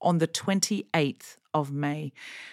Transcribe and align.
on 0.00 0.18
the 0.18 0.28
28th 0.28 1.36
of 1.54 1.72
May. 1.72 2.12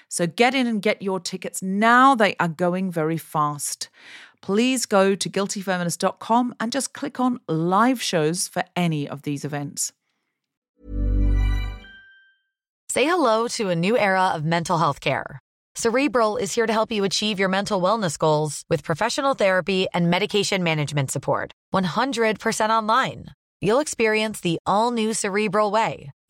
So 0.10 0.28
get 0.28 0.56
in 0.56 0.68
and 0.68 0.82
get 0.82 1.02
your 1.02 1.20
tickets 1.20 1.62
now. 1.62 2.16
They 2.16 2.36
are 2.40 2.48
going 2.48 2.92
very 2.92 3.18
fast. 3.18 3.90
Please 4.42 4.86
go 4.86 5.16
to 5.16 5.30
guiltyfeminist.com 5.30 6.56
and 6.60 6.72
just 6.72 6.94
click 6.94 7.20
on 7.20 7.40
live 7.48 8.02
shows 8.02 8.48
for 8.48 8.64
any 8.76 9.08
of 9.08 9.24
these 9.24 9.44
events. 9.44 9.92
Say 12.90 13.06
hello 13.06 13.48
to 13.50 13.70
a 13.70 13.76
new 13.76 13.98
era 13.98 14.30
of 14.30 14.46
mental 14.46 14.78
health 14.78 15.02
care. 15.02 15.40
Cerebral 15.76 16.38
is 16.38 16.56
here 16.56 16.66
to 16.66 16.72
help 16.72 16.92
you 16.94 17.04
achieve 17.04 17.38
your 17.38 17.50
mental 17.50 17.82
wellness 17.82 18.18
goals 18.18 18.64
with 18.70 18.86
professional 18.86 19.34
therapy 19.34 19.88
and 19.94 20.10
medication 20.10 20.64
management 20.64 21.12
support. 21.12 21.52
100% 21.74 22.70
online. 22.70 23.26
You'll 23.60 23.82
experience 23.82 24.40
the 24.40 24.58
all 24.66 24.92
new 24.92 25.14
Cerebral 25.14 25.72
Way, 25.72 26.12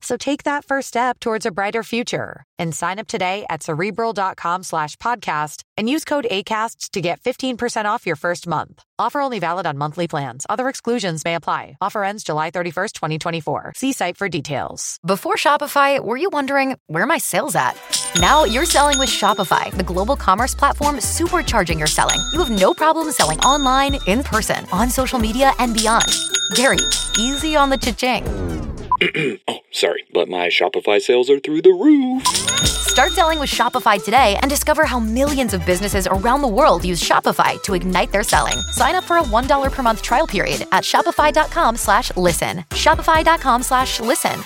So 0.00 0.16
take 0.16 0.44
that 0.44 0.64
first 0.64 0.88
step 0.88 1.18
towards 1.18 1.44
a 1.44 1.50
brighter 1.50 1.82
future 1.82 2.44
and 2.58 2.74
sign 2.74 2.98
up 2.98 3.08
today 3.08 3.44
at 3.50 3.62
cerebral.com 3.62 4.62
slash 4.62 4.96
podcast 4.96 5.62
and 5.76 5.90
use 5.90 6.04
code 6.04 6.26
ACasts 6.30 6.90
to 6.90 7.00
get 7.00 7.20
15% 7.20 7.84
off 7.84 8.06
your 8.06 8.16
first 8.16 8.46
month. 8.46 8.82
Offer 8.98 9.20
only 9.20 9.38
valid 9.38 9.66
on 9.66 9.76
monthly 9.78 10.08
plans. 10.08 10.46
Other 10.48 10.68
exclusions 10.68 11.24
may 11.24 11.34
apply. 11.34 11.76
Offer 11.80 12.04
ends 12.04 12.24
July 12.24 12.50
31st, 12.50 12.92
2024. 12.92 13.72
See 13.76 13.92
site 13.92 14.16
for 14.16 14.28
details. 14.28 14.98
Before 15.04 15.34
Shopify, 15.34 16.02
were 16.02 16.16
you 16.16 16.30
wondering 16.30 16.76
where 16.86 17.06
my 17.06 17.18
sales 17.18 17.54
at? 17.54 17.76
Now 18.20 18.44
you're 18.44 18.64
selling 18.64 18.98
with 18.98 19.08
Shopify, 19.08 19.70
the 19.76 19.84
global 19.84 20.16
commerce 20.16 20.54
platform 20.54 20.96
supercharging 20.96 21.78
your 21.78 21.86
selling. 21.86 22.20
You 22.32 22.38
have 22.38 22.50
no 22.50 22.72
problem 22.72 23.10
selling 23.12 23.38
online, 23.40 23.98
in 24.06 24.22
person, 24.22 24.64
on 24.72 24.90
social 24.90 25.18
media, 25.18 25.52
and 25.58 25.74
beyond. 25.74 26.06
Gary, 26.54 26.78
easy 27.18 27.56
on 27.56 27.70
the 27.70 27.76
cha-ching. 27.76 28.77
oh, 29.48 29.60
sorry, 29.70 30.04
but 30.12 30.28
my 30.28 30.48
Shopify 30.48 31.00
sales 31.00 31.30
are 31.30 31.38
through 31.38 31.62
the 31.62 31.70
roof. 31.70 32.26
Start 32.26 33.12
selling 33.12 33.38
with 33.38 33.48
Shopify 33.48 34.02
today 34.02 34.36
and 34.42 34.50
discover 34.50 34.84
how 34.84 34.98
millions 34.98 35.54
of 35.54 35.64
businesses 35.64 36.08
around 36.08 36.42
the 36.42 36.48
world 36.48 36.84
use 36.84 37.00
Shopify 37.00 37.62
to 37.62 37.74
ignite 37.74 38.10
their 38.10 38.24
selling. 38.24 38.58
Sign 38.72 38.96
up 38.96 39.04
for 39.04 39.18
a 39.18 39.22
$1 39.22 39.72
per 39.72 39.82
month 39.82 40.02
trial 40.02 40.26
period 40.26 40.62
at 40.72 40.82
shopify.com 40.82 41.76
slash 41.76 42.14
listen. 42.16 42.64
Shopify.com 42.70 43.62
slash 43.62 44.00
listen. 44.00 44.42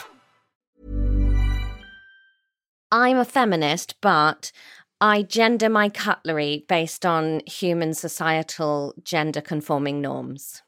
I'm 2.91 3.17
a 3.17 3.25
feminist, 3.25 3.95
but 4.03 4.53
I 5.01 5.23
gender 5.23 5.71
my 5.71 5.89
cutlery 5.89 6.67
based 6.69 7.07
on 7.07 7.41
human 7.47 7.95
societal 7.95 8.93
gender 9.03 9.41
conforming 9.41 10.03
norms. 10.03 10.63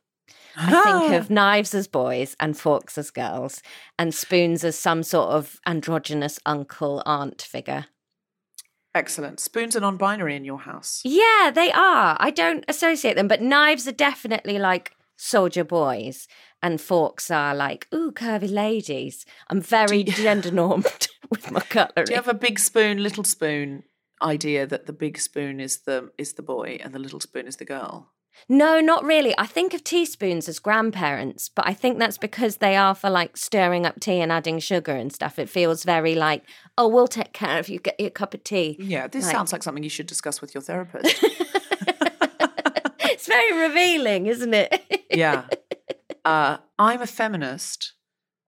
I 0.56 0.70
think 0.70 1.12
ah. 1.12 1.16
of 1.16 1.31
knives 1.31 1.75
as 1.75 1.87
boys 1.88 2.37
and 2.38 2.56
forks 2.56 2.97
as 2.98 3.10
girls, 3.10 3.62
and 3.98 4.15
spoons 4.15 4.65
as 4.65 4.78
some 4.78 5.03
sort 5.03 5.31
of 5.31 5.60
androgynous 5.66 6.38
uncle 6.47 7.03
aunt 7.06 7.42
figure. 7.42 7.87
Excellent. 8.94 9.41
Spoons 9.41 9.75
are 9.75 9.81
non 9.81 9.97
binary 9.97 10.37
in 10.37 10.44
your 10.44 10.60
house. 10.60 11.00
Yeah, 11.04 11.50
they 11.53 11.72
are. 11.72 12.16
I 12.20 12.31
don't 12.31 12.65
associate 12.69 13.16
them, 13.16 13.26
but 13.26 13.42
knives 13.42 13.88
are 13.88 13.92
definitely 13.92 14.59
like 14.59 14.92
soldier 15.16 15.65
boys, 15.65 16.28
and 16.62 16.81
forks 16.81 17.31
are 17.31 17.54
like, 17.54 17.88
ooh, 17.92 18.12
curvy 18.12 18.50
ladies. 18.50 19.26
I'm 19.50 19.60
very 19.60 19.98
you- 19.98 20.04
gender 20.12 20.53
normed 20.53 21.09
with 21.31 21.50
my 21.50 21.60
cutlery. 21.60 22.06
Do 22.06 22.12
you 22.12 22.16
have 22.16 22.28
a 22.28 22.34
big 22.34 22.59
spoon, 22.59 23.03
little 23.03 23.25
spoon 23.25 23.82
idea 24.22 24.66
that 24.66 24.86
the 24.86 24.92
big 24.92 25.19
spoon 25.19 25.60
is 25.60 25.81
the 25.81 26.10
is 26.16 26.34
the 26.34 26.42
boy 26.42 26.78
and 26.82 26.94
the 26.94 26.98
little 26.98 27.21
spoon 27.21 27.47
is 27.47 27.56
the 27.56 27.65
girl? 27.65 28.14
No, 28.49 28.81
not 28.81 29.05
really. 29.05 29.34
I 29.39 29.47
think 29.47 29.75
of 29.75 29.84
teaspoons 29.84 30.49
as 30.49 30.59
grandparents, 30.59 31.49
but 31.49 31.67
I 31.67 31.75
think 31.75 31.99
that's 31.99 32.19
because 32.19 32.56
they 32.59 32.77
are 32.77 32.95
for 32.95 33.09
like 33.11 33.37
stirring 33.37 33.87
up 33.87 34.00
tea 34.00 34.21
and 34.21 34.31
adding 34.33 34.59
sugar 34.59 34.93
and 34.93 35.12
stuff. 35.12 35.39
It 35.39 35.49
feels 35.49 35.84
very 35.84 36.15
like, 36.15 36.43
oh, 36.77 36.89
we'll 36.89 37.09
take 37.09 37.33
care 37.33 37.59
of 37.59 37.69
you, 37.69 37.78
get 37.78 37.99
your 37.99 38.11
cup 38.11 38.34
of 38.34 38.45
tea. 38.45 38.77
Yeah, 38.78 39.06
this 39.09 39.25
Like- 39.25 39.33
sounds 39.34 39.53
like 39.53 39.62
something 39.62 39.83
you 39.84 39.91
should 39.91 40.06
discuss 40.06 40.41
with 40.41 40.55
your 40.55 40.62
therapist. 40.62 41.17
it's 43.00 43.27
very 43.27 43.69
revealing, 43.69 44.27
isn't 44.27 44.55
it? 44.55 45.05
yeah. 45.11 45.45
Uh, 46.27 46.56
I'm 46.78 47.03
a 47.03 47.06
feminist, 47.06 47.93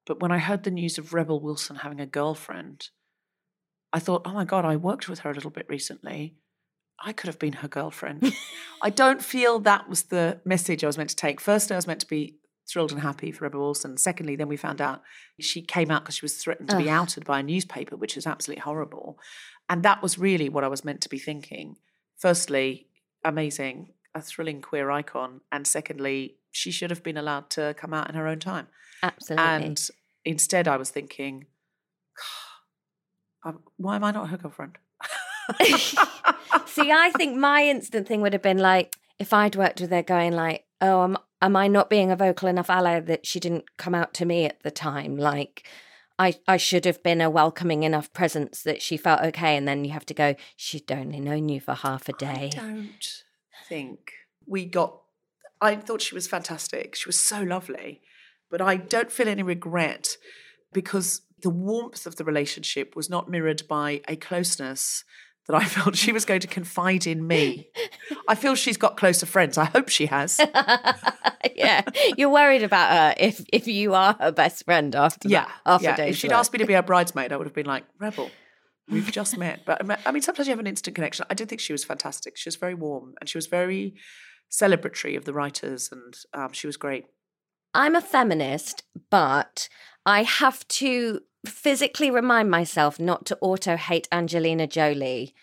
but 0.07 0.19
when 0.21 0.33
I 0.33 0.39
heard 0.39 0.63
the 0.63 0.71
news 0.71 0.97
of 0.97 1.13
Rebel 1.13 1.41
Wilson 1.43 1.77
having 1.77 2.01
a 2.01 2.07
girlfriend, 2.07 2.89
I 3.93 3.99
thought, 3.99 4.23
oh 4.25 4.33
my 4.33 4.47
God, 4.47 4.65
I 4.65 4.77
worked 4.77 5.11
with 5.11 5.19
her 5.19 5.31
a 5.31 5.35
little 5.35 5.51
bit 5.51 5.67
recently. 5.69 6.37
I 6.99 7.13
could 7.13 7.29
have 7.29 7.39
been 7.39 7.55
her 7.55 7.69
girlfriend. 7.69 8.33
I 8.83 8.91
don't 8.91 9.23
feel 9.23 9.59
that 9.61 9.89
was 9.89 10.05
the 10.05 10.41
message 10.45 10.83
I 10.83 10.87
was 10.87 10.97
meant 10.97 11.11
to 11.11 11.17
take. 11.17 11.41
Firstly, 11.41 11.75
I 11.75 11.79
was 11.79 11.87
meant 11.87 12.01
to 12.01 12.07
be 12.07 12.39
thrilled 12.69 12.91
and 12.91 13.03
happy 13.03 13.31
for 13.31 13.45
Rebel 13.45 13.61
Wilson. 13.61 13.97
Secondly, 13.97 14.35
then 14.35 14.49
we 14.49 14.57
found 14.57 14.81
out 14.81 15.03
she 15.39 15.63
came 15.63 15.91
out 15.91 16.03
because 16.03 16.17
she 16.17 16.25
was 16.25 16.37
threatened 16.37 16.71
to 16.71 16.79
be 16.79 16.91
outed 16.91 17.25
by 17.25 17.41
a 17.41 17.43
newspaper, 17.43 17.97
which 17.97 18.17
is 18.17 18.27
absolutely 18.27 18.63
horrible. 18.63 19.19
And 19.69 19.83
that 19.83 20.03
was 20.03 20.19
really 20.19 20.49
what 20.49 20.65
I 20.65 20.69
was 20.69 20.85
meant 20.85 21.01
to 21.03 21.09
be 21.09 21.19
thinking. 21.19 21.77
Firstly, 22.17 22.89
amazing, 23.25 23.93
a 24.15 24.21
thrilling 24.21 24.63
queer 24.63 24.91
icon. 24.91 25.43
And 25.53 25.67
secondly, 25.67 26.37
she 26.51 26.71
should 26.71 26.91
have 26.91 27.03
been 27.03 27.17
allowed 27.17 27.51
to 27.51 27.75
come 27.77 27.93
out 27.93 28.09
in 28.09 28.15
her 28.15 28.27
own 28.27 28.41
time. 28.41 28.69
Absolutely. 29.03 29.45
And 29.45 29.89
instead, 30.25 30.67
I 30.67 30.77
was 30.77 30.91
thinking, 30.91 31.47
why 33.77 33.97
am 33.97 34.03
I 34.03 34.11
not 34.11 34.31
her 34.31 34.39
girlfriend? 34.39 34.79
See, 36.67 36.91
I 36.93 37.11
think 37.17 37.37
my 37.37 37.65
instant 37.65 38.09
thing 38.09 38.21
would 38.23 38.33
have 38.33 38.43
been 38.43 38.59
like, 38.59 38.97
if 39.19 39.33
I'd 39.33 39.57
worked 39.57 39.81
with 39.81 39.91
her 39.91 40.03
going 40.03 40.33
like, 40.33 40.65
oh, 40.81 41.05
am, 41.05 41.17
am 41.41 41.57
I 41.57 41.69
not 41.69 41.91
being 41.91 42.11
a 42.11 42.17
vocal 42.17 42.49
enough 42.49 42.71
ally 42.71 43.01
that 43.01 43.27
she 43.27 43.41
didn't 43.41 43.77
come 43.77 43.95
out 43.95 44.15
to 44.15 44.25
me 44.25 44.45
at 44.45 44.63
the 44.63 44.71
time? 44.71 45.17
Like, 45.17 45.67
I, 46.19 46.35
I 46.49 46.57
should 46.57 46.85
have 46.85 47.03
been 47.03 47.21
a 47.21 47.31
welcoming 47.31 47.83
enough 47.83 48.13
presence 48.13 48.63
that 48.63 48.83
she 48.83 48.97
felt 48.97 49.21
okay. 49.23 49.57
And 49.57 49.67
then 49.69 49.85
you 49.85 49.93
have 49.93 50.07
to 50.07 50.15
go, 50.15 50.35
she'd 50.57 50.91
only 50.91 51.21
known 51.21 51.49
you 51.49 51.61
for 51.61 51.75
half 51.75 52.09
a 52.09 52.13
day. 52.15 52.51
I 52.53 52.57
don't 52.57 53.23
think 53.69 54.13
we 54.47 54.65
got. 54.65 55.01
I 55.61 55.77
thought 55.77 56.03
she 56.03 56.15
was 56.15 56.27
fantastic. 56.27 56.95
She 56.95 57.09
was 57.09 57.19
so 57.19 57.43
lovely, 57.43 58.03
but 58.51 58.61
I 58.61 58.77
don't 58.77 59.11
feel 59.11 59.29
any 59.29 59.43
regret 59.43 60.17
because 60.73 61.23
the 61.43 61.51
warmth 61.51 62.07
of 62.07 62.17
the 62.17 62.25
relationship 62.25 62.97
was 62.97 63.09
not 63.09 63.31
mirrored 63.31 63.67
by 63.69 64.03
a 64.09 64.17
closeness 64.17 65.05
that 65.49 65.57
I 65.57 65.65
felt 65.65 65.97
she 65.97 66.13
was 66.13 66.25
going 66.25 66.41
to 66.41 66.47
confide 66.49 67.07
in 67.07 67.27
me. 67.27 67.69
I 68.29 68.35
feel 68.35 68.55
she's 68.55 68.77
got 68.77 68.97
closer 68.97 69.27
friends. 69.27 69.57
I 69.59 69.65
hope 69.65 69.89
she 69.89 70.07
has. 70.07 70.41
yeah, 71.55 71.83
you're 72.17 72.31
worried 72.31 72.63
about 72.63 72.91
her 72.91 73.15
if 73.19 73.45
if 73.53 73.67
you 73.67 73.95
are 73.95 74.17
her 74.21 74.33
best 74.33 74.65
friend 74.65 74.95
after 74.95 75.29
Yeah, 75.29 75.45
that, 75.45 75.53
after 75.67 75.85
yeah. 75.89 75.97
days 75.97 76.15
If 76.15 76.17
she'd 76.21 76.31
work. 76.31 76.39
asked 76.39 76.53
me 76.53 76.59
to 76.59 76.67
be 76.67 76.75
her 76.75 76.83
bridesmaid, 76.83 77.33
I 77.33 77.37
would 77.37 77.47
have 77.47 77.55
been 77.55 77.67
like, 77.67 77.85
"Rebel, 77.99 78.31
we've 78.89 79.11
just 79.11 79.37
met." 79.39 79.61
But 79.65 79.81
I 79.83 79.87
mean- 79.87 79.99
I 80.07 80.13
mean, 80.13 80.23
sometimes 80.23 80.49
you 80.49 80.53
have 80.53 80.59
an 80.61 80.67
instant 80.67 80.95
connection. 80.95 81.27
I 81.31 81.35
did 81.35 81.49
think 81.49 81.61
she 81.61 81.73
was 81.73 81.85
fantastic. 81.85 82.37
She 82.37 82.49
was 82.49 82.57
very 82.57 82.75
warm 82.75 83.15
and 83.21 83.29
she 83.29 83.39
was 83.39 83.47
very 83.47 83.95
celebratory 84.51 85.17
of 85.17 85.25
the 85.25 85.33
writers, 85.33 85.91
and 85.93 86.15
um, 86.35 86.53
she 86.53 86.67
was 86.67 86.77
great. 86.77 87.07
I'm 87.75 87.95
a 87.95 88.01
feminist, 88.01 88.83
but 89.11 89.69
I 90.05 90.23
have 90.23 90.67
to 90.69 91.21
physically 91.49 92.11
remind 92.11 92.51
myself 92.51 92.99
not 93.01 93.27
to 93.27 93.39
auto 93.41 93.77
hate 93.77 94.09
Angelina 94.13 94.67
Jolie 94.67 95.35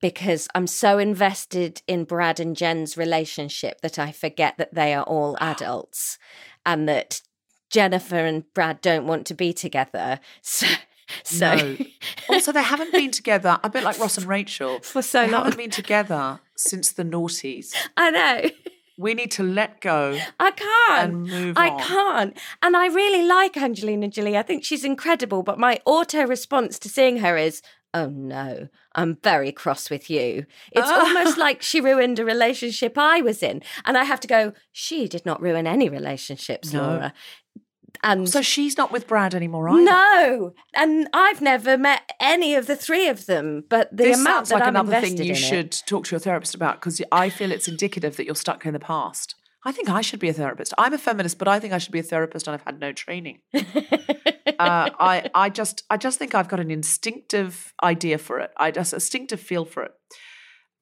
because 0.00 0.48
I'm 0.54 0.66
so 0.66 0.98
invested 0.98 1.80
in 1.86 2.04
Brad 2.04 2.38
and 2.40 2.56
Jen's 2.56 2.96
relationship 2.96 3.80
that 3.80 3.98
I 3.98 4.12
forget 4.12 4.58
that 4.58 4.74
they 4.74 4.92
are 4.94 5.04
all 5.04 5.36
adults 5.40 6.18
and 6.66 6.88
that 6.88 7.22
Jennifer 7.70 8.16
and 8.18 8.44
Brad 8.54 8.80
don't 8.80 9.06
want 9.06 9.26
to 9.28 9.34
be 9.34 9.52
together. 9.52 10.20
So, 10.42 10.66
so 11.22 11.54
No. 11.54 11.76
also, 12.30 12.50
they 12.50 12.62
haven't 12.62 12.90
been 12.92 13.10
together. 13.20 13.58
A 13.62 13.68
bit 13.68 13.82
like 13.84 13.98
Ross 13.98 14.16
and 14.16 14.26
Rachel 14.26 14.80
for 14.80 15.02
so 15.02 15.26
they 15.26 15.32
long. 15.32 15.44
haven't 15.44 15.58
been 15.58 15.70
together 15.70 16.40
since 16.56 16.92
the 16.92 17.04
noughties. 17.04 17.74
I 17.96 18.10
know. 18.10 18.50
We 18.96 19.14
need 19.14 19.32
to 19.32 19.42
let 19.42 19.80
go. 19.80 20.18
I 20.38 20.50
can't. 20.52 21.12
And 21.12 21.22
move 21.24 21.58
I 21.58 21.70
on. 21.70 21.80
can't. 21.80 22.38
And 22.62 22.76
I 22.76 22.86
really 22.86 23.26
like 23.26 23.56
Angelina 23.56 24.08
Jolie. 24.08 24.38
I 24.38 24.42
think 24.42 24.64
she's 24.64 24.84
incredible. 24.84 25.42
But 25.42 25.58
my 25.58 25.80
auto 25.84 26.24
response 26.26 26.78
to 26.80 26.88
seeing 26.88 27.18
her 27.18 27.36
is, 27.36 27.60
oh 27.92 28.06
no, 28.08 28.68
I'm 28.94 29.16
very 29.22 29.50
cross 29.52 29.90
with 29.90 30.08
you. 30.10 30.46
It's 30.72 30.88
almost 30.88 31.38
like 31.46 31.62
she 31.62 31.80
ruined 31.80 32.18
a 32.18 32.24
relationship 32.24 32.96
I 32.96 33.20
was 33.20 33.42
in. 33.42 33.62
And 33.84 33.98
I 33.98 34.04
have 34.04 34.20
to 34.20 34.28
go, 34.28 34.52
she 34.72 35.08
did 35.08 35.26
not 35.26 35.40
ruin 35.42 35.66
any 35.66 35.88
relationships, 35.88 36.72
No. 36.72 36.82
Laura. 36.82 37.14
And 38.02 38.28
So 38.28 38.42
she's 38.42 38.76
not 38.76 38.92
with 38.92 39.06
Brad 39.06 39.34
anymore, 39.34 39.68
either. 39.68 39.82
no, 39.82 40.52
and 40.74 41.08
I've 41.12 41.40
never 41.40 41.78
met 41.78 42.02
any 42.20 42.54
of 42.54 42.66
the 42.66 42.76
three 42.76 43.08
of 43.08 43.26
them. 43.26 43.64
But 43.68 43.90
the 43.90 44.04
this 44.04 44.20
amount 44.20 44.48
sounds 44.48 44.48
that 44.50 44.54
like 44.56 44.64
I'm 44.64 44.76
another 44.76 45.00
thing 45.00 45.22
you 45.22 45.34
should 45.34 45.72
talk 45.86 46.06
to 46.06 46.14
your 46.14 46.20
therapist 46.20 46.54
about 46.54 46.80
because 46.80 47.00
I 47.12 47.30
feel 47.30 47.52
it's 47.52 47.68
indicative 47.68 48.16
that 48.16 48.26
you're 48.26 48.34
stuck 48.34 48.66
in 48.66 48.72
the 48.72 48.80
past. 48.80 49.34
I 49.66 49.72
think 49.72 49.88
I 49.88 50.02
should 50.02 50.20
be 50.20 50.28
a 50.28 50.32
therapist. 50.34 50.74
I'm 50.76 50.92
a 50.92 50.98
feminist, 50.98 51.38
but 51.38 51.48
I 51.48 51.58
think 51.58 51.72
I 51.72 51.78
should 51.78 51.92
be 51.92 51.98
a 51.98 52.02
therapist, 52.02 52.46
and 52.46 52.54
I've 52.54 52.64
had 52.64 52.78
no 52.80 52.92
training. 52.92 53.40
uh, 53.54 53.62
I, 54.58 55.30
I 55.34 55.48
just, 55.48 55.84
I 55.88 55.96
just 55.96 56.18
think 56.18 56.34
I've 56.34 56.48
got 56.48 56.60
an 56.60 56.70
instinctive 56.70 57.72
idea 57.82 58.18
for 58.18 58.40
it. 58.40 58.50
I 58.58 58.70
just 58.70 58.92
instinctive 58.92 59.40
feel 59.40 59.64
for 59.64 59.82
it. 59.84 59.92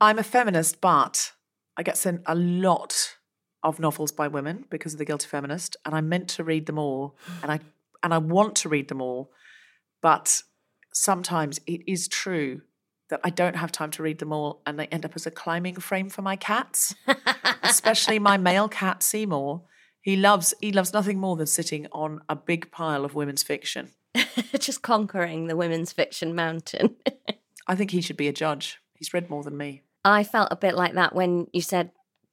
I'm 0.00 0.19
a 0.19 0.25
feminist, 0.25 0.81
but 0.81 1.31
I 1.76 1.85
get 1.85 1.97
sent 1.97 2.23
a 2.26 2.35
lot 2.35 3.17
of 3.62 3.79
novels 3.79 4.12
by 4.12 4.29
women 4.29 4.64
because 4.70 4.94
of 4.94 4.99
the 4.99 5.05
Guilty 5.05 5.26
Feminist, 5.26 5.76
and 5.85 5.94
I'm 5.94 6.09
meant 6.09 6.29
to 6.31 6.44
read 6.44 6.67
them 6.67 6.79
all, 6.79 7.17
and 7.43 7.50
I 7.50 7.61
and 8.03 8.12
I 8.12 8.19
want 8.19 8.56
to 8.56 8.69
read 8.69 8.88
them 8.88 9.00
all, 9.00 9.31
but 10.00 10.43
sometimes 10.93 11.61
it 11.67 11.81
is 11.87 12.09
true 12.09 12.62
that 13.11 13.20
I 13.23 13.31
don't 13.31 13.56
have 13.56 13.70
time 13.70 13.91
to 13.93 14.03
read 14.03 14.19
them 14.19 14.32
all, 14.32 14.62
and 14.67 14.79
they 14.79 14.87
end 14.87 15.05
up 15.05 15.12
as 15.14 15.26
a 15.26 15.31
climbing 15.31 15.76
frame 15.76 16.09
for 16.09 16.23
my 16.23 16.35
cats, 16.37 16.94
especially 17.62 18.19
my 18.19 18.37
male 18.37 18.69
cat 18.69 19.03
Seymour. 19.03 19.62
He 20.00 20.17
loves 20.17 20.53
he 20.61 20.73
loves 20.73 20.93
nothing 20.93 21.19
more 21.19 21.37
than 21.37 21.47
sitting 21.47 21.87
on 21.93 22.20
a 22.29 22.35
big 22.35 22.70
pile 22.73 23.05
of 23.05 23.14
women's 23.14 23.43
fiction. 23.43 23.91
Just 24.59 24.82
conquering 24.82 25.47
the 25.47 25.56
women's 25.56 25.93
fiction 25.93 26.35
mountain. 26.35 26.97
I 27.67 27.76
think 27.76 27.93
he 27.93 28.00
should 28.00 28.17
be 28.17 28.29
a 28.29 28.32
judge. 28.32 28.79
He's 28.94 29.14
read 29.14 29.31
more 29.31 29.43
than 29.43 29.56
me. 29.56 29.82
I 30.05 30.25
felt 30.25 30.49
a 30.50 30.56
bit 30.56 30.75
like 30.75 30.94
that 30.94 31.14
when 31.14 31.47
you 31.53 31.61
said, 31.61 31.93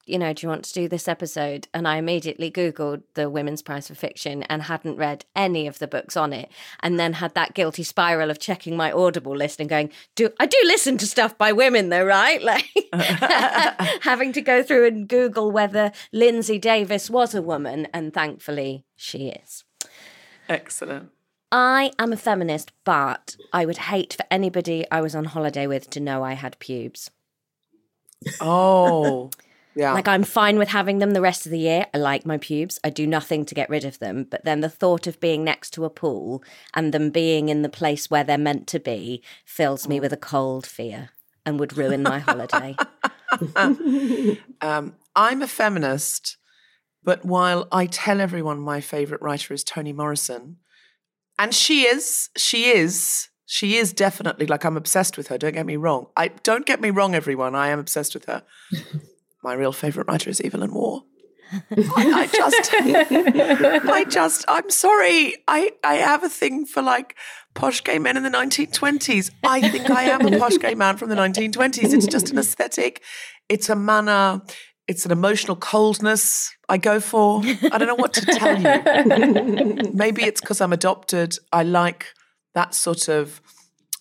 you 0.09 0.17
know, 0.17 0.33
do 0.33 0.45
you 0.45 0.49
want 0.49 0.65
to 0.65 0.73
do 0.73 0.87
this 0.87 1.07
episode? 1.07 1.67
And 1.73 1.87
I 1.87 1.97
immediately 1.97 2.51
Googled 2.51 3.03
the 3.13 3.29
Women's 3.29 3.61
Prize 3.61 3.87
for 3.87 3.95
Fiction 3.95 4.43
and 4.43 4.63
hadn't 4.63 4.97
read 4.97 5.25
any 5.35 5.67
of 5.67 5.79
the 5.79 5.87
books 5.87 6.17
on 6.17 6.33
it. 6.33 6.49
And 6.81 6.99
then 6.99 7.13
had 7.13 7.35
that 7.35 7.53
guilty 7.53 7.83
spiral 7.83 8.29
of 8.29 8.39
checking 8.39 8.75
my 8.75 8.91
Audible 8.91 9.35
list 9.35 9.59
and 9.59 9.69
going, 9.69 9.91
do 10.15 10.29
I 10.39 10.45
do 10.45 10.57
listen 10.65 10.97
to 10.97 11.07
stuff 11.07 11.37
by 11.37 11.51
women 11.51 11.89
though, 11.89 12.05
right? 12.05 12.41
Like 12.49 12.65
having 14.01 14.33
to 14.33 14.41
go 14.41 14.63
through 14.63 14.87
and 14.87 15.07
Google 15.07 15.51
whether 15.51 15.91
Lindsey 16.11 16.57
Davis 16.57 17.09
was 17.09 17.35
a 17.35 17.41
woman. 17.41 17.87
And 17.93 18.11
thankfully 18.11 18.85
she 18.95 19.27
is. 19.27 19.65
Excellent. 20.47 21.11
I 21.51 21.91
am 21.99 22.11
a 22.11 22.17
feminist, 22.17 22.71
but 22.83 23.35
I 23.53 23.65
would 23.65 23.77
hate 23.77 24.13
for 24.13 24.25
anybody 24.31 24.85
I 24.89 25.01
was 25.01 25.15
on 25.15 25.25
holiday 25.25 25.67
with 25.67 25.89
to 25.91 25.99
know 25.99 26.23
I 26.23 26.33
had 26.33 26.57
pubes. 26.59 27.11
Oh, 28.41 29.29
yeah. 29.75 29.93
Like 29.93 30.07
I'm 30.07 30.23
fine 30.23 30.57
with 30.57 30.69
having 30.69 30.99
them 30.99 31.11
the 31.11 31.21
rest 31.21 31.45
of 31.45 31.51
the 31.51 31.59
year. 31.59 31.85
I 31.93 31.97
like 31.97 32.25
my 32.25 32.37
pubes. 32.37 32.79
I 32.83 32.89
do 32.89 33.05
nothing 33.05 33.45
to 33.45 33.55
get 33.55 33.69
rid 33.69 33.85
of 33.85 33.99
them. 33.99 34.25
But 34.29 34.43
then 34.43 34.61
the 34.61 34.69
thought 34.69 35.07
of 35.07 35.19
being 35.19 35.43
next 35.43 35.71
to 35.71 35.85
a 35.85 35.89
pool 35.89 36.43
and 36.73 36.93
them 36.93 37.11
being 37.11 37.49
in 37.49 37.61
the 37.61 37.69
place 37.69 38.09
where 38.09 38.23
they're 38.23 38.37
meant 38.37 38.67
to 38.67 38.79
be 38.79 39.23
fills 39.45 39.87
me 39.87 39.99
with 39.99 40.11
a 40.11 40.17
cold 40.17 40.65
fear 40.65 41.09
and 41.45 41.59
would 41.59 41.77
ruin 41.77 42.03
my 42.03 42.19
holiday. 42.19 42.75
um, 44.61 44.95
I'm 45.15 45.41
a 45.41 45.47
feminist, 45.47 46.37
but 47.03 47.23
while 47.23 47.67
I 47.71 47.85
tell 47.85 48.21
everyone 48.21 48.59
my 48.59 48.81
favorite 48.81 49.21
writer 49.21 49.53
is 49.53 49.63
Toni 49.63 49.93
Morrison, 49.93 50.57
and 51.37 51.53
she 51.53 51.83
is, 51.83 52.29
she 52.35 52.71
is, 52.71 53.29
she 53.45 53.77
is 53.77 53.93
definitely 53.93 54.45
like 54.45 54.65
I'm 54.65 54.77
obsessed 54.77 55.17
with 55.17 55.27
her. 55.27 55.37
Don't 55.37 55.53
get 55.53 55.65
me 55.65 55.77
wrong. 55.77 56.07
I 56.17 56.29
don't 56.29 56.65
get 56.65 56.81
me 56.81 56.89
wrong, 56.89 57.15
everyone. 57.15 57.55
I 57.55 57.69
am 57.69 57.79
obsessed 57.79 58.13
with 58.13 58.25
her. 58.25 58.43
my 59.43 59.53
real 59.53 59.71
favorite 59.71 60.07
writer 60.07 60.29
is 60.29 60.41
Evelyn 60.41 60.73
Waugh. 60.73 61.01
I, 61.71 61.73
I 61.97 62.27
just, 62.27 62.69
I 63.89 64.05
just, 64.07 64.45
I'm 64.47 64.69
sorry. 64.69 65.35
I, 65.47 65.71
I 65.83 65.95
have 65.95 66.23
a 66.23 66.29
thing 66.29 66.65
for 66.65 66.81
like 66.81 67.15
posh 67.55 67.83
gay 67.83 67.97
men 67.97 68.17
in 68.17 68.23
the 68.23 68.29
1920s. 68.29 69.31
I 69.43 69.67
think 69.67 69.89
I 69.89 70.03
am 70.03 70.31
a 70.31 70.37
posh 70.37 70.57
gay 70.59 70.75
man 70.75 70.97
from 70.97 71.09
the 71.09 71.15
1920s. 71.15 71.93
It's 71.93 72.05
just 72.05 72.29
an 72.29 72.37
aesthetic. 72.37 73.01
It's 73.47 73.69
a 73.69 73.75
manner. 73.75 74.41
It's 74.87 75.05
an 75.05 75.11
emotional 75.11 75.55
coldness 75.55 76.53
I 76.67 76.77
go 76.77 76.99
for. 76.99 77.41
I 77.43 77.77
don't 77.77 77.87
know 77.87 77.95
what 77.95 78.13
to 78.13 78.25
tell 78.25 78.59
you. 78.59 79.91
Maybe 79.93 80.23
it's 80.23 80.41
because 80.41 80.61
I'm 80.61 80.73
adopted. 80.73 81.37
I 81.51 81.63
like 81.63 82.07
that 82.53 82.75
sort 82.75 83.07
of 83.07 83.41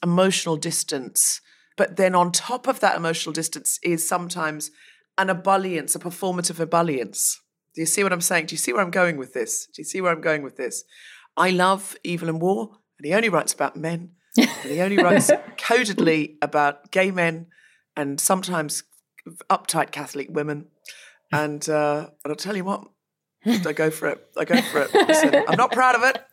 emotional 0.03 0.57
distance. 0.57 1.41
But 1.77 1.97
then 1.97 2.15
on 2.15 2.33
top 2.33 2.67
of 2.67 2.81
that 2.81 2.97
emotional 2.97 3.33
distance 3.33 3.79
is 3.83 4.07
sometimes 4.07 4.71
an 5.19 5.29
ebullience, 5.29 5.95
a 5.95 5.99
performative 5.99 6.65
ebullience. 6.65 7.37
Do 7.75 7.83
you 7.83 7.87
see 7.87 8.03
what 8.03 8.13
I'm 8.13 8.21
saying? 8.21 8.47
Do 8.47 8.55
you 8.55 8.59
see 8.59 8.73
where 8.73 8.83
I'm 8.83 8.91
going 8.91 9.17
with 9.19 9.35
this? 9.35 9.67
Do 9.67 9.81
you 9.83 9.85
see 9.85 10.01
where 10.01 10.13
I'm 10.13 10.21
going 10.21 10.43
with 10.43 10.57
this? 10.57 10.85
I 11.37 11.51
love 11.51 11.97
Evelyn 12.05 12.39
Waugh, 12.39 12.69
and 12.99 13.07
he 13.07 13.13
only 13.15 13.29
writes 13.29 13.53
about 13.53 13.77
men, 13.77 14.13
and 14.37 14.49
he 14.65 14.81
only 14.81 14.97
writes 15.03 15.31
codedly 15.59 16.37
about 16.41 16.91
gay 16.91 17.11
men 17.11 17.47
and 17.97 18.21
sometimes 18.21 18.85
uptight 19.51 19.91
Catholic 19.91 20.29
women. 20.31 20.67
And 21.31 21.69
uh, 21.69 22.09
and 22.25 22.31
I'll 22.33 22.37
tell 22.37 22.57
you 22.57 22.65
what, 22.65 22.89
I 23.45 23.73
go 23.73 23.91
for 23.91 24.09
it. 24.09 24.27
I 24.37 24.45
go 24.45 24.61
for 24.63 24.83
it. 24.83 24.95
Listen, 24.95 25.35
I'm 25.49 25.57
not 25.59 25.73
proud 25.73 25.95
of 25.95 26.03
it. 26.03 26.25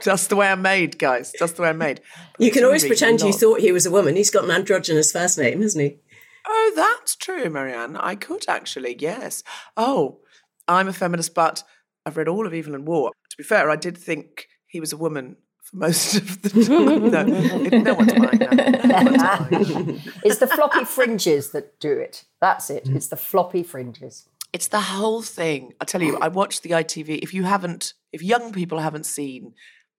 Just 0.00 0.28
the 0.30 0.36
way 0.36 0.48
I'm 0.48 0.62
made, 0.62 0.98
guys. 0.98 1.32
Just 1.38 1.56
the 1.56 1.62
way 1.62 1.68
I'm 1.68 1.78
made. 1.78 2.00
But 2.36 2.44
You 2.46 2.50
can 2.50 2.64
always 2.64 2.84
pretend 2.84 3.20
you 3.20 3.32
thought 3.32 3.60
he 3.60 3.70
was 3.70 3.86
a 3.86 3.90
woman. 3.90 4.16
He's 4.16 4.30
got 4.30 4.44
an 4.44 4.50
androgynous 4.50 5.12
first 5.12 5.38
name, 5.38 5.62
hasn't 5.62 5.84
he? 5.84 5.98
Oh, 6.46 6.72
that's 6.74 7.14
true, 7.16 7.48
Marianne. 7.48 7.96
I 7.96 8.14
could 8.14 8.44
actually, 8.48 8.96
yes. 8.98 9.42
Oh, 9.76 10.20
I'm 10.68 10.88
a 10.88 10.92
feminist, 10.92 11.34
but 11.34 11.62
I've 12.04 12.16
read 12.16 12.28
all 12.28 12.46
of 12.46 12.54
Evelyn 12.54 12.84
Waugh. 12.84 13.10
To 13.30 13.36
be 13.36 13.44
fair, 13.44 13.70
I 13.70 13.76
did 13.76 13.96
think 13.96 14.48
he 14.66 14.80
was 14.80 14.92
a 14.92 14.96
woman 14.96 15.36
for 15.62 15.76
most 15.76 16.14
of 16.16 16.42
the 16.42 16.48
time. 16.64 17.10
No, 17.10 17.78
no 17.78 17.94
one's 17.94 18.12
buying 18.12 18.38
that. 18.38 19.50
No 19.50 19.60
one's 19.60 19.72
buying. 19.72 20.02
It's 20.24 20.38
the 20.38 20.46
floppy 20.46 20.84
fringes 20.84 21.50
that 21.50 21.78
do 21.80 21.92
it. 21.92 22.24
That's 22.40 22.70
it. 22.70 22.88
It's 22.88 23.08
the 23.08 23.16
floppy 23.16 23.62
fringes. 23.62 24.28
It's 24.52 24.68
the 24.68 24.80
whole 24.80 25.22
thing. 25.22 25.72
I 25.80 25.84
tell 25.84 26.02
you, 26.02 26.18
I 26.20 26.28
watched 26.28 26.62
the 26.62 26.70
ITV. 26.70 27.20
If 27.22 27.32
you 27.32 27.44
haven't, 27.44 27.94
if 28.12 28.22
young 28.22 28.52
people 28.52 28.80
haven't 28.80 29.06
seen 29.06 29.54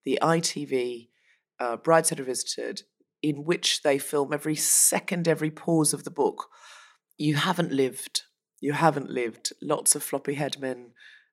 the 0.05 0.19
ITV 0.21 1.09
uh, 1.59 1.77
Brideshead 1.77 2.19
Revisited, 2.19 2.83
in 3.23 3.45
which 3.45 3.81
they 3.81 3.97
film 3.97 4.33
every 4.33 4.55
second, 4.55 5.27
every 5.27 5.49
pause 5.49 5.93
of 5.93 6.03
the 6.03 6.11
book, 6.11 6.49
you 7.17 7.35
haven't 7.35 7.71
lived. 7.71 8.23
You 8.59 8.73
haven't 8.73 9.09
lived. 9.09 9.53
Lots 9.61 9.95
of 9.95 10.03
floppy 10.03 10.35
head 10.35 10.59
men 10.59 10.91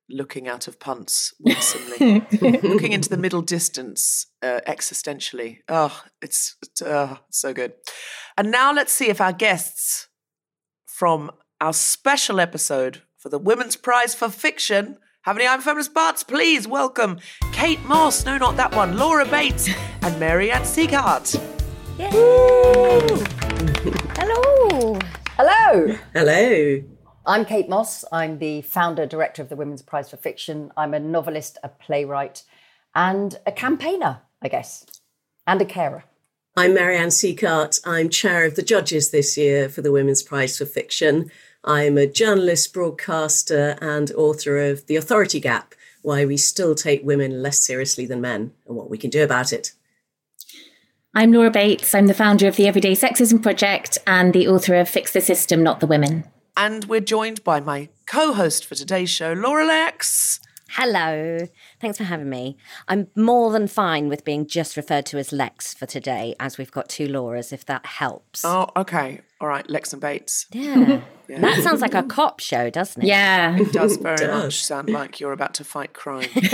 looking 0.09 0.49
out 0.49 0.67
of 0.67 0.81
punts 0.81 1.35
winsomely, 1.41 2.27
looking 2.63 2.93
into 2.93 3.09
the 3.09 3.17
middle 3.19 3.43
distance 3.43 4.27
uh, 4.43 4.61
existentially. 4.67 5.59
Oh, 5.69 6.03
it's, 6.23 6.57
it's 6.63 6.83
uh, 6.83 7.19
so 7.31 7.53
good. 7.53 7.75
And 8.37 8.51
now 8.51 8.73
let's 8.73 8.93
see 8.93 9.09
if 9.09 9.21
our 9.21 9.33
guests 9.33 10.09
from 10.87 11.31
our 11.61 11.73
special 11.73 12.41
episode 12.41 13.03
for 13.19 13.29
the 13.29 13.39
Women's 13.39 13.77
Prize 13.77 14.15
for 14.15 14.29
Fiction. 14.29 14.97
Have 15.23 15.37
any 15.37 15.47
I'm 15.47 15.61
Feminist 15.61 15.93
Barts? 15.93 16.23
Please 16.23 16.67
welcome 16.67 17.19
Kate 17.53 17.85
Mosse, 17.85 18.25
no, 18.25 18.39
not 18.39 18.57
that 18.57 18.75
one, 18.75 18.97
Laura 18.97 19.27
Bates, 19.27 19.69
and 20.03 20.19
Mary 20.19 20.51
Ann 20.51 20.63
Sieghart. 20.63 21.60
Hello. 22.01 22.99
Hello. 25.37 25.97
Hello. 26.15 26.83
I'm 27.27 27.45
Kate 27.45 27.69
Mosse. 27.69 28.07
I'm 28.11 28.39
the 28.39 28.63
founder, 28.63 29.05
director 29.05 29.43
of 29.43 29.51
the 29.51 29.57
Women's 29.57 29.83
Prize 29.83 30.09
for 30.09 30.17
Fiction. 30.17 30.73
I'm 30.79 30.95
a 30.95 30.99
novelist, 30.99 31.59
a 31.63 31.69
playwright, 31.69 32.43
and 32.95 33.39
a 33.45 33.53
campaigner, 33.53 34.23
I 34.41 34.49
guess, 34.49 34.87
and 35.47 35.61
a 35.61 35.67
carer. 35.67 36.05
I'm 36.57 36.73
Marianne 36.73 37.11
Sieghart. 37.11 37.79
I'm 37.85 38.09
chair 38.09 38.47
of 38.47 38.57
the 38.57 38.63
judges 38.63 39.11
this 39.11 39.37
year 39.37 39.69
for 39.69 39.83
the 39.83 39.93
Women's 39.93 40.23
Prize 40.23 40.57
for 40.57 40.65
Fiction. 40.65 41.31
I'm 41.65 41.99
a 41.99 42.07
journalist, 42.07 42.73
broadcaster, 42.73 43.77
and 43.83 44.11
author 44.13 44.57
of 44.57 44.87
The 44.87 44.97
Authority 44.97 45.39
Gap 45.39 45.75
Why 46.01 46.25
We 46.25 46.39
Still 46.39 46.75
Take 46.75 47.05
Women 47.05 47.43
Less 47.43 47.61
Seriously 47.61 48.07
Than 48.07 48.23
Men 48.23 48.53
and 48.67 48.75
What 48.75 48.89
We 48.89 48.97
Can 48.97 49.11
Do 49.11 49.23
About 49.23 49.53
It. 49.53 49.73
I'm 51.13 51.33
Laura 51.33 51.51
Bates. 51.51 51.93
I'm 51.93 52.07
the 52.07 52.15
founder 52.15 52.47
of 52.47 52.55
the 52.55 52.69
Everyday 52.69 52.93
Sexism 52.93 53.43
Project 53.43 53.99
and 54.07 54.33
the 54.33 54.47
author 54.47 54.77
of 54.77 54.89
Fix 54.89 55.13
the 55.13 55.21
System, 55.21 55.61
Not 55.61 55.81
the 55.81 55.89
Women. 55.89 56.23
And 56.57 56.85
we're 56.85 57.01
joined 57.01 57.43
by 57.43 57.59
my 57.59 57.89
co 58.07 58.33
host 58.33 58.65
for 58.65 58.77
today's 58.77 59.11
show, 59.11 59.33
Laura 59.33 59.67
Lexx. 59.67 60.39
Hello. 60.69 61.49
Thanks 61.81 61.99
for 61.99 62.05
having 62.05 62.31
me. 62.31 62.57
I'm 62.87 63.09
more 63.17 63.51
than 63.51 63.67
fine 63.67 64.09
with 64.09 64.25
being 64.25 64.47
just 64.47 64.77
referred 64.77 65.05
to 65.07 65.19
as 65.19 65.31
Lexx 65.31 65.77
for 65.77 65.87
today, 65.87 66.37
as 66.39 66.59
we've 66.59 66.71
got 66.71 66.89
two 66.89 67.09
Lauras, 67.09 67.53
if 67.53 67.67
that 67.67 67.87
helps. 67.87 68.45
Oh, 68.45 68.69
okay. 68.77 69.21
All 69.41 69.49
right, 69.49 69.67
Lexx 69.69 69.93
and 69.93 70.01
Bates. 70.03 70.47
Yeah. 70.53 71.03
Yeah. 71.31 71.43
That 71.43 71.63
sounds 71.63 71.81
like 71.81 71.95
a 71.95 72.03
cop 72.03 72.41
show, 72.41 72.71
doesn't 72.71 73.05
it? 73.05 73.07
Yeah. 73.07 73.57
It 73.57 73.73
does 73.73 73.99
very 73.99 74.17
does. 74.17 74.43
much 74.47 74.65
sound 74.65 74.91
like 74.91 75.21
you're 75.21 75.31
about 75.31 75.55
to 75.55 75.63
fight 75.65 75.93
crime. 75.93 76.27
but 76.35 76.51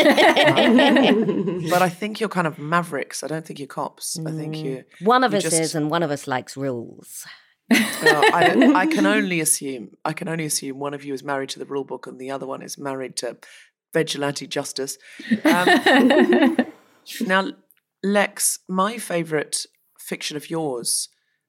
I 1.80 1.88
think 1.88 2.20
you're 2.20 2.28
kind 2.28 2.46
of 2.46 2.58
mavericks. 2.58 3.24
I 3.24 3.26
don't 3.26 3.46
think 3.46 3.58
you're 3.58 3.68
cops. 3.68 4.18
I 4.26 4.30
think 4.32 4.54
you. 4.56 4.84
One 5.00 5.24
of 5.24 5.32
you 5.32 5.38
us 5.38 5.44
just- 5.44 5.58
is, 5.60 5.74
and 5.74 5.90
one 5.90 6.02
of 6.02 6.10
us 6.10 6.26
likes 6.28 6.58
rules. 6.58 7.24
Well, 7.70 8.22
I, 8.34 8.72
I 8.76 8.86
can 8.94 9.06
only 9.06 9.40
assume. 9.40 9.96
I 10.04 10.12
can 10.12 10.28
only 10.28 10.44
assume 10.44 10.78
one 10.78 10.92
of 10.92 11.06
you 11.06 11.14
is 11.14 11.24
married 11.24 11.48
to 11.50 11.58
the 11.58 11.64
rule 11.64 11.84
book 11.84 12.06
and 12.06 12.20
the 12.20 12.30
other 12.30 12.46
one 12.46 12.60
is 12.60 12.76
married 12.76 13.16
to 13.16 13.38
vigilante 13.94 14.46
justice. 14.46 14.98
Um, 15.42 16.58
now, 17.26 17.52
Lexx, 18.04 18.58
my 18.68 18.98
favourite 18.98 19.64
fiction 19.98 20.36
of 20.36 20.50
yours 20.50 21.08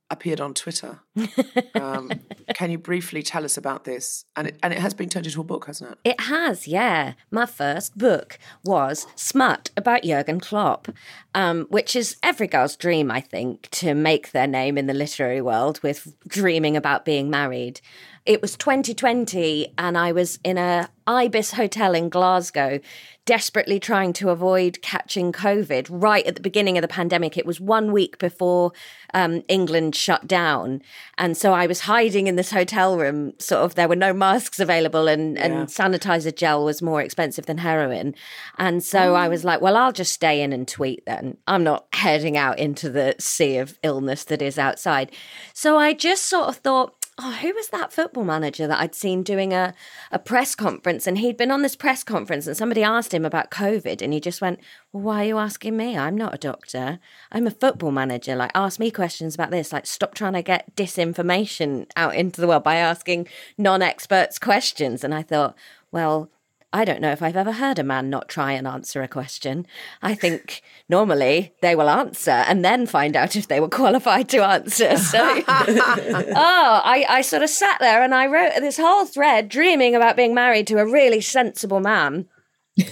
appeared 0.09 0.41
on 0.41 0.53
Twitter. 0.53 0.99
Um, 1.75 2.11
can 2.53 2.71
you 2.71 2.77
briefly 2.77 3.21
tell 3.21 3.45
us 3.45 3.55
about 3.55 3.83
this? 3.83 4.25
And 4.35 4.47
it, 4.47 4.59
and 4.63 4.73
it 4.73 4.79
has 4.79 4.93
been 4.93 5.09
turned 5.09 5.25
into 5.25 5.41
a 5.41 5.43
book, 5.43 5.65
hasn't 5.65 5.91
it? 5.91 5.97
It 6.03 6.19
has, 6.21 6.67
yeah. 6.67 7.13
My 7.31 7.45
first 7.45 7.97
book 7.97 8.39
was 8.63 9.05
Smut 9.15 9.69
about 9.77 10.03
Jurgen 10.03 10.39
Klopp, 10.39 10.87
um, 11.35 11.65
which 11.69 11.95
is 11.95 12.17
every 12.23 12.47
girl's 12.47 12.75
dream, 12.75 13.11
I 13.11 13.21
think, 13.21 13.69
to 13.71 13.93
make 13.93 14.31
their 14.31 14.47
name 14.47 14.77
in 14.77 14.87
the 14.87 14.93
literary 14.93 15.41
world 15.41 15.79
with 15.83 16.15
dreaming 16.27 16.75
about 16.75 17.05
being 17.05 17.29
married. 17.29 17.79
It 18.27 18.41
was 18.41 18.57
2020, 18.57 19.73
and 19.77 19.97
I 19.97 20.11
was 20.11 20.37
in 20.43 20.57
a 20.57 20.89
Ibis 21.07 21.53
hotel 21.53 21.95
in 21.95 22.09
Glasgow, 22.09 22.81
desperately 23.25 23.79
trying 23.79 24.11
to 24.13 24.29
avoid 24.29 24.81
catching 24.81 25.31
COVID 25.31 25.87
right 25.89 26.25
at 26.25 26.35
the 26.35 26.41
beginning 26.41 26.77
of 26.77 26.81
the 26.81 26.89
pandemic. 26.89 27.37
It 27.37 27.45
was 27.45 27.61
one 27.61 27.93
week 27.93 28.17
before 28.19 28.73
um, 29.13 29.43
England 29.47 29.95
shut 29.95 30.27
down. 30.27 30.81
And 31.17 31.37
so 31.37 31.53
I 31.53 31.67
was 31.67 31.81
hiding 31.81 32.27
in 32.27 32.35
this 32.35 32.51
hotel 32.51 32.97
room, 32.97 33.31
sort 33.39 33.63
of, 33.63 33.75
there 33.75 33.87
were 33.87 33.95
no 33.95 34.11
masks 34.13 34.59
available, 34.59 35.07
and, 35.07 35.37
and 35.37 35.67
sanitizer 35.67 36.35
gel 36.35 36.65
was 36.65 36.81
more 36.81 37.01
expensive 37.01 37.45
than 37.45 37.59
heroin. 37.59 38.13
And 38.57 38.83
so 38.83 39.15
I 39.15 39.29
was 39.29 39.45
like, 39.45 39.61
well, 39.61 39.77
I'll 39.77 39.93
just 39.93 40.11
stay 40.11 40.41
in 40.41 40.51
and 40.51 40.67
tweet 40.67 41.05
then. 41.05 41.37
I'm 41.47 41.63
not 41.63 41.87
heading 41.93 42.35
out 42.35 42.59
into 42.59 42.89
the 42.89 43.15
sea 43.19 43.57
of 43.57 43.79
illness 43.83 44.25
that 44.25 44.41
is 44.41 44.59
outside. 44.59 45.11
So 45.53 45.77
I 45.77 45.93
just 45.93 46.25
sort 46.25 46.49
of 46.49 46.57
thought, 46.57 46.96
oh, 47.19 47.31
who 47.31 47.53
was 47.53 47.69
that 47.69 47.91
football 47.91 48.23
manager 48.23 48.67
that 48.67 48.79
I'd 48.79 48.93
seen 48.93 49.23
doing 49.23 49.51
a, 49.51 49.73
a 50.11 50.19
press 50.19 50.53
conference? 50.53 51.07
And 51.07 51.17
he'd 51.17 51.37
been 51.37 51.51
on 51.51 51.63
this 51.63 51.75
press 51.75 52.03
conference 52.03 52.45
and 52.45 52.55
somebody 52.55 52.83
asked 52.83 53.13
him 53.13 53.25
about 53.25 53.49
COVID 53.49 54.01
and 54.01 54.13
he 54.13 54.19
just 54.19 54.39
went, 54.39 54.59
well, 54.91 55.03
why 55.03 55.23
are 55.23 55.27
you 55.27 55.37
asking 55.37 55.75
me? 55.75 55.97
I'm 55.97 56.15
not 56.15 56.35
a 56.35 56.37
doctor. 56.37 56.99
I'm 57.31 57.47
a 57.47 57.51
football 57.51 57.91
manager. 57.91 58.35
Like, 58.35 58.51
ask 58.53 58.79
me 58.79 58.91
questions 58.91 59.33
about 59.33 59.51
this. 59.51 59.73
Like, 59.73 59.87
stop 59.87 60.13
trying 60.13 60.33
to 60.33 60.43
get 60.43 60.75
disinformation 60.75 61.89
out 61.95 62.15
into 62.15 62.39
the 62.39 62.47
world 62.47 62.63
by 62.63 62.75
asking 62.75 63.27
non 63.57 63.81
experts 63.81 64.37
questions. 64.37 65.03
And 65.03 65.13
I 65.13 65.23
thought, 65.23 65.55
well, 65.91 66.29
I 66.73 66.83
don't 66.83 66.99
know 66.99 67.11
if 67.11 67.21
I've 67.21 67.37
ever 67.37 67.53
heard 67.53 67.79
a 67.79 67.83
man 67.83 68.09
not 68.09 68.27
try 68.27 68.51
and 68.51 68.67
answer 68.67 69.01
a 69.01 69.07
question. 69.07 69.65
I 70.01 70.13
think 70.13 70.61
normally 70.89 71.53
they 71.61 71.75
will 71.75 71.89
answer 71.89 72.31
and 72.31 72.63
then 72.63 72.85
find 72.85 73.15
out 73.15 73.37
if 73.37 73.47
they 73.47 73.61
were 73.61 73.69
qualified 73.69 74.29
to 74.29 74.43
answer. 74.43 74.97
So, 75.07 75.19
oh, 75.19 76.81
I, 76.83 77.05
I 77.07 77.21
sort 77.21 77.41
of 77.41 77.49
sat 77.49 77.79
there 77.79 78.03
and 78.03 78.13
I 78.13 78.27
wrote 78.27 78.51
this 78.59 78.77
whole 78.77 79.05
thread 79.05 79.47
dreaming 79.47 79.95
about 79.95 80.17
being 80.17 80.33
married 80.33 80.67
to 80.67 80.79
a 80.79 80.85
really 80.85 81.21
sensible 81.21 81.79
man. 81.79 82.27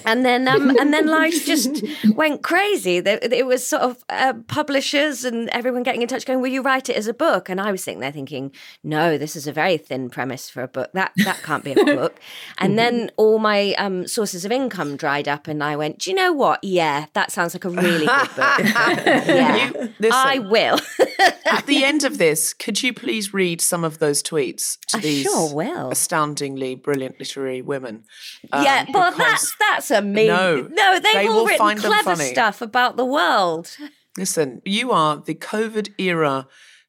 And 0.05 0.25
then 0.25 0.47
um, 0.47 0.69
and 0.79 0.93
then 0.93 1.07
life 1.07 1.45
just 1.45 1.83
went 2.15 2.43
crazy. 2.43 2.97
It 2.97 3.45
was 3.45 3.65
sort 3.65 3.83
of 3.83 4.03
uh, 4.09 4.33
publishers 4.47 5.25
and 5.25 5.49
everyone 5.49 5.83
getting 5.83 6.01
in 6.01 6.07
touch, 6.07 6.25
going, 6.25 6.41
"Will 6.41 6.51
you 6.51 6.61
write 6.61 6.89
it 6.89 6.95
as 6.95 7.07
a 7.07 7.13
book?" 7.13 7.49
And 7.49 7.59
I 7.61 7.71
was 7.71 7.83
sitting 7.83 7.99
there 7.99 8.11
thinking, 8.11 8.51
"No, 8.83 9.17
this 9.17 9.35
is 9.35 9.47
a 9.47 9.53
very 9.53 9.77
thin 9.77 10.09
premise 10.09 10.49
for 10.49 10.61
a 10.61 10.67
book. 10.67 10.91
That 10.93 11.11
that 11.23 11.41
can't 11.43 11.63
be 11.63 11.71
a 11.71 11.75
book." 11.85 12.19
And 12.57 12.77
then 12.77 13.11
all 13.17 13.39
my 13.39 13.73
um, 13.73 14.07
sources 14.07 14.45
of 14.45 14.51
income 14.51 14.97
dried 14.97 15.27
up, 15.27 15.47
and 15.47 15.63
I 15.63 15.75
went, 15.75 15.99
"Do 15.99 16.09
you 16.09 16.15
know 16.15 16.33
what? 16.33 16.63
Yeah, 16.63 17.05
that 17.13 17.31
sounds 17.31 17.53
like 17.53 17.65
a 17.65 17.69
really 17.69 18.05
good 18.05 18.35
book. 18.35 18.59
yeah, 18.59 19.71
You-. 19.99 20.09
I 20.11 20.39
will. 20.39 20.79
At 21.57 21.65
the 21.65 21.83
end 21.83 22.03
of 22.03 22.17
this, 22.17 22.53
could 22.53 22.81
you 22.83 22.93
please 22.93 23.33
read 23.33 23.62
some 23.62 23.83
of 23.83 24.00
those 24.00 24.21
tweets 24.21 24.77
to 24.88 24.97
I 24.97 25.01
these 25.01 25.24
sure 25.24 25.53
will. 25.53 25.91
astoundingly 25.91 26.75
brilliant 26.75 27.19
literary 27.19 27.62
women? 27.62 28.03
Um, 28.51 28.63
yeah, 28.63 28.85
but 28.91 29.17
that's 29.17 29.55
that's 29.59 29.91
a 29.91 30.01
me. 30.01 30.27
No, 30.27 30.67
no, 30.69 31.00
they've 31.00 31.13
they 31.13 31.27
all 31.27 31.45
will 31.45 31.45
written 31.45 31.77
clever 31.77 32.15
stuff 32.15 32.62
about 32.62 32.97
the 32.97 33.05
world. 33.05 33.75
Listen, 34.17 34.62
you 34.65 34.91
are 34.91 35.17
the 35.17 35.35
COVID 35.35 35.93
era 35.97 36.47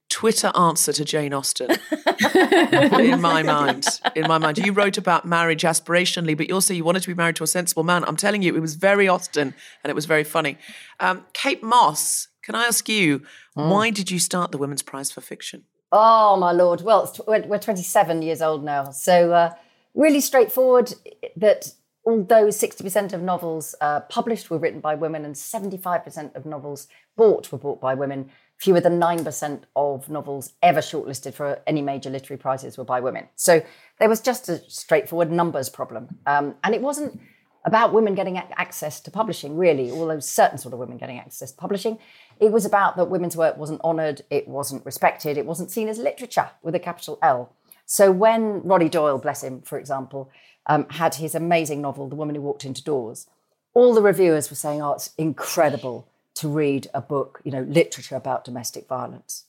Twitter 0.09 0.53
answer 0.57 0.93
to 0.93 1.05
Jane 1.05 1.33
Austen. 1.33 1.71
in 2.35 3.21
my 3.21 3.43
mind, 3.43 3.87
in 4.15 4.27
my 4.29 4.39
mind, 4.39 4.59
you 4.59 4.73
wrote 4.73 4.99
about 4.99 5.27
marriage 5.27 5.63
aspirationally, 5.63 6.37
but 6.37 6.49
you 6.49 6.55
also 6.55 6.73
you 6.73 6.85
wanted 6.85 7.03
to 7.03 7.09
be 7.09 7.15
married 7.15 7.37
to 7.37 7.45
a 7.45 7.47
sensible 7.47 7.83
man. 7.83 8.05
I'm 8.05 8.17
telling 8.17 8.43
you, 8.43 8.55
it 8.55 8.61
was 8.61 8.77
very 8.77 9.09
Austen, 9.09 9.55
and 9.83 9.91
it 9.91 9.95
was 9.95 10.07
very 10.07 10.25
funny. 10.25 10.59
Um, 11.01 11.25
Kate 11.33 11.63
Mosse, 11.63 12.29
can 12.47 12.55
I 12.55 12.65
ask 12.65 12.89
you, 12.89 13.23
why 13.55 13.91
did 13.91 14.09
you 14.09 14.21
start 14.21 14.53
the 14.53 14.59
Women's 14.59 14.83
Prize 14.83 15.11
for 15.11 15.21
Fiction? 15.21 15.65
Oh 15.91 16.37
my 16.37 16.53
lord! 16.53 16.81
Well, 16.81 17.03
it's 17.03 17.13
tw- 17.13 17.27
we're, 17.27 17.45
we're 17.45 17.59
27 17.59 18.23
years 18.23 18.41
old 18.41 18.63
now, 18.63 18.91
so 18.91 19.33
uh, 19.33 19.55
really 19.95 20.21
straightforward. 20.21 20.95
That 21.37 21.73
although 22.05 22.47
60% 22.47 23.13
of 23.13 23.21
novels 23.21 23.75
uh, 23.81 24.01
published 24.01 24.49
were 24.49 24.59
written 24.59 24.79
by 24.79 24.95
women 24.95 25.25
and 25.25 25.35
75% 25.35 26.37
of 26.37 26.47
novels 26.47 26.87
bought 27.17 27.51
were 27.51 27.59
bought 27.59 27.81
by 27.81 27.95
women, 27.95 28.31
fewer 28.59 28.81
than 28.81 29.01
9% 29.01 29.63
of 29.75 30.09
novels 30.09 30.53
ever 30.63 30.81
shortlisted 30.81 31.35
for 31.35 31.61
any 31.67 31.83
major 31.83 32.11
literary 32.11 32.39
prizes 32.39 32.79
were 32.79 32.85
by 32.85 33.01
women. 33.01 33.27
So 33.35 33.61
there 33.99 34.09
was 34.09 34.21
just 34.21 34.49
a 34.49 34.59
straightforward 34.71 35.33
numbers 35.33 35.69
problem, 35.69 36.19
um, 36.27 36.55
and 36.63 36.77
it 36.77 36.81
wasn't 36.81 37.21
about 37.67 37.93
women 37.93 38.15
getting 38.15 38.37
ac- 38.37 38.47
access 38.57 39.01
to 39.01 39.11
publishing, 39.11 39.57
really, 39.57 39.91
although 39.91 40.21
certain 40.21 40.57
sort 40.57 40.73
of 40.73 40.79
women 40.79 40.97
getting 40.97 41.19
access 41.19 41.51
to 41.51 41.57
publishing. 41.57 41.99
It 42.39 42.53
was 42.53 42.65
about 42.65 42.97
that 42.97 43.07
women's 43.07 43.37
work 43.37 43.57
wasn't 43.57 43.81
honoured, 43.83 44.23
it 44.31 44.47
wasn't 44.47 44.85
respected, 44.85 45.39
it 45.39 45.47
wasn't 45.47 45.71
seen 45.71 45.89
as 45.89 45.99
literature 45.99 46.51
with 46.63 46.75
a 46.75 46.79
capital 46.81 47.19
L. 47.23 47.53
So 47.87 48.11
when 48.11 48.63
Roddy 48.63 48.89
Doyle, 48.89 49.19
bless 49.19 49.43
him, 49.43 49.63
for 49.63 49.79
example, 49.79 50.31
um, 50.67 50.87
had 50.91 51.15
his 51.15 51.35
amazing 51.35 51.81
novel, 51.81 52.09
The 52.09 52.17
Woman 52.17 52.35
Who 52.35 52.43
Walked 52.43 52.65
Into 52.65 52.83
Doors, 52.83 53.27
all 53.75 53.95
the 53.95 54.03
reviewers 54.03 54.51
were 54.51 54.57
saying, 54.57 54.83
oh, 54.83 54.95
it's 54.95 55.13
incredible 55.17 56.09
to 56.35 56.49
read 56.49 56.89
a 56.93 57.01
book, 57.01 57.41
you 57.45 57.51
know, 57.53 57.63
literature 57.63 58.17
about 58.17 58.45
domestic 58.45 58.89
violence. 58.89 59.45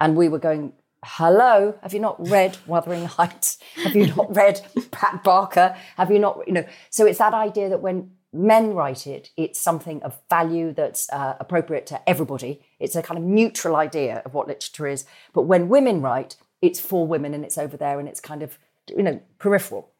And 0.00 0.16
we 0.16 0.28
were 0.28 0.38
going, 0.38 0.72
hello, 1.04 1.78
have 1.82 1.92
you 1.92 2.00
not 2.00 2.28
read 2.28 2.56
Wuthering 2.66 3.06
Heights? 3.06 3.58
Have 3.82 3.94
you 3.94 4.06
not 4.14 4.34
read 4.34 4.60
Pat 4.90 5.22
Barker? 5.22 5.76
Have 5.96 6.10
you 6.10 6.18
not, 6.18 6.40
you 6.46 6.52
know? 6.52 6.66
So 6.90 7.06
it's 7.06 7.18
that 7.18 7.34
idea 7.34 7.68
that 7.68 7.80
when 7.80 8.12
men 8.34 8.74
write 8.74 9.06
it, 9.06 9.30
it's 9.36 9.60
something 9.60 10.02
of 10.02 10.20
value 10.28 10.72
that's 10.72 11.10
uh, 11.10 11.36
appropriate 11.38 11.86
to 11.86 12.08
everybody. 12.08 12.62
It's 12.80 12.96
a 12.96 13.02
kind 13.02 13.18
of 13.18 13.24
neutral 13.24 13.76
idea 13.76 14.22
of 14.24 14.34
what 14.34 14.48
literature 14.48 14.86
is. 14.86 15.04
But 15.32 15.42
when 15.42 15.68
women 15.68 16.02
write, 16.02 16.36
it's 16.60 16.80
for 16.80 17.06
women 17.06 17.34
and 17.34 17.44
it's 17.44 17.58
over 17.58 17.76
there 17.76 17.98
and 17.98 18.08
it's 18.08 18.20
kind 18.20 18.42
of, 18.42 18.58
you 18.88 19.02
know, 19.02 19.20
peripheral. 19.38 19.92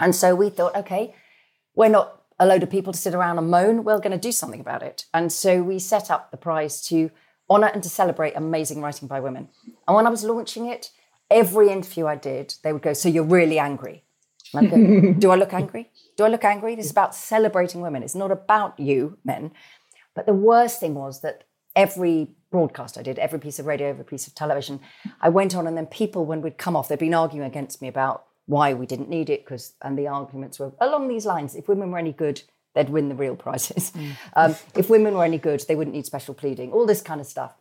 And 0.00 0.14
so 0.14 0.34
we 0.34 0.50
thought, 0.50 0.76
okay, 0.76 1.14
we're 1.74 1.88
not 1.88 2.22
a 2.38 2.46
load 2.46 2.62
of 2.62 2.70
people 2.70 2.92
to 2.92 2.98
sit 2.98 3.14
around 3.14 3.38
and 3.38 3.50
moan. 3.50 3.84
We're 3.84 3.98
going 3.98 4.10
to 4.12 4.18
do 4.18 4.32
something 4.32 4.60
about 4.60 4.82
it. 4.82 5.06
And 5.12 5.32
so 5.32 5.62
we 5.62 5.78
set 5.78 6.10
up 6.10 6.30
the 6.30 6.36
prize 6.36 6.80
to 6.88 7.10
honour 7.48 7.68
and 7.68 7.82
to 7.82 7.88
celebrate 7.88 8.34
amazing 8.36 8.82
writing 8.82 9.08
by 9.08 9.20
women. 9.20 9.48
And 9.86 9.96
when 9.96 10.06
I 10.06 10.10
was 10.10 10.24
launching 10.24 10.66
it, 10.66 10.90
every 11.30 11.70
interview 11.70 12.06
I 12.06 12.16
did, 12.16 12.54
they 12.62 12.72
would 12.72 12.82
go, 12.82 12.92
So 12.92 13.08
you're 13.08 13.24
really 13.24 13.58
angry? 13.58 14.04
Go, 14.52 15.12
Do 15.18 15.30
I 15.30 15.36
look 15.36 15.52
angry? 15.52 15.90
Do 16.16 16.24
I 16.24 16.28
look 16.28 16.44
angry? 16.44 16.74
This 16.74 16.86
is 16.86 16.90
about 16.92 17.14
celebrating 17.14 17.80
women. 17.80 18.02
It's 18.02 18.14
not 18.14 18.30
about 18.30 18.78
you, 18.78 19.18
men. 19.24 19.52
But 20.14 20.26
the 20.26 20.34
worst 20.34 20.80
thing 20.80 20.94
was 20.94 21.20
that 21.20 21.44
every 21.74 22.30
broadcast 22.50 22.96
I 22.96 23.02
did, 23.02 23.18
every 23.18 23.38
piece 23.38 23.58
of 23.58 23.66
radio, 23.66 23.88
every 23.88 24.04
piece 24.04 24.26
of 24.26 24.34
television, 24.34 24.80
I 25.20 25.28
went 25.28 25.54
on 25.54 25.66
and 25.66 25.76
then 25.76 25.86
people, 25.86 26.24
when 26.24 26.40
we'd 26.40 26.58
come 26.58 26.74
off, 26.74 26.88
they'd 26.88 26.98
been 26.98 27.14
arguing 27.14 27.46
against 27.46 27.82
me 27.82 27.88
about 27.88 28.24
why 28.46 28.72
we 28.72 28.86
didn't 28.86 29.08
need 29.08 29.28
it, 29.28 29.44
because 29.44 29.74
and 29.82 29.98
the 29.98 30.06
arguments 30.06 30.58
were 30.58 30.72
along 30.80 31.08
these 31.08 31.26
lines. 31.26 31.54
If 31.54 31.68
women 31.68 31.90
were 31.90 31.98
any 31.98 32.12
good, 32.12 32.42
they'd 32.74 32.88
win 32.88 33.08
the 33.08 33.14
real 33.14 33.36
prizes. 33.36 33.92
Um, 34.34 34.54
if 34.74 34.90
women 34.90 35.14
were 35.14 35.24
any 35.24 35.38
good, 35.38 35.64
they 35.66 35.74
wouldn't 35.74 35.96
need 35.96 36.04
special 36.04 36.34
pleading, 36.34 36.72
all 36.72 36.84
this 36.84 37.00
kind 37.00 37.20
of 37.22 37.26
stuff. 37.26 37.54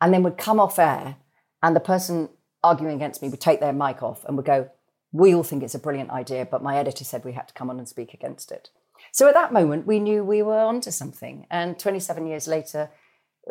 And 0.00 0.12
then 0.12 0.22
would 0.22 0.38
come 0.38 0.58
off 0.58 0.78
air, 0.78 1.16
and 1.62 1.76
the 1.76 1.80
person 1.80 2.30
arguing 2.64 2.96
against 2.96 3.20
me 3.22 3.28
would 3.28 3.40
take 3.40 3.60
their 3.60 3.72
mic 3.72 4.02
off 4.02 4.24
and 4.24 4.36
would 4.36 4.46
go, 4.46 4.70
We 5.12 5.34
all 5.34 5.42
think 5.42 5.62
it's 5.62 5.74
a 5.74 5.78
brilliant 5.78 6.10
idea, 6.10 6.46
but 6.50 6.62
my 6.62 6.76
editor 6.76 7.04
said 7.04 7.24
we 7.24 7.32
had 7.32 7.48
to 7.48 7.54
come 7.54 7.70
on 7.70 7.78
and 7.78 7.88
speak 7.88 8.14
against 8.14 8.50
it. 8.50 8.70
So 9.12 9.28
at 9.28 9.34
that 9.34 9.52
moment, 9.52 9.86
we 9.86 10.00
knew 10.00 10.24
we 10.24 10.42
were 10.42 10.60
onto 10.60 10.90
something. 10.90 11.46
And 11.50 11.78
27 11.78 12.26
years 12.26 12.48
later, 12.48 12.90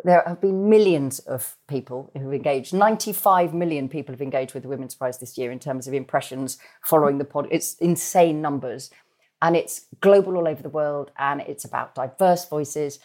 there 0.04 0.24
have 0.26 0.40
been 0.40 0.68
millions 0.68 1.18
of 1.20 1.56
people 1.68 2.10
who've 2.14 2.32
engaged. 2.32 2.72
95 2.72 3.52
million 3.52 3.88
people 3.88 4.12
have 4.12 4.22
engaged 4.22 4.54
with 4.54 4.62
the 4.62 4.68
Women's 4.68 4.94
Prize 4.94 5.18
this 5.18 5.36
year 5.36 5.52
in 5.52 5.58
terms 5.58 5.86
of 5.86 5.94
impressions 5.94 6.58
following 6.82 7.18
the 7.18 7.24
pod. 7.24 7.46
It's 7.50 7.74
insane 7.74 8.40
numbers. 8.40 8.90
And 9.40 9.56
it's 9.56 9.86
global 10.00 10.36
all 10.36 10.48
over 10.48 10.62
the 10.62 10.68
world. 10.68 11.10
And 11.18 11.42
it's 11.42 11.64
about 11.64 11.94
diverse 11.94 12.48
voices. 12.48 12.98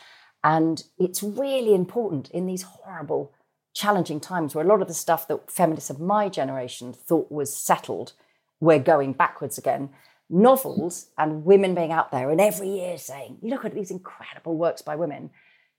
And 0.44 0.84
it's 0.98 1.22
really 1.22 1.74
important 1.74 2.30
in 2.32 2.46
these 2.46 2.62
horrible 2.62 3.34
challenging 3.76 4.20
times 4.20 4.56
where 4.56 4.66
a 4.66 4.68
lot 4.68 4.82
of 4.82 4.88
the 4.88 4.94
stuff 4.94 5.28
that 5.28 5.52
feminists 5.52 5.90
of 5.90 6.00
my 6.00 6.30
generation 6.30 6.94
thought 6.94 7.32
was 7.32 7.56
settled, 7.56 8.14
we're 8.60 8.80
going 8.80 9.14
backwards 9.14 9.58
again. 9.58 9.90
Novels 10.30 11.08
and 11.18 11.46
women 11.46 11.74
being 11.74 11.92
out 11.92 12.12
there 12.12 12.30
and 12.30 12.42
every 12.42 12.68
year 12.68 12.98
saying, 12.98 13.38
You 13.42 13.50
look 13.50 13.66
at 13.66 13.74
these 13.74 13.92
incredible 13.92 14.58
works 14.58 14.82
by 14.82 14.96
women, 14.96 15.30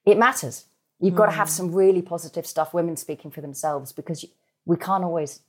it 0.06 0.18
matters. 0.18 0.64
You've 1.00 1.14
got 1.14 1.26
to 1.26 1.32
have 1.32 1.48
hmm. 1.48 1.52
some 1.52 1.74
really 1.74 2.02
positive 2.02 2.46
stuff, 2.46 2.74
women 2.74 2.96
speaking 2.96 3.30
for 3.30 3.40
themselves, 3.40 3.92
because 3.92 4.24
we 4.64 4.76
can't 4.76 5.04
always 5.04 5.40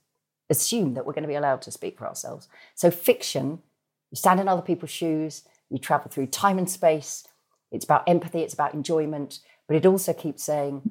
assume 0.48 0.94
that 0.94 1.06
we're 1.06 1.12
going 1.12 1.22
to 1.22 1.28
be 1.28 1.34
allowed 1.34 1.62
to 1.62 1.70
speak 1.70 1.98
for 1.98 2.06
ourselves. 2.06 2.48
So, 2.74 2.90
fiction, 2.90 3.62
you 4.10 4.16
stand 4.16 4.40
in 4.40 4.48
other 4.48 4.62
people's 4.62 4.90
shoes, 4.90 5.44
you 5.70 5.78
travel 5.78 6.10
through 6.10 6.26
time 6.26 6.58
and 6.58 6.68
space. 6.68 7.26
It's 7.72 7.84
about 7.84 8.08
empathy, 8.08 8.40
it's 8.40 8.54
about 8.54 8.74
enjoyment, 8.74 9.38
but 9.66 9.76
it 9.76 9.86
also 9.86 10.12
keeps 10.12 10.42
saying 10.42 10.90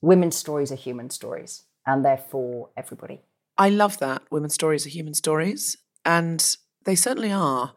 women's 0.00 0.36
stories 0.36 0.72
are 0.72 0.76
human 0.76 1.10
stories 1.10 1.62
and 1.86 2.04
therefore 2.04 2.68
everybody. 2.76 3.20
I 3.58 3.68
love 3.70 3.98
that. 3.98 4.22
Women's 4.30 4.54
stories 4.54 4.86
are 4.86 4.90
human 4.90 5.14
stories. 5.14 5.76
And 6.04 6.56
they 6.84 6.94
certainly 6.94 7.32
are. 7.32 7.74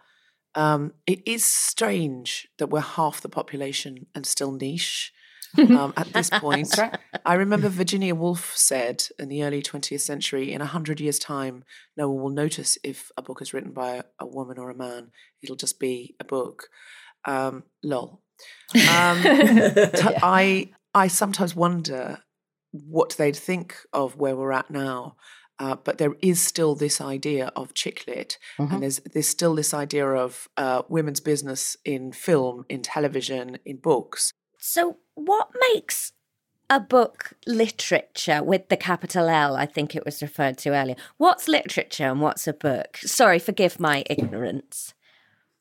Um, 0.56 0.94
it 1.06 1.22
is 1.28 1.46
strange 1.46 2.48
that 2.58 2.68
we're 2.68 2.82
half 2.82 3.22
the 3.22 3.30
population 3.30 4.08
and 4.16 4.26
still 4.26 4.52
niche 4.52 5.14
um, 5.58 5.94
at 5.98 6.12
this 6.14 6.30
point. 6.30 6.78
I 7.26 7.34
remember 7.36 7.70
Virginia 7.70 8.16
Woolf 8.16 8.56
said 8.56 9.06
in 9.18 9.30
the 9.30 9.44
early 9.44 9.62
20th 9.62 10.02
century, 10.02 10.52
in 10.52 10.60
100 10.60 11.00
years' 11.00 11.20
time, 11.20 11.64
no 11.98 12.10
one 12.10 12.22
will 12.22 12.30
notice 12.30 12.78
if 12.84 13.12
a 13.18 13.22
book 13.22 13.42
is 13.42 13.54
written 13.54 13.72
by 13.72 14.04
a, 14.20 14.26
woman 14.26 14.58
or 14.58 14.70
a 14.70 14.76
man. 14.76 15.12
It'll 15.42 15.56
just 15.56 15.80
be 15.80 16.16
a 16.20 16.24
book. 16.24 16.70
Um, 17.26 17.64
lol. 17.84 18.22
Um, 18.74 19.22
yeah. 19.24 20.20
I, 20.24 20.72
I 20.94 21.08
sometimes 21.08 21.56
wonder 21.56 22.20
what 22.72 23.16
they'd 23.18 23.36
think 23.36 23.76
of 23.94 24.16
where 24.16 24.36
we're 24.36 24.52
at 24.52 24.70
now. 24.70 25.16
Uh, 25.60 25.76
but 25.76 25.98
there 25.98 26.16
is 26.22 26.42
still 26.42 26.74
this 26.74 27.02
idea 27.02 27.52
of 27.56 27.74
chick 27.74 28.06
lit, 28.08 28.38
mm-hmm. 28.58 28.74
and 28.74 28.84
there's 28.84 29.00
there's 29.00 29.28
still 29.28 29.56
this 29.56 29.74
idea 29.74 30.08
of 30.08 30.48
uh, 30.56 30.84
women's 30.88 31.20
business 31.20 31.76
in 31.84 32.12
film, 32.14 32.66
in 32.70 32.82
television, 32.82 33.58
in 33.66 33.78
books. 33.78 34.32
So, 34.58 34.98
what 35.16 35.50
makes 35.74 36.14
a 36.70 36.80
book 36.80 37.34
literature 37.46 38.42
with 38.42 38.70
the 38.70 38.78
capital 38.78 39.28
L? 39.28 39.56
I 39.56 39.66
think 39.66 39.96
it 39.96 40.06
was 40.06 40.22
referred 40.22 40.58
to 40.60 40.70
earlier. 40.70 40.96
What's 41.18 41.48
literature 41.48 42.06
and 42.06 42.22
what's 42.22 42.48
a 42.48 42.54
book? 42.54 42.98
Sorry, 42.98 43.40
forgive 43.40 43.80
my 43.80 44.04
ignorance. 44.10 44.94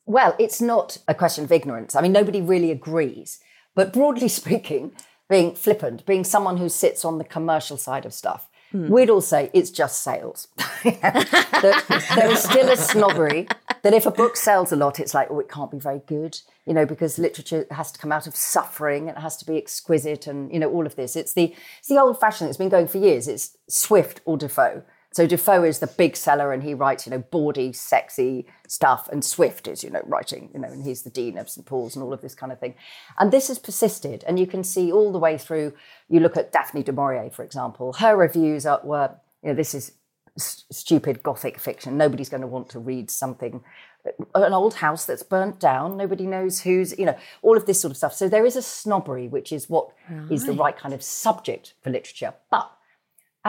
Well, 0.05 0.35
it's 0.39 0.61
not 0.61 0.97
a 1.07 1.13
question 1.13 1.43
of 1.43 1.51
ignorance. 1.51 1.95
I 1.95 2.01
mean, 2.01 2.11
nobody 2.11 2.41
really 2.41 2.71
agrees. 2.71 3.39
But 3.75 3.93
broadly 3.93 4.27
speaking, 4.41 4.91
being 5.29 5.55
flippant, 5.55 6.05
being 6.05 6.23
someone 6.23 6.57
who 6.57 6.69
sits 6.69 7.05
on 7.05 7.17
the 7.17 7.23
commercial 7.23 7.77
side 7.77 8.05
of 8.05 8.13
stuff, 8.13 8.49
mm. 8.73 8.89
we'd 8.89 9.09
all 9.09 9.21
say 9.21 9.49
it's 9.53 9.69
just 9.69 10.01
sales. 10.01 10.47
there 10.83 12.31
is 12.31 12.43
still 12.43 12.69
a 12.69 12.77
snobbery 12.77 13.47
that 13.83 13.93
if 13.93 14.05
a 14.05 14.11
book 14.11 14.35
sells 14.35 14.71
a 14.71 14.75
lot, 14.75 14.99
it's 14.99 15.13
like, 15.13 15.27
oh, 15.29 15.39
it 15.39 15.49
can't 15.49 15.71
be 15.71 15.79
very 15.79 16.01
good, 16.05 16.39
you 16.65 16.73
know, 16.73 16.85
because 16.85 17.17
literature 17.17 17.65
has 17.71 17.91
to 17.91 17.99
come 17.99 18.11
out 18.11 18.27
of 18.27 18.35
suffering, 18.35 19.07
it 19.07 19.17
has 19.17 19.37
to 19.37 19.45
be 19.45 19.57
exquisite, 19.57 20.27
and 20.27 20.51
you 20.51 20.59
know, 20.59 20.69
all 20.69 20.85
of 20.85 20.95
this. 20.95 21.15
It's 21.15 21.33
the 21.33 21.55
it's 21.79 21.87
the 21.87 21.99
old 21.99 22.19
fashioned. 22.19 22.49
It's 22.49 22.57
been 22.57 22.69
going 22.69 22.87
for 22.87 22.97
years. 22.97 23.27
It's 23.27 23.57
Swift 23.67 24.21
or 24.25 24.37
Defoe. 24.37 24.83
So 25.11 25.25
Defoe 25.25 25.63
is 25.63 25.79
the 25.79 25.87
big 25.87 26.15
seller 26.15 26.53
and 26.53 26.61
he 26.61 26.73
writes, 26.73 27.07
you 27.07 27.11
know, 27.11 27.19
bawdy, 27.19 27.73
sexy 27.73 28.45
stuff. 28.67 29.09
And 29.11 29.25
Swift 29.25 29.67
is, 29.67 29.83
you 29.83 29.89
know, 29.89 30.01
writing, 30.05 30.49
you 30.53 30.59
know, 30.59 30.67
and 30.67 30.83
he's 30.83 31.01
the 31.01 31.09
dean 31.09 31.37
of 31.37 31.49
St. 31.49 31.65
Paul's 31.65 31.95
and 31.95 32.03
all 32.03 32.13
of 32.13 32.21
this 32.21 32.35
kind 32.35 32.51
of 32.51 32.59
thing. 32.59 32.75
And 33.17 33.31
this 33.31 33.47
has 33.47 33.57
persisted. 33.57 34.23
And 34.27 34.39
you 34.39 34.45
can 34.45 34.63
see 34.63 34.91
all 34.91 35.11
the 35.11 35.19
way 35.19 35.37
through. 35.37 35.73
You 36.09 36.19
look 36.19 36.37
at 36.37 36.51
Daphne 36.51 36.83
du 36.83 36.91
Maurier, 36.91 37.31
for 37.31 37.43
example. 37.43 37.93
Her 37.93 38.15
reviews 38.15 38.67
are, 38.67 38.81
were, 38.83 39.15
you 39.41 39.49
know, 39.49 39.55
this 39.55 39.73
is 39.73 39.93
stupid 40.37 41.23
gothic 41.23 41.59
fiction. 41.59 41.97
Nobody's 41.97 42.29
going 42.29 42.41
to 42.41 42.47
want 42.47 42.69
to 42.69 42.79
read 42.79 43.09
something 43.09 43.63
uh, 44.05 44.41
an 44.41 44.53
old 44.53 44.75
house 44.75 45.05
that's 45.05 45.23
burnt 45.23 45.59
down. 45.59 45.97
Nobody 45.97 46.25
knows 46.25 46.61
who's, 46.61 46.97
you 46.97 47.05
know, 47.05 47.17
all 47.41 47.57
of 47.57 47.65
this 47.65 47.81
sort 47.81 47.91
of 47.91 47.97
stuff. 47.97 48.13
So 48.13 48.29
there 48.29 48.45
is 48.45 48.55
a 48.55 48.61
snobbery, 48.61 49.27
which 49.27 49.51
is 49.51 49.69
what 49.69 49.89
right. 50.09 50.31
is 50.31 50.45
the 50.45 50.53
right 50.53 50.77
kind 50.77 50.93
of 50.93 51.03
subject 51.03 51.73
for 51.81 51.89
literature. 51.89 52.33
But 52.49 52.71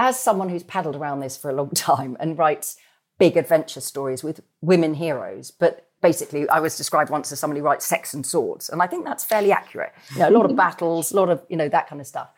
as 0.00 0.18
someone 0.18 0.48
who's 0.48 0.62
paddled 0.62 0.96
around 0.96 1.20
this 1.20 1.36
for 1.36 1.50
a 1.50 1.54
long 1.54 1.70
time 1.74 2.16
and 2.18 2.38
writes 2.38 2.76
big 3.18 3.36
adventure 3.36 3.82
stories 3.82 4.24
with 4.24 4.40
women 4.62 4.94
heroes, 4.94 5.50
but 5.50 5.86
basically 6.00 6.48
I 6.48 6.58
was 6.58 6.76
described 6.78 7.10
once 7.10 7.30
as 7.30 7.38
somebody 7.38 7.60
who 7.60 7.66
writes 7.66 7.84
sex 7.84 8.14
and 8.14 8.24
swords, 8.24 8.70
and 8.70 8.80
I 8.82 8.86
think 8.86 9.04
that's 9.04 9.24
fairly 9.24 9.52
accurate. 9.52 9.92
You 10.12 10.20
know, 10.20 10.30
a 10.30 10.36
lot 10.38 10.50
of 10.50 10.56
battles, 10.64 11.12
a 11.12 11.16
lot 11.16 11.28
of 11.28 11.44
you 11.50 11.56
know 11.56 11.68
that 11.68 11.86
kind 11.86 12.00
of 12.00 12.06
stuff. 12.06 12.30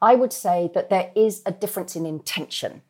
I 0.00 0.14
would 0.14 0.32
say 0.32 0.70
that 0.74 0.88
there 0.88 1.10
is 1.14 1.42
a 1.44 1.52
difference 1.52 1.94
in 1.94 2.06
intention, 2.06 2.80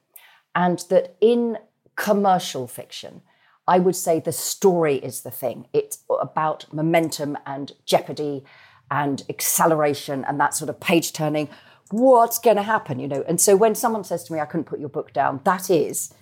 and 0.54 0.78
that 0.90 1.16
in 1.20 1.58
commercial 1.96 2.68
fiction, 2.68 3.22
I 3.66 3.80
would 3.80 3.96
say 3.96 4.20
the 4.20 4.32
story 4.32 4.96
is 4.96 5.22
the 5.22 5.32
thing. 5.32 5.66
It's 5.72 5.98
about 6.20 6.72
momentum 6.72 7.36
and 7.46 7.72
jeopardy 7.84 8.44
and 8.92 9.24
acceleration 9.28 10.24
and 10.24 10.38
that 10.38 10.54
sort 10.54 10.68
of 10.68 10.78
page 10.78 11.12
turning 11.12 11.48
what's 11.98 12.38
going 12.38 12.56
to 12.56 12.62
happen, 12.62 12.98
you 12.98 13.08
know? 13.08 13.24
And 13.26 13.40
so 13.40 13.56
when 13.56 13.74
someone 13.74 14.04
says 14.04 14.24
to 14.24 14.32
me, 14.32 14.40
I 14.40 14.46
couldn't 14.46 14.64
put 14.64 14.80
your 14.80 14.88
book 14.88 15.12
down, 15.12 15.40
that 15.44 15.70
is 15.70 16.12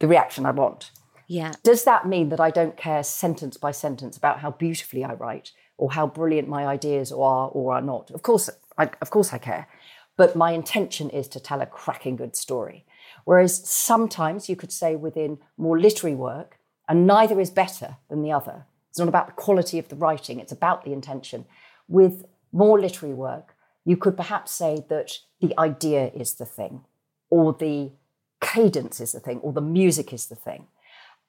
the 0.00 0.08
reaction 0.08 0.46
I 0.46 0.50
want. 0.50 0.90
Yeah. 1.28 1.52
Does 1.62 1.84
that 1.84 2.08
mean 2.08 2.30
that 2.30 2.40
I 2.40 2.50
don't 2.50 2.76
care 2.76 3.02
sentence 3.04 3.56
by 3.56 3.70
sentence 3.70 4.16
about 4.16 4.40
how 4.40 4.50
beautifully 4.50 5.04
I 5.04 5.12
write 5.12 5.52
or 5.76 5.92
how 5.92 6.06
brilliant 6.06 6.48
my 6.48 6.66
ideas 6.66 7.12
are 7.12 7.48
or 7.48 7.74
are 7.74 7.80
not? 7.80 8.10
Of 8.10 8.22
course, 8.22 8.50
I, 8.76 8.90
of 9.00 9.10
course 9.10 9.32
I 9.32 9.38
care. 9.38 9.68
But 10.16 10.34
my 10.34 10.50
intention 10.50 11.08
is 11.08 11.28
to 11.28 11.40
tell 11.40 11.60
a 11.60 11.66
cracking 11.66 12.16
good 12.16 12.34
story. 12.34 12.84
Whereas 13.24 13.68
sometimes 13.68 14.48
you 14.48 14.56
could 14.56 14.72
say 14.72 14.96
within 14.96 15.38
more 15.56 15.78
literary 15.78 16.16
work, 16.16 16.58
and 16.88 17.06
neither 17.06 17.38
is 17.38 17.50
better 17.50 17.96
than 18.08 18.22
the 18.22 18.32
other. 18.32 18.66
It's 18.88 18.98
not 18.98 19.08
about 19.08 19.28
the 19.28 19.32
quality 19.34 19.78
of 19.78 19.88
the 19.88 19.96
writing, 19.96 20.40
it's 20.40 20.52
about 20.52 20.84
the 20.84 20.92
intention. 20.92 21.46
With 21.86 22.24
more 22.52 22.80
literary 22.80 23.14
work, 23.14 23.54
you 23.84 23.96
could 23.96 24.16
perhaps 24.16 24.52
say 24.52 24.84
that 24.88 25.18
the 25.40 25.58
idea 25.58 26.10
is 26.14 26.34
the 26.34 26.46
thing, 26.46 26.84
or 27.30 27.52
the 27.52 27.92
cadence 28.40 29.00
is 29.00 29.12
the 29.12 29.20
thing, 29.20 29.38
or 29.40 29.52
the 29.52 29.60
music 29.60 30.12
is 30.12 30.26
the 30.26 30.34
thing. 30.34 30.66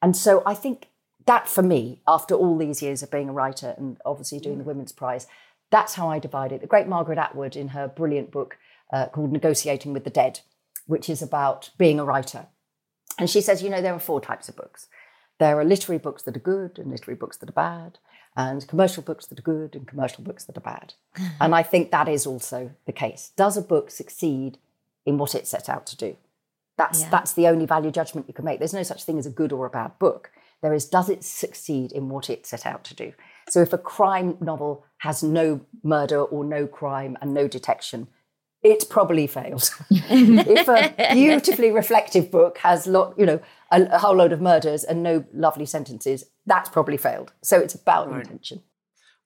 And 0.02 0.16
so 0.16 0.44
I 0.46 0.54
think 0.54 0.90
that 1.26 1.48
for 1.48 1.62
me, 1.62 2.02
after 2.08 2.36
all 2.36 2.58
these 2.58 2.82
years 2.82 3.04
of 3.04 3.12
being 3.12 3.30
a 3.30 3.34
writer 3.34 3.76
and 3.78 3.98
obviously 4.06 4.40
doing 4.40 4.58
the 4.58 4.64
Women's 4.64 4.92
Prize, 4.92 5.28
that's 5.70 5.94
how 5.96 6.10
I 6.10 6.20
divide 6.20 6.52
it. 6.52 6.62
The 6.62 6.68
great 6.68 6.88
Margaret 6.88 7.18
Atwood, 7.18 7.56
in 7.56 7.70
her 7.70 7.88
brilliant 7.88 8.32
book 8.32 8.58
uh, 8.92 9.08
called 9.08 9.32
Negotiating 9.32 9.94
with 9.94 10.04
the 10.04 10.10
Dead, 10.10 10.42
which 10.88 11.10
is 11.10 11.22
about 11.22 11.70
being 11.78 12.00
a 12.00 12.06
writer. 12.06 12.48
And 13.18 13.30
she 13.30 13.42
says, 13.42 13.62
you 13.62 13.70
know, 13.70 13.82
there 13.82 13.94
are 13.94 14.00
four 14.00 14.20
types 14.20 14.50
of 14.50 14.56
books. 14.56 14.88
There 15.38 15.60
are 15.60 15.66
literary 15.66 16.00
books 16.00 16.24
that 16.24 16.36
are 16.36 16.42
good 16.42 16.78
and 16.78 16.92
literary 16.92 17.18
books 17.18 17.38
that 17.38 17.50
are 17.50 17.54
bad 17.54 18.00
and 18.36 18.68
commercial 18.68 19.04
books 19.04 19.26
that 19.26 19.40
are 19.40 19.44
good 19.44 19.76
and 19.76 19.88
commercial 19.88 20.24
books 20.24 20.46
that 20.46 20.58
are 20.58 20.62
bad. 20.62 20.94
and 21.42 21.54
I 21.54 21.64
think 21.64 21.92
that 21.92 22.08
is 22.08 22.26
also 22.26 22.72
the 22.86 22.92
case. 22.92 23.32
Does 23.36 23.58
a 23.58 23.62
book 23.62 23.92
succeed 23.92 24.58
in 25.06 25.18
what 25.18 25.36
it 25.36 25.48
set 25.48 25.70
out 25.70 25.86
to 25.88 25.98
do? 25.98 26.16
That's, 26.78 27.02
yeah. 27.02 27.10
that's 27.10 27.34
the 27.34 27.48
only 27.48 27.66
value 27.66 27.92
judgment 27.92 28.28
you 28.28 28.34
can 28.34 28.46
make. 28.46 28.60
There's 28.60 28.74
no 28.74 28.84
such 28.84 29.04
thing 29.04 29.20
as 29.20 29.26
a 29.26 29.32
good 29.32 29.52
or 29.52 29.66
a 29.66 29.70
bad 29.70 30.00
book. 30.00 30.32
There 30.62 30.74
is, 30.74 30.86
does 30.86 31.10
it 31.10 31.24
succeed 31.24 31.92
in 31.92 32.10
what 32.10 32.30
it 32.30 32.46
set 32.46 32.66
out 32.66 32.84
to 32.86 32.96
do? 32.96 33.14
So 33.50 33.62
if 33.62 33.74
a 33.74 33.78
crime 33.78 34.38
novel 34.40 34.86
has 35.00 35.24
no 35.24 35.62
murder 35.84 36.22
or 36.22 36.44
no 36.44 36.68
crime 36.68 37.18
and 37.22 37.34
no 37.34 37.48
detection, 37.48 38.08
it 38.64 38.90
probably 38.90 39.28
fails. 39.28 39.72
if 39.90 40.68
a 40.68 41.14
beautifully 41.14 41.72
reflective 41.72 42.30
book 42.30 42.60
has 42.60 42.86
lot, 42.86 43.18
you 43.18 43.26
know, 43.26 43.40
a, 43.72 43.84
a, 43.84 44.00
whole 44.00 44.16
load 44.16 44.32
of 44.32 44.42
murders 44.42 44.84
and 44.84 45.02
no 45.02 45.26
lovely 45.34 45.66
sentences, 45.66 46.26
that's 46.46 46.70
probably 46.70 46.98
failed. 46.98 47.34
So 47.42 47.60
it's 47.60 47.74
about 47.74 48.12
right. 48.12 48.22
intention. 48.22 48.62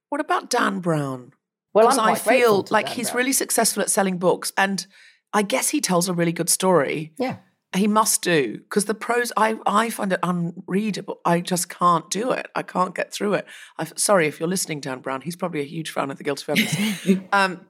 What 0.09 0.21
about 0.21 0.49
Dan 0.49 0.79
Brown? 0.79 1.33
Well, 1.73 1.99
i 1.99 2.15
feel 2.15 2.65
like 2.69 2.85
Dan 2.85 2.95
he's 2.95 3.09
Brown. 3.09 3.17
really 3.17 3.33
successful 3.33 3.83
at 3.83 3.89
selling 3.89 4.17
books, 4.17 4.53
and 4.57 4.87
I 5.33 5.41
guess 5.41 5.69
he 5.69 5.81
tells 5.81 6.07
a 6.07 6.13
really 6.13 6.31
good 6.31 6.49
story. 6.49 7.13
Yeah. 7.17 7.37
He 7.75 7.87
must 7.87 8.21
do 8.21 8.59
because 8.59 8.85
the 8.85 8.93
prose 8.93 9.33
I, 9.35 9.57
I 9.65 9.89
find 9.89 10.13
it 10.13 10.19
unreadable. 10.23 11.19
I 11.25 11.41
just 11.41 11.67
can't 11.67 12.09
do 12.09 12.31
it. 12.31 12.47
I 12.55 12.61
can't 12.61 12.95
get 12.95 13.11
through 13.11 13.33
it. 13.33 13.45
i 13.77 13.83
sorry 13.97 14.27
if 14.27 14.39
you're 14.39 14.47
listening, 14.47 14.79
Dan 14.79 14.99
Brown. 14.99 15.19
He's 15.19 15.35
probably 15.35 15.59
a 15.59 15.65
huge 15.65 15.89
fan 15.89 16.09
of 16.09 16.17
the 16.17 16.23
Guilty 16.23 16.45
Feminist. 16.45 17.23
um, 17.33 17.65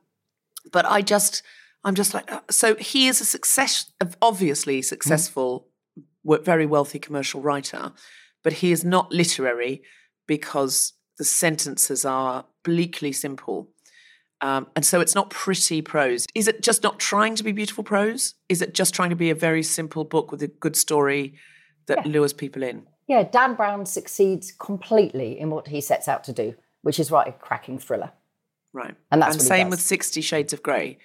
but 0.71 0.85
I 0.85 1.01
just, 1.01 1.43
I'm 1.83 1.95
just 1.95 2.13
like, 2.13 2.31
uh, 2.31 2.41
so 2.49 2.75
he 2.75 3.07
is 3.07 3.21
a 3.21 3.25
success, 3.25 3.91
obviously 4.21 4.81
successful, 4.81 5.67
mm. 6.25 6.43
very 6.43 6.65
wealthy 6.65 6.99
commercial 6.99 7.41
writer, 7.41 7.91
but 8.43 8.53
he 8.53 8.71
is 8.71 8.83
not 8.83 9.11
literary 9.11 9.83
because 10.27 10.93
the 11.17 11.23
sentences 11.23 12.05
are 12.05 12.45
bleakly 12.63 13.11
simple. 13.11 13.69
Um, 14.41 14.67
and 14.75 14.85
so 14.85 14.99
it's 14.99 15.15
not 15.15 15.29
pretty 15.29 15.81
prose. 15.81 16.25
Is 16.35 16.47
it 16.47 16.61
just 16.61 16.83
not 16.83 16.99
trying 16.99 17.35
to 17.35 17.43
be 17.43 17.51
beautiful 17.51 17.83
prose? 17.83 18.35
Is 18.49 18.61
it 18.61 18.73
just 18.73 18.93
trying 18.93 19.09
to 19.09 19.15
be 19.15 19.29
a 19.29 19.35
very 19.35 19.63
simple 19.63 20.03
book 20.03 20.31
with 20.31 20.43
a 20.43 20.47
good 20.47 20.75
story 20.75 21.35
that 21.87 22.05
yeah. 22.05 22.11
lures 22.11 22.33
people 22.33 22.63
in? 22.63 22.85
Yeah, 23.07 23.23
Dan 23.23 23.55
Brown 23.55 23.85
succeeds 23.85 24.51
completely 24.51 25.39
in 25.39 25.51
what 25.51 25.67
he 25.67 25.79
sets 25.79 26.07
out 26.07 26.23
to 26.25 26.33
do, 26.33 26.55
which 26.81 26.99
is 26.99 27.11
write 27.11 27.27
a 27.27 27.31
cracking 27.31 27.79
thriller. 27.79 28.11
Right. 28.75 28.93
And 29.09 29.21
that's 29.21 29.37
and 29.37 29.41
same 29.41 29.69
with 29.69 29.79
Sixty 29.79 30.21
Shades 30.21 30.51
of 30.51 30.61
Grey. 30.61 30.97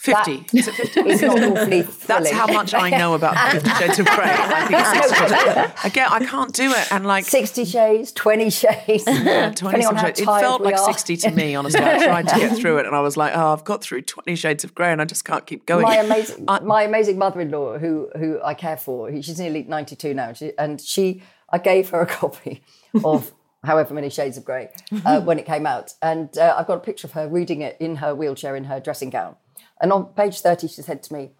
50. 0.00 0.46
Is 0.58 0.66
it 0.66 0.74
50? 0.74 1.00
It's 1.02 1.22
not 1.22 1.38
awfully 1.56 1.82
That's 1.82 2.30
how 2.32 2.48
much 2.48 2.74
I 2.74 2.90
know 2.90 3.14
about 3.14 3.52
Fifty 3.52 3.70
Shades 3.70 4.00
of 4.00 4.06
Grey. 4.06 4.24
I 4.26 4.66
think 4.66 4.80
it's 4.80 4.90
60 5.10 5.16
Shades 5.16 5.32
of 5.32 5.54
Grey. 5.54 5.90
Again, 5.90 6.08
I 6.10 6.24
can't 6.24 6.52
do 6.52 6.72
it. 6.72 6.92
And 6.92 7.06
like, 7.06 7.24
60 7.24 7.64
shades, 7.64 8.10
20 8.10 8.50
shades. 8.50 9.04
Yeah, 9.06 9.52
20 9.52 9.54
depending 9.54 9.86
on 9.86 9.94
how 9.94 10.06
shades. 10.06 10.20
It 10.20 10.24
felt 10.24 10.62
like 10.62 10.74
are. 10.74 10.84
60 10.84 11.16
to 11.18 11.30
me, 11.30 11.54
honestly. 11.54 11.80
I 11.80 12.04
tried 12.04 12.28
to 12.28 12.36
get 12.36 12.58
through 12.58 12.78
it 12.78 12.86
and 12.86 12.96
I 12.96 13.00
was 13.00 13.16
like, 13.16 13.36
oh, 13.36 13.52
I've 13.52 13.64
got 13.64 13.82
through 13.82 14.02
20 14.02 14.34
shades 14.34 14.64
of 14.64 14.74
grey 14.74 14.90
and 14.90 15.00
I 15.00 15.04
just 15.04 15.24
can't 15.24 15.46
keep 15.46 15.64
going. 15.64 15.84
my 15.84 15.96
amazing 15.96 16.44
my 16.44 16.82
amazing 16.82 17.16
mother-in-law 17.16 17.78
who 17.78 18.10
who 18.18 18.40
I 18.42 18.54
care 18.54 18.76
for 18.76 19.10
she's 19.22 19.38
nearly 19.38 19.62
92 19.62 20.12
now 20.12 20.32
she, 20.32 20.52
and 20.58 20.80
she 20.80 21.22
I 21.50 21.58
gave 21.58 21.90
her 21.90 22.00
a 22.00 22.06
copy 22.06 22.62
of 23.04 23.32
however 23.64 23.94
many 23.94 24.10
shades 24.10 24.36
of 24.36 24.44
grey 24.44 24.70
uh, 25.04 25.20
when 25.22 25.38
it 25.38 25.46
came 25.46 25.66
out. 25.66 25.94
And 26.02 26.36
uh, 26.38 26.54
I've 26.56 26.66
got 26.66 26.76
a 26.76 26.80
picture 26.80 27.06
of 27.06 27.12
her 27.12 27.28
reading 27.28 27.62
it 27.62 27.76
in 27.80 27.96
her 27.96 28.14
wheelchair 28.14 28.56
in 28.56 28.64
her 28.64 28.80
dressing 28.80 29.10
gown. 29.10 29.36
And 29.80 29.92
on 29.92 30.06
page 30.06 30.40
30 30.40 30.68
she 30.68 30.82
said 30.82 31.02
to 31.04 31.12
me 31.12 31.32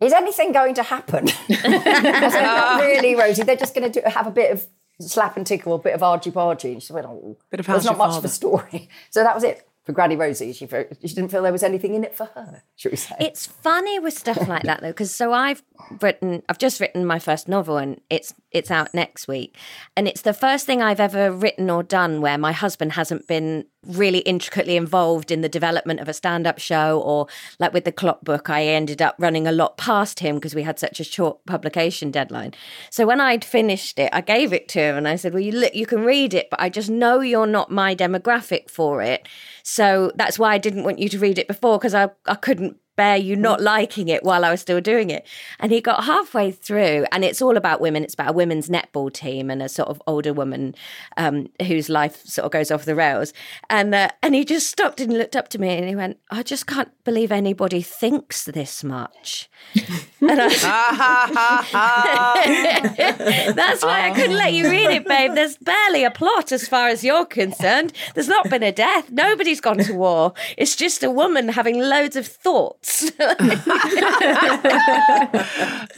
is 0.00 0.12
anything 0.12 0.52
going 0.52 0.74
to 0.74 0.84
happen? 0.84 1.28
I 1.50 2.28
said 2.30 2.42
not 2.42 2.80
really 2.80 3.14
Rosie 3.14 3.42
they're 3.42 3.56
just 3.56 3.74
going 3.74 3.90
to 3.90 4.00
have 4.08 4.26
a 4.26 4.30
bit 4.30 4.52
of 4.52 4.66
slap 5.00 5.36
and 5.36 5.46
tickle 5.46 5.74
a 5.74 5.78
bit 5.78 5.94
of 5.94 6.02
argy 6.02 6.30
bargy 6.30 6.72
and 6.72 6.82
she 6.82 6.92
went 6.92 7.06
oh 7.06 7.36
Bit 7.50 7.60
of 7.60 7.66
there's 7.66 7.84
not 7.84 7.98
much 7.98 8.16
of 8.16 8.24
a 8.24 8.28
story. 8.28 8.88
So 9.10 9.22
that 9.22 9.34
was 9.34 9.44
it 9.44 9.67
for 9.88 9.92
Granny 9.92 10.16
Rosie 10.16 10.52
she, 10.52 10.66
she 10.66 11.14
didn't 11.14 11.30
feel 11.30 11.42
there 11.42 11.50
was 11.50 11.62
anything 11.62 11.94
in 11.94 12.04
it 12.04 12.14
for 12.14 12.26
her 12.34 12.62
should 12.76 12.92
we 12.92 12.96
say 12.98 13.16
It's 13.18 13.46
funny 13.46 13.98
with 13.98 14.12
stuff 14.12 14.46
like 14.46 14.64
that 14.64 14.82
though, 14.82 14.88
because 14.88 15.14
so 15.14 15.32
I've 15.32 15.62
written, 16.02 16.42
I've 16.48 16.58
just 16.58 16.80
written 16.80 17.06
my 17.06 17.18
first 17.18 17.48
novel, 17.48 17.76
and 17.78 18.00
it's 18.10 18.34
it's 18.50 18.70
out 18.70 18.94
next 18.94 19.28
week, 19.28 19.56
and 19.96 20.08
it's 20.08 20.22
the 20.22 20.32
first 20.32 20.64
thing 20.66 20.82
I've 20.82 21.00
ever 21.00 21.30
written 21.30 21.70
or 21.70 21.82
done 21.82 22.20
where 22.20 22.38
my 22.38 22.52
husband 22.52 22.92
hasn't 22.92 23.26
been 23.26 23.66
really 23.86 24.18
intricately 24.18 24.76
involved 24.76 25.30
in 25.30 25.40
the 25.40 25.48
development 25.48 26.00
of 26.00 26.08
a 26.08 26.12
stand-up 26.12 26.58
show, 26.58 27.00
or 27.00 27.26
like 27.58 27.72
with 27.72 27.84
the 27.84 27.92
clock 27.92 28.22
book, 28.22 28.50
I 28.50 28.66
ended 28.66 29.00
up 29.02 29.16
running 29.18 29.46
a 29.46 29.52
lot 29.52 29.76
past 29.76 30.20
him 30.20 30.36
because 30.36 30.54
we 30.54 30.62
had 30.62 30.78
such 30.78 31.00
a 31.00 31.04
short 31.04 31.44
publication 31.46 32.10
deadline. 32.10 32.54
So 32.90 33.06
when 33.06 33.20
I'd 33.20 33.44
finished 33.44 33.98
it, 33.98 34.10
I 34.12 34.20
gave 34.20 34.52
it 34.52 34.68
to 34.68 34.80
him, 34.80 34.96
and 34.96 35.08
I 35.08 35.16
said, 35.16 35.32
"Well, 35.32 35.42
you 35.42 35.52
look, 35.52 35.74
you 35.74 35.86
can 35.86 36.04
read 36.04 36.34
it, 36.34 36.48
but 36.50 36.60
I 36.60 36.68
just 36.68 36.90
know 36.90 37.20
you're 37.20 37.46
not 37.46 37.70
my 37.70 37.94
demographic 37.94 38.70
for 38.70 39.02
it." 39.02 39.28
So 39.70 40.10
that's 40.14 40.38
why 40.38 40.54
I 40.54 40.58
didn't 40.58 40.84
want 40.84 40.98
you 40.98 41.10
to 41.10 41.18
read 41.18 41.38
it 41.38 41.46
before 41.46 41.78
because 41.78 41.94
I, 41.94 42.08
I 42.24 42.36
couldn't 42.36 42.78
bear 42.98 43.16
you 43.16 43.36
not 43.36 43.62
liking 43.62 44.08
it 44.08 44.24
while 44.24 44.44
I 44.44 44.50
was 44.50 44.60
still 44.60 44.80
doing 44.80 45.08
it. 45.08 45.24
And 45.60 45.70
he 45.70 45.80
got 45.80 46.04
halfway 46.04 46.50
through, 46.50 47.06
and 47.12 47.24
it's 47.24 47.40
all 47.40 47.56
about 47.56 47.80
women. 47.80 48.02
It's 48.02 48.14
about 48.14 48.30
a 48.30 48.32
women's 48.32 48.68
netball 48.68 49.12
team 49.12 49.50
and 49.50 49.62
a 49.62 49.68
sort 49.68 49.88
of 49.88 50.02
older 50.06 50.34
woman 50.34 50.74
um, 51.16 51.48
whose 51.64 51.88
life 51.88 52.26
sort 52.26 52.44
of 52.44 52.50
goes 52.50 52.72
off 52.72 52.84
the 52.84 52.96
rails. 52.96 53.32
And 53.70 53.94
uh, 53.94 54.10
and 54.22 54.34
he 54.34 54.44
just 54.44 54.66
stopped 54.68 55.00
and 55.00 55.12
looked 55.12 55.36
up 55.36 55.48
to 55.50 55.60
me 55.60 55.70
and 55.70 55.88
he 55.88 55.94
went, 55.94 56.18
"I 56.30 56.42
just 56.42 56.66
can't 56.66 56.90
believe 57.04 57.30
anybody 57.30 57.82
thinks 57.82 58.44
this 58.44 58.82
much." 58.82 59.48
and 60.20 60.40
I, 60.42 60.48
That's 63.54 63.84
why 63.84 64.10
I 64.10 64.14
couldn't 64.14 64.36
let 64.36 64.52
you 64.52 64.68
read 64.68 64.90
it, 64.90 65.06
babe. 65.06 65.34
There's 65.34 65.56
barely 65.58 66.02
a 66.02 66.10
plot 66.10 66.50
as 66.50 66.66
far 66.66 66.88
as 66.88 67.04
you're 67.04 67.26
concerned. 67.26 67.92
There's 68.14 68.28
not 68.28 68.50
been 68.50 68.64
a 68.64 68.72
death. 68.72 69.12
Nobody's 69.12 69.60
gone 69.60 69.78
to 69.78 69.92
war. 69.92 70.32
It's 70.56 70.74
just 70.74 71.04
a 71.04 71.10
woman 71.10 71.50
having 71.50 71.78
loads 71.78 72.16
of 72.16 72.26
thoughts. 72.26 72.87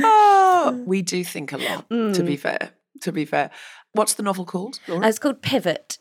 Oh, 0.03 0.83
we 0.87 1.03
do 1.03 1.25
think 1.25 1.53
a 1.53 1.59
lot, 1.59 1.89
to 1.89 1.95
Mm. 1.95 2.27
be 2.27 2.37
fair. 2.37 2.71
To 3.03 3.13
be 3.13 3.25
fair. 3.25 3.51
What's 3.93 4.15
the 4.15 4.23
novel 4.23 4.45
called? 4.45 4.79
Laura? 4.87 5.07
it's 5.09 5.19
called 5.19 5.43
Pivot. 5.43 5.99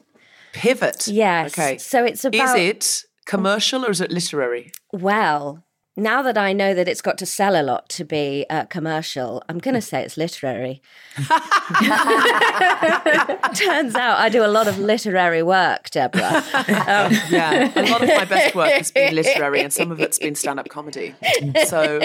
Pivot. 0.53 1.07
Yes. 1.07 1.53
Okay. 1.57 1.77
So 1.77 2.03
it's 2.05 2.25
about. 2.25 2.57
Is 2.59 2.69
it 2.69 3.03
commercial 3.25 3.85
or 3.85 3.91
is 3.91 4.01
it 4.01 4.11
literary? 4.11 4.71
Well, 4.91 5.63
now 5.99 6.21
that 6.21 6.37
I 6.37 6.53
know 6.53 6.73
that 6.73 6.87
it's 6.87 7.01
got 7.01 7.17
to 7.19 7.25
sell 7.25 7.59
a 7.59 7.63
lot 7.63 7.89
to 7.89 8.03
be 8.03 8.45
uh, 8.49 8.65
commercial, 8.65 9.43
I'm 9.49 9.59
going 9.59 9.75
to 9.75 9.81
say 9.81 10.01
it's 10.03 10.17
literary. 10.17 10.81
Turns 13.55 13.95
out 13.95 14.19
I 14.19 14.29
do 14.31 14.43
a 14.43 14.47
lot 14.47 14.67
of 14.67 14.79
literary 14.79 15.43
work, 15.43 15.89
Deborah. 15.89 16.43
Um, 16.89 17.13
Yeah, 17.29 17.71
a 17.75 17.83
lot 17.91 18.01
of 18.01 18.07
my 18.09 18.25
best 18.25 18.55
work 18.55 18.71
has 18.71 18.91
been 18.91 19.13
literary, 19.15 19.61
and 19.61 19.71
some 19.71 19.91
of 19.91 19.99
it's 19.99 20.17
been 20.17 20.35
stand-up 20.35 20.69
comedy. 20.69 21.13
So, 21.65 21.99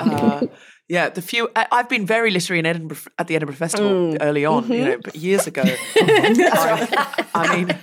uh, 0.00 0.46
yeah, 0.88 1.08
the 1.08 1.22
few 1.22 1.48
I, 1.56 1.66
I've 1.72 1.88
been 1.88 2.06
very 2.06 2.30
literary 2.30 2.58
in 2.60 2.66
Edinburgh 2.66 2.98
at 3.18 3.26
the 3.28 3.36
Edinburgh 3.36 3.56
Festival 3.56 3.90
Mm. 3.90 4.18
early 4.20 4.44
on, 4.44 4.64
you 4.64 4.70
Mm-hmm. 4.74 4.84
know, 4.84 4.98
but 5.02 5.16
years 5.16 5.46
ago. 5.46 5.62
I, 5.96 7.24
I 7.34 7.56
mean, 7.56 7.78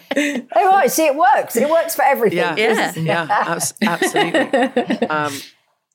Oh, 0.56 0.70
right. 0.72 0.92
See, 0.92 1.06
it 1.08 1.16
works. 1.16 1.56
It 1.56 1.70
works 1.70 1.96
for 1.96 2.04
everything. 2.04 2.38
yeah, 2.38 2.56
Yeah. 2.58 2.94
yeah, 2.98 3.28
abs- 3.30 3.74
absolutely. 3.82 5.08
Um, 5.08 5.34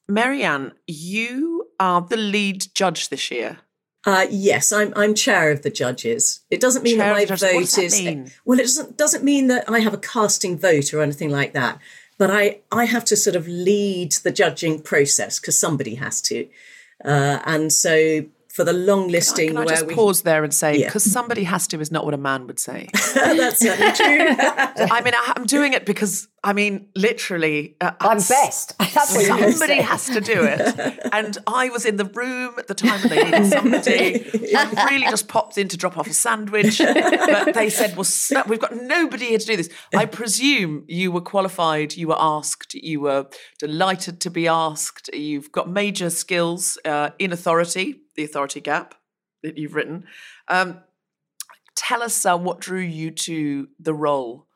Marianne, 0.08 0.72
you 0.86 1.68
are 1.80 2.00
the 2.00 2.16
lead 2.16 2.66
judge 2.74 3.08
this 3.08 3.30
year. 3.30 3.58
Uh, 4.04 4.26
yes, 4.30 4.70
I'm 4.72 4.92
I'm 4.94 5.14
chair 5.14 5.50
of 5.50 5.62
the 5.62 5.70
judges. 5.70 6.40
It 6.48 6.60
doesn't 6.60 6.84
mean 6.84 6.98
Chair 6.98 7.08
that 7.08 7.14
the 7.14 7.20
my 7.20 7.24
judges. 7.24 7.42
What 7.42 7.52
vote 7.52 7.60
does 7.60 7.74
that 7.74 7.82
is 7.84 8.02
mean? 8.04 8.32
well. 8.44 8.58
It 8.60 8.62
doesn't 8.62 8.96
doesn't 8.96 9.24
mean 9.24 9.48
that 9.48 9.68
I 9.68 9.80
have 9.80 9.94
a 9.94 9.98
casting 9.98 10.56
vote 10.56 10.94
or 10.94 11.02
anything 11.02 11.30
like 11.30 11.54
that. 11.54 11.80
But 12.16 12.30
I 12.30 12.60
I 12.70 12.84
have 12.84 13.04
to 13.06 13.16
sort 13.16 13.34
of 13.34 13.48
lead 13.48 14.12
the 14.22 14.30
judging 14.30 14.80
process 14.80 15.40
because 15.40 15.58
somebody 15.58 15.96
has 15.96 16.20
to. 16.22 16.46
Uh, 17.04 17.40
and 17.44 17.72
so 17.72 18.24
for 18.56 18.64
the 18.64 18.72
long 18.72 19.08
listing 19.08 19.48
Can 19.48 19.58
I 19.58 19.64
where 19.66 19.74
just 19.74 19.86
we 19.86 19.94
pause 19.94 20.22
there 20.22 20.42
and 20.42 20.52
say, 20.52 20.78
Yeah. 20.78 20.86
because 20.86 21.04
somebody 21.04 21.44
has 21.44 21.68
to 21.68 21.80
is 21.80 21.92
not 21.92 22.06
what 22.06 22.14
a 22.14 22.16
man 22.16 22.46
would 22.46 22.58
say. 22.58 22.88
that's 23.14 23.58
certainly 23.60 23.92
true. 23.92 24.34
I 24.38 25.02
mean, 25.04 25.12
I, 25.14 25.34
I'm 25.36 25.44
doing 25.44 25.74
it 25.74 25.84
because, 25.84 26.26
I 26.42 26.54
mean, 26.54 26.88
literally, 26.96 27.76
uh, 27.82 27.92
I'm 28.00 28.16
best. 28.16 28.78
That's 28.94 29.14
what 29.14 29.26
Somebody 29.26 29.82
has 29.82 30.06
to 30.06 30.22
do 30.22 30.44
it. 30.44 30.98
And 31.12 31.36
I 31.46 31.68
was 31.68 31.84
in 31.84 31.96
the 31.96 32.06
room 32.06 32.54
at 32.56 32.66
the 32.66 32.74
time 32.74 32.98
when 33.00 33.10
they 33.10 33.24
needed 33.24 33.46
somebody. 33.50 34.56
I 34.56 34.88
really 34.90 35.06
just 35.10 35.28
popped 35.28 35.58
in 35.58 35.68
to 35.68 35.76
drop 35.76 35.98
off 35.98 36.06
a 36.06 36.14
sandwich. 36.14 36.78
But 36.78 37.52
they 37.52 37.68
said, 37.68 37.94
well, 37.96 38.06
we've 38.48 38.60
got 38.60 38.74
nobody 38.74 39.26
here 39.26 39.38
to 39.38 39.46
do 39.46 39.56
this. 39.56 39.68
I 39.94 40.06
presume 40.06 40.84
you 40.86 41.12
were 41.12 41.20
qualified, 41.20 41.94
you 41.94 42.08
were 42.08 42.16
asked, 42.18 42.74
you 42.74 43.00
were 43.00 43.26
delighted 43.58 44.20
to 44.22 44.30
be 44.30 44.48
asked. 44.48 45.10
You've 45.12 45.52
got 45.52 45.68
major 45.68 46.08
skills 46.08 46.78
uh, 46.84 47.10
in 47.18 47.32
authority, 47.32 48.00
the 48.16 48.24
authority 48.24 48.60
gap 48.60 48.94
that 49.42 49.58
you've 49.58 49.74
written. 49.74 50.04
Um, 50.48 50.80
tell 51.74 52.02
us 52.02 52.26
uh, 52.26 52.36
what 52.36 52.60
drew 52.60 52.80
you 52.80 53.10
to 53.10 53.68
the 53.78 53.94
role. 53.94 54.46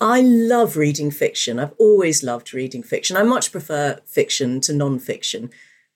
I 0.00 0.20
love 0.20 0.76
reading 0.76 1.10
fiction. 1.10 1.58
I've 1.58 1.74
always 1.78 2.24
loved 2.24 2.54
reading 2.54 2.82
fiction. 2.82 3.16
I 3.16 3.22
much 3.22 3.52
prefer 3.52 4.00
fiction 4.04 4.60
to 4.62 4.72
non-fiction. 4.72 5.50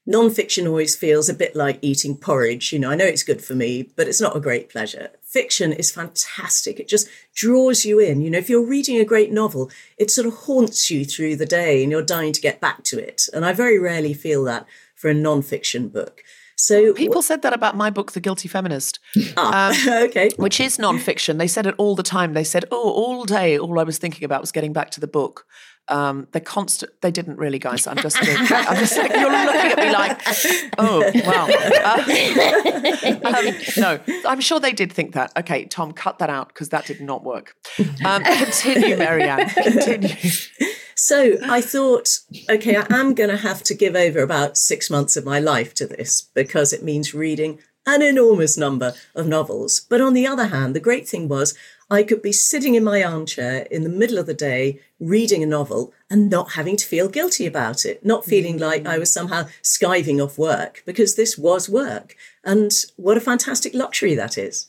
Non-fiction 0.08 0.68
always 0.68 0.94
feels 0.94 1.28
a 1.28 1.34
bit 1.34 1.56
like 1.56 1.80
eating 1.82 2.16
porridge. 2.16 2.72
You 2.72 2.78
know, 2.78 2.92
I 2.92 2.94
know 2.94 3.04
it's 3.04 3.24
good 3.24 3.42
for 3.42 3.56
me, 3.56 3.90
but 3.96 4.06
it's 4.06 4.20
not 4.20 4.36
a 4.36 4.40
great 4.40 4.68
pleasure. 4.68 5.10
Fiction 5.22 5.72
is 5.72 5.90
fantastic. 5.90 6.78
It 6.78 6.86
just 6.86 7.08
draws 7.34 7.84
you 7.84 7.98
in. 7.98 8.20
You 8.20 8.30
know, 8.30 8.38
if 8.38 8.48
you're 8.48 8.64
reading 8.64 8.98
a 8.98 9.04
great 9.04 9.32
novel, 9.32 9.68
it 9.98 10.12
sort 10.12 10.28
of 10.28 10.34
haunts 10.34 10.88
you 10.88 11.04
through 11.04 11.34
the 11.34 11.44
day 11.44 11.82
and 11.82 11.90
you're 11.90 12.02
dying 12.02 12.32
to 12.34 12.40
get 12.40 12.60
back 12.60 12.84
to 12.84 12.98
it. 13.00 13.22
And 13.34 13.44
I 13.44 13.52
very 13.52 13.80
rarely 13.80 14.14
feel 14.14 14.44
that 14.44 14.66
for 14.94 15.10
a 15.10 15.14
non-fiction 15.14 15.88
book. 15.88 16.22
So 16.66 16.92
People 16.94 17.22
said 17.22 17.42
that 17.42 17.52
about 17.52 17.76
my 17.76 17.90
book, 17.90 18.10
The 18.10 18.20
Guilty 18.20 18.48
Feminist. 18.48 18.98
Ah, 19.38 19.72
okay. 20.04 20.30
which 20.36 20.58
is 20.60 20.78
nonfiction. 20.78 21.38
They 21.38 21.46
said 21.46 21.66
it 21.66 21.74
all 21.78 21.94
the 21.94 22.02
time. 22.02 22.32
They 22.32 22.42
said, 22.42 22.64
"Oh, 22.70 22.90
all 22.90 23.24
day, 23.24 23.58
all 23.58 23.78
I 23.78 23.82
was 23.82 23.98
thinking 23.98 24.24
about 24.24 24.40
was 24.40 24.50
getting 24.50 24.72
back 24.72 24.90
to 24.92 25.00
the 25.00 25.06
book." 25.06 25.44
Um, 25.88 26.26
they're 26.32 26.40
constant. 26.40 26.90
They 27.02 27.10
didn't 27.10 27.36
really, 27.36 27.58
guys. 27.58 27.86
I'm 27.86 27.98
just. 27.98 28.16
I'm 28.18 28.76
just. 28.76 28.96
Like, 28.96 29.12
you're 29.12 29.30
looking 29.30 29.72
at 29.72 29.78
me 29.78 29.92
like, 29.92 30.20
oh, 30.78 31.12
wow. 31.24 31.48
Uh, 31.84 32.00
um, 33.38 33.54
no, 33.76 34.00
I'm 34.26 34.40
sure 34.40 34.58
they 34.58 34.72
did 34.72 34.90
think 34.92 35.12
that. 35.14 35.32
Okay, 35.36 35.66
Tom, 35.66 35.92
cut 35.92 36.18
that 36.18 36.30
out 36.30 36.48
because 36.48 36.70
that 36.70 36.86
did 36.86 37.00
not 37.00 37.22
work. 37.22 37.54
Um, 38.04 38.22
continue, 38.24 38.96
Marianne. 38.96 39.48
Continue. 39.50 40.14
So 40.98 41.36
I 41.44 41.60
thought, 41.60 42.20
okay, 42.48 42.76
I 42.76 42.86
am 42.90 43.12
going 43.12 43.28
to 43.28 43.36
have 43.36 43.62
to 43.64 43.74
give 43.74 43.94
over 43.94 44.20
about 44.20 44.56
six 44.56 44.88
months 44.88 45.14
of 45.14 45.26
my 45.26 45.38
life 45.38 45.74
to 45.74 45.86
this 45.86 46.22
because 46.34 46.72
it 46.72 46.82
means 46.82 47.12
reading 47.12 47.58
an 47.84 48.00
enormous 48.00 48.56
number 48.56 48.94
of 49.14 49.28
novels. 49.28 49.78
But 49.78 50.00
on 50.00 50.14
the 50.14 50.26
other 50.26 50.46
hand, 50.46 50.74
the 50.74 50.80
great 50.80 51.06
thing 51.06 51.28
was 51.28 51.54
I 51.90 52.02
could 52.02 52.22
be 52.22 52.32
sitting 52.32 52.74
in 52.74 52.82
my 52.82 53.04
armchair 53.04 53.68
in 53.70 53.84
the 53.84 53.90
middle 53.90 54.16
of 54.16 54.24
the 54.24 54.34
day 54.34 54.80
reading 54.98 55.42
a 55.42 55.46
novel 55.46 55.92
and 56.08 56.30
not 56.30 56.52
having 56.52 56.78
to 56.78 56.86
feel 56.86 57.10
guilty 57.10 57.46
about 57.46 57.84
it, 57.84 58.04
not 58.04 58.24
feeling 58.24 58.58
like 58.58 58.86
I 58.86 58.96
was 58.98 59.12
somehow 59.12 59.48
skiving 59.62 60.24
off 60.24 60.38
work 60.38 60.82
because 60.86 61.14
this 61.14 61.36
was 61.36 61.68
work. 61.68 62.16
And 62.42 62.72
what 62.96 63.18
a 63.18 63.20
fantastic 63.20 63.74
luxury 63.74 64.14
that 64.14 64.38
is. 64.38 64.68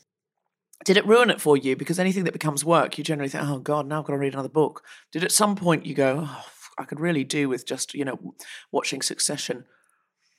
Did 0.84 0.96
it 0.96 1.06
ruin 1.06 1.30
it 1.30 1.40
for 1.40 1.56
you? 1.56 1.76
Because 1.76 1.98
anything 1.98 2.24
that 2.24 2.32
becomes 2.32 2.64
work, 2.64 2.98
you 2.98 3.04
generally 3.04 3.28
think, 3.28 3.44
"Oh 3.44 3.58
God, 3.58 3.86
now 3.86 4.00
I've 4.00 4.06
got 4.06 4.12
to 4.12 4.18
read 4.18 4.34
another 4.34 4.48
book." 4.48 4.84
Did 5.12 5.24
at 5.24 5.32
some 5.32 5.56
point 5.56 5.86
you 5.86 5.94
go, 5.94 6.26
oh, 6.28 6.44
"I 6.78 6.84
could 6.84 7.00
really 7.00 7.24
do 7.24 7.48
with 7.48 7.66
just 7.66 7.94
you 7.94 8.04
know 8.04 8.34
watching 8.70 9.02
Succession"? 9.02 9.64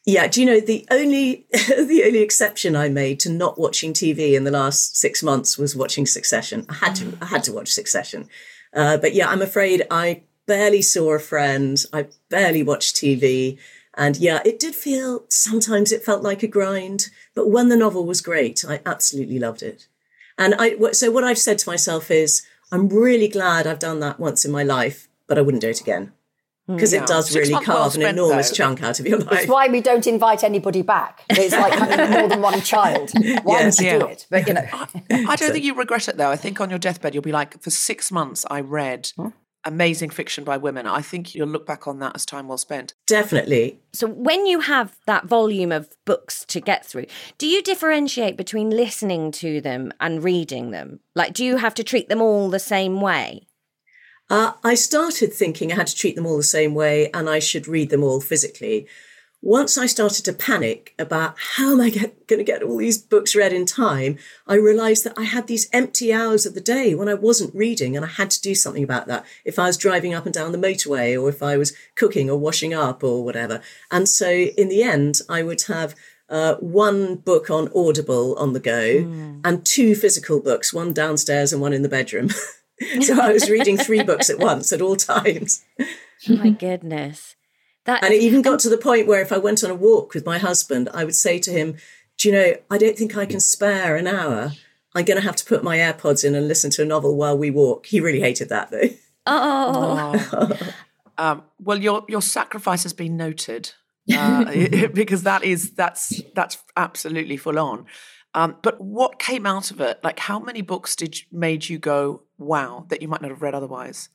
Yeah, 0.06 0.28
do 0.28 0.42
you 0.42 0.48
know 0.48 0.60
the 0.60 0.88
only 0.90 1.46
the 1.52 2.04
only 2.06 2.20
exception 2.20 2.76
I 2.76 2.90
made 2.90 3.20
to 3.22 3.30
not 3.30 3.60
watching 3.60 3.94
TV 3.94 4.34
in 4.34 4.44
the 4.44 4.52
last 4.52 4.96
six 4.96 5.22
months 5.22 5.58
was 5.58 5.76
watching 5.76 6.06
Succession. 6.06 6.66
I 6.70 6.76
had 6.76 6.96
to 6.96 7.18
I 7.22 7.26
had 7.26 7.44
to 7.46 7.54
watch 7.54 7.70
Succession, 7.70 8.30
uh, 8.74 8.98
but 8.98 9.14
yeah, 9.14 9.30
I'm 9.30 9.42
afraid 9.42 9.86
I 9.92 10.24
barely 10.50 10.82
saw 10.82 11.14
a 11.14 11.20
friend. 11.20 11.78
I 11.94 12.08
barely 12.30 12.64
watched 12.64 12.96
TV. 12.96 13.60
And 13.96 14.18
yeah, 14.18 14.42
it 14.46 14.60
did 14.60 14.74
feel, 14.74 15.26
sometimes 15.30 15.92
it 15.92 16.04
felt 16.04 16.24
like 16.24 16.42
a 16.42 16.48
grind. 16.48 17.10
But 17.36 17.50
when 17.50 17.70
the 17.70 17.78
novel 17.78 18.06
was 18.06 18.22
great, 18.22 18.64
I 18.68 18.82
absolutely 18.86 19.38
loved 19.38 19.62
it. 19.62 19.88
And 20.40 20.56
I, 20.58 20.92
so 20.94 21.12
what 21.12 21.24
I've 21.24 21.38
said 21.38 21.60
to 21.60 21.70
myself 21.70 22.10
is, 22.10 22.42
I'm 22.72 22.88
really 22.90 23.28
glad 23.28 23.68
I've 23.68 23.78
done 23.80 24.00
that 24.00 24.20
once 24.20 24.46
in 24.46 24.52
my 24.52 24.64
life, 24.64 25.08
but 25.28 25.38
I 25.38 25.42
wouldn't 25.42 25.62
do 25.62 25.70
it 25.70 25.82
again 25.82 26.14
hmm, 26.68 26.76
because 26.76 26.94
Yeah. 26.94 27.02
it 27.04 27.08
does 27.08 27.36
really 27.36 27.52
months 27.52 27.68
well 27.68 27.78
carve 27.78 27.96
an 27.96 28.02
enormous 28.04 28.50
though. 28.50 28.56
chunk 28.56 28.82
out 28.82 29.00
of 29.00 29.06
your 29.08 29.20
life. 29.20 29.30
That's 29.30 29.48
why 29.48 29.68
we 29.68 29.82
don't 29.82 30.08
invite 30.08 30.44
anybody 30.44 30.82
back. 30.82 31.24
It's 31.30 31.54
like 31.54 31.74
having 31.74 32.12
more 32.20 32.30
than 32.30 32.42
one 32.42 32.62
child. 32.62 33.12
Why 33.44 33.60
Yes. 33.60 33.80
would 33.80 33.86
you 33.86 34.00
do 34.00 34.06
it? 34.08 34.28
But 34.30 34.48
you 34.48 34.54
know, 34.54 34.66
I 35.32 35.36
don't 35.36 35.52
think 35.52 35.66
you 35.66 35.74
regret 35.76 36.08
it 36.08 36.18
though. 36.18 36.30
I 36.32 36.36
think 36.38 36.62
on 36.62 36.70
your 36.70 36.80
deathbed 36.80 37.14
you'll 37.14 37.24
be 37.24 37.32
like, 37.32 37.62
for 37.62 37.70
six 37.72 38.12
months 38.12 38.46
I 38.50 38.62
read 38.62 39.12
hmm? 39.18 39.30
Amazing 39.66 40.10
fiction 40.10 40.44
by 40.44 40.58
women. 40.58 40.88
I 40.88 41.02
think 41.02 41.36
you'll 41.36 41.48
look 41.48 41.66
back 41.66 41.88
on 41.88 42.00
that 42.00 42.16
as 42.16 42.26
time 42.26 42.48
well 42.48 42.58
spent. 42.58 42.94
Definitely. 43.08 43.80
So 43.94 44.08
when 44.08 44.46
you 44.46 44.62
have 44.62 44.98
that 45.06 45.26
volume 45.26 45.72
of 45.72 45.90
books 46.06 46.46
to 46.46 46.60
get 46.60 46.86
through, 46.86 47.06
do 47.38 47.48
you 47.48 47.62
differentiate 47.62 48.38
between 48.38 48.70
listening 48.70 49.32
to 49.34 49.62
them 49.62 49.92
and 50.00 50.24
reading 50.24 50.72
them? 50.72 51.00
Like, 51.16 51.34
do 51.34 51.44
you 51.44 51.58
have 51.58 51.76
to 51.76 51.84
treat 51.84 52.10
them 52.10 52.22
all 52.22 52.50
the 52.50 52.60
same 52.60 53.02
way? 53.02 53.48
Uh, 54.30 54.54
I 54.64 54.76
started 54.76 55.34
thinking 55.34 55.72
I 55.72 55.76
had 55.76 55.88
to 55.88 55.96
treat 55.96 56.16
them 56.16 56.26
all 56.26 56.38
the 56.38 56.44
same 56.44 56.76
way 56.76 57.10
and 57.14 57.28
I 57.28 57.40
should 57.40 57.68
read 57.68 57.90
them 57.90 58.04
all 58.04 58.22
physically. 58.22 58.88
Once 59.42 59.78
I 59.78 59.86
started 59.86 60.26
to 60.26 60.34
panic 60.34 60.94
about 61.00 61.36
how 61.56 61.72
am 61.72 61.80
I 61.80 61.90
going 61.90 62.12
to 62.28 62.44
get 62.44 62.62
all 62.62 62.78
these 62.78 62.98
books 62.98 63.36
read 63.36 63.54
in 63.54 63.66
time, 63.66 64.18
I 64.46 64.56
realized 64.56 65.06
that 65.06 65.18
I 65.18 65.24
had 65.24 65.48
these 65.48 65.70
empty 65.72 66.12
hours 66.12 66.46
of 66.46 66.56
the 66.56 66.62
day 66.62 66.94
when 66.94 67.08
I 67.08 67.14
wasn't 67.14 67.56
reading 67.56 67.96
and 67.96 68.06
I 68.06 68.10
had 68.10 68.32
to 68.32 68.42
do 68.42 68.54
something 68.54 68.84
about 68.84 69.08
that. 69.08 69.26
If 69.46 69.58
I 69.58 69.68
was 69.68 69.78
driving 69.78 70.14
up 70.14 70.26
and 70.26 70.34
down 70.34 70.52
the 70.52 70.58
motorway 70.58 71.20
or 71.20 71.30
if 71.30 71.42
I 71.42 71.56
was 71.56 71.74
cooking 71.96 72.30
or 72.30 72.38
washing 72.38 72.74
up 72.74 73.02
or 73.02 73.24
whatever. 73.24 73.62
And 73.90 74.10
so 74.10 74.30
in 74.30 74.68
the 74.68 74.84
end, 74.84 75.20
I 75.30 75.42
would 75.44 75.62
have 75.64 75.96
uh, 76.28 76.56
one 76.56 77.16
book 77.16 77.50
on 77.50 77.70
Audible 77.74 78.36
on 78.36 78.52
the 78.54 78.60
go 78.60 79.42
and 79.44 79.66
two 79.66 79.96
physical 79.96 80.42
books, 80.42 80.74
one 80.74 80.92
downstairs 80.94 81.54
and 81.54 81.62
one 81.62 81.74
in 81.74 81.82
the 81.82 81.90
bedroom. 81.90 82.30
so 83.02 83.20
I 83.20 83.32
was 83.32 83.50
reading 83.50 83.78
three 83.78 84.04
books 84.04 84.30
at 84.30 84.40
once 84.40 84.72
at 84.72 84.82
all 84.82 84.96
times. 84.96 85.66
My 86.28 86.50
goodness. 86.60 87.36
That 87.90 88.04
And 88.04 88.14
it 88.14 88.22
even 88.22 88.44
got 88.44 88.60
to 88.60 88.70
the 88.70 88.78
point 88.78 89.08
where 89.08 89.20
if 89.20 89.32
I 89.32 89.40
went 89.40 89.64
on 89.64 89.72
a 89.72 89.76
walk 89.76 90.14
with 90.14 90.24
my 90.24 90.38
husband, 90.38 90.90
I 90.94 91.04
would 91.04 91.16
say 91.16 91.40
to 91.40 91.52
him, 91.52 91.76
Do 92.20 92.30
you 92.30 92.34
know, 92.36 92.54
I 92.70 92.78
don't 92.78 92.96
think 92.96 93.18
I 93.18 93.26
can 93.26 93.40
spare 93.40 93.96
an 93.96 94.06
hour. 94.06 94.52
I'm 94.94 95.06
going 95.06 95.20
to 95.20 95.26
have 95.26 95.36
to 95.38 95.46
put 95.46 95.64
my 95.64 95.78
AirPods 95.78 96.24
in 96.24 96.36
and 96.36 96.48
listen 96.48 96.70
to 96.72 96.84
a 96.84 96.86
novel 96.86 97.16
while 97.16 97.36
we 97.36 97.50
walk. 97.50 97.88
He 97.88 98.00
really 98.00 98.20
hated 98.20 98.50
that 98.50 98.70
though. 98.70 98.90
Oh, 99.26 100.56
Um, 101.18 101.44
well, 101.60 101.78
your 101.78 102.06
your 102.08 102.22
sacrifice 102.22 102.84
has 102.84 102.94
been 102.94 103.18
noted 103.18 103.74
uh, 104.16 104.46
because 104.94 105.24
that 105.24 105.44
is 105.44 105.72
that's 105.72 106.22
that's 106.34 106.58
absolutely 106.78 107.36
full 107.36 107.60
on. 107.60 107.88
Um, 108.34 108.56
but 108.62 108.80
what 108.80 109.20
came 109.20 109.46
out 109.46 109.70
of 109.70 109.82
it? 109.82 110.00
Like, 110.04 110.20
how 110.20 110.40
many 110.40 110.62
books 110.62 110.96
did 110.96 111.20
you, 111.20 111.26
made 111.32 111.68
you 111.68 111.78
go 111.78 112.22
wow 112.38 112.86
that 112.90 113.02
you 113.02 113.10
might 113.10 113.22
not 113.22 113.32
have 113.32 113.42
read 113.42 113.56
otherwise? 113.56 114.10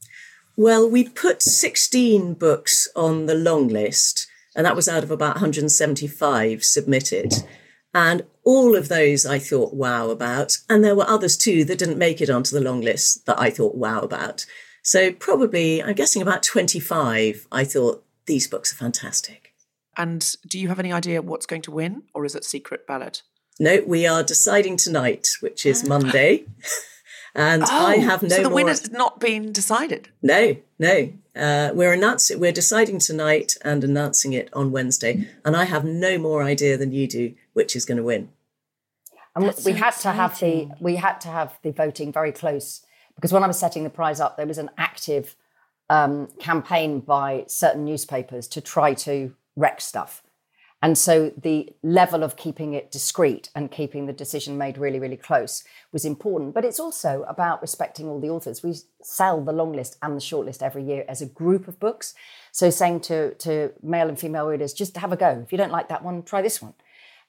Well, 0.57 0.89
we 0.89 1.09
put 1.09 1.43
16 1.43 2.35
books 2.35 2.89
on 2.95 3.27
the 3.27 3.35
long 3.35 3.69
list, 3.69 4.29
and 4.55 4.65
that 4.65 4.77
was 4.77 4.89
out 4.89 5.03
of 5.03 5.11
about 5.11 5.37
175 5.37 6.65
submitted. 6.65 7.35
And 7.93 8.25
all 8.45 8.77
of 8.77 8.89
those 8.89 9.27
I 9.27 9.39
thought 9.39 9.75
wow 9.75 10.11
about. 10.11 10.59
And 10.69 10.85
there 10.85 10.97
were 10.97 11.09
others 11.09 11.37
too 11.37 11.65
that 11.65 11.79
didn't 11.79 11.99
make 11.99 12.21
it 12.21 12.31
onto 12.31 12.55
the 12.55 12.65
long 12.65 12.81
list 12.81 13.27
that 13.27 13.41
I 13.41 13.51
thought 13.51 13.75
wow 13.75 14.01
about. 14.01 14.47
So 14.83 15.13
probably, 15.13 15.83
I'm 15.83 15.95
guessing 15.95 16.23
about 16.23 16.43
25, 16.43 17.47
I 17.51 17.65
thought 17.65 18.05
these 18.27 18.47
books 18.47 18.73
are 18.73 18.77
fantastic. 18.77 19.55
And 19.97 20.35
do 20.49 20.59
you 20.59 20.69
have 20.69 20.81
any 20.81 20.93
idea 20.93 21.23
what's 21.23 21.47
going 21.47 21.63
to 21.63 21.71
win, 21.71 22.03
or 22.15 22.25
is 22.25 22.35
it 22.35 22.45
secret 22.45 22.87
ballot? 22.87 23.23
No, 23.61 23.83
we 23.87 24.07
are 24.07 24.23
deciding 24.23 24.77
tonight, 24.77 25.29
which 25.41 25.65
is 25.65 25.85
ah. 25.85 25.89
Monday. 25.89 26.45
and 27.35 27.63
I 27.65 27.97
have 27.97 28.23
no 28.23 28.27
Oh, 28.27 28.37
so 28.37 28.43
the 28.43 28.49
more. 28.51 28.55
winner's 28.57 28.91
not 28.91 29.21
been 29.21 29.53
decided. 29.53 30.09
No, 30.23 30.57
no. 30.79 31.13
Uh, 31.37 31.71
we're 31.75 31.93
announcing. 31.93 32.39
We're 32.39 32.53
deciding 32.53 32.99
tonight 33.01 33.57
and 33.63 33.83
announcing 33.85 34.33
it 34.33 34.49
on 34.53 34.71
Wednesday. 34.71 35.29
And 35.45 35.57
I 35.57 35.65
have 35.65 35.85
no 35.85 36.17
more 36.19 36.43
idea 36.43 36.77
than 36.77 36.93
you 36.93 37.07
do 37.09 37.35
which 37.53 37.77
is 37.77 37.85
going 37.85 37.99
to 37.99 38.03
win. 38.05 38.31
and 39.37 39.47
That's 39.47 39.65
we 39.65 39.73
so 39.73 39.79
had 39.79 39.91
to 40.01 40.11
have 40.13 40.39
the 40.41 40.69
we 40.81 40.97
had 40.97 41.21
to 41.21 41.29
have 41.29 41.59
the 41.63 41.71
voting 41.71 42.13
very 42.13 42.33
close 42.33 42.85
because 43.15 43.33
when 43.33 43.45
I 43.45 43.47
was 43.47 43.59
setting 43.59 43.85
the 43.85 43.91
prize 43.91 44.19
up, 44.21 44.37
there 44.37 44.47
was 44.47 44.59
an 44.59 44.71
active 44.77 45.37
um, 45.89 46.29
campaign 46.41 46.99
by 47.01 47.45
certain 47.47 47.85
newspapers 47.85 48.49
to 48.49 48.61
try 48.61 48.95
to 48.95 49.35
wreck 49.55 49.81
stuff. 49.81 50.24
And 50.85 50.99
so 50.99 51.33
the 51.35 51.73
level 51.83 52.23
of 52.23 52.37
keeping 52.37 52.75
it 52.75 52.91
discreet 52.91 53.49
and 53.55 53.71
keeping 53.71 54.05
the 54.05 54.13
decision 54.13 54.59
made 54.59 54.77
really, 54.77 54.99
really 54.99 55.17
close 55.17 55.65
was 55.93 56.05
important. 56.05 56.53
But 56.53 56.67
it's 56.67 56.79
also 56.79 57.25
about 57.27 57.63
respecting 57.63 58.07
all 58.07 58.21
the 58.21 58.29
authors. 58.29 58.63
We 58.63 58.75
sell 59.03 59.43
the 59.43 59.51
long 59.51 59.73
list 59.73 59.97
and 60.03 60.15
the 60.15 60.21
short 60.21 60.45
list 60.45 60.63
every 60.63 60.85
year 60.85 61.07
as 61.09 61.23
a 61.23 61.27
group 61.27 61.69
of 61.69 61.81
books. 61.81 62.13
So 62.53 62.69
saying 62.69 63.01
to, 63.09 63.33
to 63.37 63.73
male 63.83 64.11
and 64.11 64.21
female 64.21 64.47
readers, 64.47 64.75
just 64.75 64.99
have 64.99 65.11
a 65.11 65.17
go. 65.17 65.41
If 65.43 65.53
you 65.53 65.57
don't 65.57 65.73
like 65.73 65.89
that 65.89 66.05
one, 66.05 66.23
try 66.23 66.43
this 66.43 66.61
one. 66.61 66.75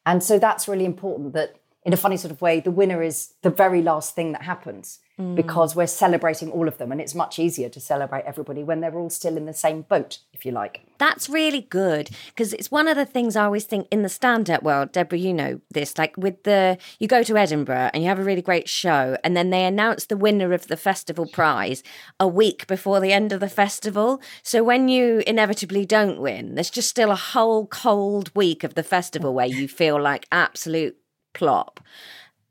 And 0.06 0.22
so 0.22 0.38
that's 0.38 0.68
really 0.68 0.84
important 0.84 1.32
that 1.32 1.56
in 1.86 1.94
a 1.94 1.98
funny 1.98 2.18
sort 2.18 2.32
of 2.32 2.42
way, 2.42 2.60
the 2.60 2.72
winner 2.72 3.04
is 3.04 3.36
the 3.44 3.52
very 3.52 3.84
last 3.84 4.16
thing 4.16 4.32
that 4.32 4.42
happens 4.42 5.00
mm. 5.20 5.36
because 5.36 5.76
we're 5.76 5.86
celebrating 5.86 6.50
all 6.50 6.68
of 6.68 6.80
them. 6.80 6.92
And 6.92 7.00
it's 7.00 7.14
much 7.14 7.38
easier 7.38 7.70
to 7.70 7.80
celebrate 7.80 8.26
everybody 8.26 8.64
when 8.64 8.82
they're 8.82 8.98
all 8.98 9.12
still 9.12 9.38
in 9.38 9.46
the 9.46 9.54
same 9.54 9.84
boat, 9.84 10.18
if 10.34 10.48
you 10.48 10.52
like. 10.52 10.82
That's 10.98 11.30
really 11.30 11.62
good 11.62 12.10
because 12.30 12.54
it's 12.54 12.72
one 12.72 12.88
of 12.88 12.98
the 12.98 13.06
things 13.06 13.36
I 13.36 13.46
always 13.46 13.66
think 13.66 13.88
in 13.92 14.02
the 14.02 14.10
stand 14.10 14.50
up 14.50 14.64
world. 14.64 14.94
Deborah, 14.94 15.20
you 15.20 15.32
know 15.32 15.62
this. 15.70 15.96
Like 15.96 16.18
with 16.18 16.42
the, 16.42 16.80
you 16.98 17.08
go 17.08 17.22
to 17.22 17.38
Edinburgh 17.38 17.92
and 17.94 18.02
you 18.02 18.10
have 18.10 18.20
a 18.20 18.24
really 18.24 18.42
great 18.42 18.68
show, 18.68 19.16
and 19.24 19.38
then 19.38 19.52
they 19.52 19.64
announce 19.64 20.06
the 20.06 20.18
winner 20.18 20.54
of 20.54 20.68
the 20.68 20.78
festival 20.78 21.28
prize 21.28 21.84
a 22.20 22.28
week 22.28 22.66
before 22.66 23.00
the 23.00 23.14
end 23.14 23.32
of 23.32 23.42
the 23.42 23.50
festival. 23.50 24.20
So 24.42 24.64
when 24.64 24.88
you 24.88 25.22
inevitably 25.28 25.86
don't 25.86 26.20
win, 26.20 26.56
there's 26.56 26.72
just 26.72 26.90
still 26.90 27.12
a 27.12 27.16
whole 27.16 27.68
cold 27.68 28.32
week 28.36 28.64
of 28.64 28.74
the 28.74 28.84
festival 28.84 29.36
where 29.36 29.46
you 29.46 29.68
feel 29.68 30.02
like 30.02 30.26
absolute 30.32 30.98
plop. 31.36 31.80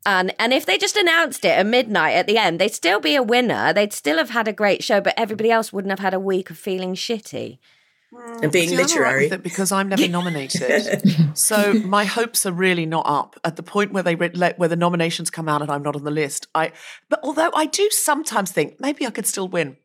And 0.05 0.33
and 0.37 0.53
if 0.53 0.65
they 0.65 0.77
just 0.77 0.95
announced 0.95 1.43
it 1.43 1.57
at 1.57 1.65
midnight 1.65 2.13
at 2.15 2.27
the 2.27 2.37
end, 2.37 2.59
they'd 2.59 2.73
still 2.73 2.99
be 2.99 3.15
a 3.15 3.23
winner. 3.23 3.73
They'd 3.73 3.91
still 3.91 4.17
have 4.17 4.29
had 4.29 4.47
a 4.47 4.53
great 4.53 4.83
show, 4.83 5.01
but 5.01 5.15
everybody 5.17 5.51
else 5.51 5.73
wouldn't 5.73 5.91
have 5.91 5.99
had 5.99 6.13
a 6.13 6.19
week 6.19 6.49
of 6.51 6.57
feeling 6.57 6.93
shitty. 6.93 7.57
And 8.41 8.49
being 8.51 8.69
See, 8.69 8.75
I'm 8.75 8.81
literary. 8.81 9.29
with 9.29 9.43
because 9.43 9.73
I'm 9.73 9.89
never 9.89 10.07
nominated. 10.07 11.01
so 11.37 11.73
my 11.73 12.05
hopes 12.05 12.45
are 12.45 12.51
really 12.51 12.85
not 12.85 13.05
up 13.07 13.37
at 13.43 13.57
the 13.57 13.63
point 13.63 13.91
where 13.91 14.03
they 14.03 14.15
re- 14.15 14.29
let, 14.33 14.57
where 14.57 14.69
the 14.69 14.77
nominations 14.77 15.29
come 15.29 15.49
out 15.49 15.61
and 15.61 15.69
I'm 15.69 15.83
not 15.83 15.97
on 15.97 16.05
the 16.05 16.11
list. 16.11 16.47
I, 16.55 16.71
but 17.09 17.19
although 17.23 17.51
I 17.53 17.65
do 17.65 17.89
sometimes 17.89 18.51
think 18.51 18.79
maybe 18.79 19.05
I 19.05 19.09
could 19.09 19.27
still 19.27 19.49
win. 19.49 19.75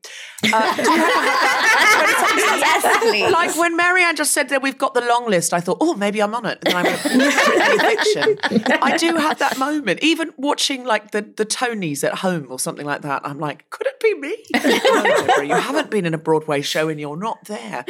Uh, 0.45 0.77
do 2.07 2.11
you 2.11 2.47
ever 2.47 2.57
have 2.57 2.83
that? 2.83 3.01
yes. 3.15 3.33
Like 3.33 3.57
when 3.57 3.77
Marianne 3.77 4.17
just 4.17 4.33
said 4.33 4.49
that 4.51 4.63
we've 4.63 4.79
got 4.79 4.95
the 4.95 5.01
long 5.01 5.29
list, 5.29 5.53
I 5.53 5.61
thought, 5.61 5.79
oh, 5.81 5.95
maybe 5.95 6.21
I'm 6.23 6.35
on 6.35 6.47
it. 6.47 6.59
And 6.65 6.75
then 6.75 6.77
I 6.77 6.83
went, 6.83 7.81
fiction. 7.81 8.79
I 8.83 8.97
do 8.97 9.17
have 9.17 9.39
that 9.39 9.59
moment. 9.59 10.01
Even 10.03 10.33
watching 10.37 10.85
like 10.85 11.11
the, 11.11 11.23
the 11.23 11.47
Tonys 11.47 12.05
at 12.05 12.15
home 12.17 12.47
or 12.51 12.59
something 12.59 12.87
like 12.87 13.03
that, 13.03 13.23
I'm 13.25 13.39
like, 13.39 13.69
could 13.71 13.87
it 13.87 14.01
be 14.01 14.15
me? 14.15 14.37
No, 14.91 15.03
Deborah, 15.03 15.47
you 15.47 15.55
haven't 15.55 15.91
been 15.91 16.07
in 16.07 16.15
a 16.15 16.19
Broadway 16.19 16.63
show 16.63 16.89
and 16.89 17.01
you're 17.01 17.17
not 17.17 17.45
there. 17.45 17.85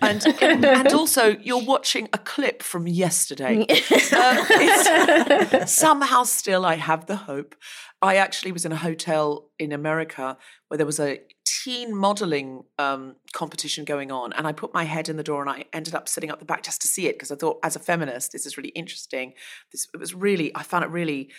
And 0.00 0.24
and 0.42 0.92
also 0.92 1.36
you're 1.42 1.64
watching 1.64 2.08
a 2.12 2.18
clip 2.18 2.62
from 2.62 2.86
yesterday. 2.86 3.66
Um, 4.12 4.36
it's, 4.50 5.72
somehow 5.72 6.24
still 6.24 6.66
I 6.66 6.76
have 6.76 7.06
the 7.06 7.16
hope. 7.16 7.54
I 8.02 8.16
actually 8.16 8.50
was 8.50 8.64
in 8.64 8.72
a 8.72 8.76
hotel 8.76 9.48
in 9.60 9.70
America 9.70 10.36
where 10.68 10.76
there 10.76 10.86
was 10.86 10.98
a 10.98 11.20
teen 11.44 11.94
modeling 11.94 12.64
um, 12.78 13.14
competition 13.32 13.84
going 13.84 14.10
on, 14.10 14.32
and 14.32 14.46
I 14.46 14.52
put 14.52 14.74
my 14.74 14.82
head 14.84 15.08
in 15.08 15.16
the 15.16 15.22
door 15.22 15.40
and 15.40 15.48
I 15.48 15.66
ended 15.72 15.94
up 15.94 16.08
sitting 16.08 16.30
up 16.30 16.40
the 16.40 16.44
back 16.44 16.64
just 16.64 16.82
to 16.82 16.88
see 16.88 17.06
it 17.06 17.14
because 17.14 17.30
I 17.30 17.36
thought, 17.36 17.60
as 17.62 17.76
a 17.76 17.78
feminist, 17.78 18.32
this 18.32 18.44
is 18.44 18.56
really 18.56 18.70
interesting. 18.70 19.34
This 19.70 19.86
it 19.94 19.98
was 19.98 20.14
really 20.14 20.50
I 20.56 20.64
found 20.64 20.84
it 20.84 20.90
really 20.90 21.30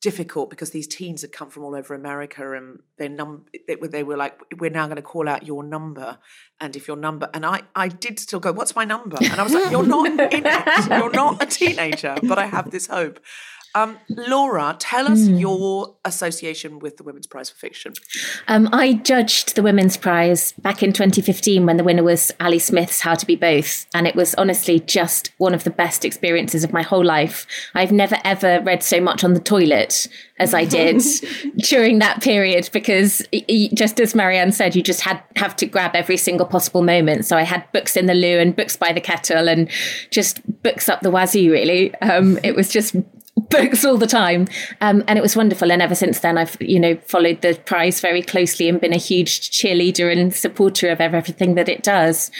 difficult 0.00 0.50
because 0.50 0.70
these 0.70 0.88
teens 0.88 1.22
had 1.22 1.30
come 1.30 1.48
from 1.48 1.62
all 1.62 1.76
over 1.76 1.94
America 1.94 2.54
and 2.54 2.80
their 2.98 3.08
num 3.08 3.46
they 3.68 3.76
were 3.76 3.86
they 3.86 4.02
were 4.02 4.16
like 4.16 4.36
we're 4.58 4.68
now 4.68 4.86
going 4.86 4.96
to 4.96 5.02
call 5.02 5.28
out 5.28 5.46
your 5.46 5.62
number 5.62 6.18
and 6.60 6.74
if 6.74 6.88
your 6.88 6.96
number 6.96 7.30
and 7.32 7.46
I 7.46 7.62
I 7.76 7.86
did 7.86 8.18
still 8.18 8.40
go 8.40 8.50
what's 8.52 8.74
my 8.74 8.84
number? 8.84 9.16
And 9.20 9.40
I 9.40 9.42
was 9.44 9.54
like 9.54 9.70
you're 9.70 9.86
not 9.86 10.06
in 10.10 10.18
it. 10.18 10.88
You're 10.88 11.12
not 11.12 11.42
a 11.42 11.46
teenager 11.46 12.16
but 12.24 12.38
I 12.38 12.46
have 12.46 12.72
this 12.72 12.88
hope 12.88 13.20
Um, 13.74 13.98
Laura, 14.08 14.76
tell 14.78 15.10
us 15.10 15.26
your 15.26 15.94
association 16.04 16.78
with 16.78 16.98
the 16.98 17.04
Women's 17.04 17.26
Prize 17.26 17.48
for 17.48 17.56
Fiction. 17.56 17.94
Um, 18.46 18.68
I 18.70 18.94
judged 18.94 19.54
the 19.54 19.62
Women's 19.62 19.96
Prize 19.96 20.52
back 20.52 20.82
in 20.82 20.92
2015 20.92 21.64
when 21.64 21.78
the 21.78 21.84
winner 21.84 22.02
was 22.02 22.30
Ali 22.38 22.58
Smith's 22.58 23.00
How 23.00 23.14
to 23.14 23.24
Be 23.24 23.34
Both. 23.34 23.86
And 23.94 24.06
it 24.06 24.14
was 24.14 24.34
honestly 24.34 24.80
just 24.80 25.32
one 25.38 25.54
of 25.54 25.64
the 25.64 25.70
best 25.70 26.04
experiences 26.04 26.64
of 26.64 26.72
my 26.72 26.82
whole 26.82 27.04
life. 27.04 27.46
I've 27.74 27.92
never 27.92 28.18
ever 28.24 28.60
read 28.60 28.82
so 28.82 29.00
much 29.00 29.24
on 29.24 29.32
the 29.32 29.40
toilet 29.40 30.06
as 30.38 30.52
I 30.52 30.64
did 30.64 31.02
during 31.56 31.98
that 32.00 32.20
period 32.20 32.68
because 32.72 33.22
just 33.74 34.00
as 34.00 34.14
Marianne 34.14 34.52
said, 34.52 34.76
you 34.76 34.82
just 34.82 35.00
had 35.00 35.22
have 35.36 35.56
to 35.56 35.66
grab 35.66 35.92
every 35.94 36.16
single 36.16 36.46
possible 36.46 36.82
moment. 36.82 37.24
So 37.24 37.36
I 37.36 37.42
had 37.42 37.70
books 37.72 37.96
in 37.96 38.06
the 38.06 38.14
loo 38.14 38.38
and 38.38 38.54
books 38.54 38.76
by 38.76 38.92
the 38.92 39.00
kettle 39.00 39.48
and 39.48 39.70
just 40.10 40.40
books 40.62 40.88
up 40.88 41.00
the 41.00 41.10
wazoo 41.10 41.50
really. 41.50 41.94
Um, 41.96 42.38
it 42.42 42.54
was 42.54 42.68
just 42.68 42.94
books 43.36 43.82
all 43.84 43.96
the 43.96 44.06
time. 44.06 44.46
Um, 44.82 45.02
and 45.08 45.18
it 45.18 45.22
was 45.22 45.34
wonderful. 45.34 45.72
And 45.72 45.80
ever 45.80 45.94
since 45.94 46.20
then 46.20 46.36
i've 46.36 46.56
you 46.60 46.78
know 46.78 46.96
followed 47.06 47.40
the 47.40 47.58
prize 47.64 48.00
very 48.00 48.22
closely 48.22 48.68
and 48.68 48.80
been 48.80 48.92
a 48.92 48.98
huge 48.98 49.50
cheerleader 49.50 50.12
and 50.12 50.34
supporter 50.34 50.90
of 50.90 51.00
everything 51.00 51.54
that 51.54 51.68
it 51.68 51.82
does. 51.82 52.30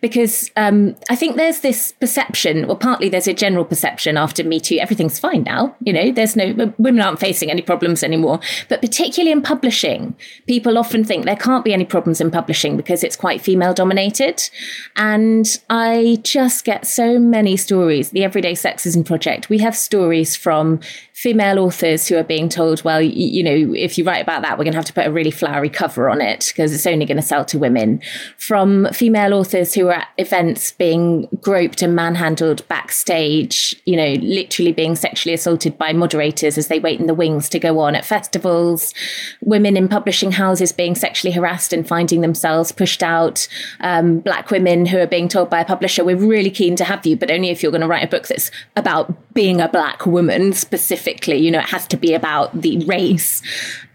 Because 0.00 0.50
um, 0.56 0.96
i 1.10 1.16
think 1.16 1.36
there's 1.36 1.60
this 1.60 1.92
perception 1.92 2.66
well 2.66 2.76
partly 2.76 3.10
there's 3.10 3.28
a 3.28 3.34
general 3.34 3.64
perception 3.64 4.16
after 4.16 4.42
me 4.42 4.58
too 4.58 4.78
everything's 4.78 5.18
fine 5.18 5.42
now 5.42 5.74
you 5.80 5.92
know 5.92 6.10
there's 6.10 6.34
no 6.34 6.72
women 6.78 7.00
aren't 7.02 7.20
facing 7.20 7.50
any 7.50 7.62
problems 7.62 8.02
anymore. 8.02 8.40
But 8.70 8.80
particularly 8.80 9.32
in 9.32 9.42
publishing 9.42 10.16
people 10.46 10.78
often 10.78 11.04
think 11.04 11.26
there 11.26 11.36
can't 11.36 11.64
be 11.64 11.74
any 11.74 11.84
problems 11.84 12.22
in 12.22 12.30
publishing 12.30 12.76
because 12.76 13.04
it's 13.04 13.16
quite 13.16 13.42
female 13.42 13.74
dominated. 13.74 14.48
And 14.96 15.46
i 15.68 16.18
just 16.22 16.64
get 16.64 16.86
so 16.86 17.18
many 17.18 17.58
stories. 17.58 18.10
The 18.10 18.24
everyday 18.24 18.52
sexism 18.52 19.04
project 19.04 19.50
we 19.50 19.58
have 19.58 19.76
stories 19.76 20.37
from 20.38 20.80
female 21.18 21.58
authors 21.58 22.06
who 22.06 22.16
are 22.16 22.22
being 22.22 22.48
told, 22.48 22.84
well, 22.84 23.02
you, 23.02 23.10
you 23.10 23.42
know, 23.42 23.74
if 23.74 23.98
you 23.98 24.04
write 24.04 24.22
about 24.22 24.40
that, 24.40 24.56
we're 24.56 24.62
going 24.62 24.70
to 24.70 24.78
have 24.78 24.84
to 24.84 24.92
put 24.92 25.04
a 25.04 25.10
really 25.10 25.32
flowery 25.32 25.68
cover 25.68 26.08
on 26.08 26.20
it 26.20 26.44
because 26.46 26.72
it's 26.72 26.86
only 26.86 27.04
going 27.04 27.16
to 27.16 27.22
sell 27.22 27.44
to 27.44 27.58
women. 27.58 28.00
From 28.36 28.86
female 28.92 29.34
authors 29.34 29.74
who 29.74 29.88
are 29.88 29.94
at 29.94 30.08
events 30.16 30.70
being 30.70 31.28
groped 31.40 31.82
and 31.82 31.96
manhandled 31.96 32.66
backstage, 32.68 33.74
you 33.84 33.96
know, 33.96 34.12
literally 34.20 34.70
being 34.70 34.94
sexually 34.94 35.34
assaulted 35.34 35.76
by 35.76 35.92
moderators 35.92 36.56
as 36.56 36.68
they 36.68 36.78
wait 36.78 37.00
in 37.00 37.08
the 37.08 37.14
wings 37.14 37.48
to 37.48 37.58
go 37.58 37.80
on 37.80 37.96
at 37.96 38.04
festivals. 38.04 38.94
Women 39.40 39.76
in 39.76 39.88
publishing 39.88 40.30
houses 40.30 40.70
being 40.70 40.94
sexually 40.94 41.32
harassed 41.32 41.72
and 41.72 41.86
finding 41.86 42.20
themselves 42.20 42.70
pushed 42.70 43.02
out. 43.02 43.48
Um, 43.80 44.20
black 44.20 44.52
women 44.52 44.86
who 44.86 44.98
are 44.98 45.06
being 45.08 45.26
told 45.26 45.50
by 45.50 45.62
a 45.62 45.64
publisher, 45.64 46.04
we're 46.04 46.16
really 46.16 46.50
keen 46.50 46.76
to 46.76 46.84
have 46.84 47.04
you, 47.04 47.16
but 47.16 47.28
only 47.28 47.50
if 47.50 47.60
you're 47.60 47.72
going 47.72 47.80
to 47.80 47.88
write 47.88 48.04
a 48.04 48.08
book 48.08 48.28
that's 48.28 48.52
about 48.76 49.34
being 49.34 49.60
a 49.60 49.68
black 49.68 50.06
woman 50.06 50.52
specifically. 50.52 51.07
You 51.26 51.50
know, 51.50 51.60
it 51.60 51.68
has 51.68 51.86
to 51.88 51.96
be 51.96 52.14
about 52.14 52.60
the 52.60 52.78
race. 52.86 53.42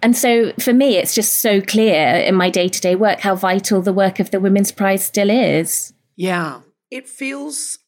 And 0.02 0.15
so 0.17 0.54
for 0.60 0.73
me, 0.73 0.97
it's 0.97 1.15
just 1.15 1.41
so 1.41 1.62
clear 1.62 2.08
in 2.08 2.36
my 2.36 2.49
day 2.49 2.67
to 2.67 2.82
day 2.82 2.95
work 2.95 3.19
how 3.19 3.36
vital 3.36 3.82
the 3.82 3.93
work 3.93 4.19
of 4.19 4.32
the 4.32 4.39
Women's 4.39 4.71
Prize 4.71 5.06
still 5.06 5.30
is. 5.30 5.93
Yeah, 6.15 6.62
it 6.91 7.08
feels 7.08 7.80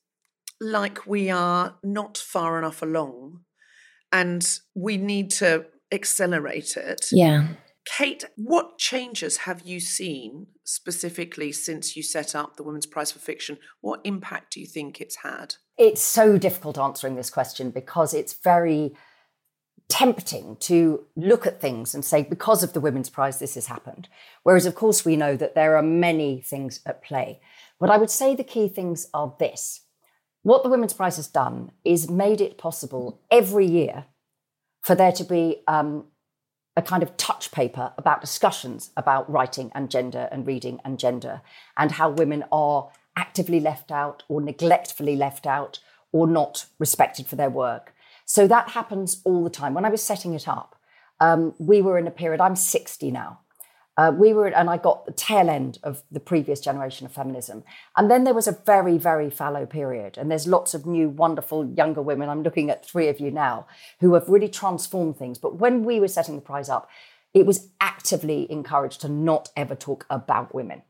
like 0.61 1.05
we 1.05 1.29
are 1.29 1.75
not 1.83 2.17
far 2.17 2.57
enough 2.57 2.81
along 2.81 3.41
and 4.11 4.59
we 4.73 4.97
need 4.97 5.29
to 5.29 5.65
accelerate 5.91 6.77
it. 6.77 7.07
Yeah. 7.11 7.47
Kate, 7.85 8.25
what 8.35 8.79
changes 8.79 9.38
have 9.38 9.61
you 9.61 9.79
seen 9.79 10.47
specifically 10.63 11.51
since 11.51 11.95
you 11.95 12.01
set 12.01 12.33
up 12.33 12.55
the 12.55 12.63
Women's 12.63 12.88
Prize 12.88 13.11
for 13.11 13.19
Fiction? 13.19 13.59
What 13.81 14.01
impact 14.03 14.53
do 14.53 14.59
you 14.59 14.65
think 14.65 14.99
it's 14.99 15.17
had? 15.17 15.55
It's 15.77 16.01
so 16.01 16.38
difficult 16.38 16.79
answering 16.79 17.15
this 17.15 17.29
question 17.29 17.69
because 17.69 18.13
it's 18.13 18.33
very 18.33 18.95
tempting 19.88 20.58
to 20.58 21.06
look 21.15 21.45
at 21.45 21.62
things 21.62 21.93
and 21.93 22.04
say, 22.04 22.24
because 22.24 22.63
of 22.63 22.74
the 22.74 22.80
Women's 22.80 23.10
Prize, 23.10 23.39
this 23.39 23.56
has 23.56 23.67
happened. 23.67 24.08
Whereas, 24.43 24.65
of 24.65 24.76
course, 24.76 25.06
we 25.06 25.15
know 25.15 25.36
that 25.38 25.56
there 25.56 25.78
are 25.78 25.84
many 25.84 26.41
things 26.41 26.80
at 26.86 27.04
play. 27.04 27.39
But 27.80 27.89
I 27.89 27.98
would 27.98 28.10
say 28.10 28.36
the 28.36 28.43
key 28.43 28.67
things 28.67 29.08
are 29.13 29.36
this 29.39 29.86
what 30.45 30.62
the 30.62 30.69
Women's 30.69 30.93
Prize 30.93 31.15
has 31.15 31.28
done 31.28 31.71
is 31.84 32.08
made 32.08 32.39
it 32.39 32.60
possible 32.60 33.19
every 33.32 33.65
year 33.65 34.06
for 34.84 34.93
there 34.93 35.12
to 35.13 35.24
be 35.24 35.63
um, 35.67 36.06
a 36.78 36.84
kind 36.84 37.02
of 37.02 37.17
touch 37.17 37.52
paper 37.52 37.93
about 37.98 38.21
discussions 38.21 38.91
about 38.95 39.28
writing 39.28 39.71
and 39.74 39.89
gender 39.89 40.30
and 40.32 40.45
reading 40.45 40.80
and 40.86 41.00
gender 41.00 41.41
and 41.78 41.93
how 41.93 42.12
women 42.12 42.43
are 42.52 42.91
actively 43.17 43.60
left 43.60 43.89
out 43.89 44.21
or 44.28 44.39
neglectfully 44.39 45.15
left 45.15 45.48
out 45.48 45.80
or 46.12 46.28
not 46.28 46.67
respected 46.78 47.26
for 47.26 47.36
their 47.36 47.50
work. 47.50 47.94
So 48.25 48.47
that 48.47 48.69
happens 48.69 49.21
all 49.23 49.43
the 49.43 49.49
time. 49.49 49.73
When 49.73 49.85
I 49.85 49.89
was 49.89 50.03
setting 50.03 50.33
it 50.33 50.47
up, 50.47 50.75
um, 51.19 51.53
we 51.57 51.81
were 51.81 51.97
in 51.97 52.07
a 52.07 52.11
period, 52.11 52.41
I'm 52.41 52.55
60 52.55 53.11
now. 53.11 53.39
Uh, 53.97 54.11
we 54.13 54.33
were, 54.33 54.47
and 54.47 54.69
I 54.69 54.75
got 54.75 55.05
the 55.05 55.13
tail 55.13 55.49
end 55.49 55.79
of 55.81 56.03
the 56.11 56.19
previous 56.19 56.59
generation 56.59 57.05
of 57.05 57.13
feminism. 57.13 57.63
And 57.95 58.11
then 58.11 58.25
there 58.25 58.33
was 58.33 58.47
a 58.47 58.59
very, 58.65 58.97
very 58.97 59.29
fallow 59.29 59.65
period. 59.65 60.17
And 60.17 60.29
there's 60.29 60.47
lots 60.47 60.73
of 60.73 60.85
new, 60.85 61.07
wonderful 61.07 61.65
younger 61.65 62.01
women. 62.01 62.27
I'm 62.27 62.43
looking 62.43 62.69
at 62.69 62.85
three 62.85 63.07
of 63.07 63.21
you 63.21 63.31
now 63.31 63.67
who 64.01 64.13
have 64.15 64.27
really 64.27 64.49
transformed 64.49 65.17
things. 65.17 65.38
But 65.38 65.59
when 65.59 65.85
we 65.85 66.01
were 66.01 66.09
setting 66.09 66.35
the 66.35 66.41
prize 66.41 66.67
up, 66.67 66.89
it 67.33 67.45
was 67.45 67.69
actively 67.79 68.51
encouraged 68.51 68.99
to 69.01 69.09
not 69.09 69.49
ever 69.55 69.75
talk 69.75 70.05
about 70.09 70.53
women. 70.53 70.81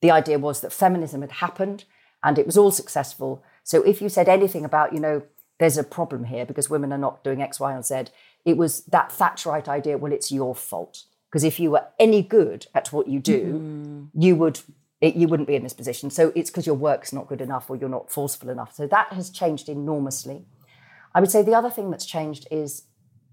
The 0.00 0.12
idea 0.12 0.38
was 0.38 0.60
that 0.60 0.72
feminism 0.72 1.22
had 1.22 1.32
happened 1.32 1.84
and 2.22 2.38
it 2.38 2.46
was 2.46 2.56
all 2.56 2.70
successful. 2.70 3.42
So 3.64 3.82
if 3.82 4.00
you 4.00 4.08
said 4.08 4.28
anything 4.28 4.64
about, 4.64 4.92
you 4.92 5.00
know, 5.00 5.22
there's 5.58 5.76
a 5.76 5.84
problem 5.84 6.24
here 6.24 6.46
because 6.46 6.70
women 6.70 6.92
are 6.92 6.98
not 6.98 7.24
doing 7.24 7.42
X, 7.42 7.58
Y, 7.58 7.72
and 7.72 7.84
Z, 7.84 8.04
it 8.44 8.56
was 8.56 8.82
that 8.84 9.10
Thatcherite 9.10 9.68
idea, 9.68 9.98
well, 9.98 10.12
it's 10.12 10.32
your 10.32 10.54
fault. 10.54 11.04
Because 11.30 11.44
if 11.44 11.60
you 11.60 11.70
were 11.70 11.84
any 11.98 12.22
good 12.22 12.66
at 12.74 12.92
what 12.92 13.08
you 13.08 13.20
do, 13.20 13.44
mm. 13.44 14.08
you 14.14 14.34
would 14.36 14.60
it, 15.00 15.14
you 15.14 15.28
wouldn't 15.28 15.46
be 15.46 15.54
in 15.54 15.62
this 15.62 15.74
position. 15.74 16.10
So 16.10 16.32
it's 16.34 16.50
because 16.50 16.66
your 16.66 16.74
work's 16.74 17.12
not 17.12 17.28
good 17.28 17.40
enough 17.40 17.70
or 17.70 17.76
you're 17.76 17.88
not 17.88 18.10
forceful 18.10 18.50
enough. 18.50 18.74
So 18.74 18.86
that 18.88 19.12
has 19.12 19.30
changed 19.30 19.68
enormously. 19.68 20.44
I 21.14 21.20
would 21.20 21.30
say 21.30 21.42
the 21.42 21.54
other 21.54 21.70
thing 21.70 21.90
that's 21.90 22.06
changed 22.06 22.48
is, 22.50 22.84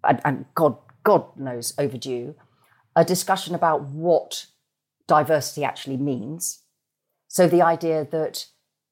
and, 0.04 0.22
and 0.24 0.46
God 0.54 0.78
God 1.04 1.38
knows 1.38 1.74
overdue, 1.78 2.36
a 2.96 3.06
discussion 3.06 3.56
about 3.56 3.84
what 3.84 4.48
diversity 5.08 5.64
actually 5.64 5.98
means. 5.98 6.64
So 7.28 7.48
the 7.48 7.62
idea 7.62 8.08
that 8.12 8.48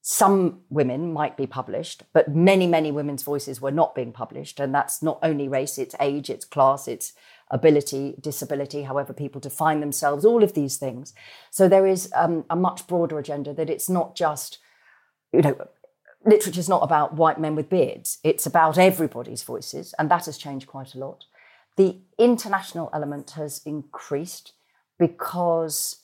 some 0.06 0.60
women 0.68 1.14
might 1.14 1.34
be 1.34 1.46
published, 1.46 2.02
but 2.12 2.28
many, 2.28 2.66
many 2.66 2.92
women's 2.92 3.22
voices 3.22 3.62
were 3.62 3.70
not 3.70 3.94
being 3.94 4.12
published. 4.12 4.60
And 4.60 4.74
that's 4.74 5.02
not 5.02 5.18
only 5.22 5.48
race, 5.48 5.78
it's 5.78 5.94
age, 5.98 6.28
it's 6.28 6.44
class, 6.44 6.86
it's 6.86 7.14
ability, 7.50 8.16
disability, 8.20 8.82
however 8.82 9.14
people 9.14 9.40
define 9.40 9.80
themselves, 9.80 10.26
all 10.26 10.44
of 10.44 10.52
these 10.52 10.76
things. 10.76 11.14
So 11.50 11.70
there 11.70 11.86
is 11.86 12.12
um, 12.14 12.44
a 12.50 12.54
much 12.54 12.86
broader 12.86 13.18
agenda 13.18 13.54
that 13.54 13.70
it's 13.70 13.88
not 13.88 14.14
just, 14.14 14.58
you 15.32 15.40
know, 15.40 15.68
literature 16.22 16.60
is 16.60 16.68
not 16.68 16.82
about 16.82 17.14
white 17.14 17.40
men 17.40 17.54
with 17.54 17.70
beards, 17.70 18.18
it's 18.22 18.44
about 18.44 18.76
everybody's 18.76 19.42
voices, 19.42 19.94
and 19.98 20.10
that 20.10 20.26
has 20.26 20.36
changed 20.36 20.66
quite 20.66 20.92
a 20.94 20.98
lot. 20.98 21.24
The 21.76 21.96
international 22.18 22.90
element 22.92 23.30
has 23.32 23.62
increased 23.64 24.52
because 24.98 26.02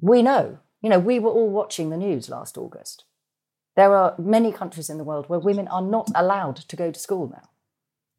we 0.00 0.22
know, 0.22 0.58
you 0.82 0.90
know, 0.90 0.98
we 0.98 1.18
were 1.18 1.30
all 1.30 1.48
watching 1.48 1.90
the 1.90 1.96
news 1.96 2.28
last 2.28 2.58
August. 2.58 3.04
There 3.76 3.94
are 3.94 4.14
many 4.18 4.52
countries 4.52 4.88
in 4.88 4.98
the 4.98 5.04
world 5.04 5.28
where 5.28 5.38
women 5.38 5.68
are 5.68 5.82
not 5.82 6.10
allowed 6.14 6.56
to 6.56 6.76
go 6.76 6.90
to 6.90 6.98
school 6.98 7.28
now. 7.28 7.50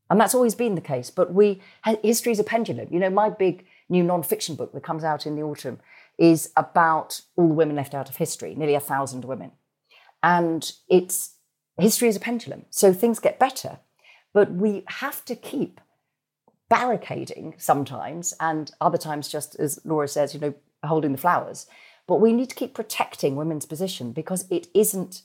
And 0.09 0.19
that's 0.19 0.35
always 0.35 0.55
been 0.55 0.75
the 0.75 0.81
case. 0.81 1.09
But 1.09 1.33
we, 1.33 1.61
history 2.03 2.31
is 2.31 2.39
a 2.39 2.43
pendulum. 2.43 2.87
You 2.91 2.99
know, 2.99 3.09
my 3.09 3.29
big 3.29 3.65
new 3.89 4.03
non-fiction 4.03 4.55
book 4.55 4.73
that 4.73 4.83
comes 4.83 5.03
out 5.03 5.25
in 5.25 5.35
the 5.35 5.41
autumn 5.41 5.79
is 6.17 6.51
about 6.55 7.21
all 7.35 7.47
the 7.47 7.53
women 7.53 7.75
left 7.75 7.93
out 7.93 8.09
of 8.09 8.17
history, 8.17 8.55
nearly 8.55 8.75
a 8.75 8.79
thousand 8.79 9.25
women. 9.25 9.51
And 10.23 10.71
it's, 10.87 11.35
history 11.77 12.07
is 12.07 12.15
a 12.15 12.19
pendulum. 12.21 12.65
So 12.69 12.93
things 12.93 13.19
get 13.19 13.39
better. 13.39 13.79
But 14.33 14.51
we 14.51 14.83
have 14.87 15.25
to 15.25 15.35
keep 15.35 15.81
barricading 16.69 17.55
sometimes, 17.57 18.33
and 18.39 18.71
other 18.81 18.97
times, 18.97 19.29
just 19.29 19.55
as 19.55 19.79
Laura 19.85 20.07
says, 20.07 20.33
you 20.33 20.39
know, 20.39 20.53
holding 20.83 21.13
the 21.13 21.17
flowers. 21.17 21.65
But 22.07 22.21
we 22.21 22.33
need 22.33 22.49
to 22.49 22.55
keep 22.55 22.73
protecting 22.73 23.35
women's 23.35 23.65
position 23.65 24.11
because 24.11 24.45
it 24.49 24.67
isn't 24.73 25.23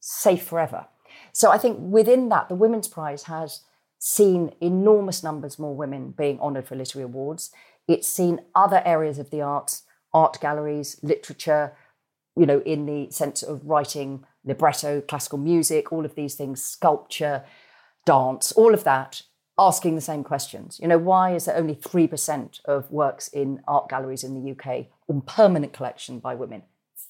safe 0.00 0.42
forever. 0.42 0.86
So 1.32 1.50
I 1.50 1.58
think 1.58 1.78
within 1.80 2.28
that, 2.30 2.48
the 2.48 2.54
Women's 2.54 2.88
Prize 2.88 3.24
has 3.24 3.60
seen 3.98 4.52
enormous 4.60 5.22
numbers 5.22 5.58
more 5.58 5.74
women 5.74 6.14
being 6.16 6.40
honoured 6.40 6.66
for 6.66 6.76
literary 6.76 7.04
awards. 7.04 7.50
It's 7.88 8.08
seen 8.08 8.40
other 8.54 8.82
areas 8.84 9.18
of 9.18 9.30
the 9.30 9.42
arts, 9.42 9.82
art 10.12 10.38
galleries, 10.40 10.98
literature, 11.02 11.76
you 12.36 12.46
know, 12.46 12.60
in 12.60 12.86
the 12.86 13.10
sense 13.10 13.42
of 13.42 13.64
writing 13.64 14.24
libretto, 14.44 15.00
classical 15.00 15.38
music, 15.38 15.92
all 15.92 16.04
of 16.04 16.14
these 16.14 16.34
things, 16.34 16.62
sculpture, 16.62 17.44
dance, 18.04 18.52
all 18.52 18.74
of 18.74 18.84
that, 18.84 19.22
asking 19.58 19.94
the 19.94 20.00
same 20.00 20.24
questions. 20.24 20.78
You 20.80 20.88
know, 20.88 20.98
why 20.98 21.34
is 21.34 21.44
there 21.44 21.56
only 21.56 21.74
3% 21.76 22.60
of 22.64 22.90
works 22.90 23.28
in 23.28 23.62
art 23.68 23.88
galleries 23.88 24.24
in 24.24 24.34
the 24.34 24.50
UK 24.50 24.86
on 25.08 25.20
permanent 25.22 25.72
collection 25.72 26.18
by 26.18 26.34
women? 26.34 26.62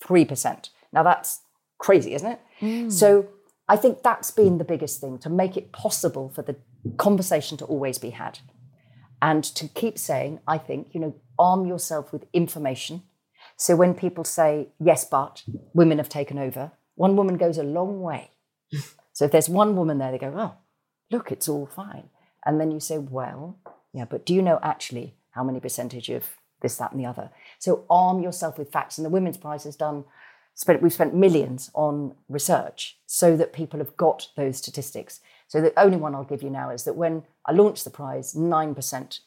3%. 0.02 0.68
Now 0.92 1.02
that's 1.02 1.40
crazy, 1.78 2.14
isn't 2.14 2.32
it? 2.32 2.40
Mm. 2.60 2.92
So 2.92 3.28
I 3.68 3.76
think 3.76 4.02
that's 4.02 4.30
been 4.30 4.58
the 4.58 4.64
biggest 4.64 5.00
thing 5.00 5.18
to 5.18 5.30
make 5.30 5.56
it 5.56 5.72
possible 5.72 6.28
for 6.28 6.42
the 6.42 6.56
conversation 6.98 7.56
to 7.58 7.64
always 7.64 7.98
be 7.98 8.10
had. 8.10 8.40
And 9.22 9.42
to 9.42 9.68
keep 9.68 9.98
saying, 9.98 10.40
I 10.46 10.58
think, 10.58 10.88
you 10.92 11.00
know, 11.00 11.14
arm 11.38 11.66
yourself 11.66 12.12
with 12.12 12.26
information. 12.34 13.02
So 13.56 13.74
when 13.74 13.94
people 13.94 14.24
say, 14.24 14.68
yes, 14.78 15.04
but 15.04 15.42
women 15.72 15.96
have 15.96 16.10
taken 16.10 16.38
over, 16.38 16.72
one 16.94 17.16
woman 17.16 17.38
goes 17.38 17.56
a 17.56 17.62
long 17.62 18.02
way. 18.02 18.30
so 19.14 19.24
if 19.24 19.30
there's 19.30 19.48
one 19.48 19.76
woman 19.76 19.96
there, 19.96 20.12
they 20.12 20.18
go, 20.18 20.34
oh, 20.36 20.54
look, 21.10 21.32
it's 21.32 21.48
all 21.48 21.66
fine. 21.66 22.10
And 22.44 22.60
then 22.60 22.70
you 22.70 22.80
say, 22.80 22.98
well, 22.98 23.58
yeah, 23.92 24.04
but 24.04 24.26
do 24.26 24.34
you 24.34 24.42
know 24.42 24.58
actually 24.62 25.14
how 25.30 25.44
many 25.44 25.60
percentage 25.60 26.08
of 26.10 26.24
this, 26.60 26.76
that, 26.76 26.92
and 26.92 27.00
the 27.00 27.06
other? 27.06 27.30
So 27.58 27.84
arm 27.88 28.22
yourself 28.22 28.58
with 28.58 28.72
facts. 28.72 28.98
And 28.98 29.04
the 29.04 29.10
Women's 29.10 29.36
Prize 29.36 29.64
has 29.64 29.76
done, 29.76 30.04
spent, 30.54 30.82
we've 30.82 30.92
spent 30.92 31.14
millions 31.14 31.70
on 31.74 32.14
research 32.28 32.98
so 33.06 33.36
that 33.36 33.52
people 33.52 33.78
have 33.78 33.96
got 33.96 34.28
those 34.36 34.58
statistics. 34.58 35.20
So 35.48 35.60
the 35.60 35.78
only 35.78 35.96
one 35.96 36.14
I'll 36.14 36.24
give 36.24 36.42
you 36.42 36.50
now 36.50 36.70
is 36.70 36.84
that 36.84 36.96
when 36.96 37.22
I 37.46 37.52
launched 37.52 37.84
the 37.84 37.90
prize, 37.90 38.34
9% 38.34 39.18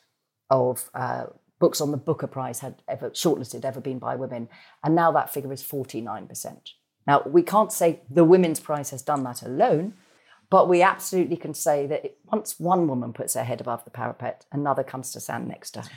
of 0.49 0.89
uh, 0.93 1.25
books 1.59 1.81
on 1.81 1.91
the 1.91 1.97
Booker 1.97 2.27
Prize 2.27 2.59
had 2.59 2.81
ever 2.87 3.09
shortlisted 3.11 3.65
ever 3.65 3.79
been 3.79 3.99
by 3.99 4.15
women. 4.15 4.49
And 4.83 4.95
now 4.95 5.11
that 5.11 5.33
figure 5.33 5.51
is 5.53 5.63
49%. 5.63 6.71
Now, 7.05 7.23
we 7.25 7.41
can't 7.41 7.71
say 7.71 8.01
the 8.09 8.25
Women's 8.25 8.59
Prize 8.59 8.89
has 8.89 9.01
done 9.01 9.23
that 9.23 9.41
alone, 9.41 9.93
but 10.49 10.69
we 10.69 10.81
absolutely 10.81 11.37
can 11.37 11.53
say 11.53 11.87
that 11.87 12.05
it, 12.05 12.17
once 12.31 12.59
one 12.59 12.87
woman 12.87 13.13
puts 13.13 13.33
her 13.33 13.43
head 13.43 13.61
above 13.61 13.83
the 13.83 13.91
parapet, 13.91 14.45
another 14.51 14.83
comes 14.83 15.11
to 15.11 15.19
stand 15.19 15.47
next 15.47 15.71
to 15.71 15.81
her, 15.81 15.89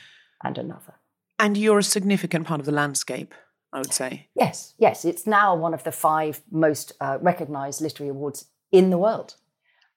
and 0.42 0.58
another. 0.58 0.94
And 1.38 1.56
you're 1.56 1.78
a 1.78 1.82
significant 1.82 2.46
part 2.46 2.60
of 2.60 2.66
the 2.66 2.72
landscape, 2.72 3.34
I 3.72 3.78
would 3.78 3.92
say. 3.92 4.28
Yes, 4.34 4.74
yes. 4.78 5.04
It's 5.04 5.26
now 5.26 5.54
one 5.54 5.72
of 5.72 5.84
the 5.84 5.92
five 5.92 6.42
most 6.50 6.92
uh, 7.00 7.18
recognised 7.20 7.80
literary 7.80 8.10
awards 8.10 8.46
in 8.72 8.90
the 8.90 8.98
world. 8.98 9.36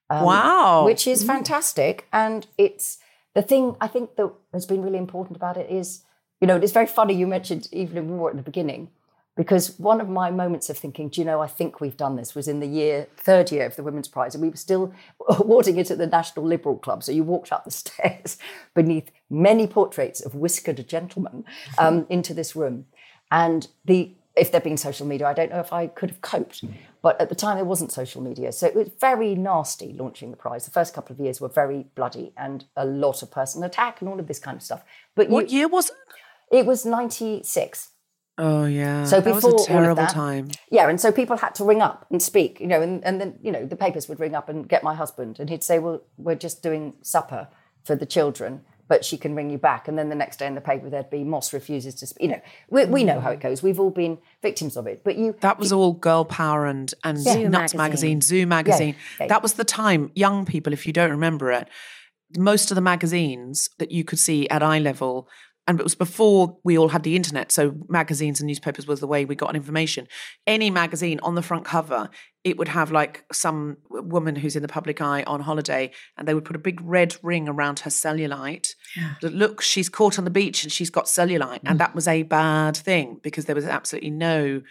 Um, 0.09 0.23
wow. 0.23 0.85
Which 0.85 1.07
is 1.07 1.23
fantastic. 1.23 2.07
And 2.13 2.47
it's 2.57 2.99
the 3.33 3.41
thing 3.41 3.75
I 3.81 3.87
think 3.87 4.15
that 4.15 4.31
has 4.53 4.65
been 4.65 4.83
really 4.83 4.97
important 4.97 5.35
about 5.35 5.57
it 5.57 5.69
is, 5.69 6.03
you 6.39 6.47
know, 6.47 6.57
it's 6.57 6.71
very 6.71 6.87
funny 6.87 7.13
you 7.15 7.27
mentioned 7.27 7.67
Evelyn 7.73 8.17
Waugh 8.17 8.29
at 8.29 8.37
the 8.37 8.43
beginning, 8.43 8.91
because 9.35 9.79
one 9.79 9.99
of 9.99 10.09
my 10.09 10.29
moments 10.29 10.69
of 10.69 10.77
thinking, 10.77 11.09
do 11.09 11.19
you 11.21 11.25
know, 11.25 11.41
I 11.41 11.47
think 11.47 11.81
we've 11.81 11.97
done 11.97 12.15
this 12.15 12.35
was 12.35 12.47
in 12.47 12.59
the 12.59 12.67
year, 12.67 13.07
third 13.17 13.51
year 13.51 13.65
of 13.65 13.75
the 13.75 13.83
Women's 13.83 14.07
Prize, 14.07 14.35
and 14.35 14.41
we 14.41 14.49
were 14.49 14.55
still 14.55 14.93
awarding 15.27 15.77
it 15.77 15.89
at 15.89 15.97
the 15.97 16.07
National 16.07 16.45
Liberal 16.45 16.77
Club. 16.77 17.03
So 17.03 17.11
you 17.11 17.23
walked 17.23 17.51
up 17.51 17.65
the 17.65 17.71
stairs 17.83 18.37
beneath 18.73 19.09
many 19.29 19.67
portraits 19.67 20.21
of 20.21 20.35
whiskered 20.35 20.87
gentlemen 20.87 21.45
um, 21.77 22.05
into 22.09 22.33
this 22.33 22.55
room. 22.55 22.85
And 23.31 23.67
the 23.85 24.15
if 24.35 24.51
there'd 24.51 24.63
been 24.63 24.77
social 24.77 25.05
media, 25.05 25.27
I 25.27 25.33
don't 25.33 25.51
know 25.51 25.59
if 25.59 25.71
I 25.71 25.85
could 25.85 26.09
have 26.09 26.21
coped. 26.21 26.63
But 27.03 27.21
at 27.21 27.29
the 27.29 27.35
time, 27.35 27.57
there 27.57 27.65
wasn't 27.65 27.91
social 27.91 28.19
media. 28.19 28.51
So 28.51 28.65
it 28.65 28.73
was 28.73 28.89
very 28.99 29.35
nasty 29.35 29.93
launching 29.93 30.31
the 30.31 30.37
prize. 30.37 30.65
The 30.65 30.71
first 30.71 30.95
couple 30.95 31.13
of 31.13 31.19
years 31.19 31.39
were 31.39 31.49
very 31.49 31.85
bloody 31.93 32.33
and 32.35 32.65
a 32.75 32.83
lot 32.83 33.21
of 33.21 33.29
personal 33.29 33.67
attack 33.67 34.01
and 34.01 34.09
all 34.09 34.19
of 34.19 34.27
this 34.27 34.39
kind 34.39 34.57
of 34.57 34.63
stuff. 34.63 34.83
But 35.13 35.29
what 35.29 35.51
you, 35.51 35.59
year 35.59 35.67
was 35.67 35.89
it? 35.89 35.95
It 36.51 36.65
was 36.65 36.83
96. 36.83 37.89
Oh, 38.37 38.65
yeah. 38.65 39.05
So 39.05 39.21
that 39.21 39.33
before 39.35 39.53
was 39.53 39.65
a 39.65 39.67
terrible 39.67 40.03
that, 40.03 40.09
time. 40.09 40.49
Yeah. 40.71 40.89
And 40.89 40.99
so 40.99 41.11
people 41.11 41.37
had 41.37 41.53
to 41.55 41.63
ring 41.63 41.81
up 41.81 42.07
and 42.09 42.21
speak, 42.21 42.59
you 42.59 42.67
know, 42.67 42.81
and, 42.81 43.03
and 43.05 43.21
then, 43.21 43.37
you 43.43 43.51
know, 43.51 43.65
the 43.65 43.75
papers 43.75 44.09
would 44.09 44.19
ring 44.19 44.33
up 44.33 44.49
and 44.49 44.67
get 44.67 44.83
my 44.83 44.95
husband 44.95 45.39
and 45.39 45.49
he'd 45.49 45.63
say, 45.63 45.77
well, 45.77 46.01
we're 46.17 46.35
just 46.35 46.63
doing 46.63 46.93
supper 47.01 47.47
for 47.83 47.95
the 47.95 48.05
children 48.05 48.61
but 48.87 49.05
she 49.05 49.17
can 49.17 49.33
ring 49.33 49.49
you 49.49 49.57
back. 49.57 49.87
And 49.87 49.97
then 49.97 50.09
the 50.09 50.15
next 50.15 50.37
day 50.37 50.47
in 50.47 50.55
the 50.55 50.61
paper, 50.61 50.89
there'd 50.89 51.09
be 51.09 51.23
Mosse 51.23 51.53
refuses 51.53 51.95
to 51.95 52.07
speak. 52.07 52.21
You 52.21 52.27
know, 52.29 52.41
we, 52.69 52.85
we 52.85 53.03
know 53.03 53.19
how 53.19 53.31
it 53.31 53.39
goes. 53.39 53.63
We've 53.63 53.79
all 53.79 53.89
been 53.89 54.17
victims 54.41 54.77
of 54.77 54.87
it. 54.87 55.03
But 55.03 55.17
you. 55.17 55.35
That 55.41 55.57
was 55.57 55.71
all 55.71 55.93
Girl 55.93 56.25
Power 56.25 56.65
and, 56.65 56.93
and 57.03 57.17
Zoo 57.17 57.49
Nuts 57.49 57.73
magazine. 57.73 57.77
magazine, 57.77 58.21
Zoo 58.21 58.45
magazine. 58.45 58.95
yeah. 59.19 59.27
That 59.27 59.41
was 59.41 59.53
the 59.53 59.63
time, 59.63 60.11
young 60.15 60.45
people, 60.45 60.73
if 60.73 60.85
you 60.85 60.93
don't 60.93 61.11
remember 61.11 61.51
it, 61.51 61.67
most 62.37 62.71
of 62.71 62.75
the 62.75 62.81
magazines 62.81 63.69
that 63.79 63.91
you 63.91 64.03
could 64.03 64.19
see 64.19 64.49
at 64.49 64.61
eye 64.61 64.79
level 64.79 65.27
and 65.67 65.79
it 65.79 65.83
was 65.83 65.95
before 65.95 66.57
we 66.63 66.77
all 66.77 66.89
had 66.89 67.03
the 67.03 67.15
internet 67.15 67.51
so 67.51 67.73
magazines 67.87 68.39
and 68.39 68.47
newspapers 68.47 68.85
was 68.85 68.99
the 68.99 69.07
way 69.07 69.25
we 69.25 69.35
got 69.35 69.55
information. 69.55 70.07
Any 70.45 70.69
magazine 70.69 71.19
on 71.23 71.35
the 71.35 71.41
front 71.41 71.65
cover 71.65 72.09
it 72.43 72.57
would 72.57 72.67
have 72.67 72.91
like 72.91 73.23
some 73.31 73.77
woman 73.89 74.35
who's 74.35 74.55
in 74.55 74.61
the 74.61 74.67
public 74.67 74.99
eye 75.01 75.23
on 75.23 75.39
holiday 75.39 75.91
and 76.17 76.27
they 76.27 76.33
would 76.33 76.43
put 76.43 76.57
a 76.57 76.59
big 76.59 76.81
red 76.83 77.15
ring 77.23 77.47
around 77.47 77.79
her 77.79 77.89
cellulite 77.89 78.69
that 79.21 79.33
look 79.33 79.61
she's 79.61 79.87
caught 79.87 80.19
on 80.19 80.25
the 80.25 80.29
beach 80.31 80.63
and 80.63 80.71
she's 80.71 80.89
got 80.89 81.05
cellulite. 81.05 81.61
And 81.63 81.75
mm. 81.75 81.79
that 81.79 81.95
was 81.95 82.07
a 82.07 82.23
bad 82.23 82.75
thing 82.75 83.19
because 83.23 83.45
there 83.45 83.55
was 83.55 83.65
absolutely 83.65 84.11
no 84.11 84.61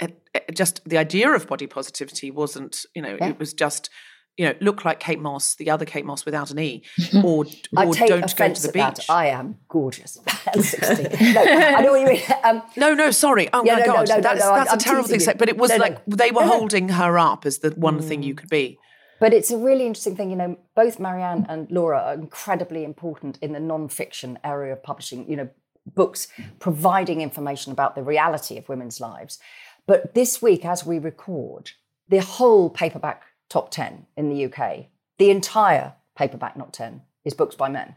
it, 0.00 0.20
it- 0.34 0.54
just 0.54 0.84
the 0.84 0.98
idea 0.98 1.30
of 1.30 1.46
body 1.46 1.66
positivity 1.66 2.30
wasn't 2.30 2.84
you 2.94 3.00
know 3.02 3.16
Yeah. 3.18 3.28
it 3.28 3.38
was 3.38 3.54
just 3.54 3.88
you 4.36 4.46
know 4.46 4.54
look 4.60 4.84
like 4.84 5.00
kate 5.00 5.20
moss 5.20 5.54
the 5.54 5.70
other 5.70 5.84
kate 5.84 6.04
moss 6.04 6.24
without 6.24 6.50
an 6.50 6.58
e 6.58 6.82
or, 7.24 7.44
I 7.76 7.86
or 7.86 7.94
don't 7.94 8.36
go 8.36 8.52
to 8.52 8.62
the 8.62 8.72
beach 8.72 9.06
that. 9.06 9.10
I 9.10 9.26
am 9.28 9.58
gorgeous. 9.68 10.18
60. 10.54 11.32
no, 11.32 11.42
I 11.42 11.80
know 11.80 11.92
what 11.92 12.00
you 12.00 12.06
mean. 12.06 12.22
Um, 12.42 12.62
No, 12.76 12.94
no, 12.94 13.10
sorry. 13.10 13.48
Oh 13.52 13.64
Yeah, 13.64 13.74
my 13.74 13.80
no, 13.80 13.86
god, 13.86 14.08
no, 14.08 14.14
no, 14.16 14.20
that's 14.20 14.44
that's 14.44 14.72
a 14.72 14.76
terrible 14.76 15.08
thing 15.08 15.18
to 15.18 15.24
say. 15.24 15.34
But 15.36 15.48
it 15.48 15.56
was 15.56 15.70
like 15.76 16.04
they 16.06 16.30
were 16.30 16.44
holding 16.44 16.90
her 16.90 17.18
up 17.18 17.46
as 17.46 17.58
the 17.58 17.70
one 17.70 18.00
thing 18.00 18.22
you 18.22 18.34
could 18.34 18.50
be. 18.50 18.78
But 19.20 19.32
it's 19.32 19.50
a 19.50 19.56
really 19.56 19.86
interesting 19.86 20.16
thing, 20.16 20.30
you 20.30 20.36
know. 20.36 20.58
Both 20.74 20.98
Mary 20.98 21.22
Ann 21.22 21.46
and 21.48 21.70
Laura 21.70 21.98
are 21.98 22.14
incredibly 22.14 22.84
important 22.84 23.38
in 23.40 23.52
the 23.52 23.60
non-fiction 23.60 24.38
area 24.44 24.72
of 24.72 24.82
publishing. 24.82 25.30
You 25.30 25.36
know, 25.36 25.48
books 25.86 26.28
providing 26.58 27.20
information 27.20 27.72
about 27.72 27.94
the 27.94 28.02
reality 28.02 28.58
of 28.58 28.68
women's 28.68 29.00
lives. 29.00 29.38
But 29.86 30.14
this 30.14 30.42
week, 30.42 30.64
as 30.64 30.84
we 30.84 30.98
record, 30.98 31.70
the 32.08 32.20
whole 32.20 32.70
paperback 32.70 33.22
top 33.48 33.70
ten 33.70 34.06
in 34.16 34.28
the 34.28 34.44
UK, 34.46 34.86
the 35.18 35.30
entire 35.30 35.94
paperback 36.16 36.56
not 36.56 36.72
ten, 36.72 37.02
is 37.24 37.34
books 37.34 37.54
by 37.54 37.68
men. 37.68 37.96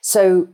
So 0.00 0.48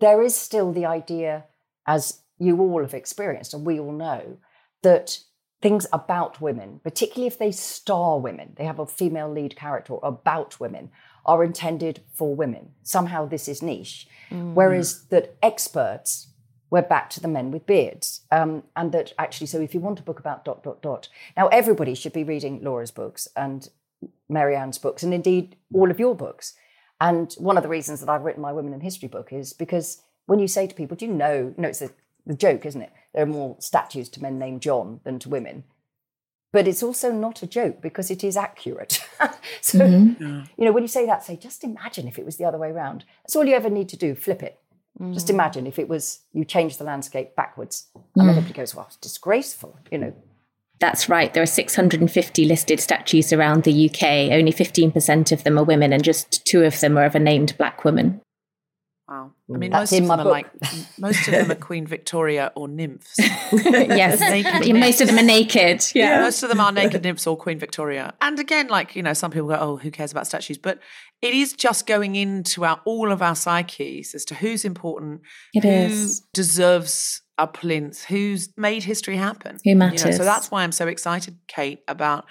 there 0.00 0.22
is 0.22 0.36
still 0.36 0.72
the 0.72 0.86
idea, 0.86 1.44
as 1.86 2.22
you 2.38 2.60
all 2.60 2.82
have 2.82 2.94
experienced 2.94 3.54
and 3.54 3.66
we 3.66 3.80
all 3.80 3.92
know, 3.92 4.38
that 4.82 5.18
things 5.62 5.86
about 5.92 6.40
women, 6.40 6.80
particularly 6.84 7.26
if 7.26 7.38
they 7.38 7.50
star 7.50 8.20
women, 8.20 8.52
they 8.56 8.64
have 8.64 8.78
a 8.78 8.86
female 8.86 9.30
lead 9.30 9.56
character 9.56 9.96
about 10.02 10.60
women, 10.60 10.90
are 11.24 11.42
intended 11.42 12.02
for 12.12 12.34
women. 12.34 12.70
Somehow 12.82 13.26
this 13.26 13.48
is 13.48 13.62
niche. 13.62 14.06
Mm. 14.30 14.54
Whereas 14.54 15.06
that 15.06 15.36
experts, 15.42 16.28
we're 16.70 16.82
back 16.82 17.10
to 17.10 17.20
the 17.20 17.28
men 17.28 17.50
with 17.50 17.66
beards. 17.66 18.22
Um, 18.30 18.64
and 18.74 18.92
that 18.92 19.12
actually, 19.18 19.46
so 19.46 19.60
if 19.60 19.74
you 19.74 19.80
want 19.80 20.00
a 20.00 20.02
book 20.02 20.18
about 20.18 20.44
dot, 20.44 20.62
dot, 20.62 20.82
dot, 20.82 21.08
now 21.36 21.48
everybody 21.48 21.94
should 21.94 22.12
be 22.12 22.24
reading 22.24 22.62
Laura's 22.62 22.90
books 22.90 23.28
and 23.36 23.68
Mary 24.28 24.56
Ann's 24.56 24.78
books, 24.78 25.02
and 25.02 25.14
indeed 25.14 25.56
all 25.72 25.90
of 25.90 26.00
your 26.00 26.14
books. 26.14 26.54
And 27.00 27.32
one 27.34 27.56
of 27.56 27.62
the 27.62 27.68
reasons 27.68 28.00
that 28.00 28.08
I've 28.08 28.22
written 28.22 28.42
my 28.42 28.52
Women 28.52 28.72
in 28.72 28.80
History 28.80 29.08
book 29.08 29.32
is 29.32 29.52
because 29.52 30.02
when 30.26 30.38
you 30.38 30.48
say 30.48 30.66
to 30.66 30.74
people, 30.74 30.96
do 30.96 31.06
you 31.06 31.12
know, 31.12 31.54
no, 31.56 31.68
it's 31.68 31.82
a, 31.82 31.90
the 32.24 32.34
joke, 32.34 32.66
isn't 32.66 32.82
it? 32.82 32.92
There 33.14 33.22
are 33.22 33.26
more 33.26 33.56
statues 33.60 34.08
to 34.10 34.22
men 34.22 34.38
named 34.38 34.62
John 34.62 35.00
than 35.04 35.18
to 35.20 35.28
women. 35.28 35.64
But 36.52 36.66
it's 36.66 36.82
also 36.82 37.12
not 37.12 37.42
a 37.42 37.46
joke 37.46 37.82
because 37.82 38.10
it 38.10 38.24
is 38.24 38.36
accurate. 38.36 39.04
so, 39.60 39.84
you 39.84 40.46
know, 40.58 40.72
when 40.72 40.84
you 40.84 40.88
say 40.88 41.04
that, 41.06 41.22
say, 41.22 41.36
just 41.36 41.64
imagine 41.64 42.08
if 42.08 42.18
it 42.18 42.24
was 42.24 42.38
the 42.38 42.44
other 42.44 42.58
way 42.58 42.70
around. 42.70 43.04
That's 43.22 43.36
all 43.36 43.44
you 43.44 43.54
ever 43.54 43.68
need 43.68 43.88
to 43.90 43.96
do, 43.96 44.14
flip 44.14 44.42
it. 44.42 44.58
Just 45.12 45.26
mm. 45.26 45.30
imagine 45.30 45.66
if 45.66 45.78
it 45.78 45.88
was, 45.88 46.20
you 46.32 46.44
change 46.44 46.78
the 46.78 46.84
landscape 46.84 47.36
backwards. 47.36 47.88
And 47.94 48.04
then 48.14 48.26
mm. 48.26 48.30
everybody 48.30 48.54
goes, 48.54 48.74
well, 48.74 48.86
it's 48.86 48.96
disgraceful, 48.96 49.78
you 49.90 49.98
know. 49.98 50.14
That's 50.78 51.08
right. 51.08 51.32
There 51.32 51.42
are 51.42 51.46
650 51.46 52.44
listed 52.44 52.80
statues 52.80 53.32
around 53.32 53.64
the 53.64 53.88
UK. 53.90 54.32
Only 54.32 54.52
15% 54.52 55.32
of 55.32 55.42
them 55.44 55.58
are 55.58 55.64
women, 55.64 55.92
and 55.92 56.04
just 56.04 56.44
two 56.46 56.64
of 56.64 56.80
them 56.80 56.98
are 56.98 57.04
of 57.04 57.14
a 57.14 57.18
named 57.18 57.56
black 57.56 57.84
woman. 57.84 58.20
Wow. 59.08 59.30
I 59.48 59.52
mm. 59.52 59.58
mean, 59.58 59.70
That's 59.70 59.92
most 59.92 59.98
in 59.98 60.04
of 60.04 60.08
my 60.08 60.16
them 60.16 60.20
are 60.20 60.24
book. 60.24 60.32
like 60.32 60.98
most 60.98 61.28
of 61.28 61.34
them 61.34 61.50
are 61.52 61.54
Queen 61.54 61.86
Victoria 61.86 62.50
or 62.56 62.66
nymphs. 62.66 63.14
yes, 63.52 64.18
Naked 64.20 64.74
most 64.76 65.00
of 65.00 65.06
them 65.06 65.18
are 65.18 65.22
naked. 65.22 65.84
Yeah. 65.94 66.20
Most 66.20 66.42
of 66.42 66.48
them 66.48 66.60
are 66.60 66.72
naked 66.72 67.04
nymphs 67.04 67.26
or 67.26 67.36
Queen 67.36 67.58
Victoria. 67.58 68.14
And 68.20 68.38
again, 68.40 68.66
like, 68.66 68.96
you 68.96 69.02
know, 69.02 69.12
some 69.12 69.30
people 69.30 69.48
go, 69.48 69.56
oh, 69.60 69.76
who 69.76 69.92
cares 69.92 70.10
about 70.10 70.26
statues? 70.26 70.58
But 70.58 70.80
it 71.22 71.34
is 71.34 71.52
just 71.52 71.86
going 71.86 72.16
into 72.16 72.64
our 72.64 72.80
all 72.84 73.12
of 73.12 73.22
our 73.22 73.36
psyches 73.36 74.14
as 74.14 74.24
to 74.26 74.34
who's 74.34 74.64
important, 74.64 75.20
It 75.54 75.62
who 75.62 75.68
is. 75.68 76.20
deserves 76.32 77.22
a 77.38 77.46
plinth, 77.46 78.04
who's 78.04 78.48
made 78.56 78.82
history 78.82 79.16
happen. 79.16 79.58
Who 79.62 79.70
You 79.70 79.74
know, 79.76 79.86
matters. 79.86 80.16
so 80.16 80.24
that's 80.24 80.50
why 80.50 80.62
I'm 80.64 80.72
so 80.72 80.88
excited, 80.88 81.38
Kate, 81.46 81.80
about, 81.86 82.24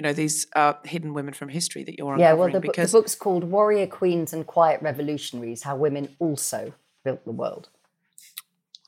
you 0.00 0.02
know, 0.02 0.14
these 0.14 0.46
uh, 0.56 0.72
hidden 0.82 1.12
women 1.12 1.34
from 1.34 1.50
history 1.50 1.84
that 1.84 1.98
you're 1.98 2.14
uncovering. 2.14 2.20
Yeah, 2.26 2.32
well, 2.32 2.50
the, 2.50 2.58
book- 2.58 2.74
the 2.74 2.88
book's 2.90 3.14
called 3.14 3.44
Warrior 3.44 3.86
Queens 3.86 4.32
and 4.32 4.46
Quiet 4.46 4.80
Revolutionaries 4.80 5.62
How 5.64 5.76
Women 5.76 6.16
Also 6.18 6.72
Built 7.04 7.22
the 7.26 7.32
World. 7.32 7.68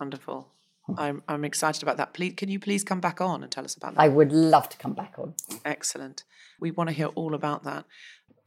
wonderful. 0.00 0.48
I'm, 0.96 1.22
I'm 1.28 1.44
excited 1.44 1.82
about 1.82 1.98
that. 1.98 2.14
Please, 2.14 2.32
can 2.38 2.48
you 2.48 2.58
please 2.58 2.82
come 2.82 2.98
back 3.00 3.20
on 3.20 3.42
and 3.42 3.52
tell 3.52 3.62
us 3.62 3.74
about 3.74 3.94
that? 3.94 4.00
I 4.00 4.08
would 4.08 4.32
love 4.32 4.70
to 4.70 4.78
come 4.78 4.94
back 4.94 5.16
on. 5.18 5.34
Excellent. 5.66 6.24
We 6.58 6.70
want 6.70 6.88
to 6.88 6.96
hear 6.96 7.08
all 7.08 7.34
about 7.34 7.62
that. 7.64 7.84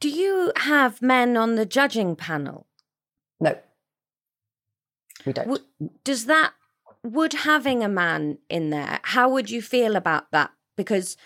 Do 0.00 0.08
you 0.08 0.50
have 0.56 1.00
men 1.00 1.36
on 1.36 1.54
the 1.54 1.66
judging 1.66 2.16
panel? 2.16 2.66
No, 3.38 3.56
we 5.24 5.32
don't. 5.32 5.46
Would, 5.46 5.62
does 6.02 6.24
that 6.26 6.54
would 7.04 7.32
having 7.32 7.84
a 7.84 7.88
man 7.88 8.38
in 8.50 8.70
there? 8.70 8.98
How 9.04 9.28
would 9.28 9.50
you 9.50 9.62
feel 9.62 9.94
about 9.94 10.32
that? 10.32 10.50
Because 10.76 11.16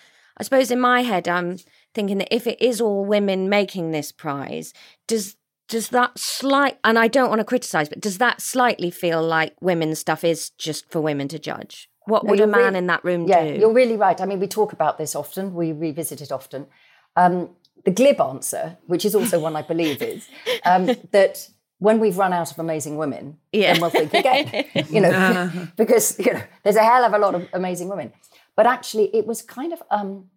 I 0.41 0.43
suppose 0.43 0.71
in 0.71 0.81
my 0.81 1.03
head, 1.03 1.29
I'm 1.29 1.59
thinking 1.95 2.17
that 2.19 2.35
if 2.35 2.47
it 2.47 2.61
is 2.63 2.81
all 2.81 3.05
women 3.05 3.51
making 3.51 3.91
this 3.91 4.11
prize, 4.11 4.73
does 5.07 5.37
does 5.69 5.91
that 5.91 6.19
slight 6.19 6.79
and 6.83 6.99
I 6.99 7.07
don't 7.09 7.29
want 7.29 7.41
to 7.41 7.45
criticize, 7.45 7.89
but 7.91 8.01
does 8.01 8.19
that 8.19 8.41
slightly 8.41 8.91
feel 8.91 9.23
like 9.23 9.55
women's 9.61 9.99
stuff 10.01 10.25
is 10.25 10.51
just 10.59 10.91
for 10.91 11.01
women 11.01 11.29
to 11.29 11.39
judge? 11.39 11.89
What 12.07 12.25
No, 12.25 12.31
would 12.31 12.41
a 12.41 12.47
man 12.47 12.75
in 12.75 12.87
that 12.87 13.05
room 13.05 13.29
yeah, 13.29 13.45
do? 13.47 13.55
you're 13.61 13.73
really 13.73 13.97
right. 13.97 14.19
I 14.21 14.25
mean, 14.25 14.41
we 14.41 14.49
talk 14.49 14.73
about 14.73 14.97
this 14.99 15.15
often. 15.15 15.55
We 15.55 15.73
revisit 15.73 16.21
it 16.23 16.33
often. 16.33 16.67
Um, 17.15 17.51
the 17.85 17.91
glib 17.93 18.19
answer, 18.21 18.79
which 18.87 19.05
is 19.05 19.15
also 19.15 19.39
one 19.39 19.55
I 19.55 19.63
believe, 19.63 20.01
is 20.03 20.27
um, 20.65 20.87
that 21.13 21.49
when 21.79 22.01
we've 22.01 22.17
run 22.19 22.33
out 22.33 22.51
of 22.51 22.59
amazing 22.59 22.97
women, 22.97 23.37
Yeah. 23.53 23.73
then 23.75 23.81
we'll 23.83 23.91
think 23.91 24.13
again. 24.15 24.65
you 24.91 25.01
know, 25.03 25.51
because 25.77 26.19
you 26.19 26.33
know, 26.33 26.43
there's 26.65 26.77
a 26.77 26.83
hell 26.83 27.05
of 27.05 27.13
a 27.13 27.19
lot 27.19 27.35
of 27.35 27.47
amazing 27.53 27.89
women. 27.91 28.13
But 28.57 28.67
actually, 28.67 29.15
it 29.15 29.27
was 29.27 29.43
kind 29.43 29.73
of 29.73 29.83
um, 29.91 30.31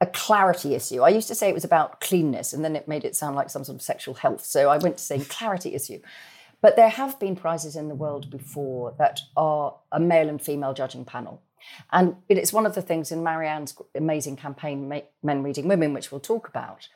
a 0.00 0.06
clarity 0.06 0.74
issue. 0.74 1.02
I 1.02 1.08
used 1.08 1.28
to 1.28 1.34
say 1.34 1.48
it 1.48 1.54
was 1.54 1.64
about 1.64 2.00
cleanness, 2.00 2.52
and 2.52 2.64
then 2.64 2.76
it 2.76 2.88
made 2.88 3.04
it 3.04 3.16
sound 3.16 3.36
like 3.36 3.50
some 3.50 3.64
sort 3.64 3.76
of 3.76 3.82
sexual 3.82 4.14
health. 4.14 4.44
So 4.44 4.68
I 4.68 4.78
went 4.78 4.98
to 4.98 5.04
saying 5.04 5.24
clarity 5.28 5.74
issue. 5.74 6.00
But 6.60 6.76
there 6.76 6.88
have 6.88 7.20
been 7.20 7.36
prizes 7.36 7.76
in 7.76 7.88
the 7.88 7.94
world 7.94 8.30
before 8.30 8.94
that 8.98 9.20
are 9.36 9.76
a 9.92 10.00
male 10.00 10.28
and 10.28 10.42
female 10.42 10.74
judging 10.74 11.04
panel. 11.04 11.40
And 11.92 12.16
it's 12.28 12.52
one 12.52 12.66
of 12.66 12.74
the 12.74 12.82
things 12.82 13.12
in 13.12 13.22
Mary 13.22 13.46
Ann's 13.46 13.76
amazing 13.94 14.36
campaign, 14.36 15.02
Men 15.22 15.42
Reading 15.42 15.68
Women, 15.68 15.92
which 15.92 16.10
we'll 16.10 16.20
talk 16.20 16.48
about. 16.48 16.88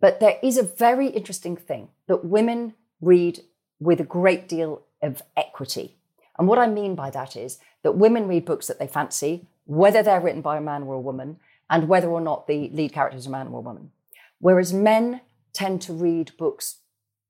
But 0.00 0.20
there 0.20 0.38
is 0.42 0.56
a 0.56 0.62
very 0.62 1.08
interesting 1.08 1.56
thing 1.56 1.88
that 2.06 2.24
women 2.24 2.74
read 3.00 3.40
with 3.80 4.00
a 4.00 4.04
great 4.04 4.48
deal 4.48 4.82
of 5.02 5.22
equity. 5.36 5.96
And 6.38 6.48
what 6.48 6.58
I 6.58 6.66
mean 6.66 6.94
by 6.94 7.10
that 7.10 7.36
is 7.36 7.58
that 7.82 7.92
women 7.92 8.26
read 8.26 8.44
books 8.44 8.66
that 8.66 8.78
they 8.78 8.86
fancy, 8.86 9.46
whether 9.66 10.02
they're 10.02 10.20
written 10.20 10.42
by 10.42 10.56
a 10.56 10.60
man 10.60 10.82
or 10.84 10.94
a 10.94 11.00
woman, 11.00 11.38
and 11.70 11.88
whether 11.88 12.08
or 12.08 12.20
not 12.20 12.46
the 12.46 12.68
lead 12.72 12.92
character 12.92 13.16
is 13.16 13.26
a 13.26 13.30
man 13.30 13.48
or 13.48 13.58
a 13.58 13.62
woman. 13.62 13.90
Whereas 14.38 14.72
men 14.72 15.22
tend 15.52 15.80
to 15.82 15.92
read 15.92 16.36
books 16.36 16.80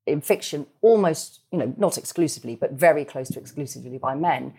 in 0.05 0.21
fiction 0.21 0.67
almost, 0.81 1.41
you 1.51 1.57
know, 1.57 1.73
not 1.77 1.97
exclusively, 1.97 2.55
but 2.55 2.73
very 2.73 3.05
close 3.05 3.29
to 3.29 3.39
exclusively 3.39 3.97
by 3.97 4.15
men 4.15 4.53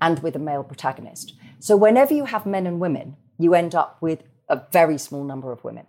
and 0.00 0.18
with 0.20 0.34
a 0.36 0.38
male 0.38 0.64
protagonist. 0.64 1.34
So 1.58 1.76
whenever 1.76 2.14
you 2.14 2.24
have 2.26 2.46
men 2.46 2.66
and 2.66 2.80
women, 2.80 3.16
you 3.38 3.54
end 3.54 3.74
up 3.74 3.98
with 4.00 4.22
a 4.48 4.62
very 4.72 4.98
small 4.98 5.24
number 5.24 5.52
of 5.52 5.62
women 5.62 5.86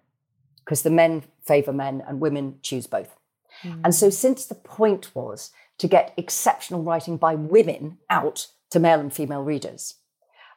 because 0.64 0.82
the 0.84 0.90
men 0.90 1.24
favor 1.44 1.74
men 1.74 2.04
and 2.08 2.20
women 2.20 2.60
choose 2.62 2.86
both. 2.88 3.16
Hmm. 3.62 3.82
And 3.84 3.96
so, 3.96 4.10
since 4.10 4.46
the 4.46 4.56
point 4.56 5.10
was 5.16 5.52
to 5.80 5.88
get 5.88 6.14
exceptional 6.18 6.84
writing 6.84 7.18
by 7.18 7.36
women 7.36 7.98
out 8.10 8.48
to 8.70 8.80
male 8.80 9.00
and 9.00 9.12
female 9.12 9.42
readers, 9.42 9.96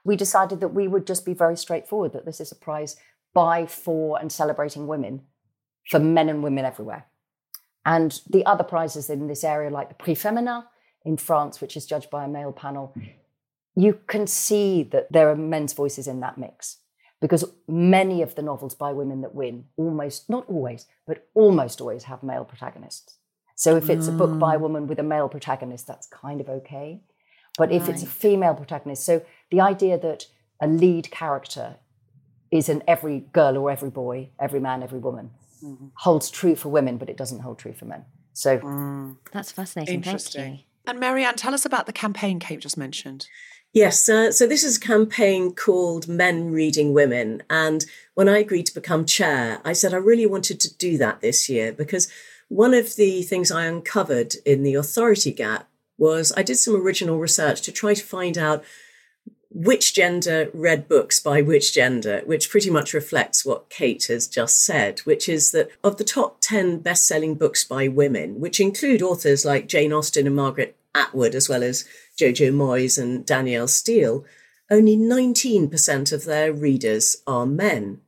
we 0.05 0.17
decided 0.17 0.61
that 0.61 0.69
we 0.69 0.89
would 0.89 1.07
just 1.07 1.25
be 1.25 1.35
very 1.35 1.57
straightforward 1.57 2.13
that 2.13 2.25
this 2.25 2.41
is 2.41 2.53
a 2.53 2.57
prize 2.57 2.97
by, 3.35 3.67
for, 3.67 4.19
and 4.21 4.31
celebrating 4.31 4.87
women 4.87 5.23
for 5.89 5.99
men 5.99 6.29
and 6.29 6.43
women 6.43 6.65
everywhere. 6.65 7.07
And 7.85 8.21
the 8.29 8.47
other 8.47 8.65
prizes 8.65 9.11
in 9.11 9.27
this 9.27 9.45
area, 9.45 9.71
like 9.71 9.89
the 9.89 9.95
Prix 9.95 10.15
Féminin 10.15 10.65
in 11.05 11.17
France, 11.17 11.61
which 11.61 11.77
is 11.77 11.87
judged 11.87 12.11
by 12.11 12.25
a 12.25 12.29
male 12.29 12.53
panel, 12.53 12.95
you 13.75 13.99
can 14.07 14.27
see 14.27 14.83
that 14.85 15.11
there 15.11 15.31
are 15.31 15.37
men's 15.37 15.73
voices 15.73 16.07
in 16.07 16.21
that 16.21 16.39
mix 16.39 16.79
because 17.21 17.45
many 17.67 18.21
of 18.21 18.35
the 18.35 18.43
novels 18.43 18.75
by 18.75 18.93
women 18.93 19.21
that 19.23 19.35
win 19.35 19.65
almost, 19.77 20.29
not 20.29 20.45
always, 20.49 20.87
but 21.07 21.29
almost 21.35 21.81
always 21.81 22.05
have 22.05 22.23
male 22.23 22.45
protagonists. 22.45 23.17
So 23.55 23.77
if 23.77 23.89
it's 23.89 24.09
a 24.09 24.13
book 24.13 24.39
by 24.39 24.57
a 24.57 24.59
mm. 24.59 24.63
woman 24.63 24.87
with 24.89 24.99
a 24.99 25.05
male 25.05 25.29
protagonist, 25.29 25.87
that's 25.87 26.09
kind 26.09 26.41
of 26.41 26.49
okay. 26.49 27.01
But 27.57 27.71
if 27.71 27.89
it's 27.89 28.03
a 28.03 28.07
female 28.07 28.55
protagonist, 28.55 29.05
so 29.05 29.23
the 29.53 29.61
idea 29.61 29.99
that 29.99 30.27
a 30.61 30.67
lead 30.67 31.11
character 31.13 31.77
is 32.51 32.69
in 32.69 32.83
every 32.89 33.21
girl 33.33 33.57
or 33.59 33.71
every 33.71 33.91
boy, 33.91 34.31
every 34.41 34.59
man, 34.59 34.83
every 34.83 34.99
woman, 34.99 35.31
holds 35.95 36.31
true 36.31 36.57
for 36.57 36.71
women, 36.71 36.97
but 36.97 37.09
it 37.09 37.17
doesn't 37.17 37.41
hold 37.41 37.59
true 37.59 37.73
for 37.73 37.85
men. 37.85 38.05
So 38.33 39.17
That's 39.31 39.53
fascinating. 39.53 40.03
Thank 40.03 40.07
Interesting. 40.07 40.53
you. 40.55 40.59
And 40.87 40.99
Mary 40.99 41.23
Ann, 41.25 41.37
tell 41.37 41.55
us 41.55 41.65
about 41.65 41.87
the 41.87 41.93
campaign 41.93 42.41
Kate 42.41 42.59
just 42.59 42.77
mentioned. 42.77 43.29
Yes, 43.73 44.09
uh, 44.09 44.33
so 44.33 44.47
this 44.47 44.65
is 44.65 44.77
a 44.77 44.81
campaign 44.81 45.55
called 45.55 46.09
Men 46.09 46.51
Reading 46.51 46.93
Women. 46.93 47.43
And 47.49 47.85
when 48.15 48.29
I 48.29 48.39
agreed 48.39 48.67
to 48.67 48.75
become 48.75 49.07
chair, 49.07 49.61
I 49.65 49.73
said 49.75 49.95
I 49.95 49.99
really 49.99 50.27
wanted 50.27 50.61
to 50.61 50.77
do 50.77 50.99
that 50.99 51.21
this 51.21 51.49
year 51.49 51.73
because 51.73 52.11
one 52.49 52.75
of 52.75 52.97
the 52.97 53.23
things 53.23 53.51
I 53.51 53.65
uncovered 53.65 54.35
in 54.45 54.63
the 54.63 54.75
authority 54.75 55.33
gap 55.33 55.69
was 55.97 56.33
I 56.37 56.43
did 56.43 56.57
some 56.57 56.75
original 56.75 57.19
research 57.19 57.63
to 57.63 57.73
try 57.73 57.95
to 57.95 58.03
find 58.03 58.37
out 58.37 58.65
which 59.55 59.95
gender 59.95 60.51
read 60.55 60.89
books 60.89 61.21
by 61.21 61.43
which 61.43 61.75
gender, 61.75 62.23
which 62.25 62.51
pretty 62.51 62.71
much 62.71 62.95
reflects 62.95 63.45
what 63.45 63.69
Kate 63.69 64.05
has 64.05 64.27
just 64.27 64.65
said, 64.65 65.01
which 65.01 65.29
is 65.29 65.53
that 65.53 65.71
of 65.85 65.99
the 65.99 66.05
top 66.05 66.41
10 66.41 66.79
best 66.79 67.07
selling 67.07 67.35
books 67.35 67.63
by 67.63 67.89
women, 67.89 68.41
which 68.41 68.61
include 68.61 69.03
authors 69.03 69.45
like 69.45 69.69
Jane 69.69 69.93
Austen 69.93 70.27
and 70.27 70.37
Margaret 70.37 70.77
Atwood, 70.95 71.35
as 71.35 71.49
well 71.49 71.63
as 71.63 71.85
Jojo 72.19 72.53
Moyes 72.53 73.01
and 73.01 73.27
Danielle 73.27 73.69
Steel, 73.69 74.25
only 74.71 74.97
19% 74.97 76.13
of 76.13 76.25
their 76.25 76.53
readers 76.53 77.17
are 77.27 77.47
men. 77.47 78.01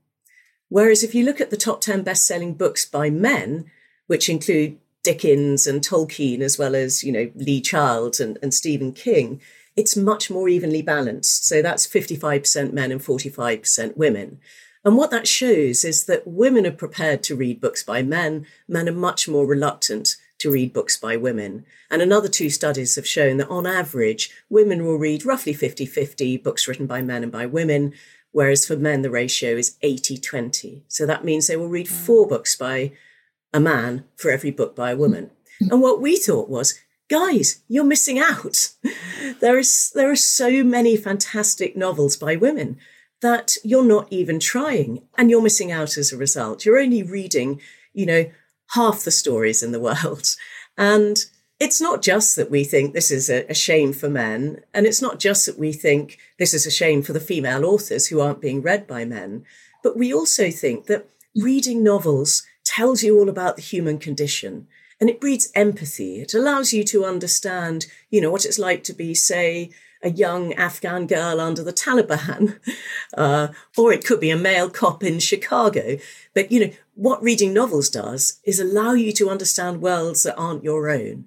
Whereas 0.69 1.03
if 1.03 1.15
you 1.15 1.25
look 1.25 1.41
at 1.41 1.51
the 1.51 1.57
top 1.57 1.83
10 1.83 2.03
best 2.03 2.27
selling 2.27 2.55
books 2.55 2.87
by 2.87 3.11
men, 3.11 3.71
which 4.07 4.29
include 4.29 4.79
Dickens 5.03 5.67
and 5.67 5.83
Tolkien, 5.83 6.41
as 6.41 6.59
well 6.59 6.75
as, 6.75 7.05
you 7.05 7.13
know, 7.13 7.31
Lee 7.35 7.61
Child 7.61 8.19
and, 8.19 8.39
and 8.43 8.55
Stephen 8.55 8.93
King, 8.93 9.41
it's 9.77 9.97
much 9.97 10.31
more 10.31 10.49
evenly 10.49 10.83
balanced. 10.83 11.47
So 11.47 11.63
that's 11.63 11.87
55% 11.87 12.73
men 12.73 12.93
and 12.93 13.01
45% 13.01 13.97
women. 13.97 14.39
And 14.85 14.97
what 14.97 15.11
that 15.11 15.27
shows 15.27 15.85
is 15.85 16.05
that 16.05 16.27
women 16.27 16.67
are 16.67 16.73
prepared 16.73 17.23
to 17.25 17.37
read 17.37 17.61
books 17.61 17.83
by 17.83 18.03
men, 18.03 18.47
men 18.69 18.89
are 18.89 18.93
much 18.93 19.27
more 19.29 19.47
reluctant 19.47 20.17
to 20.39 20.51
read 20.51 20.73
books 20.75 20.97
by 20.99 21.17
women. 21.17 21.65
And 21.91 22.03
another 22.03 22.29
two 22.29 22.51
studies 22.51 22.97
have 22.97 23.07
shown 23.07 23.39
that 23.39 23.49
on 23.49 23.67
average, 23.67 24.31
women 24.51 24.85
will 24.85 24.99
read 24.99 25.25
roughly 25.25 25.55
50 25.55 25.87
50 25.87 26.37
books 26.39 26.69
written 26.69 26.87
by 26.87 27.01
men 27.01 27.23
and 27.23 27.33
by 27.33 27.47
women, 27.47 27.95
whereas 28.33 28.67
for 28.67 28.77
men, 28.77 29.03
the 29.03 29.11
ratio 29.11 29.57
is 29.57 29.77
80 29.81 30.19
20. 30.19 30.85
So 30.89 31.07
that 31.07 31.25
means 31.25 31.47
they 31.47 31.57
will 31.57 31.69
read 31.69 31.89
four 31.89 32.27
books 32.27 32.55
by 32.55 32.93
a 33.55 33.61
man 33.61 34.05
for 34.17 34.31
every 34.31 34.51
book 34.51 34.77
by 34.77 34.91
a 34.91 34.97
woman. 34.97 35.31
And 35.61 35.81
what 35.81 36.01
we 36.01 36.17
thought 36.17 36.51
was, 36.51 36.79
guys, 37.09 37.63
you're 37.69 37.85
missing 37.85 38.19
out. 38.19 38.73
There 39.41 39.59
is 39.59 39.91
there 39.95 40.11
are 40.11 40.17
so 40.17 40.63
many 40.63 40.97
fantastic 40.97 41.77
novels 41.77 42.17
by 42.17 42.37
women 42.37 42.79
that 43.21 43.57
you're 43.65 43.85
not 43.85 44.07
even 44.11 44.39
trying 44.39 45.03
and 45.17 45.31
you're 45.31 45.43
missing 45.43 45.73
out 45.73 45.97
as 45.97 46.13
a 46.13 46.17
result. 46.17 46.65
You're 46.65 46.79
only 46.79 47.03
reading, 47.03 47.61
you 47.93 48.07
know, 48.07 48.31
half 48.75 49.05
the 49.05 49.11
stories 49.11 49.63
in 49.63 49.73
the 49.73 49.81
world. 49.81 50.27
And 50.77 51.19
it's 51.61 51.81
not 51.81 52.03
just 52.03 52.37
that 52.37 52.51
we 52.51 52.65
think 52.65 52.93
this 52.93 53.11
is 53.11 53.31
a, 53.31 53.49
a 53.49 53.55
shame 53.55 53.93
for 53.93 54.11
men, 54.11 54.61
and 54.75 54.87
it's 54.87 55.01
not 55.01 55.21
just 55.21 55.47
that 55.47 55.59
we 55.59 55.73
think 55.73 56.19
this 56.39 56.53
is 56.53 56.67
a 56.67 56.71
shame 56.71 57.01
for 57.03 57.13
the 57.13 57.21
female 57.21 57.65
authors 57.65 58.09
who 58.09 58.21
aren't 58.21 58.41
being 58.41 58.61
read 58.61 58.87
by 58.87 59.05
men, 59.05 59.45
but 59.83 59.97
we 59.97 60.13
also 60.13 60.51
think 60.51 60.87
that 60.87 61.09
reading 61.37 61.83
novels 61.83 62.43
tells 62.65 63.03
you 63.03 63.19
all 63.19 63.29
about 63.29 63.57
the 63.57 63.63
human 63.63 63.99
condition 63.99 64.67
and 65.01 65.11
it 65.11 65.21
breeds 65.21 65.51
empathy. 65.55 66.21
It 66.21 66.35
allows 66.35 66.73
you 66.73 66.85
to 66.85 67.05
understand, 67.05 67.87
you 68.11 68.21
know, 68.21 68.31
what 68.31 68.45
it's 68.45 68.59
like 68.59 68.85
to 68.85 68.93
be, 68.93 69.15
say, 69.15 69.71
a 70.03 70.11
young 70.11 70.53
Afghan 70.55 71.07
girl 71.07 71.41
under 71.41 71.65
the 71.65 71.73
Taliban, 71.73 72.61
uh, 73.17 73.49
or 73.77 73.93
it 73.93 74.05
could 74.05 74.21
be 74.21 74.31
a 74.31 74.37
male 74.37 74.71
cop 74.71 75.03
in 75.03 75.19
Chicago. 75.19 75.97
But, 76.35 76.53
you 76.53 76.61
know, 76.61 76.73
what 76.95 77.23
reading 77.23 77.55
novels 77.55 77.89
does 77.89 78.41
is 78.45 78.61
allow 78.61 78.93
you 78.93 79.13
to 79.13 79.31
understand 79.31 79.81
worlds 79.81 80.23
that 80.23 80.37
aren't 80.37 80.65
your 80.65 80.91
own. 80.91 81.27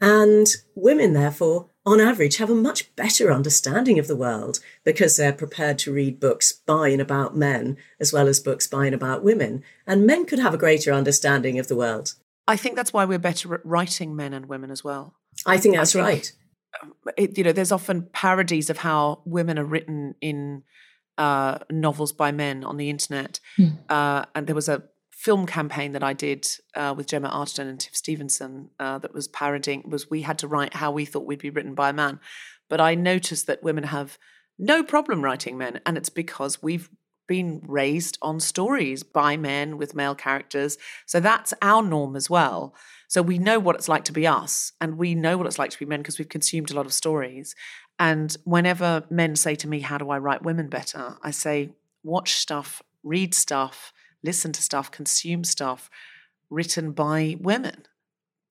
And 0.00 0.46
women, 0.74 1.12
therefore, 1.12 1.70
on 1.84 2.00
average, 2.00 2.36
have 2.36 2.50
a 2.50 2.54
much 2.54 2.94
better 2.94 3.32
understanding 3.32 3.98
of 3.98 4.06
the 4.06 4.16
world 4.16 4.60
because 4.84 5.16
they're 5.16 5.32
prepared 5.32 5.78
to 5.80 5.92
read 5.92 6.20
books 6.20 6.52
by 6.52 6.88
and 6.88 7.00
about 7.00 7.36
men 7.36 7.78
as 7.98 8.12
well 8.12 8.28
as 8.28 8.40
books 8.40 8.66
by 8.66 8.86
and 8.86 8.94
about 8.94 9.24
women. 9.24 9.64
And 9.86 10.06
men 10.06 10.26
could 10.26 10.38
have 10.38 10.54
a 10.54 10.58
greater 10.58 10.92
understanding 10.92 11.58
of 11.58 11.66
the 11.66 11.76
world. 11.76 12.14
I 12.48 12.56
think 12.56 12.76
that's 12.76 12.92
why 12.92 13.04
we're 13.04 13.18
better 13.18 13.54
at 13.54 13.64
writing 13.64 14.16
men 14.16 14.32
and 14.32 14.46
women 14.46 14.70
as 14.70 14.82
well. 14.82 15.14
I 15.46 15.58
think 15.58 15.76
that's 15.76 15.92
think- 15.92 16.04
right. 16.04 16.32
It, 17.16 17.38
you 17.38 17.44
know, 17.44 17.52
there's 17.52 17.72
often 17.72 18.08
parodies 18.12 18.70
of 18.70 18.78
how 18.78 19.22
women 19.24 19.58
are 19.58 19.64
written 19.64 20.14
in 20.20 20.62
uh, 21.16 21.58
novels 21.70 22.12
by 22.12 22.30
men 22.32 22.64
on 22.64 22.76
the 22.76 22.90
internet. 22.90 23.40
Uh, 23.88 24.24
and 24.34 24.46
there 24.46 24.54
was 24.54 24.68
a 24.68 24.84
film 25.10 25.46
campaign 25.46 25.92
that 25.92 26.04
I 26.04 26.12
did 26.12 26.46
uh, 26.76 26.94
with 26.96 27.08
Gemma 27.08 27.28
Arterton 27.28 27.68
and 27.68 27.80
Tiff 27.80 27.96
Stevenson 27.96 28.70
uh, 28.78 28.98
that 28.98 29.12
was 29.12 29.28
parodying 29.28 29.82
was 29.88 30.08
we 30.08 30.22
had 30.22 30.38
to 30.38 30.48
write 30.48 30.74
how 30.74 30.92
we 30.92 31.04
thought 31.04 31.26
we'd 31.26 31.40
be 31.40 31.50
written 31.50 31.74
by 31.74 31.90
a 31.90 31.92
man. 31.92 32.20
But 32.68 32.80
I 32.80 32.94
noticed 32.94 33.46
that 33.46 33.62
women 33.62 33.84
have 33.84 34.18
no 34.58 34.82
problem 34.82 35.22
writing 35.22 35.58
men, 35.58 35.80
and 35.84 35.96
it's 35.96 36.10
because 36.10 36.62
we've 36.62 36.88
been 37.28 37.62
raised 37.66 38.18
on 38.20 38.40
stories 38.40 39.04
by 39.04 39.36
men 39.36 39.78
with 39.78 39.94
male 39.94 40.16
characters. 40.16 40.76
So 41.06 41.20
that's 41.20 41.54
our 41.62 41.82
norm 41.82 42.16
as 42.16 42.28
well. 42.28 42.74
So 43.06 43.22
we 43.22 43.38
know 43.38 43.58
what 43.58 43.76
it's 43.76 43.88
like 43.88 44.04
to 44.04 44.12
be 44.12 44.26
us, 44.26 44.72
and 44.80 44.98
we 44.98 45.14
know 45.14 45.38
what 45.38 45.46
it's 45.46 45.58
like 45.58 45.70
to 45.70 45.78
be 45.78 45.86
men 45.86 46.00
because 46.00 46.18
we've 46.18 46.28
consumed 46.28 46.70
a 46.70 46.74
lot 46.74 46.86
of 46.86 46.92
stories. 46.92 47.54
And 47.98 48.36
whenever 48.44 49.04
men 49.10 49.36
say 49.36 49.54
to 49.56 49.68
me, 49.68 49.80
How 49.80 49.98
do 49.98 50.10
I 50.10 50.18
write 50.18 50.42
women 50.42 50.68
better? 50.68 51.16
I 51.22 51.30
say, 51.30 51.70
Watch 52.02 52.34
stuff, 52.34 52.82
read 53.02 53.34
stuff, 53.34 53.92
listen 54.22 54.52
to 54.52 54.62
stuff, 54.62 54.90
consume 54.90 55.44
stuff 55.44 55.88
written 56.50 56.92
by 56.92 57.36
women. 57.40 57.86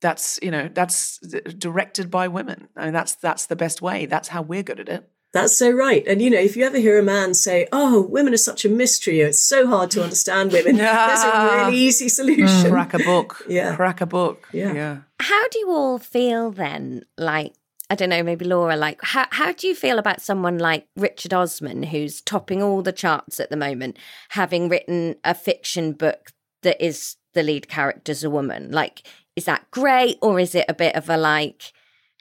That's 0.02 0.40
you 0.42 0.52
know 0.52 0.70
that's 0.72 1.18
directed 1.58 2.12
by 2.12 2.28
women. 2.28 2.68
I 2.76 2.86
mean 2.86 2.94
that's 2.94 3.16
that's 3.16 3.48
the 3.48 3.56
best 3.56 3.82
way. 3.82 4.06
That's 4.06 4.28
how 4.28 4.42
we're 4.42 4.64
good 4.64 4.80
at 4.80 4.90
it. 4.90 5.10
That's 5.34 5.58
so 5.58 5.70
right. 5.70 6.06
And 6.08 6.22
you 6.22 6.30
know, 6.30 6.40
if 6.40 6.56
you 6.56 6.66
ever 6.66 6.78
hear 6.78 6.98
a 6.98 7.04
man 7.04 7.34
say, 7.34 7.68
"Oh, 7.72 8.02
women 8.02 8.34
are 8.34 8.38
such 8.38 8.66
a 8.66 8.70
mystery. 8.70 9.20
It's 9.22 9.42
so 9.42 9.68
hard 9.68 9.92
to 9.92 10.04
understand 10.04 10.52
women," 10.52 10.76
ah. 10.82 11.08
there's 11.08 11.24
a 11.24 11.66
really 11.66 11.78
easy 11.78 12.08
mm, 12.08 12.12
solution. 12.12 12.72
Crack 12.72 12.94
a 12.94 13.00
book. 13.00 13.46
Yeah. 13.48 13.76
Crack 13.76 14.02
a 14.02 14.06
book. 14.06 14.48
Yeah. 14.52 14.74
Yeah. 14.74 14.98
How 15.20 15.48
do 15.50 15.60
you 15.60 15.70
all 15.72 16.00
feel 16.00 16.52
then? 16.52 17.06
Like, 17.18 17.54
I 17.90 17.96
don't 17.96 18.10
know, 18.10 18.24
maybe 18.24 18.46
Laura, 18.46 18.76
like, 18.76 19.00
how, 19.02 19.26
how 19.32 19.54
do 19.54 19.68
you 19.68 19.74
feel 19.74 19.98
about 19.98 20.22
someone 20.22 20.58
like 20.58 20.88
Richard 20.96 21.34
Osman, 21.34 21.84
who's 21.84 22.22
topping 22.22 22.62
all 22.62 22.82
the 22.82 22.92
charts 22.92 23.40
at 23.40 23.50
the 23.50 23.56
moment, 23.58 23.98
having 24.30 24.68
written 24.70 25.16
a 25.24 25.34
fiction 25.34 25.94
book 25.94 26.32
that 26.64 26.84
is 26.84 27.16
the 27.34 27.44
lead 27.44 27.68
character's 27.70 28.24
a 28.24 28.30
woman? 28.30 28.72
Like, 28.72 29.08
is 29.36 29.46
that 29.46 29.72
great? 29.72 30.18
Or 30.22 30.40
is 30.40 30.54
it 30.54 30.66
a 30.68 30.74
bit 30.74 30.96
of 30.96 31.10
a 31.10 31.16
like, 31.16 31.72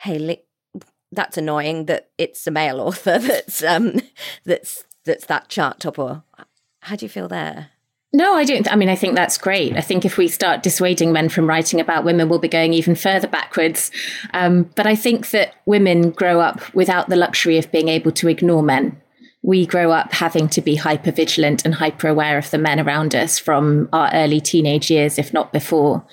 hey, 0.03 0.19
li- 0.19 0.43
that's 1.13 1.37
annoying 1.37 1.87
that 1.87 2.11
it's 2.19 2.47
a 2.47 2.51
male 2.51 2.81
author 2.81 3.19
that's 3.21 3.63
um 3.63 4.01
that's 4.45 4.85
that's 5.05 5.27
that 5.27 5.49
chart 5.49 5.81
topper. 5.81 6.23
How 6.81 6.97
do 6.97 7.05
you 7.05 7.09
feel 7.09 7.29
there? 7.29 7.71
No, 8.13 8.35
I 8.35 8.45
don't. 8.45 8.71
I 8.73 8.77
mean, 8.77 8.89
I 8.89 8.97
think 8.97 9.15
that's 9.15 9.37
great. 9.37 9.77
I 9.77 9.81
think 9.81 10.05
if 10.05 10.17
we 10.17 10.29
start 10.29 10.63
dissuading 10.63 11.13
men 11.13 11.29
from 11.29 11.47
writing 11.47 11.81
about 11.81 12.05
women, 12.05 12.29
we'll 12.29 12.39
be 12.39 12.49
going 12.49 12.73
even 12.73 12.95
further 12.95 13.29
backwards. 13.29 13.91
Um, 14.33 14.71
but 14.75 14.87
I 14.87 14.95
think 14.95 15.31
that 15.31 15.55
women 15.67 16.11
grow 16.11 16.41
up 16.41 16.75
without 16.75 17.09
the 17.09 17.17
luxury 17.17 17.59
of 17.59 17.71
being 17.71 17.89
able 17.89 18.13
to 18.13 18.29
ignore 18.29 18.63
men. 18.63 19.01
We 19.43 19.67
grow 19.67 19.91
up 19.91 20.13
having 20.13 20.49
to 20.51 20.61
be 20.61 20.77
hyper 20.77 21.11
vigilant 21.11 21.65
and 21.65 21.75
hyper 21.75 22.09
aware 22.09 22.39
of 22.39 22.51
the 22.51 22.59
men 22.59 22.81
around 22.81 23.15
us 23.15 23.39
from 23.39 23.89
our 23.93 24.11
early 24.15 24.41
teenage 24.41 24.91
years, 24.91 25.19
if 25.19 25.33
not 25.33 25.53
before 25.53 26.07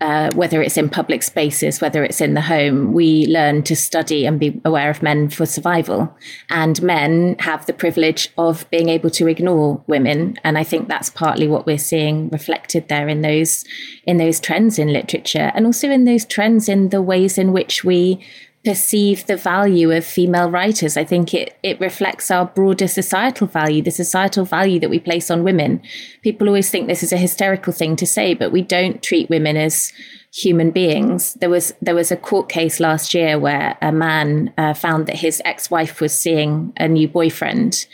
uh, 0.00 0.30
whether 0.34 0.60
it's 0.60 0.76
in 0.76 0.90
public 0.90 1.22
spaces, 1.22 1.80
whether 1.80 2.04
it's 2.04 2.20
in 2.20 2.34
the 2.34 2.42
home, 2.42 2.92
we 2.92 3.26
learn 3.28 3.62
to 3.62 3.74
study 3.74 4.26
and 4.26 4.38
be 4.38 4.60
aware 4.62 4.90
of 4.90 5.02
men 5.02 5.30
for 5.30 5.46
survival. 5.46 6.14
And 6.50 6.82
men 6.82 7.36
have 7.38 7.64
the 7.64 7.72
privilege 7.72 8.30
of 8.36 8.68
being 8.70 8.90
able 8.90 9.08
to 9.10 9.26
ignore 9.26 9.82
women. 9.86 10.38
And 10.44 10.58
I 10.58 10.64
think 10.64 10.88
that's 10.88 11.08
partly 11.08 11.48
what 11.48 11.64
we're 11.64 11.78
seeing 11.78 12.28
reflected 12.28 12.88
there 12.88 13.08
in 13.08 13.22
those 13.22 13.64
in 14.04 14.18
those 14.18 14.38
trends 14.38 14.78
in 14.78 14.92
literature 14.92 15.50
and 15.54 15.64
also 15.64 15.90
in 15.90 16.04
those 16.04 16.26
trends 16.26 16.68
in 16.68 16.90
the 16.90 17.00
ways 17.00 17.38
in 17.38 17.52
which 17.52 17.82
we 17.82 18.22
perceive 18.66 19.24
the 19.26 19.36
value 19.36 19.92
of 19.92 20.04
female 20.04 20.50
writers. 20.50 20.96
I 20.96 21.04
think 21.04 21.32
it 21.32 21.56
it 21.62 21.80
reflects 21.80 22.32
our 22.32 22.46
broader 22.46 22.88
societal 22.88 23.46
value, 23.46 23.80
the 23.80 23.92
societal 23.92 24.44
value 24.44 24.80
that 24.80 24.90
we 24.90 24.98
place 24.98 25.30
on 25.30 25.44
women. 25.44 25.80
People 26.22 26.48
always 26.48 26.68
think 26.68 26.88
this 26.88 27.04
is 27.04 27.12
a 27.12 27.16
hysterical 27.16 27.72
thing 27.72 27.94
to 27.96 28.06
say, 28.06 28.34
but 28.34 28.50
we 28.50 28.62
don't 28.62 29.00
treat 29.04 29.30
women 29.30 29.56
as 29.56 29.92
human 30.34 30.72
beings. 30.72 31.34
There 31.34 31.48
was 31.48 31.74
there 31.80 31.94
was 31.94 32.10
a 32.10 32.16
court 32.16 32.48
case 32.48 32.80
last 32.80 33.14
year 33.14 33.38
where 33.38 33.78
a 33.80 33.92
man 33.92 34.52
uh, 34.58 34.74
found 34.74 35.06
that 35.06 35.16
his 35.16 35.40
ex-wife 35.44 36.00
was 36.00 36.18
seeing 36.18 36.72
a 36.76 36.88
new 36.88 37.06
boyfriend 37.06 37.86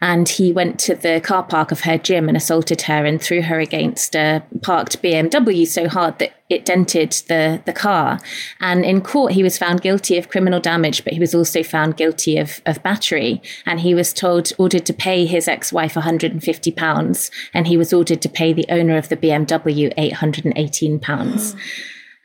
and 0.00 0.28
he 0.28 0.52
went 0.52 0.78
to 0.78 0.94
the 0.94 1.20
car 1.20 1.42
park 1.42 1.72
of 1.72 1.80
her 1.80 1.96
gym 1.96 2.28
and 2.28 2.36
assaulted 2.36 2.82
her 2.82 3.06
and 3.06 3.20
threw 3.20 3.42
her 3.42 3.58
against 3.58 4.14
a 4.14 4.42
parked 4.62 5.00
BMW 5.02 5.66
so 5.66 5.88
hard 5.88 6.18
that 6.18 6.34
it 6.50 6.64
dented 6.64 7.12
the, 7.28 7.62
the 7.64 7.72
car. 7.72 8.20
And 8.60 8.84
in 8.84 9.00
court, 9.00 9.32
he 9.32 9.42
was 9.42 9.58
found 9.58 9.80
guilty 9.80 10.18
of 10.18 10.28
criminal 10.28 10.60
damage, 10.60 11.02
but 11.02 11.14
he 11.14 11.18
was 11.18 11.34
also 11.34 11.62
found 11.62 11.96
guilty 11.96 12.36
of, 12.38 12.60
of 12.66 12.82
battery. 12.82 13.42
And 13.64 13.80
he 13.80 13.94
was 13.94 14.12
told, 14.12 14.52
ordered 14.58 14.86
to 14.86 14.92
pay 14.92 15.24
his 15.24 15.48
ex 15.48 15.72
wife 15.72 15.94
£150, 15.94 17.30
and 17.54 17.66
he 17.66 17.76
was 17.76 17.92
ordered 17.92 18.22
to 18.22 18.28
pay 18.28 18.52
the 18.52 18.66
owner 18.68 18.96
of 18.96 19.08
the 19.08 19.16
BMW 19.16 19.94
£818. 19.96 21.56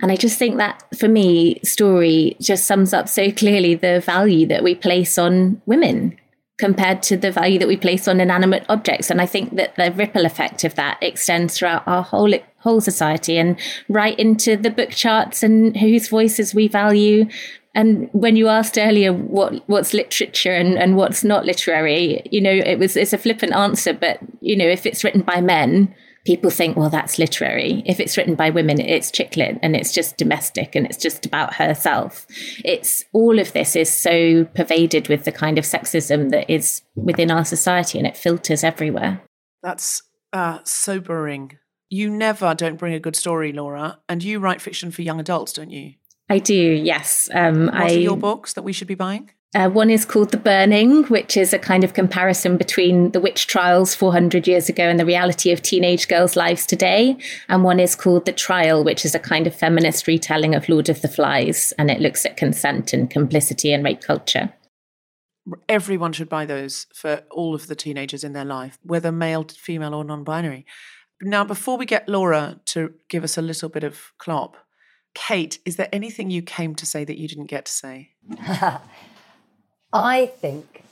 And 0.03 0.11
I 0.11 0.15
just 0.15 0.37
think 0.37 0.57
that 0.57 0.83
for 0.97 1.07
me, 1.07 1.59
story 1.63 2.35
just 2.41 2.65
sums 2.65 2.91
up 2.91 3.07
so 3.07 3.31
clearly 3.31 3.75
the 3.75 4.01
value 4.01 4.47
that 4.47 4.63
we 4.63 4.75
place 4.75 5.17
on 5.17 5.61
women 5.65 6.17
compared 6.61 7.01
to 7.01 7.17
the 7.17 7.31
value 7.31 7.57
that 7.57 7.67
we 7.67 7.75
place 7.75 8.07
on 8.07 8.21
inanimate 8.21 8.63
objects. 8.69 9.09
And 9.09 9.19
I 9.19 9.25
think 9.25 9.55
that 9.55 9.75
the 9.75 9.91
ripple 9.91 10.25
effect 10.25 10.63
of 10.63 10.75
that 10.75 10.99
extends 11.01 11.57
throughout 11.57 11.85
our 11.87 12.03
whole 12.03 12.33
whole 12.59 12.79
society 12.79 13.37
and 13.37 13.59
right 13.89 14.17
into 14.19 14.55
the 14.55 14.69
book 14.69 14.91
charts 14.91 15.41
and 15.41 15.75
whose 15.75 16.07
voices 16.07 16.53
we 16.53 16.67
value. 16.67 17.25
And 17.73 18.09
when 18.11 18.35
you 18.35 18.47
asked 18.47 18.77
earlier 18.77 19.11
what 19.11 19.67
what's 19.67 19.93
literature 19.93 20.53
and, 20.53 20.77
and 20.77 20.95
what's 20.95 21.23
not 21.23 21.45
literary, 21.45 22.21
you 22.31 22.39
know, 22.39 22.51
it 22.51 22.77
was 22.77 22.95
it's 22.95 23.13
a 23.13 23.17
flippant 23.17 23.53
answer, 23.53 23.93
but 23.93 24.19
you 24.39 24.55
know, 24.55 24.67
if 24.67 24.85
it's 24.85 25.03
written 25.03 25.21
by 25.21 25.41
men, 25.41 25.93
people 26.25 26.49
think, 26.49 26.77
well, 26.77 26.89
that's 26.89 27.17
literary. 27.17 27.83
If 27.85 27.99
it's 27.99 28.17
written 28.17 28.35
by 28.35 28.49
women, 28.49 28.79
it's 28.79 29.11
chick 29.11 29.35
lit 29.37 29.57
and 29.61 29.75
it's 29.75 29.91
just 29.91 30.17
domestic 30.17 30.75
and 30.75 30.85
it's 30.85 30.97
just 30.97 31.25
about 31.25 31.55
herself. 31.55 32.25
It's 32.63 33.03
all 33.13 33.39
of 33.39 33.53
this 33.53 33.75
is 33.75 33.91
so 33.91 34.45
pervaded 34.45 35.07
with 35.07 35.23
the 35.23 35.31
kind 35.31 35.57
of 35.57 35.65
sexism 35.65 36.29
that 36.31 36.49
is 36.49 36.81
within 36.95 37.31
our 37.31 37.45
society 37.45 37.97
and 37.97 38.07
it 38.07 38.17
filters 38.17 38.63
everywhere. 38.63 39.21
That's 39.63 40.03
uh, 40.33 40.59
sobering. 40.63 41.57
You 41.89 42.09
never 42.09 42.53
don't 42.55 42.77
bring 42.77 42.93
a 42.93 42.99
good 42.99 43.15
story, 43.15 43.51
Laura, 43.51 43.99
and 44.07 44.23
you 44.23 44.39
write 44.39 44.61
fiction 44.61 44.91
for 44.91 45.01
young 45.01 45.19
adults, 45.19 45.53
don't 45.53 45.71
you? 45.71 45.95
I 46.29 46.39
do, 46.39 46.55
yes. 46.55 47.29
Um, 47.33 47.65
what 47.65 47.75
I, 47.75 47.85
are 47.87 47.99
your 47.99 48.15
books 48.15 48.53
that 48.53 48.63
we 48.63 48.71
should 48.71 48.87
be 48.87 48.95
buying? 48.95 49.31
Uh, 49.53 49.69
one 49.69 49.89
is 49.89 50.05
called 50.05 50.31
The 50.31 50.37
Burning, 50.37 51.03
which 51.05 51.35
is 51.35 51.51
a 51.51 51.59
kind 51.59 51.83
of 51.83 51.93
comparison 51.93 52.55
between 52.55 53.11
the 53.11 53.19
witch 53.19 53.47
trials 53.47 53.93
400 53.93 54.47
years 54.47 54.69
ago 54.69 54.83
and 54.83 54.97
the 54.97 55.05
reality 55.05 55.51
of 55.51 55.61
teenage 55.61 56.07
girls' 56.07 56.37
lives 56.37 56.65
today. 56.65 57.17
And 57.49 57.61
one 57.61 57.79
is 57.79 57.93
called 57.93 58.25
The 58.25 58.31
Trial, 58.31 58.81
which 58.81 59.03
is 59.03 59.13
a 59.13 59.19
kind 59.19 59.47
of 59.47 59.53
feminist 59.53 60.07
retelling 60.07 60.55
of 60.55 60.69
Lord 60.69 60.87
of 60.87 61.01
the 61.01 61.09
Flies. 61.09 61.73
And 61.77 61.91
it 61.91 61.99
looks 61.99 62.25
at 62.25 62.37
consent 62.37 62.93
and 62.93 63.09
complicity 63.09 63.73
and 63.73 63.83
rape 63.83 63.99
culture. 63.99 64.53
Everyone 65.67 66.13
should 66.13 66.29
buy 66.29 66.45
those 66.45 66.87
for 66.93 67.23
all 67.29 67.53
of 67.53 67.67
the 67.67 67.75
teenagers 67.75 68.23
in 68.23 68.31
their 68.31 68.45
life, 68.45 68.79
whether 68.83 69.11
male, 69.11 69.43
female, 69.43 69.95
or 69.95 70.05
non 70.05 70.23
binary. 70.23 70.65
Now, 71.21 71.43
before 71.43 71.77
we 71.77 71.85
get 71.85 72.07
Laura 72.07 72.61
to 72.67 72.93
give 73.09 73.25
us 73.25 73.37
a 73.37 73.41
little 73.41 73.67
bit 73.67 73.83
of 73.83 74.13
Klopp, 74.17 74.55
Kate, 75.13 75.59
is 75.65 75.75
there 75.75 75.89
anything 75.91 76.29
you 76.29 76.41
came 76.41 76.73
to 76.75 76.85
say 76.85 77.03
that 77.03 77.17
you 77.17 77.27
didn't 77.27 77.47
get 77.47 77.65
to 77.65 77.71
say? 77.71 78.11
I 79.93 80.27
think 80.27 80.83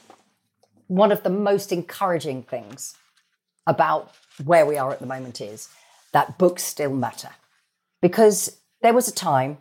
one 0.88 1.12
of 1.12 1.24
the 1.24 1.30
most 1.30 1.72
encouraging 1.72 2.44
things 2.44 2.96
about 3.68 4.12
where 4.44 4.66
we 4.66 4.78
are 4.78 4.92
at 4.92 5.00
the 5.00 5.06
moment 5.06 5.42
is 5.42 5.70
that 6.12 6.38
books 6.38 6.64
still 6.64 6.94
matter. 6.94 7.30
Because 8.02 8.60
there 8.82 8.94
was 8.94 9.08
a 9.08 9.14
time 9.14 9.58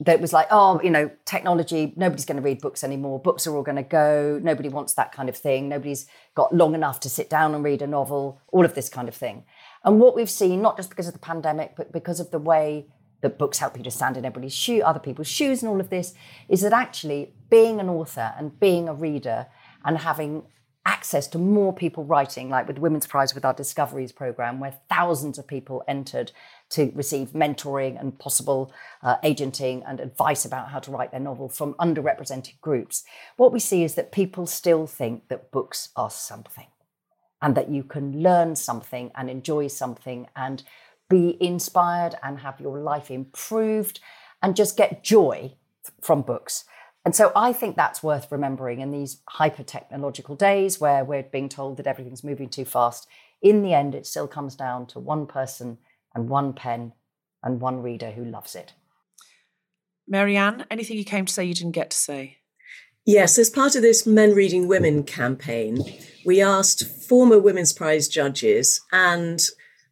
that 0.00 0.20
was 0.20 0.32
like, 0.32 0.46
oh, 0.50 0.80
you 0.82 0.90
know, 0.90 1.10
technology, 1.24 1.92
nobody's 1.96 2.24
going 2.24 2.36
to 2.36 2.42
read 2.42 2.60
books 2.60 2.84
anymore. 2.84 3.18
Books 3.18 3.46
are 3.46 3.56
all 3.56 3.62
going 3.62 3.76
to 3.76 3.82
go. 3.82 4.38
Nobody 4.42 4.68
wants 4.68 4.94
that 4.94 5.10
kind 5.10 5.28
of 5.28 5.36
thing. 5.36 5.68
Nobody's 5.68 6.06
got 6.36 6.54
long 6.54 6.74
enough 6.74 7.00
to 7.00 7.08
sit 7.08 7.28
down 7.28 7.54
and 7.54 7.64
read 7.64 7.82
a 7.82 7.86
novel, 7.86 8.40
all 8.52 8.64
of 8.64 8.74
this 8.74 8.88
kind 8.88 9.08
of 9.08 9.14
thing. 9.14 9.44
And 9.84 9.98
what 9.98 10.14
we've 10.14 10.30
seen, 10.30 10.62
not 10.62 10.76
just 10.76 10.90
because 10.90 11.08
of 11.08 11.14
the 11.14 11.18
pandemic, 11.18 11.74
but 11.76 11.92
because 11.92 12.20
of 12.20 12.30
the 12.30 12.38
way 12.38 12.86
that 13.20 13.38
books 13.38 13.58
help 13.58 13.76
you 13.76 13.82
to 13.84 13.90
stand 13.90 14.16
in 14.16 14.24
everybody's 14.24 14.54
shoe, 14.54 14.82
other 14.82 15.00
people's 15.00 15.28
shoes, 15.28 15.62
and 15.62 15.70
all 15.70 15.80
of 15.80 15.90
this, 15.90 16.14
is 16.48 16.60
that 16.60 16.72
actually 16.72 17.34
being 17.50 17.80
an 17.80 17.88
author 17.88 18.34
and 18.38 18.58
being 18.60 18.88
a 18.88 18.94
reader 18.94 19.46
and 19.84 19.98
having 19.98 20.44
access 20.88 21.26
to 21.28 21.38
more 21.38 21.72
people 21.72 22.02
writing, 22.04 22.48
like 22.48 22.66
with 22.66 22.76
the 22.76 22.82
Women's 22.82 23.06
Prize 23.06 23.34
with 23.34 23.44
our 23.44 23.52
Discoveries 23.52 24.10
program, 24.10 24.58
where 24.58 24.74
thousands 24.88 25.36
of 25.38 25.46
people 25.46 25.84
entered 25.86 26.32
to 26.70 26.90
receive 26.94 27.32
mentoring 27.32 28.00
and 28.00 28.18
possible 28.18 28.72
uh, 29.02 29.16
agenting 29.22 29.82
and 29.86 30.00
advice 30.00 30.46
about 30.46 30.70
how 30.70 30.78
to 30.78 30.90
write 30.90 31.10
their 31.10 31.20
novel 31.20 31.48
from 31.48 31.74
underrepresented 31.74 32.58
groups. 32.62 33.04
What 33.36 33.52
we 33.52 33.60
see 33.60 33.84
is 33.84 33.96
that 33.96 34.12
people 34.12 34.46
still 34.46 34.86
think 34.86 35.28
that 35.28 35.50
books 35.50 35.90
are 35.94 36.10
something 36.10 36.68
and 37.42 37.54
that 37.54 37.68
you 37.68 37.84
can 37.84 38.22
learn 38.22 38.56
something 38.56 39.10
and 39.14 39.28
enjoy 39.28 39.68
something 39.68 40.26
and 40.34 40.62
be 41.08 41.36
inspired 41.40 42.14
and 42.22 42.40
have 42.40 42.60
your 42.60 42.78
life 42.78 43.10
improved 43.10 44.00
and 44.42 44.56
just 44.56 44.76
get 44.76 45.02
joy 45.02 45.52
from 46.00 46.22
books. 46.22 46.64
And 47.04 47.14
so 47.14 47.32
I 47.34 47.52
think 47.52 47.76
that's 47.76 48.02
worth 48.02 48.30
remembering 48.30 48.80
in 48.80 48.90
these 48.90 49.22
hyper 49.28 49.62
technological 49.62 50.36
days 50.36 50.80
where 50.80 51.04
we're 51.04 51.22
being 51.22 51.48
told 51.48 51.78
that 51.78 51.86
everything's 51.86 52.24
moving 52.24 52.48
too 52.48 52.64
fast. 52.64 53.06
In 53.40 53.62
the 53.62 53.72
end, 53.72 53.94
it 53.94 54.06
still 54.06 54.28
comes 54.28 54.54
down 54.54 54.86
to 54.88 54.98
one 54.98 55.26
person 55.26 55.78
and 56.14 56.28
one 56.28 56.52
pen 56.52 56.92
and 57.42 57.60
one 57.60 57.82
reader 57.82 58.10
who 58.10 58.24
loves 58.24 58.54
it. 58.54 58.74
Mary 60.06 60.36
Ann, 60.36 60.66
anything 60.70 60.96
you 60.96 61.04
came 61.04 61.24
to 61.24 61.32
say 61.32 61.44
you 61.44 61.54
didn't 61.54 61.72
get 61.72 61.90
to 61.90 61.96
say? 61.96 62.38
Yes, 63.06 63.38
as 63.38 63.48
part 63.48 63.74
of 63.74 63.82
this 63.82 64.06
Men 64.06 64.34
Reading 64.34 64.68
Women 64.68 65.02
campaign, 65.02 65.78
we 66.26 66.42
asked 66.42 66.86
former 67.08 67.38
Women's 67.38 67.72
Prize 67.72 68.06
judges 68.06 68.82
and 68.92 69.40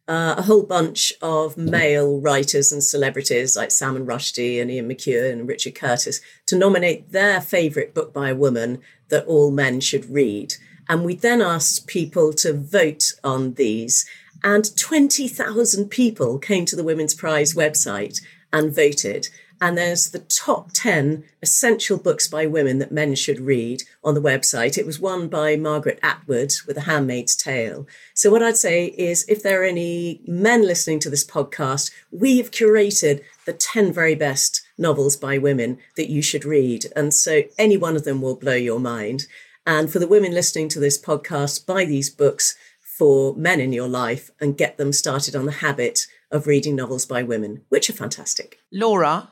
uh, 0.07 0.35
a 0.37 0.43
whole 0.43 0.63
bunch 0.63 1.13
of 1.21 1.57
male 1.57 2.19
writers 2.19 2.71
and 2.71 2.83
celebrities 2.83 3.57
like 3.57 3.71
Salman 3.71 4.05
Rushdie 4.05 4.61
and 4.61 4.71
Ian 4.71 4.89
McEwan 4.89 5.33
and 5.33 5.47
Richard 5.47 5.75
Curtis 5.75 6.21
to 6.45 6.57
nominate 6.57 7.11
their 7.11 7.41
favourite 7.41 7.93
book 7.93 8.13
by 8.13 8.29
a 8.29 8.35
woman 8.35 8.79
that 9.09 9.25
all 9.25 9.51
men 9.51 9.81
should 9.81 10.09
read. 10.09 10.55
And 10.87 11.03
we 11.03 11.15
then 11.15 11.41
asked 11.41 11.87
people 11.87 12.31
to 12.33 12.53
vote 12.53 13.13
on 13.23 13.55
these. 13.55 14.05
And 14.43 14.75
20,000 14.77 15.89
people 15.89 16.39
came 16.39 16.65
to 16.65 16.75
the 16.75 16.83
Women's 16.83 17.13
Prize 17.13 17.53
website 17.53 18.21
and 18.53 18.73
voted. 18.73 19.27
And 19.59 19.77
there's 19.77 20.11
the 20.11 20.19
top 20.19 20.71
10 20.73 21.23
essential 21.41 21.97
books 21.97 22.27
by 22.27 22.45
women 22.45 22.77
that 22.79 22.91
men 22.91 23.15
should 23.15 23.39
read 23.39 23.83
on 24.03 24.13
the 24.13 24.21
website. 24.21 24.77
It 24.77 24.85
was 24.85 24.99
won 24.99 25.27
by 25.27 25.55
Margaret 25.55 25.99
Atwood 26.03 26.53
with 26.67 26.77
A 26.77 26.81
Handmaid's 26.81 27.35
Tale. 27.35 27.87
So, 28.13 28.29
what 28.29 28.43
I'd 28.43 28.57
say 28.57 28.85
is 28.85 29.25
if 29.27 29.41
there 29.41 29.61
are 29.61 29.65
any 29.65 30.21
men 30.27 30.61
listening 30.61 30.99
to 30.99 31.09
this 31.09 31.25
podcast, 31.25 31.91
we 32.11 32.37
have 32.37 32.51
curated 32.51 33.23
the 33.45 33.53
10 33.53 33.91
very 33.91 34.13
best 34.13 34.61
novels 34.77 35.17
by 35.17 35.39
women 35.39 35.79
that 35.95 36.11
you 36.11 36.21
should 36.21 36.45
read. 36.45 36.85
And 36.95 37.13
so, 37.13 37.43
any 37.57 37.77
one 37.77 37.95
of 37.95 38.03
them 38.03 38.21
will 38.21 38.35
blow 38.35 38.55
your 38.55 38.79
mind. 38.79 39.25
And 39.65 39.91
for 39.91 39.99
the 39.99 40.07
women 40.07 40.33
listening 40.33 40.69
to 40.69 40.79
this 40.79 41.01
podcast, 41.01 41.65
buy 41.65 41.83
these 41.83 42.09
books 42.09 42.55
for 42.79 43.35
men 43.35 43.59
in 43.59 43.73
your 43.73 43.87
life 43.87 44.31
and 44.39 44.57
get 44.57 44.77
them 44.77 44.93
started 44.93 45.35
on 45.35 45.45
the 45.45 45.51
habit 45.51 46.07
of 46.31 46.47
reading 46.47 46.75
novels 46.75 47.05
by 47.05 47.23
women, 47.23 47.63
which 47.69 47.89
are 47.89 47.93
fantastic. 47.93 48.59
Laura, 48.71 49.29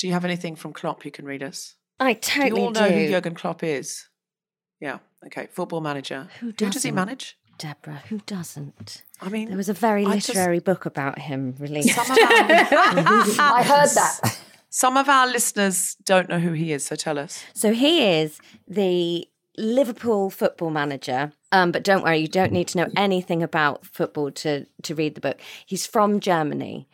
do 0.00 0.06
you 0.08 0.12
have 0.14 0.24
anything 0.24 0.56
from 0.56 0.72
Klopp 0.72 1.04
you 1.04 1.10
can 1.10 1.24
read 1.24 1.42
us? 1.42 1.76
I 2.00 2.14
totally 2.14 2.14
Do 2.14 2.30
totally 2.56 2.60
you 2.60 2.66
all 2.66 2.72
know 2.72 2.88
do. 2.88 2.94
who 2.94 3.08
Jurgen 3.10 3.34
Klopp 3.34 3.62
is? 3.62 4.08
Yeah. 4.80 4.98
Okay. 5.26 5.48
Football 5.52 5.80
manager. 5.82 6.28
Who 6.40 6.52
does 6.52 6.82
he 6.82 6.90
manage? 6.90 7.36
Deborah, 7.58 8.02
who 8.08 8.18
doesn't? 8.24 9.02
I 9.20 9.28
mean, 9.28 9.48
There 9.48 9.56
was 9.58 9.68
a 9.68 9.74
very 9.74 10.06
I 10.06 10.14
just- 10.14 10.28
literary 10.30 10.60
book 10.60 10.86
about 10.86 11.18
him 11.18 11.54
released. 11.58 11.94
some 11.94 12.10
of 12.10 12.18
our, 12.18 12.26
I 12.28 13.62
heard 13.66 13.90
that. 13.94 14.38
some 14.70 14.96
of 14.96 15.10
our 15.10 15.26
listeners 15.26 15.94
don't 16.06 16.30
know 16.30 16.38
who 16.38 16.52
he 16.52 16.72
is, 16.72 16.86
so 16.86 16.96
tell 16.96 17.18
us. 17.18 17.44
So 17.52 17.74
he 17.74 18.02
is 18.20 18.38
the 18.66 19.28
Liverpool 19.58 20.30
football 20.30 20.70
manager. 20.70 21.32
Um, 21.52 21.70
but 21.70 21.82
don't 21.84 22.02
worry, 22.02 22.18
you 22.18 22.28
don't 22.28 22.52
need 22.52 22.68
to 22.68 22.78
know 22.78 22.88
anything 22.96 23.42
about 23.42 23.84
football 23.84 24.30
to 24.30 24.64
to 24.84 24.94
read 24.94 25.14
the 25.14 25.20
book. 25.20 25.38
He's 25.66 25.86
from 25.86 26.18
Germany. 26.20 26.88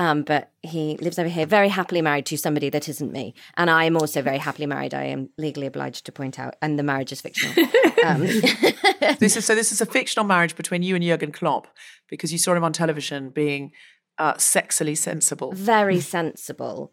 Um, 0.00 0.22
but 0.22 0.50
he 0.62 0.96
lives 0.96 1.18
over 1.18 1.28
here, 1.28 1.44
very 1.44 1.68
happily 1.68 2.00
married 2.00 2.24
to 2.26 2.38
somebody 2.38 2.70
that 2.70 2.88
isn't 2.88 3.12
me. 3.12 3.34
And 3.58 3.68
I 3.68 3.84
am 3.84 3.98
also 3.98 4.22
very 4.22 4.38
happily 4.38 4.64
married. 4.64 4.94
I 4.94 5.04
am 5.04 5.28
legally 5.36 5.66
obliged 5.66 6.06
to 6.06 6.12
point 6.12 6.38
out, 6.38 6.54
and 6.62 6.78
the 6.78 6.82
marriage 6.82 7.12
is 7.12 7.20
fictional. 7.20 7.54
Um, 8.02 8.22
This 9.18 9.36
is 9.36 9.44
so. 9.44 9.54
This 9.54 9.72
is 9.72 9.82
a 9.82 9.86
fictional 9.86 10.24
marriage 10.24 10.56
between 10.56 10.82
you 10.82 10.94
and 10.94 11.04
Jurgen 11.04 11.32
Klopp 11.32 11.66
because 12.08 12.32
you 12.32 12.38
saw 12.38 12.54
him 12.54 12.64
on 12.64 12.72
television 12.72 13.28
being 13.28 13.72
uh, 14.16 14.34
sexily 14.34 14.96
sensible. 14.96 15.52
very 15.52 16.00
sensible. 16.00 16.92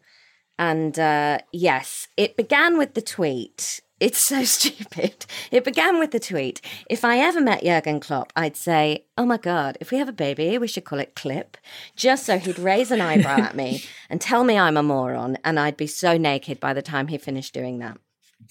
And 0.58 0.98
uh, 0.98 1.38
yes, 1.50 2.08
it 2.18 2.36
began 2.36 2.76
with 2.76 2.92
the 2.92 3.00
tweet. 3.00 3.80
It's 4.00 4.18
so 4.18 4.44
stupid. 4.56 5.26
It 5.50 5.64
began 5.64 5.98
with 5.98 6.10
the 6.10 6.20
tweet. 6.20 6.60
If 6.88 7.04
I 7.04 7.18
ever 7.18 7.40
met 7.40 7.64
Jurgen 7.64 8.00
Klopp, 8.00 8.32
I'd 8.36 8.56
say, 8.56 9.04
Oh 9.16 9.26
my 9.26 9.38
God, 9.38 9.76
if 9.80 9.90
we 9.90 9.98
have 9.98 10.08
a 10.08 10.12
baby, 10.12 10.58
we 10.58 10.68
should 10.68 10.84
call 10.84 11.00
it 11.00 11.16
Clip, 11.16 11.56
just 11.96 12.24
so 12.24 12.38
he'd 12.38 12.58
raise 12.58 12.90
an 12.90 13.00
eyebrow 13.00 13.40
at 13.40 13.56
me 13.56 13.84
and 14.10 14.20
tell 14.20 14.44
me 14.44 14.58
I'm 14.58 14.76
a 14.76 14.82
moron. 14.82 15.38
And 15.44 15.58
I'd 15.58 15.76
be 15.76 15.86
so 15.86 16.16
naked 16.16 16.60
by 16.60 16.72
the 16.72 16.82
time 16.82 17.08
he 17.08 17.18
finished 17.18 17.54
doing 17.54 17.78
that. 17.78 17.98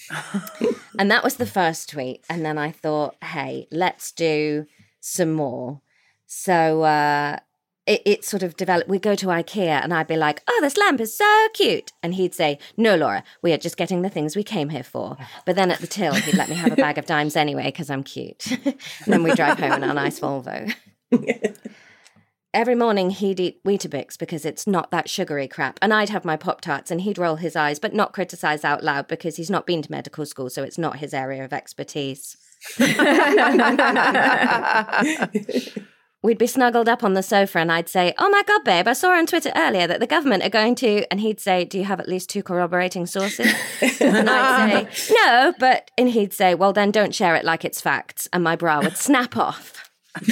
and 0.99 1.09
that 1.09 1.23
was 1.23 1.35
the 1.35 1.45
first 1.45 1.89
tweet. 1.89 2.23
And 2.29 2.45
then 2.45 2.57
I 2.57 2.71
thought, 2.71 3.15
Hey, 3.23 3.67
let's 3.71 4.11
do 4.11 4.65
some 4.99 5.33
more. 5.33 5.81
So, 6.25 6.83
uh, 6.83 7.39
it, 7.87 8.01
it 8.05 8.25
sort 8.25 8.43
of 8.43 8.55
developed. 8.55 8.89
We'd 8.89 9.01
go 9.01 9.15
to 9.15 9.27
IKEA 9.27 9.81
and 9.81 9.93
I'd 9.93 10.07
be 10.07 10.17
like, 10.17 10.43
oh, 10.47 10.59
this 10.61 10.77
lamp 10.77 10.99
is 10.99 11.17
so 11.17 11.47
cute. 11.53 11.93
And 12.03 12.13
he'd 12.13 12.35
say, 12.35 12.59
no, 12.75 12.95
Laura, 12.95 13.23
we 13.41 13.53
are 13.53 13.57
just 13.57 13.77
getting 13.77 14.01
the 14.01 14.09
things 14.09 14.35
we 14.35 14.43
came 14.43 14.69
here 14.69 14.83
for. 14.83 15.17
But 15.45 15.55
then 15.55 15.71
at 15.71 15.79
the 15.79 15.87
till, 15.87 16.13
he'd 16.13 16.35
let 16.35 16.49
me 16.49 16.55
have 16.55 16.73
a 16.73 16.75
bag 16.75 16.97
of 16.97 17.05
Daims 17.07 17.35
anyway 17.35 17.65
because 17.65 17.89
I'm 17.89 18.03
cute. 18.03 18.51
and 18.51 18.75
then 19.07 19.23
we 19.23 19.33
drive 19.33 19.57
home 19.57 19.71
in 19.71 19.83
our 19.83 19.93
nice 19.93 20.19
Volvo. 20.19 20.73
Every 22.53 22.75
morning 22.75 23.11
he'd 23.11 23.39
eat 23.39 23.63
Weetabix 23.63 24.17
because 24.17 24.43
it's 24.43 24.65
not 24.65 24.91
that 24.91 25.09
sugary 25.09 25.47
crap. 25.47 25.77
And 25.81 25.93
I'd 25.93 26.09
have 26.09 26.25
my 26.25 26.35
Pop 26.35 26.61
Tarts 26.61 26.91
and 26.91 27.01
he'd 27.01 27.17
roll 27.17 27.35
his 27.35 27.55
eyes, 27.55 27.79
but 27.79 27.93
not 27.93 28.13
criticize 28.13 28.65
out 28.65 28.83
loud 28.83 29.07
because 29.07 29.37
he's 29.37 29.49
not 29.49 29.65
been 29.65 29.81
to 29.83 29.91
medical 29.91 30.25
school, 30.25 30.49
so 30.49 30.63
it's 30.63 30.77
not 30.77 30.97
his 30.97 31.13
area 31.13 31.45
of 31.45 31.53
expertise. 31.53 32.35
We'd 36.23 36.39
be 36.39 36.47
snuggled 36.47 36.89
up 36.89 37.03
on 37.03 37.13
the 37.13 37.21
sofa 37.21 37.59
and 37.59 37.71
I'd 37.71 37.87
say, 37.87 38.13
Oh 38.17 38.29
my 38.29 38.41
God, 38.43 38.63
babe, 38.63 38.87
I 38.87 38.93
saw 38.93 39.11
on 39.11 39.27
Twitter 39.27 39.51
earlier 39.55 39.85
that 39.85 39.99
the 39.99 40.07
government 40.07 40.43
are 40.43 40.49
going 40.49 40.73
to. 40.75 41.05
And 41.11 41.21
he'd 41.21 41.39
say, 41.39 41.63
Do 41.63 41.77
you 41.77 41.83
have 41.83 41.99
at 41.99 42.07
least 42.07 42.29
two 42.29 42.41
corroborating 42.41 43.05
sources? 43.05 43.53
and 44.01 44.29
I'd 44.29 44.91
say, 44.93 45.13
No, 45.13 45.53
but. 45.59 45.91
And 45.97 46.09
he'd 46.09 46.33
say, 46.33 46.55
Well, 46.55 46.73
then 46.73 46.89
don't 46.91 47.13
share 47.13 47.35
it 47.35 47.45
like 47.45 47.63
it's 47.63 47.79
facts. 47.79 48.27
And 48.33 48.43
my 48.43 48.55
bra 48.55 48.81
would 48.81 48.97
snap 48.97 49.37
off. 49.37 49.73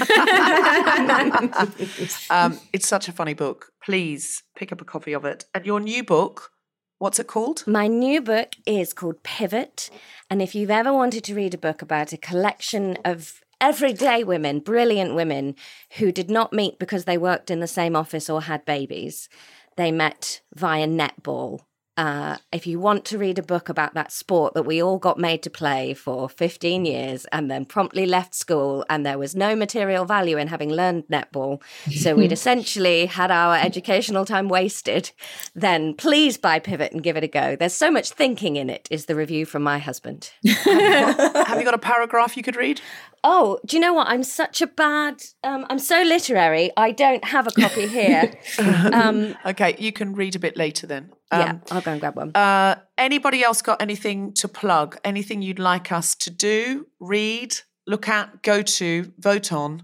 Um, 2.29 2.59
it's 2.73 2.87
such 2.87 3.07
a 3.07 3.11
funny 3.11 3.35
book. 3.35 3.71
Please 3.83 4.43
pick 4.55 4.71
up 4.71 4.81
a 4.81 4.85
copy 4.85 5.13
of 5.13 5.25
it. 5.25 5.45
And 5.53 5.65
your 5.65 5.79
new 5.79 6.03
book, 6.03 6.51
what's 6.97 7.19
it 7.19 7.27
called? 7.27 7.63
My 7.67 7.87
new 7.87 8.21
book 8.21 8.53
is 8.65 8.93
called 8.93 9.21
Pivot. 9.23 9.91
And 10.29 10.41
if 10.41 10.55
you've 10.55 10.71
ever 10.71 10.91
wanted 10.91 11.23
to 11.25 11.35
read 11.35 11.53
a 11.53 11.57
book 11.57 11.81
about 11.81 12.13
a 12.13 12.17
collection 12.17 12.97
of 13.05 13.41
everyday 13.61 14.23
women, 14.23 14.59
brilliant 14.59 15.15
women 15.15 15.55
who 15.97 16.11
did 16.11 16.29
not 16.29 16.53
meet 16.53 16.79
because 16.79 17.05
they 17.05 17.17
worked 17.17 17.49
in 17.51 17.59
the 17.59 17.67
same 17.67 17.95
office 17.95 18.29
or 18.29 18.41
had 18.41 18.65
babies, 18.65 19.29
they 19.77 19.91
met 19.91 20.41
via 20.53 20.87
netball. 20.87 21.61
Uh, 21.97 22.37
if 22.51 22.67
you 22.67 22.79
want 22.79 23.05
to 23.05 23.17
read 23.17 23.39
a 23.39 23.43
book 23.43 23.69
about 23.69 23.93
that 23.93 24.11
sport 24.11 24.53
that 24.53 24.63
we 24.63 24.83
all 24.83 24.97
got 24.97 25.17
made 25.17 25.41
to 25.43 25.49
play 25.49 25.93
for 25.93 26.27
15 26.27 26.85
years 26.85 27.25
and 27.31 27.49
then 27.49 27.63
promptly 27.65 28.05
left 28.05 28.35
school, 28.35 28.85
and 28.89 29.05
there 29.05 29.17
was 29.17 29.35
no 29.35 29.55
material 29.55 30.03
value 30.03 30.37
in 30.37 30.49
having 30.49 30.69
learned 30.69 31.05
netball, 31.07 31.61
so 31.91 32.13
we'd 32.15 32.31
essentially 32.33 33.05
had 33.05 33.31
our 33.31 33.55
educational 33.55 34.25
time 34.25 34.49
wasted, 34.49 35.11
then 35.53 35.93
please 35.93 36.37
buy 36.37 36.59
Pivot 36.59 36.91
and 36.91 37.01
give 37.01 37.15
it 37.15 37.23
a 37.23 37.27
go. 37.29 37.55
There's 37.55 37.73
so 37.73 37.89
much 37.89 38.09
thinking 38.09 38.57
in 38.57 38.69
it, 38.69 38.87
is 38.91 39.05
the 39.05 39.15
review 39.15 39.45
from 39.45 39.63
my 39.63 39.79
husband. 39.79 40.31
Have 40.45 41.57
you 41.57 41.63
got 41.63 41.73
a 41.73 41.79
paragraph 41.79 42.35
you 42.35 42.43
could 42.43 42.57
read? 42.57 42.81
Oh, 43.23 43.59
do 43.65 43.75
you 43.75 43.81
know 43.81 43.93
what? 43.93 44.07
I'm 44.07 44.21
such 44.21 44.61
a 44.61 44.67
bad. 44.67 45.23
Um, 45.43 45.65
I'm 45.69 45.79
so 45.79 46.03
literary. 46.03 46.71
I 46.77 46.91
don't 46.91 47.23
have 47.25 47.47
a 47.47 47.51
copy 47.51 47.87
here. 47.87 48.31
um, 48.59 49.35
Okay, 49.45 49.75
you 49.79 49.91
can 49.91 50.13
read 50.13 50.35
a 50.35 50.39
bit 50.39 50.55
later 50.57 50.85
then. 50.85 51.11
Yeah, 51.39 51.49
Um, 51.51 51.61
I'll 51.71 51.81
go 51.81 51.91
and 51.91 51.99
grab 51.99 52.15
one. 52.15 52.31
Uh, 52.35 52.75
anybody 52.97 53.43
else 53.43 53.61
got 53.61 53.81
anything 53.81 54.33
to 54.33 54.47
plug? 54.47 54.97
Anything 55.03 55.41
you'd 55.41 55.59
like 55.59 55.91
us 55.91 56.15
to 56.15 56.29
do, 56.29 56.87
read, 56.99 57.55
look 57.87 58.07
at, 58.07 58.41
go 58.43 58.61
to, 58.61 59.11
vote 59.17 59.51
on, 59.51 59.83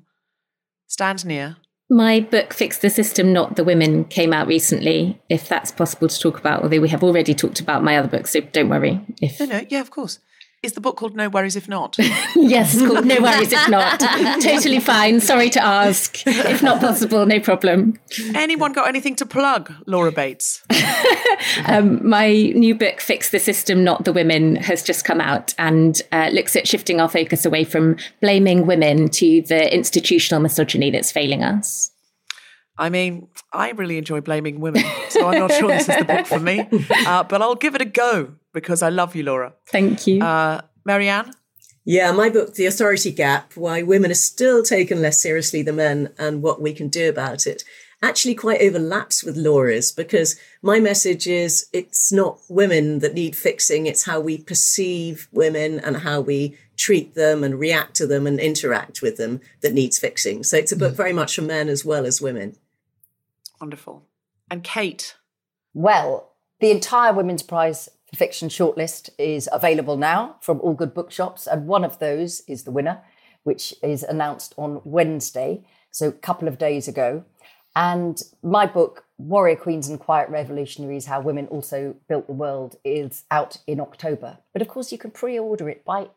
stand 0.87 1.25
near? 1.25 1.57
My 1.89 2.21
book, 2.21 2.53
Fix 2.53 2.77
the 2.77 2.89
System, 2.89 3.33
Not 3.33 3.57
the 3.57 3.65
Women, 3.65 4.05
came 4.05 4.31
out 4.31 4.47
recently, 4.47 5.21
if 5.27 5.49
that's 5.49 5.73
possible 5.73 6.07
to 6.07 6.19
talk 6.19 6.39
about, 6.39 6.63
although 6.63 6.79
we 6.79 6.87
have 6.87 7.03
already 7.03 7.33
talked 7.33 7.59
about 7.59 7.83
my 7.83 7.97
other 7.97 8.07
book, 8.07 8.27
so 8.27 8.39
don't 8.39 8.69
worry. 8.69 9.01
If 9.21 9.39
No, 9.41 9.45
no, 9.45 9.65
yeah, 9.67 9.81
of 9.81 9.91
course. 9.91 10.19
Is 10.63 10.73
the 10.73 10.81
book 10.81 10.95
called 10.95 11.15
No 11.15 11.27
Worries 11.27 11.55
If 11.55 11.67
Not? 11.67 11.97
Yes, 12.35 12.75
it's 12.75 12.85
called 12.85 13.05
No 13.05 13.19
Worries 13.19 13.51
If 13.51 13.67
Not. 13.69 13.99
totally 14.41 14.79
fine. 14.79 15.19
Sorry 15.19 15.49
to 15.51 15.63
ask. 15.63 16.21
If 16.27 16.61
not 16.61 16.79
possible, 16.79 17.25
no 17.25 17.39
problem. 17.39 17.99
Anyone 18.35 18.71
got 18.71 18.87
anything 18.87 19.15
to 19.15 19.25
plug, 19.25 19.73
Laura 19.87 20.11
Bates? 20.11 20.63
Um, 21.65 22.07
my 22.07 22.29
new 22.55 22.75
book, 22.75 23.01
Fix 23.01 23.31
the 23.31 23.39
System, 23.39 23.83
Not 23.83 24.05
the 24.05 24.13
Women, 24.13 24.57
has 24.57 24.83
just 24.83 25.03
come 25.03 25.19
out 25.19 25.55
and 25.57 25.99
uh, 26.11 26.29
looks 26.31 26.55
at 26.55 26.67
shifting 26.67 27.01
our 27.01 27.09
focus 27.09 27.45
away 27.45 27.63
from 27.63 27.97
blaming 28.21 28.67
women 28.67 29.09
to 29.09 29.41
the 29.41 29.73
institutional 29.73 30.39
misogyny 30.39 30.91
that's 30.91 31.11
failing 31.11 31.43
us. 31.43 31.91
I 32.77 32.89
mean, 32.89 33.27
I 33.51 33.71
really 33.71 33.97
enjoy 33.97 34.21
blaming 34.21 34.59
women, 34.59 34.83
so 35.09 35.27
I'm 35.27 35.39
not 35.39 35.51
sure 35.51 35.69
this 35.69 35.89
is 35.89 35.97
the 35.97 36.05
book 36.05 36.27
for 36.27 36.39
me. 36.39 36.67
Uh, 37.07 37.23
but 37.23 37.41
I'll 37.41 37.55
give 37.55 37.73
it 37.73 37.81
a 37.81 37.85
go 37.85 38.35
because 38.53 38.81
I 38.81 38.89
love 38.89 39.15
you, 39.15 39.23
Laura. 39.23 39.53
Thank 39.67 40.07
you. 40.07 40.23
Uh, 40.23 40.61
Mary 40.85 41.09
Ann? 41.09 41.33
Yeah, 41.83 42.11
my 42.11 42.29
book, 42.29 42.53
The 42.53 42.67
Authority 42.67 43.11
Gap 43.11 43.53
Why 43.55 43.81
Women 43.81 44.11
Are 44.11 44.15
Still 44.15 44.61
Taken 44.63 45.01
Less 45.01 45.19
Seriously 45.19 45.63
Than 45.63 45.77
Men 45.77 46.13
and 46.17 46.43
What 46.43 46.61
We 46.61 46.73
Can 46.73 46.89
Do 46.89 47.09
About 47.09 47.47
It, 47.47 47.63
actually 48.03 48.35
quite 48.35 48.61
overlaps 48.61 49.23
with 49.23 49.37
Laura's 49.37 49.91
because 49.91 50.39
my 50.61 50.79
message 50.79 51.27
is 51.27 51.67
it's 51.73 52.11
not 52.11 52.39
women 52.49 52.99
that 52.99 53.13
need 53.13 53.35
fixing, 53.35 53.85
it's 53.85 54.05
how 54.05 54.19
we 54.19 54.37
perceive 54.37 55.27
women 55.31 55.79
and 55.79 55.97
how 55.97 56.21
we 56.21 56.57
treat 56.77 57.13
them 57.13 57.43
and 57.43 57.59
react 57.59 57.95
to 57.95 58.07
them 58.07 58.25
and 58.25 58.39
interact 58.39 59.01
with 59.01 59.17
them 59.17 59.39
that 59.61 59.73
needs 59.73 59.99
fixing. 59.99 60.43
So 60.43 60.57
it's 60.57 60.71
a 60.71 60.77
book 60.77 60.95
very 60.95 61.13
much 61.13 61.35
for 61.35 61.43
men 61.43 61.69
as 61.69 61.85
well 61.85 62.05
as 62.05 62.21
women. 62.21 62.55
Wonderful. 63.59 64.03
And 64.49 64.63
Kate? 64.63 65.15
Well, 65.73 66.31
the 66.59 66.71
entire 66.71 67.13
Women's 67.13 67.43
Prize 67.43 67.87
for 68.11 68.17
Fiction 68.17 68.49
shortlist 68.49 69.09
is 69.17 69.49
available 69.51 69.97
now 69.97 70.35
from 70.41 70.59
all 70.61 70.73
good 70.73 70.93
bookshops, 70.93 71.47
and 71.47 71.67
one 71.67 71.83
of 71.83 71.99
those 71.99 72.41
is 72.47 72.63
the 72.63 72.71
winner, 72.71 73.01
which 73.43 73.73
is 73.81 74.03
announced 74.03 74.53
on 74.57 74.81
Wednesday, 74.83 75.63
so 75.91 76.07
a 76.07 76.11
couple 76.11 76.47
of 76.47 76.57
days 76.57 76.87
ago. 76.87 77.23
And 77.75 78.21
my 78.43 78.65
book, 78.65 79.05
Warrior 79.17 79.55
Queens 79.55 79.87
and 79.87 79.99
Quiet 79.99 80.29
Revolutionaries 80.29 81.05
How 81.05 81.21
Women 81.21 81.47
Also 81.47 81.95
Built 82.09 82.27
the 82.27 82.33
World, 82.33 82.75
is 82.83 83.23
out 83.31 83.57
in 83.65 83.79
October. 83.79 84.39
But 84.51 84.61
of 84.61 84.67
course, 84.67 84.91
you 84.91 84.97
can 84.97 85.11
pre 85.11 85.39
order 85.39 85.69
it 85.69 85.85
by 85.85 86.09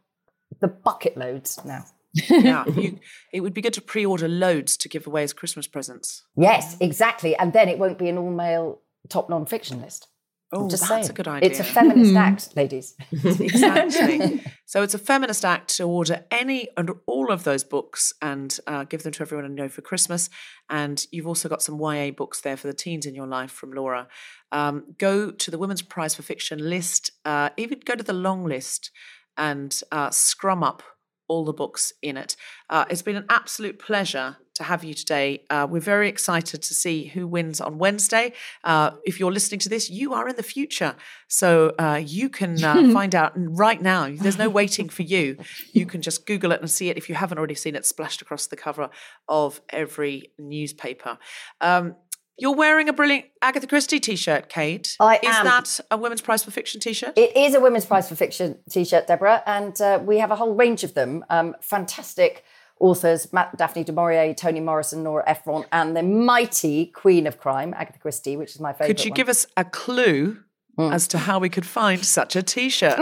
the 0.60 0.68
bucket 0.68 1.16
loads 1.16 1.64
now. 1.64 1.84
yeah, 2.28 2.64
you, 2.76 2.98
it 3.32 3.40
would 3.40 3.54
be 3.54 3.60
good 3.60 3.74
to 3.74 3.80
pre-order 3.80 4.28
loads 4.28 4.76
to 4.78 4.88
give 4.88 5.06
away 5.06 5.24
as 5.24 5.32
Christmas 5.32 5.66
presents. 5.66 6.22
Yes, 6.36 6.76
exactly. 6.80 7.36
And 7.36 7.52
then 7.52 7.68
it 7.68 7.78
won't 7.78 7.98
be 7.98 8.08
an 8.08 8.18
all 8.18 8.30
male 8.30 8.80
top 9.08 9.28
non 9.28 9.46
fiction 9.46 9.80
list. 9.80 10.08
Oh, 10.54 10.68
just 10.68 10.88
that's 10.88 11.06
saying. 11.06 11.10
a 11.10 11.12
good 11.12 11.26
idea. 11.26 11.50
It's 11.50 11.58
a 11.58 11.64
feminist 11.64 12.14
act, 12.14 12.56
ladies. 12.56 12.94
exactly. 13.12 14.40
so 14.66 14.82
it's 14.82 14.94
a 14.94 14.98
feminist 14.98 15.44
act 15.44 15.76
to 15.76 15.82
order 15.82 16.24
any 16.30 16.68
and 16.76 16.92
all 17.06 17.32
of 17.32 17.42
those 17.42 17.64
books 17.64 18.12
and 18.22 18.56
uh, 18.68 18.84
give 18.84 19.02
them 19.02 19.12
to 19.12 19.22
everyone 19.22 19.44
I 19.44 19.48
know 19.48 19.68
for 19.68 19.82
Christmas. 19.82 20.30
And 20.70 21.04
you've 21.10 21.26
also 21.26 21.48
got 21.48 21.60
some 21.60 21.80
YA 21.80 22.12
books 22.12 22.40
there 22.40 22.56
for 22.56 22.68
the 22.68 22.72
teens 22.72 23.04
in 23.04 23.16
your 23.16 23.26
life 23.26 23.50
from 23.50 23.72
Laura. 23.72 24.06
Um, 24.52 24.94
go 24.96 25.32
to 25.32 25.50
the 25.50 25.58
Women's 25.58 25.82
Prize 25.82 26.14
for 26.14 26.22
Fiction 26.22 26.70
list, 26.70 27.10
uh, 27.24 27.50
even 27.56 27.80
go 27.84 27.96
to 27.96 28.04
the 28.04 28.12
long 28.12 28.44
list 28.44 28.92
and 29.36 29.80
uh, 29.90 30.10
scrum 30.10 30.62
up 30.62 30.84
all 31.26 31.44
the 31.44 31.52
books 31.52 31.92
in 32.00 32.16
it. 32.16 32.36
Uh, 32.70 32.84
it's 32.88 33.02
been 33.02 33.16
an 33.16 33.26
absolute 33.28 33.80
pleasure 33.80 34.36
to 34.54 34.62
have 34.62 34.84
you 34.84 34.94
today. 34.94 35.42
Uh, 35.50 35.66
we're 35.68 35.80
very 35.80 36.08
excited 36.08 36.62
to 36.62 36.74
see 36.74 37.04
who 37.04 37.26
wins 37.26 37.60
on 37.60 37.78
Wednesday. 37.78 38.32
Uh, 38.62 38.92
if 39.04 39.18
you're 39.18 39.32
listening 39.32 39.58
to 39.60 39.68
this, 39.68 39.90
you 39.90 40.14
are 40.14 40.28
in 40.28 40.36
the 40.36 40.42
future. 40.42 40.94
So 41.28 41.74
uh, 41.78 42.00
you 42.04 42.28
can 42.28 42.62
uh, 42.62 42.74
find 42.92 43.14
out 43.14 43.32
right 43.34 43.80
now. 43.80 44.08
There's 44.14 44.38
no 44.38 44.48
waiting 44.48 44.88
for 44.88 45.02
you. 45.02 45.36
You 45.72 45.86
can 45.86 46.02
just 46.02 46.26
Google 46.26 46.52
it 46.52 46.60
and 46.60 46.70
see 46.70 46.88
it 46.88 46.96
if 46.96 47.08
you 47.08 47.14
haven't 47.14 47.38
already 47.38 47.54
seen 47.54 47.74
it 47.74 47.84
splashed 47.84 48.22
across 48.22 48.46
the 48.46 48.56
cover 48.56 48.90
of 49.28 49.60
every 49.70 50.30
newspaper. 50.38 51.18
Um, 51.60 51.96
you're 52.36 52.54
wearing 52.54 52.88
a 52.88 52.92
brilliant 52.92 53.26
Agatha 53.42 53.66
Christie 53.66 54.00
t-shirt, 54.00 54.48
Kate. 54.48 54.96
I 54.98 55.16
Is 55.22 55.36
am. 55.36 55.44
that 55.44 55.80
a 55.90 55.96
Women's 55.96 56.20
Prize 56.20 56.42
for 56.42 56.50
Fiction 56.50 56.80
t-shirt? 56.80 57.16
It 57.16 57.36
is 57.36 57.54
a 57.54 57.60
Women's 57.60 57.86
Prize 57.86 58.08
for 58.08 58.16
Fiction 58.16 58.58
t 58.68 58.84
shirt, 58.84 59.06
Deborah, 59.06 59.42
and 59.46 59.80
uh, 59.80 60.00
we 60.02 60.18
have 60.18 60.32
a 60.32 60.36
whole 60.36 60.54
range 60.54 60.82
of 60.82 60.94
them. 60.94 61.24
Um, 61.30 61.54
fantastic 61.60 62.44
authors 62.84 63.32
Matt, 63.32 63.56
Daphne 63.56 63.82
du 63.82 63.92
Maurier, 63.92 64.34
Toni 64.34 64.60
Morrison, 64.60 65.02
Nora 65.02 65.24
Ephron, 65.26 65.64
and 65.72 65.96
the 65.96 66.02
mighty 66.02 66.86
Queen 66.86 67.26
of 67.26 67.38
Crime, 67.38 67.74
Agatha 67.76 67.98
Christie, 67.98 68.36
which 68.36 68.54
is 68.54 68.60
my 68.60 68.72
favourite. 68.72 68.88
Could 68.88 69.04
you 69.04 69.10
one. 69.10 69.16
give 69.16 69.28
us 69.28 69.46
a 69.56 69.64
clue 69.64 70.38
as 70.78 71.08
to 71.08 71.18
how 71.18 71.38
we 71.38 71.48
could 71.48 71.64
find 71.64 72.04
such 72.04 72.36
a 72.36 72.42
t-shirt? 72.42 72.98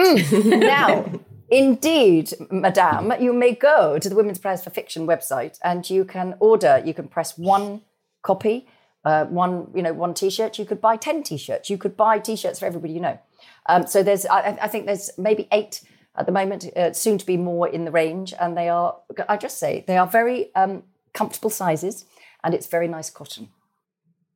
now, 0.46 1.10
indeed, 1.50 2.32
Madame, 2.50 3.12
you 3.20 3.32
may 3.32 3.54
go 3.54 3.98
to 3.98 4.08
the 4.08 4.14
Women's 4.14 4.38
Prize 4.38 4.62
for 4.62 4.70
Fiction 4.70 5.06
website 5.06 5.58
and 5.64 5.88
you 5.90 6.04
can 6.04 6.36
order. 6.38 6.82
You 6.84 6.94
can 6.94 7.08
press 7.08 7.36
one 7.36 7.82
copy, 8.22 8.68
uh, 9.04 9.24
one 9.24 9.66
you 9.74 9.82
know 9.82 9.92
one 9.92 10.14
T-shirt. 10.14 10.58
You 10.58 10.64
could 10.64 10.80
buy 10.80 10.96
ten 10.96 11.22
T-shirts. 11.22 11.68
You 11.68 11.76
could 11.76 11.96
buy 11.96 12.18
T-shirts 12.18 12.60
for 12.60 12.66
everybody 12.66 12.92
you 12.92 13.00
know. 13.00 13.18
Um, 13.66 13.86
so 13.86 14.02
there's, 14.02 14.26
I, 14.26 14.58
I 14.60 14.68
think 14.68 14.86
there's 14.86 15.10
maybe 15.18 15.48
eight 15.52 15.82
at 16.16 16.26
the 16.26 16.32
moment. 16.32 16.66
Uh, 16.76 16.92
soon 16.92 17.18
to 17.18 17.26
be 17.26 17.36
more 17.36 17.68
in 17.68 17.84
the 17.84 17.90
range, 17.90 18.34
and 18.38 18.56
they 18.56 18.68
are. 18.68 18.96
I 19.28 19.36
just 19.36 19.58
say 19.58 19.84
they 19.86 19.96
are 19.96 20.06
very 20.06 20.54
um, 20.54 20.84
comfortable 21.12 21.50
sizes, 21.50 22.04
and 22.42 22.54
it's 22.54 22.66
very 22.66 22.88
nice 22.88 23.10
cotton. 23.10 23.48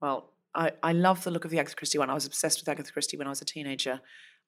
Well, 0.01 0.31
I, 0.55 0.73
I 0.83 0.93
love 0.93 1.25
the 1.25 1.31
look 1.31 1.45
of 1.45 1.51
the 1.51 1.59
Agatha 1.59 1.77
Christie 1.77 1.99
one. 1.99 2.11
I 2.11 2.15
was 2.15 2.27
obsessed 2.27 2.61
with 2.61 2.69
Agatha 2.69 2.93
Christie 2.93 3.17
when 3.17 3.27
I 3.27 3.31
was 3.31 3.43
a 3.43 3.45
teenager. 3.45 4.01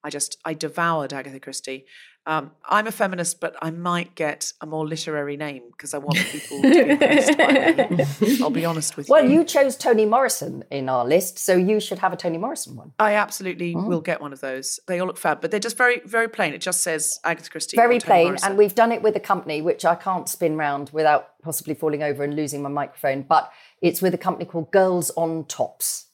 I 0.03 0.09
just 0.09 0.37
I 0.45 0.53
devoured 0.53 1.13
Agatha 1.13 1.39
Christie. 1.39 1.85
Um, 2.25 2.51
I'm 2.69 2.85
a 2.85 2.91
feminist, 2.91 3.39
but 3.39 3.55
I 3.61 3.71
might 3.71 4.13
get 4.13 4.53
a 4.61 4.67
more 4.67 4.85
literary 4.87 5.35
name 5.35 5.63
because 5.71 5.95
I 5.95 5.97
want 5.97 6.17
people 6.17 6.61
to 6.61 6.69
be 6.71 6.79
impressed 6.91 7.37
by 7.37 7.87
me. 7.89 8.37
I'll 8.43 8.49
be 8.51 8.65
honest 8.65 8.97
with 8.97 9.09
Well, 9.09 9.23
you. 9.23 9.29
Well, 9.29 9.37
you 9.39 9.43
chose 9.45 9.75
Toni 9.75 10.05
Morrison 10.05 10.63
in 10.69 10.89
our 10.89 11.05
list, 11.05 11.39
so 11.39 11.55
you 11.55 11.79
should 11.79 11.97
have 11.99 12.13
a 12.13 12.17
Toni 12.17 12.37
Morrison 12.37 12.75
one. 12.75 12.91
I 12.99 13.15
absolutely 13.15 13.73
Mm. 13.73 13.87
will 13.87 14.01
get 14.01 14.21
one 14.21 14.31
of 14.31 14.41
those. 14.41 14.79
They 14.85 14.99
all 14.99 15.07
look 15.07 15.17
fab, 15.17 15.41
but 15.41 15.49
they're 15.49 15.59
just 15.59 15.77
very, 15.77 16.01
very 16.05 16.27
plain. 16.27 16.53
It 16.53 16.61
just 16.61 16.81
says 16.81 17.19
Agatha 17.23 17.49
Christie. 17.49 17.77
very 17.77 17.99
plain 17.99 18.25
Morrison. 18.27 18.49
and 18.49 18.57
we've 18.59 18.75
done 18.75 18.91
it 18.91 19.01
with 19.01 19.15
a 19.15 19.19
company 19.19 19.61
which 19.61 19.83
i 19.85 19.95
can't 19.95 20.29
spin 20.29 20.55
round 20.55 20.89
without 20.91 21.29
possibly 21.41 21.73
falling 21.73 22.03
over 22.03 22.23
and 22.23 22.35
losing 22.35 22.61
my 22.61 22.69
microphone 22.69 23.21
but 23.23 23.51
it's 23.81 24.01
with 24.01 24.13
a 24.13 24.17
company 24.17 24.45
called 24.45 24.71
girls 24.71 25.09
on 25.11 25.45
tops 25.45 26.07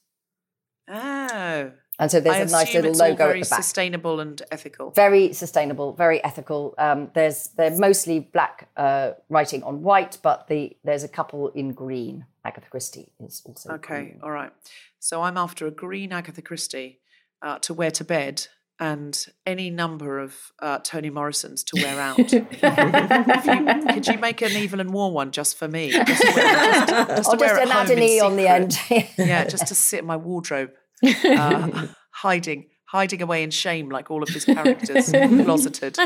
Oh. 0.87 1.71
And 1.97 2.11
so 2.11 2.19
there's 2.19 2.35
I 2.35 2.39
a 2.39 2.45
nice 2.63 2.73
little 2.73 2.91
logo 2.93 3.15
very 3.15 3.39
at 3.39 3.45
the 3.45 3.49
back 3.49 3.63
sustainable 3.63 4.19
and 4.19 4.41
ethical. 4.51 4.91
very 4.91 5.31
sustainable 5.33 5.93
very 5.93 6.21
ethical 6.23 6.73
um, 6.77 7.09
there's 7.13 7.49
they're 7.57 7.77
mostly 7.77 8.19
black 8.19 8.69
uh, 8.75 9.11
writing 9.29 9.63
on 9.63 9.81
white 9.81 10.17
but 10.21 10.47
the 10.47 10.75
there's 10.83 11.03
a 11.03 11.07
couple 11.07 11.47
in 11.49 11.71
green 11.73 12.25
agatha 12.43 12.67
christie 12.69 13.11
is 13.19 13.41
also 13.45 13.69
Okay, 13.75 14.01
green. 14.03 14.19
all 14.23 14.31
right. 14.31 14.51
So 14.99 15.21
I'm 15.21 15.37
after 15.37 15.67
a 15.67 15.71
green 15.71 16.11
Agatha 16.11 16.41
Christie 16.41 16.99
uh, 17.41 17.59
to 17.59 17.73
wear 17.75 17.91
to 17.91 18.03
bed 18.03 18.47
and 18.79 19.13
any 19.45 19.69
number 19.69 20.19
of 20.19 20.51
uh, 20.59 20.79
Toni 20.79 21.09
Morrisons 21.11 21.63
to 21.65 21.81
wear 21.81 21.99
out. 22.01 22.17
You- 22.33 23.93
could 23.93 24.07
you 24.07 24.17
make 24.17 24.41
an 24.41 24.51
Evelyn 24.55 24.91
Waugh 24.91 25.09
one 25.09 25.31
just 25.31 25.57
for 25.57 25.67
me? 25.67 25.91
Just 25.91 26.21
to 26.21 26.31
wear, 26.35 26.43
just, 26.45 26.87
just 27.17 27.29
or 27.29 27.37
to 27.37 27.39
wear 27.39 27.49
just 27.55 27.61
an 27.61 27.69
home 27.71 27.85
add 27.85 27.91
an 27.91 28.03
e 28.03 28.19
on 28.19 28.35
the 28.35 28.47
end 28.47 28.79
yeah, 29.17 29.45
just 29.45 29.67
to 29.67 29.75
sit 29.75 29.99
in 29.99 30.05
my 30.05 30.17
wardrobe, 30.17 30.71
uh, 31.03 31.87
hiding, 32.11 32.69
hiding 32.85 33.21
away 33.21 33.43
in 33.43 33.51
shame 33.51 33.89
like 33.89 34.11
all 34.11 34.23
of 34.23 34.29
his 34.29 34.45
characters, 34.45 35.09
closeted. 35.11 35.97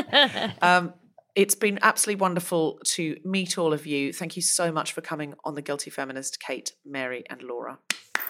Um, 0.62 0.94
it's 1.36 1.54
been 1.54 1.78
absolutely 1.82 2.20
wonderful 2.20 2.80
to 2.84 3.16
meet 3.24 3.56
all 3.56 3.72
of 3.72 3.86
you. 3.86 4.12
Thank 4.12 4.36
you 4.36 4.42
so 4.42 4.72
much 4.72 4.92
for 4.92 5.00
coming 5.00 5.34
on 5.44 5.54
The 5.54 5.62
Guilty 5.62 5.90
Feminist, 5.90 6.40
Kate, 6.40 6.72
Mary, 6.84 7.24
and 7.30 7.42
Laura. 7.42 7.78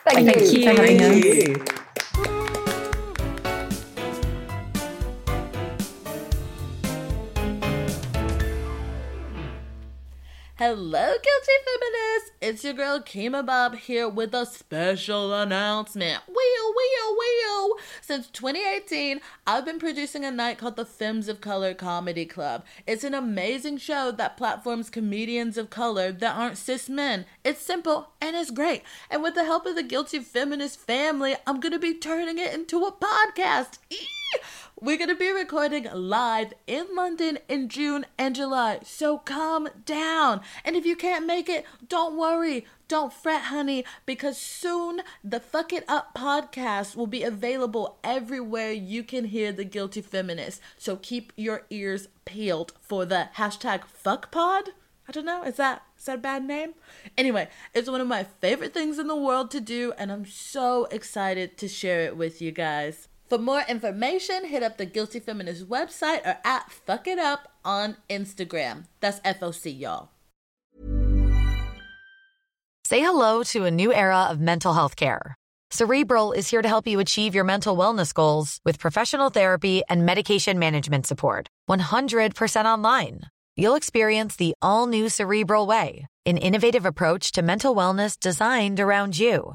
thank, 0.04 0.28
Thank 0.28 0.52
you 0.52 0.60
you. 0.60 1.56
Thank 1.56 2.26
you. 2.26 2.46
Hello, 10.62 11.06
guilty 11.08 11.52
feminists! 11.64 12.32
It's 12.42 12.64
your 12.64 12.74
girl 12.74 13.00
Kemah 13.00 13.46
Bob 13.46 13.76
here 13.76 14.06
with 14.06 14.34
a 14.34 14.44
special 14.44 15.32
announcement. 15.32 16.22
Wheel, 16.28 16.74
wheel, 16.76 17.16
wheel! 17.18 17.76
Since 18.02 18.26
2018, 18.26 19.22
I've 19.46 19.64
been 19.64 19.78
producing 19.78 20.22
a 20.22 20.30
night 20.30 20.58
called 20.58 20.76
the 20.76 20.84
Femmes 20.84 21.30
of 21.30 21.40
Color 21.40 21.72
Comedy 21.72 22.26
Club. 22.26 22.66
It's 22.86 23.04
an 23.04 23.14
amazing 23.14 23.78
show 23.78 24.10
that 24.10 24.36
platforms 24.36 24.90
comedians 24.90 25.56
of 25.56 25.70
color 25.70 26.12
that 26.12 26.36
aren't 26.36 26.58
cis 26.58 26.90
men. 26.90 27.24
It's 27.42 27.62
simple 27.62 28.10
and 28.20 28.36
it's 28.36 28.50
great. 28.50 28.82
And 29.10 29.22
with 29.22 29.36
the 29.36 29.46
help 29.46 29.64
of 29.64 29.76
the 29.76 29.82
guilty 29.82 30.18
feminist 30.18 30.78
family, 30.78 31.36
I'm 31.46 31.60
gonna 31.60 31.78
be 31.78 31.94
turning 31.94 32.36
it 32.36 32.52
into 32.52 32.84
a 32.84 32.92
podcast. 32.92 33.78
Eee! 33.90 33.96
We're 34.82 34.96
going 34.96 35.10
to 35.10 35.14
be 35.14 35.30
recording 35.30 35.86
live 35.92 36.54
in 36.66 36.86
London 36.96 37.38
in 37.50 37.68
June 37.68 38.06
and 38.16 38.34
July, 38.34 38.78
so 38.82 39.18
calm 39.18 39.68
down. 39.84 40.40
And 40.64 40.74
if 40.74 40.86
you 40.86 40.96
can't 40.96 41.26
make 41.26 41.50
it, 41.50 41.66
don't 41.86 42.16
worry. 42.16 42.64
Don't 42.88 43.12
fret, 43.12 43.42
honey, 43.42 43.84
because 44.06 44.38
soon 44.38 45.02
the 45.22 45.38
FOC 45.38 45.74
It 45.74 45.84
Up 45.86 46.14
podcast 46.14 46.96
will 46.96 47.06
be 47.06 47.22
available 47.22 47.98
everywhere 48.02 48.72
you 48.72 49.02
can 49.02 49.26
hear 49.26 49.52
the 49.52 49.64
guilty 49.64 50.00
feminist. 50.00 50.62
So 50.78 50.96
keep 50.96 51.34
your 51.36 51.66
ears 51.68 52.08
peeled 52.24 52.72
for 52.80 53.04
the 53.04 53.28
hashtag 53.36 53.82
FuckPod. 54.02 54.68
I 55.06 55.12
don't 55.12 55.26
know, 55.26 55.42
is 55.42 55.56
that 55.56 55.82
is 55.98 56.06
that 56.06 56.14
a 56.16 56.18
bad 56.22 56.42
name? 56.42 56.72
Anyway, 57.18 57.48
it's 57.74 57.90
one 57.90 58.00
of 58.00 58.06
my 58.06 58.24
favorite 58.40 58.72
things 58.72 58.98
in 58.98 59.08
the 59.08 59.14
world 59.14 59.50
to 59.50 59.60
do, 59.60 59.92
and 59.98 60.10
I'm 60.10 60.24
so 60.24 60.86
excited 60.86 61.58
to 61.58 61.68
share 61.68 62.00
it 62.00 62.16
with 62.16 62.40
you 62.40 62.50
guys. 62.50 63.08
For 63.30 63.38
more 63.38 63.62
information, 63.68 64.44
hit 64.44 64.64
up 64.64 64.76
the 64.76 64.84
Guilty 64.84 65.20
Feminist 65.20 65.68
website 65.68 66.26
or 66.26 66.38
at 66.44 66.68
FOC 66.84 67.06
It 67.06 67.18
Up 67.20 67.46
on 67.64 67.96
Instagram. 68.10 68.86
That's 68.98 69.20
FOC, 69.20 69.78
y'all. 69.78 70.08
Say 72.84 72.98
hello 72.98 73.44
to 73.44 73.66
a 73.66 73.70
new 73.70 73.94
era 73.94 74.24
of 74.24 74.40
mental 74.40 74.74
health 74.74 74.96
care. 74.96 75.36
Cerebral 75.70 76.32
is 76.32 76.50
here 76.50 76.60
to 76.60 76.66
help 76.66 76.88
you 76.88 76.98
achieve 76.98 77.32
your 77.32 77.44
mental 77.44 77.76
wellness 77.76 78.12
goals 78.12 78.58
with 78.64 78.80
professional 78.80 79.30
therapy 79.30 79.84
and 79.88 80.04
medication 80.04 80.58
management 80.58 81.06
support. 81.06 81.46
100% 81.68 82.64
online. 82.64 83.20
You'll 83.56 83.76
experience 83.76 84.34
the 84.34 84.54
all 84.60 84.88
new 84.88 85.08
Cerebral 85.08 85.68
Way, 85.68 86.08
an 86.26 86.36
innovative 86.36 86.84
approach 86.84 87.30
to 87.32 87.42
mental 87.42 87.76
wellness 87.76 88.18
designed 88.18 88.80
around 88.80 89.16
you. 89.20 89.54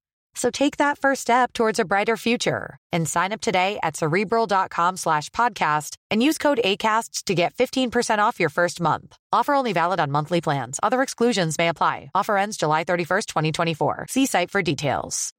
So 0.33 0.49
take 0.49 0.77
that 0.77 0.97
first 0.97 1.21
step 1.21 1.53
towards 1.53 1.79
a 1.79 1.85
brighter 1.85 2.17
future 2.17 2.77
and 2.91 3.07
sign 3.07 3.33
up 3.33 3.41
today 3.41 3.79
at 3.83 3.97
cerebral.com 3.97 4.97
slash 4.97 5.29
podcast 5.31 5.95
and 6.09 6.23
use 6.23 6.37
code 6.37 6.61
ACAST 6.63 7.25
to 7.25 7.35
get 7.35 7.53
15% 7.55 8.19
off 8.19 8.39
your 8.39 8.49
first 8.49 8.79
month. 8.79 9.17
Offer 9.33 9.53
only 9.53 9.73
valid 9.73 9.99
on 9.99 10.11
monthly 10.11 10.41
plans. 10.41 10.79
Other 10.81 11.01
exclusions 11.01 11.57
may 11.57 11.67
apply. 11.67 12.09
Offer 12.15 12.37
ends 12.37 12.57
July 12.57 12.85
31st, 12.85 13.25
2024. 13.25 14.05
See 14.09 14.25
site 14.25 14.51
for 14.51 14.61
details. 14.61 15.33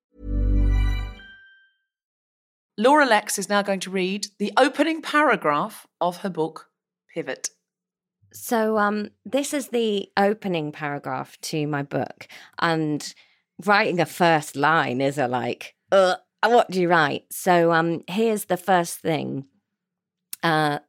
Laura 2.79 3.07
Lexx 3.07 3.39
is 3.39 3.51
now 3.51 3.61
going 3.63 3.81
to 3.81 3.91
read 3.91 4.27
the 4.39 4.53
opening 4.57 5.03
paragraph 5.03 5.87
of 6.01 6.19
her 6.19 6.31
book, 6.31 6.69
Pivot. 7.13 7.51
So, 8.33 8.79
um, 8.79 9.11
this 9.27 9.53
is 9.53 9.69
the 9.69 10.09
opening 10.17 10.73
paragraph 10.73 11.39
to 11.43 11.67
my 11.67 11.83
book, 11.83 12.27
and 12.59 13.15
writing 13.67 14.01
a 14.01 14.07
first 14.07 14.57
line 14.57 15.01
is 15.01 15.19
a 15.19 15.29
like, 15.29 15.75
uh, 15.91 16.17
what 16.45 16.71
do 16.71 16.81
you 16.81 16.89
write? 16.89 17.27
So, 17.31 17.73
um, 17.73 18.03
here's 18.09 18.47
the 18.47 18.57
first 18.57 18.99
thing. 18.99 19.47
Uh, 20.43 20.81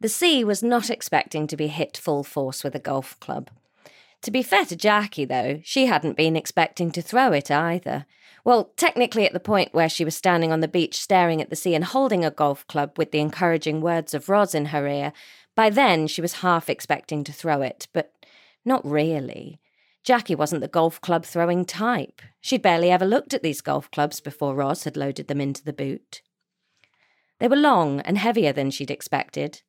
the 0.00 0.08
sea 0.08 0.42
was 0.42 0.62
not 0.62 0.90
expecting 0.90 1.46
to 1.46 1.56
be 1.56 1.68
hit 1.68 1.96
full 1.96 2.24
force 2.24 2.64
with 2.64 2.74
a 2.74 2.80
golf 2.80 3.18
club. 3.20 3.50
To 4.22 4.30
be 4.30 4.42
fair 4.42 4.64
to 4.66 4.76
Jackie, 4.76 5.24
though, 5.24 5.60
she 5.64 5.86
hadn't 5.86 6.16
been 6.16 6.36
expecting 6.36 6.90
to 6.92 7.02
throw 7.02 7.32
it 7.32 7.50
either. 7.50 8.06
Well, 8.44 8.72
technically, 8.76 9.26
at 9.26 9.32
the 9.32 9.40
point 9.40 9.72
where 9.72 9.88
she 9.88 10.04
was 10.04 10.16
standing 10.16 10.52
on 10.52 10.60
the 10.60 10.68
beach 10.68 11.00
staring 11.00 11.40
at 11.40 11.50
the 11.50 11.56
sea 11.56 11.74
and 11.74 11.84
holding 11.84 12.24
a 12.24 12.30
golf 12.30 12.66
club 12.66 12.98
with 12.98 13.12
the 13.12 13.20
encouraging 13.20 13.80
words 13.80 14.14
of 14.14 14.28
Roz 14.28 14.54
in 14.54 14.66
her 14.66 14.86
ear, 14.88 15.12
by 15.54 15.70
then 15.70 16.06
she 16.06 16.20
was 16.20 16.34
half 16.34 16.68
expecting 16.68 17.24
to 17.24 17.32
throw 17.32 17.62
it, 17.62 17.86
but 17.92 18.12
not 18.64 18.84
really. 18.84 19.60
Jackie 20.04 20.34
wasn't 20.34 20.60
the 20.62 20.68
golf 20.68 21.00
club 21.00 21.24
throwing 21.24 21.64
type. 21.64 22.20
She'd 22.40 22.62
barely 22.62 22.90
ever 22.90 23.04
looked 23.04 23.34
at 23.34 23.42
these 23.42 23.60
golf 23.60 23.90
clubs 23.90 24.20
before 24.20 24.54
Roz 24.54 24.84
had 24.84 24.96
loaded 24.96 25.28
them 25.28 25.40
into 25.40 25.62
the 25.62 25.72
boot. 25.72 26.22
They 27.38 27.48
were 27.48 27.56
long 27.56 28.00
and 28.00 28.18
heavier 28.18 28.52
than 28.52 28.70
she'd 28.70 28.90
expected. 28.90 29.62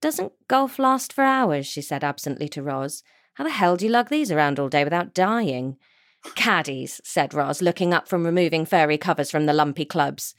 Doesn't 0.00 0.32
golf 0.48 0.78
last 0.78 1.12
for 1.12 1.24
hours? 1.24 1.66
she 1.66 1.82
said 1.82 2.04
absently 2.04 2.48
to 2.50 2.62
Roz. 2.62 3.02
How 3.34 3.44
the 3.44 3.50
hell 3.50 3.76
do 3.76 3.86
you 3.86 3.92
lug 3.92 4.08
these 4.08 4.32
around 4.32 4.58
all 4.58 4.68
day 4.68 4.84
without 4.84 5.14
dying? 5.14 5.76
Caddies, 6.34 7.00
said 7.04 7.34
Roz, 7.34 7.62
looking 7.62 7.94
up 7.94 8.08
from 8.08 8.24
removing 8.24 8.66
furry 8.66 8.98
covers 8.98 9.30
from 9.30 9.46
the 9.46 9.52
lumpy 9.52 9.84
clubs. 9.84 10.34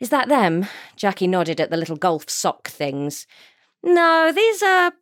Is 0.00 0.10
that 0.10 0.28
them? 0.28 0.66
Jackie 0.96 1.26
nodded 1.26 1.60
at 1.60 1.70
the 1.70 1.76
little 1.76 1.96
golf 1.96 2.28
sock 2.28 2.68
things. 2.68 3.26
No, 3.82 4.32
these 4.34 4.62
are. 4.62 4.92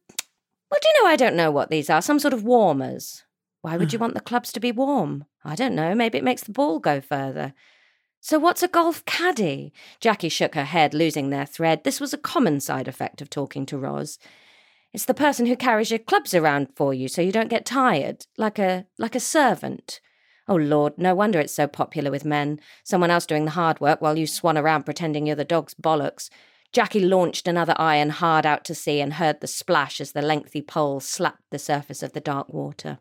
Well, 0.70 0.80
do 0.82 0.88
you 0.88 1.02
know, 1.02 1.08
I 1.08 1.16
don't 1.16 1.36
know 1.36 1.50
what 1.50 1.70
these 1.70 1.88
are. 1.88 2.02
Some 2.02 2.18
sort 2.18 2.34
of 2.34 2.44
warmers. 2.44 3.24
Why 3.68 3.76
would 3.76 3.92
you 3.92 3.98
want 3.98 4.14
the 4.14 4.20
clubs 4.20 4.50
to 4.52 4.60
be 4.60 4.72
warm? 4.72 5.26
I 5.44 5.54
don't 5.54 5.74
know. 5.74 5.94
Maybe 5.94 6.16
it 6.16 6.24
makes 6.24 6.42
the 6.42 6.52
ball 6.52 6.78
go 6.78 7.02
further. 7.02 7.52
So, 8.18 8.38
what's 8.38 8.62
a 8.62 8.68
golf 8.68 9.04
caddy? 9.04 9.74
Jackie 10.00 10.30
shook 10.30 10.54
her 10.54 10.64
head, 10.64 10.94
losing 10.94 11.28
their 11.28 11.44
thread. 11.44 11.84
This 11.84 12.00
was 12.00 12.14
a 12.14 12.18
common 12.18 12.60
side 12.60 12.88
effect 12.88 13.20
of 13.20 13.28
talking 13.28 13.66
to 13.66 13.76
Roz. 13.76 14.18
It's 14.94 15.04
the 15.04 15.12
person 15.12 15.44
who 15.44 15.54
carries 15.54 15.90
your 15.90 15.98
clubs 15.98 16.32
around 16.32 16.68
for 16.76 16.94
you 16.94 17.08
so 17.08 17.20
you 17.20 17.30
don't 17.30 17.50
get 17.50 17.66
tired, 17.66 18.24
like 18.38 18.58
a 18.58 18.86
like 18.96 19.14
a 19.14 19.20
servant. 19.20 20.00
Oh 20.48 20.56
Lord, 20.56 20.96
no 20.96 21.14
wonder 21.14 21.38
it's 21.38 21.52
so 21.52 21.66
popular 21.66 22.10
with 22.10 22.24
men. 22.24 22.60
Someone 22.84 23.10
else 23.10 23.26
doing 23.26 23.44
the 23.44 23.50
hard 23.50 23.80
work 23.80 24.00
while 24.00 24.16
you 24.16 24.26
swan 24.26 24.56
around 24.56 24.84
pretending 24.84 25.26
you're 25.26 25.36
the 25.36 25.44
dog's 25.44 25.74
bollocks. 25.74 26.30
Jackie 26.72 27.04
launched 27.04 27.46
another 27.46 27.74
iron 27.76 28.08
hard 28.08 28.46
out 28.46 28.64
to 28.64 28.74
sea 28.74 29.02
and 29.02 29.12
heard 29.12 29.42
the 29.42 29.46
splash 29.46 30.00
as 30.00 30.12
the 30.12 30.22
lengthy 30.22 30.62
pole 30.62 31.00
slapped 31.00 31.50
the 31.50 31.58
surface 31.58 32.02
of 32.02 32.14
the 32.14 32.20
dark 32.20 32.48
water. 32.48 32.98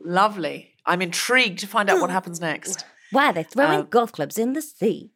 Lovely. 0.00 0.74
I'm 0.84 1.02
intrigued 1.02 1.58
to 1.60 1.66
find 1.66 1.90
out 1.90 2.00
what 2.00 2.10
happens 2.10 2.40
next. 2.40 2.84
Why 3.10 3.26
are 3.26 3.32
they 3.32 3.42
throwing 3.42 3.80
Uh, 3.80 3.82
golf 3.82 4.12
clubs 4.12 4.38
in 4.38 4.52
the 4.52 4.62
sea? 4.62 5.12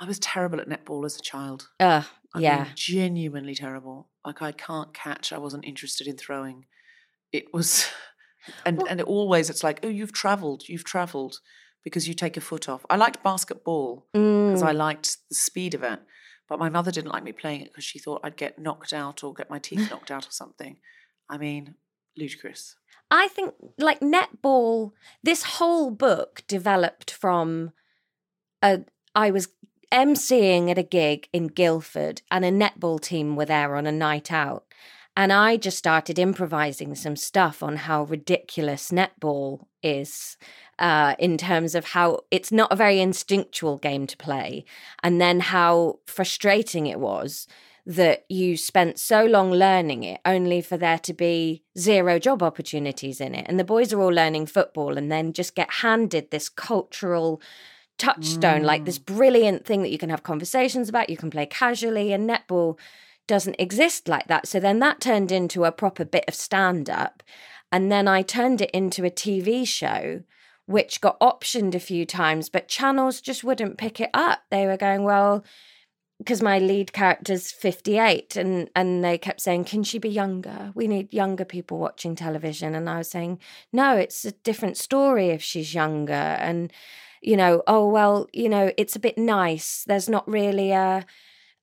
I 0.00 0.06
was 0.06 0.18
terrible 0.18 0.60
at 0.60 0.68
netball 0.68 1.04
as 1.06 1.16
a 1.16 1.20
child. 1.22 1.68
Ugh, 1.80 2.04
I 2.34 2.38
yeah. 2.40 2.64
mean, 2.64 2.72
genuinely 2.74 3.54
terrible. 3.54 4.08
Like 4.24 4.42
I 4.42 4.52
can't 4.52 4.92
catch. 4.94 5.32
I 5.32 5.38
wasn't 5.38 5.64
interested 5.64 6.06
in 6.06 6.16
throwing. 6.16 6.66
It 7.32 7.52
was, 7.52 7.86
and 8.66 8.82
and 8.88 9.00
always 9.02 9.50
it's 9.50 9.62
like, 9.62 9.80
oh, 9.84 9.88
you've 9.88 10.12
travelled, 10.12 10.68
you've 10.68 10.84
travelled, 10.84 11.38
because 11.84 12.08
you 12.08 12.14
take 12.14 12.36
a 12.36 12.40
foot 12.40 12.68
off. 12.68 12.84
I 12.90 12.96
liked 12.96 13.22
basketball 13.22 14.06
because 14.12 14.62
I 14.62 14.72
Mm. 14.72 14.76
liked 14.78 15.16
the 15.28 15.34
speed 15.34 15.74
of 15.74 15.82
it, 15.82 16.00
but 16.48 16.58
my 16.58 16.68
mother 16.68 16.90
didn't 16.90 17.12
like 17.12 17.22
me 17.22 17.32
playing 17.32 17.60
it 17.62 17.70
because 17.72 17.84
she 17.84 17.98
thought 17.98 18.20
I'd 18.24 18.36
get 18.36 18.58
knocked 18.58 18.92
out 18.92 19.22
or 19.22 19.32
get 19.34 19.50
my 19.50 19.58
teeth 19.58 19.90
knocked 19.90 20.10
out 20.10 20.26
or 20.26 20.30
something. 20.32 20.78
I 21.28 21.38
mean, 21.38 21.74
ludicrous. 22.16 22.76
I 23.10 23.28
think 23.28 23.54
like 23.78 24.00
netball, 24.00 24.92
this 25.22 25.44
whole 25.44 25.90
book 25.90 26.42
developed 26.48 27.10
from 27.10 27.72
a 28.62 28.84
I 29.14 29.30
was 29.30 29.48
emceeing 29.92 30.70
at 30.70 30.78
a 30.78 30.82
gig 30.82 31.28
in 31.32 31.46
Guildford 31.46 32.22
and 32.30 32.44
a 32.44 32.50
netball 32.50 33.00
team 33.00 33.36
were 33.36 33.44
there 33.44 33.76
on 33.76 33.86
a 33.86 33.92
night 33.92 34.32
out. 34.32 34.64
And 35.16 35.32
I 35.32 35.56
just 35.56 35.78
started 35.78 36.18
improvising 36.18 36.96
some 36.96 37.14
stuff 37.14 37.62
on 37.62 37.76
how 37.76 38.02
ridiculous 38.02 38.90
netball 38.90 39.66
is 39.80 40.36
uh, 40.80 41.14
in 41.20 41.38
terms 41.38 41.76
of 41.76 41.84
how 41.84 42.22
it's 42.32 42.50
not 42.50 42.72
a 42.72 42.76
very 42.76 43.00
instinctual 43.00 43.78
game 43.78 44.08
to 44.08 44.16
play, 44.16 44.64
and 45.04 45.20
then 45.20 45.38
how 45.38 46.00
frustrating 46.06 46.88
it 46.88 46.98
was 46.98 47.46
that 47.86 48.24
you 48.30 48.56
spent 48.56 48.98
so 48.98 49.26
long 49.26 49.50
learning 49.50 50.04
it 50.04 50.20
only 50.24 50.62
for 50.62 50.76
there 50.76 50.98
to 50.98 51.12
be 51.12 51.62
zero 51.76 52.18
job 52.18 52.42
opportunities 52.42 53.20
in 53.20 53.34
it. 53.34 53.44
And 53.48 53.60
the 53.60 53.64
boys 53.64 53.92
are 53.92 54.00
all 54.00 54.12
learning 54.12 54.46
football 54.46 54.96
and 54.96 55.12
then 55.12 55.34
just 55.34 55.54
get 55.54 55.70
handed 55.70 56.30
this 56.30 56.48
cultural 56.48 57.42
touchstone, 57.98 58.62
like 58.62 58.84
this 58.84 58.98
mm. 58.98 59.06
brilliant 59.06 59.64
thing 59.64 59.82
that 59.82 59.90
you 59.90 59.98
can 59.98 60.10
have 60.10 60.22
conversations 60.22 60.88
about, 60.88 61.10
you 61.10 61.16
can 61.16 61.30
play 61.30 61.46
casually, 61.46 62.12
and 62.12 62.28
netball 62.28 62.78
doesn't 63.26 63.56
exist 63.58 64.08
like 64.08 64.26
that. 64.28 64.48
So 64.48 64.60
then 64.60 64.78
that 64.80 65.00
turned 65.00 65.30
into 65.30 65.64
a 65.64 65.72
proper 65.72 66.04
bit 66.04 66.24
of 66.26 66.34
stand 66.34 66.90
up. 66.90 67.22
And 67.70 67.90
then 67.90 68.06
I 68.08 68.22
turned 68.22 68.60
it 68.60 68.70
into 68.70 69.04
a 69.04 69.10
TV 69.10 69.66
show, 69.66 70.22
which 70.66 71.00
got 71.00 71.20
optioned 71.20 71.74
a 71.74 71.80
few 71.80 72.06
times, 72.06 72.48
but 72.48 72.68
channels 72.68 73.20
just 73.20 73.44
wouldn't 73.44 73.78
pick 73.78 74.00
it 74.00 74.10
up. 74.14 74.42
They 74.50 74.66
were 74.66 74.76
going, 74.76 75.04
well, 75.04 75.44
because 76.18 76.42
my 76.42 76.58
lead 76.58 76.92
character's 76.92 77.50
58 77.50 78.36
and 78.36 78.70
and 78.74 79.04
they 79.04 79.18
kept 79.18 79.40
saying 79.40 79.64
can 79.64 79.82
she 79.82 79.98
be 79.98 80.08
younger? 80.08 80.72
We 80.74 80.86
need 80.86 81.12
younger 81.12 81.44
people 81.44 81.78
watching 81.78 82.14
television. 82.14 82.74
And 82.74 82.88
i 82.88 82.98
was 82.98 83.10
saying 83.10 83.40
no 83.72 83.96
it's 83.96 84.24
a 84.24 84.32
different 84.32 84.76
story 84.76 85.30
if 85.30 85.42
she's 85.42 85.74
younger. 85.74 86.12
And 86.12 86.72
you 87.22 87.36
know 87.36 87.62
oh 87.66 87.88
well 87.88 88.28
you 88.32 88.48
know 88.48 88.72
it's 88.76 88.96
a 88.96 89.00
bit 89.00 89.18
nice. 89.18 89.84
There's 89.86 90.08
not 90.08 90.28
really 90.28 90.70
a 90.72 91.04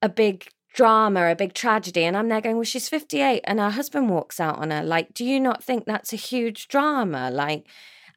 a 0.02 0.10
big 0.10 0.48
drama 0.74 1.32
a 1.32 1.36
big 1.36 1.54
tragedy. 1.54 2.04
And 2.04 2.18
i'm 2.18 2.30
there 2.30 2.42
going 2.42 2.56
well 2.56 2.64
she's 2.64 2.90
58 2.90 3.42
and 3.46 3.60
her 3.60 3.70
husband 3.70 4.10
walks 4.10 4.40
out 4.40 4.58
on 4.58 4.72
her. 4.72 4.84
Like 4.84 5.14
do 5.14 5.26
you 5.26 5.40
not 5.40 5.64
think 5.64 5.86
that's 5.86 6.14
a 6.14 6.18
huge 6.18 6.68
drama? 6.68 7.32
Like 7.32 7.68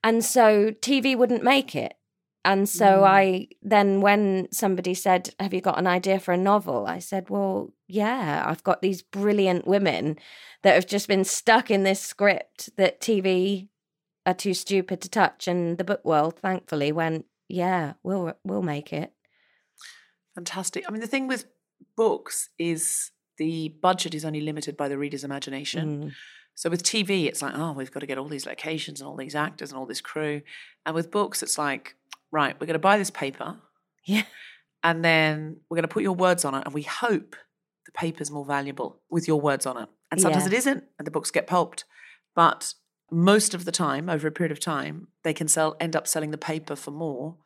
and 0.02 0.24
so 0.24 0.72
tv 0.72 1.16
wouldn't 1.16 1.44
make 1.44 1.76
it 1.76 1.94
and 2.44 2.68
so 2.68 3.00
Mm. 3.00 3.06
I 3.06 3.48
then, 3.62 4.00
when 4.00 4.48
somebody 4.52 4.94
said, 4.94 5.34
Have 5.40 5.54
you 5.54 5.60
got 5.60 5.78
an 5.78 5.86
idea 5.86 6.20
for 6.20 6.32
a 6.32 6.36
novel? 6.36 6.86
I 6.86 6.98
said, 6.98 7.30
Well, 7.30 7.72
yeah, 7.88 8.44
I've 8.46 8.62
got 8.62 8.82
these 8.82 9.02
brilliant 9.02 9.66
women 9.66 10.18
that 10.62 10.74
have 10.74 10.86
just 10.86 11.08
been 11.08 11.24
stuck 11.24 11.70
in 11.70 11.82
this 11.82 12.00
script 12.00 12.70
that 12.76 13.00
TV 13.00 13.68
are 14.26 14.34
too 14.34 14.54
stupid 14.54 15.00
to 15.02 15.08
touch. 15.08 15.48
And 15.48 15.78
the 15.78 15.84
book 15.84 16.04
world, 16.04 16.38
thankfully, 16.38 16.92
went, 16.92 17.24
Yeah, 17.48 17.94
we'll, 18.02 18.34
we'll 18.44 18.62
make 18.62 18.92
it. 18.92 19.12
Fantastic. 20.34 20.84
I 20.86 20.90
mean, 20.90 21.00
the 21.00 21.06
thing 21.06 21.26
with 21.26 21.46
books 21.96 22.50
is 22.58 23.10
the 23.38 23.74
budget 23.80 24.14
is 24.14 24.24
only 24.24 24.40
limited 24.40 24.76
by 24.76 24.88
the 24.88 24.98
reader's 24.98 25.24
imagination. 25.24 26.04
Mm. 26.04 26.12
So 26.56 26.70
with 26.70 26.84
TV, 26.84 27.26
it's 27.26 27.42
like, 27.42 27.54
oh, 27.56 27.72
we've 27.72 27.90
got 27.90 28.00
to 28.00 28.06
get 28.06 28.18
all 28.18 28.28
these 28.28 28.46
locations 28.46 29.00
and 29.00 29.08
all 29.08 29.16
these 29.16 29.34
actors 29.34 29.70
and 29.70 29.78
all 29.78 29.86
this 29.86 30.00
crew. 30.00 30.42
And 30.86 30.94
with 30.94 31.10
books, 31.10 31.42
it's 31.42 31.58
like, 31.58 31.96
right, 32.32 32.54
we're 32.60 32.66
going 32.66 32.74
to 32.74 32.78
buy 32.78 32.98
this 32.98 33.10
paper 33.10 33.60
Yeah. 34.06 34.24
and 34.82 35.04
then 35.04 35.60
we're 35.68 35.76
going 35.76 35.82
to 35.88 35.88
put 35.88 36.02
your 36.02 36.14
words 36.16 36.44
on 36.44 36.54
it. 36.54 36.62
And 36.64 36.74
we 36.74 36.82
hope 36.82 37.36
the 37.86 37.92
paper's 37.92 38.30
more 38.30 38.44
valuable 38.44 39.00
with 39.10 39.28
your 39.28 39.40
words 39.40 39.66
on 39.66 39.76
it. 39.82 39.88
And 40.10 40.20
sometimes 40.20 40.44
Yeah. 40.44 40.52
it 40.52 40.54
isn't, 40.54 40.84
and 40.98 41.06
the 41.06 41.10
books 41.10 41.30
get 41.30 41.46
pulped. 41.46 41.84
But 42.34 42.74
most 43.10 43.54
of 43.54 43.64
the 43.64 43.72
time, 43.72 44.08
over 44.08 44.26
a 44.26 44.32
period 44.32 44.52
of 44.52 44.60
time, 44.60 45.08
they 45.22 45.32
can 45.34 45.48
sell, 45.48 45.76
end 45.80 45.94
up 45.94 46.06
selling 46.06 46.30
the 46.30 46.38
paper 46.38 46.74
for 46.76 46.90
more 46.90 47.36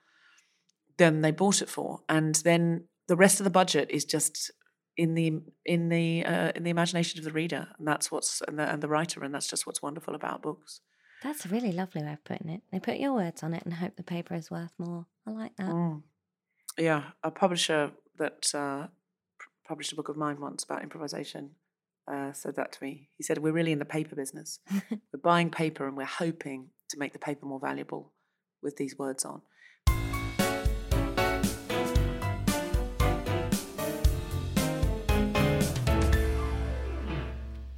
than 0.97 1.21
they 1.21 1.31
bought 1.31 1.63
it 1.63 1.69
for. 1.69 2.01
And 2.09 2.35
then 2.37 2.85
the 3.07 3.17
rest 3.17 3.41
of 3.41 3.45
the 3.45 3.51
budget 3.51 3.91
is 3.91 4.05
just 4.05 4.51
in 4.97 5.15
the 5.15 5.41
in 5.65 5.89
the 5.91 6.25
uh, 6.25 6.51
in 6.57 6.65
the 6.65 6.71
imagination 6.71 7.19
of 7.21 7.25
the 7.25 7.31
reader, 7.33 7.69
and 7.79 7.87
that's 7.87 8.11
what's 8.11 8.43
and 8.49 8.59
the, 8.59 8.65
and 8.65 8.83
the 8.83 8.89
writer, 8.89 9.23
and 9.23 9.33
that's 9.33 9.47
just 9.49 9.65
what's 9.67 9.81
wonderful 9.81 10.15
about 10.15 10.43
books. 10.43 10.81
That's 11.23 11.45
a 11.45 11.49
really 11.49 11.73
lovely 11.73 12.03
way 12.03 12.13
of 12.13 12.23
putting 12.25 12.49
it. 12.49 12.63
They 12.71 12.79
put 12.79 12.99
your 12.99 13.13
words 13.13 13.43
on 13.43 13.53
it 13.53 13.65
and 13.65 13.75
hope 13.75 13.97
the 13.97 14.05
paper 14.05 14.35
is 14.35 14.51
worth 14.51 14.73
more. 14.79 15.07
I 15.27 15.33
like 15.33 15.57
that. 15.57 15.69
Mm. 15.69 16.03
Yeah, 16.79 17.03
a 17.25 17.31
publisher 17.31 17.91
that 18.19 18.55
uh, 18.55 18.87
published 19.67 19.93
a 19.93 19.97
book 19.97 20.09
of 20.09 20.17
mine 20.17 20.41
once 20.41 20.63
about 20.63 20.83
improvisation 20.83 21.51
uh, 22.07 22.33
said 22.33 22.55
that 22.57 22.73
to 22.73 22.85
me. 22.85 23.09
He 23.17 23.25
said, 23.25 23.39
"We're 23.39 23.53
really 23.53 23.73
in 23.73 23.81
the 23.81 23.85
paper 23.85 24.15
business. 24.15 24.61
we're 24.91 25.21
buying 25.23 25.51
paper, 25.51 25.89
and 25.89 25.97
we're 25.97 26.05
hoping 26.05 26.71
to 26.91 26.99
make 26.99 27.13
the 27.13 27.19
paper 27.19 27.47
more 27.47 27.61
valuable 27.61 28.13
with 28.63 28.77
these 28.77 28.97
words 28.97 29.25
on." 29.25 29.43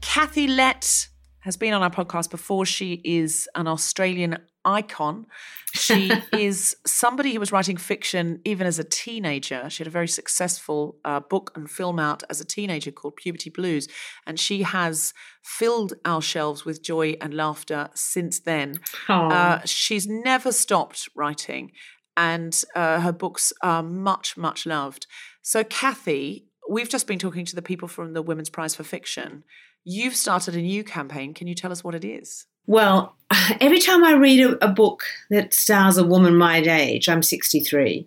Kathy 0.03 0.47
Lette 0.47 1.09
has 1.41 1.57
been 1.57 1.73
on 1.73 1.83
our 1.83 1.91
podcast 1.91 2.31
before. 2.31 2.67
She 2.67 3.01
is 3.05 3.49
an 3.55 3.67
Australian 3.67 4.39
icon. 4.65 5.27
She 5.73 6.13
is 6.33 6.77
somebody 6.87 7.33
who 7.33 7.41
was 7.41 7.53
writing 7.53 7.77
fiction 7.77 8.41
even 8.45 8.67
as 8.67 8.79
a 8.79 8.85
teenager. 8.85 9.69
She 9.71 9.83
had 9.83 9.87
a 9.87 9.91
very 9.91 10.09
successful 10.09 10.99
uh, 11.05 11.21
book 11.21 11.53
and 11.55 11.71
film 11.71 11.99
out 11.99 12.23
as 12.29 12.41
a 12.41 12.45
teenager 12.45 12.91
called 12.91 13.17
Puberty 13.17 13.51
Blues. 13.51 13.89
And 14.27 14.39
she 14.39 14.63
has 14.63 15.15
filled 15.43 15.95
our 16.05 16.21
shelves 16.21 16.65
with 16.65 16.83
joy 16.83 17.17
and 17.21 17.35
laughter 17.35 17.89
since 17.95 18.41
then. 18.41 18.81
Uh, 19.09 19.61
she's 19.65 20.07
never 20.07 20.53
stopped 20.53 21.09
writing, 21.15 21.73
and 22.17 22.65
uh, 22.75 23.01
her 23.01 23.13
books 23.13 23.53
are 23.63 23.83
much, 23.83 24.37
much 24.37 24.67
loved. 24.67 25.07
So, 25.43 25.65
Kathy, 25.65 26.47
we've 26.69 26.89
just 26.89 27.07
been 27.07 27.19
talking 27.19 27.45
to 27.47 27.57
the 27.57 27.63
people 27.63 27.89
from 27.89 28.13
the 28.13 28.23
Women's 28.23 28.51
Prize 28.51 28.75
for 28.75 28.85
Fiction. 28.85 29.45
You've 29.85 30.17
started 30.17 30.55
a 30.55 30.63
new 30.63 30.85
campaign. 30.85 31.35
Can 31.35 31.47
you 31.47 31.55
tell 31.55 31.73
us 31.73 31.83
what 31.83 31.95
it 31.95 32.05
is? 32.05 32.47
Well, 32.67 33.17
every 33.61 33.81
time 33.81 34.05
I 34.05 34.13
read 34.13 34.41
a, 34.41 34.65
a, 34.65 34.69
book 34.69 35.05
that 35.31 35.55
stars 35.55 35.97
a 35.97 36.05
woman 36.05 36.37
my 36.37 36.59
age, 36.59 37.09
I'm 37.09 37.23
63, 37.23 38.07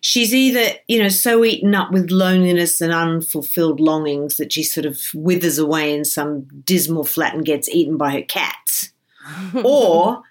she's 0.00 0.34
either, 0.34 0.76
you 0.86 1.02
know, 1.02 1.08
so 1.08 1.44
eaten 1.44 1.74
up 1.74 1.92
with 1.92 2.10
loneliness 2.10 2.80
and 2.80 2.92
unfulfilled 2.92 3.80
longings 3.80 4.36
that 4.36 4.52
she 4.52 4.62
sort 4.62 4.86
of 4.86 5.00
withers 5.14 5.58
away 5.58 5.94
in 5.94 6.04
some 6.04 6.46
dismal 6.64 7.04
flat 7.04 7.34
and 7.34 7.44
gets 7.44 7.68
eaten 7.68 7.96
by 7.96 8.12
her 8.12 8.22
cats. 8.22 8.90
or 9.64 10.22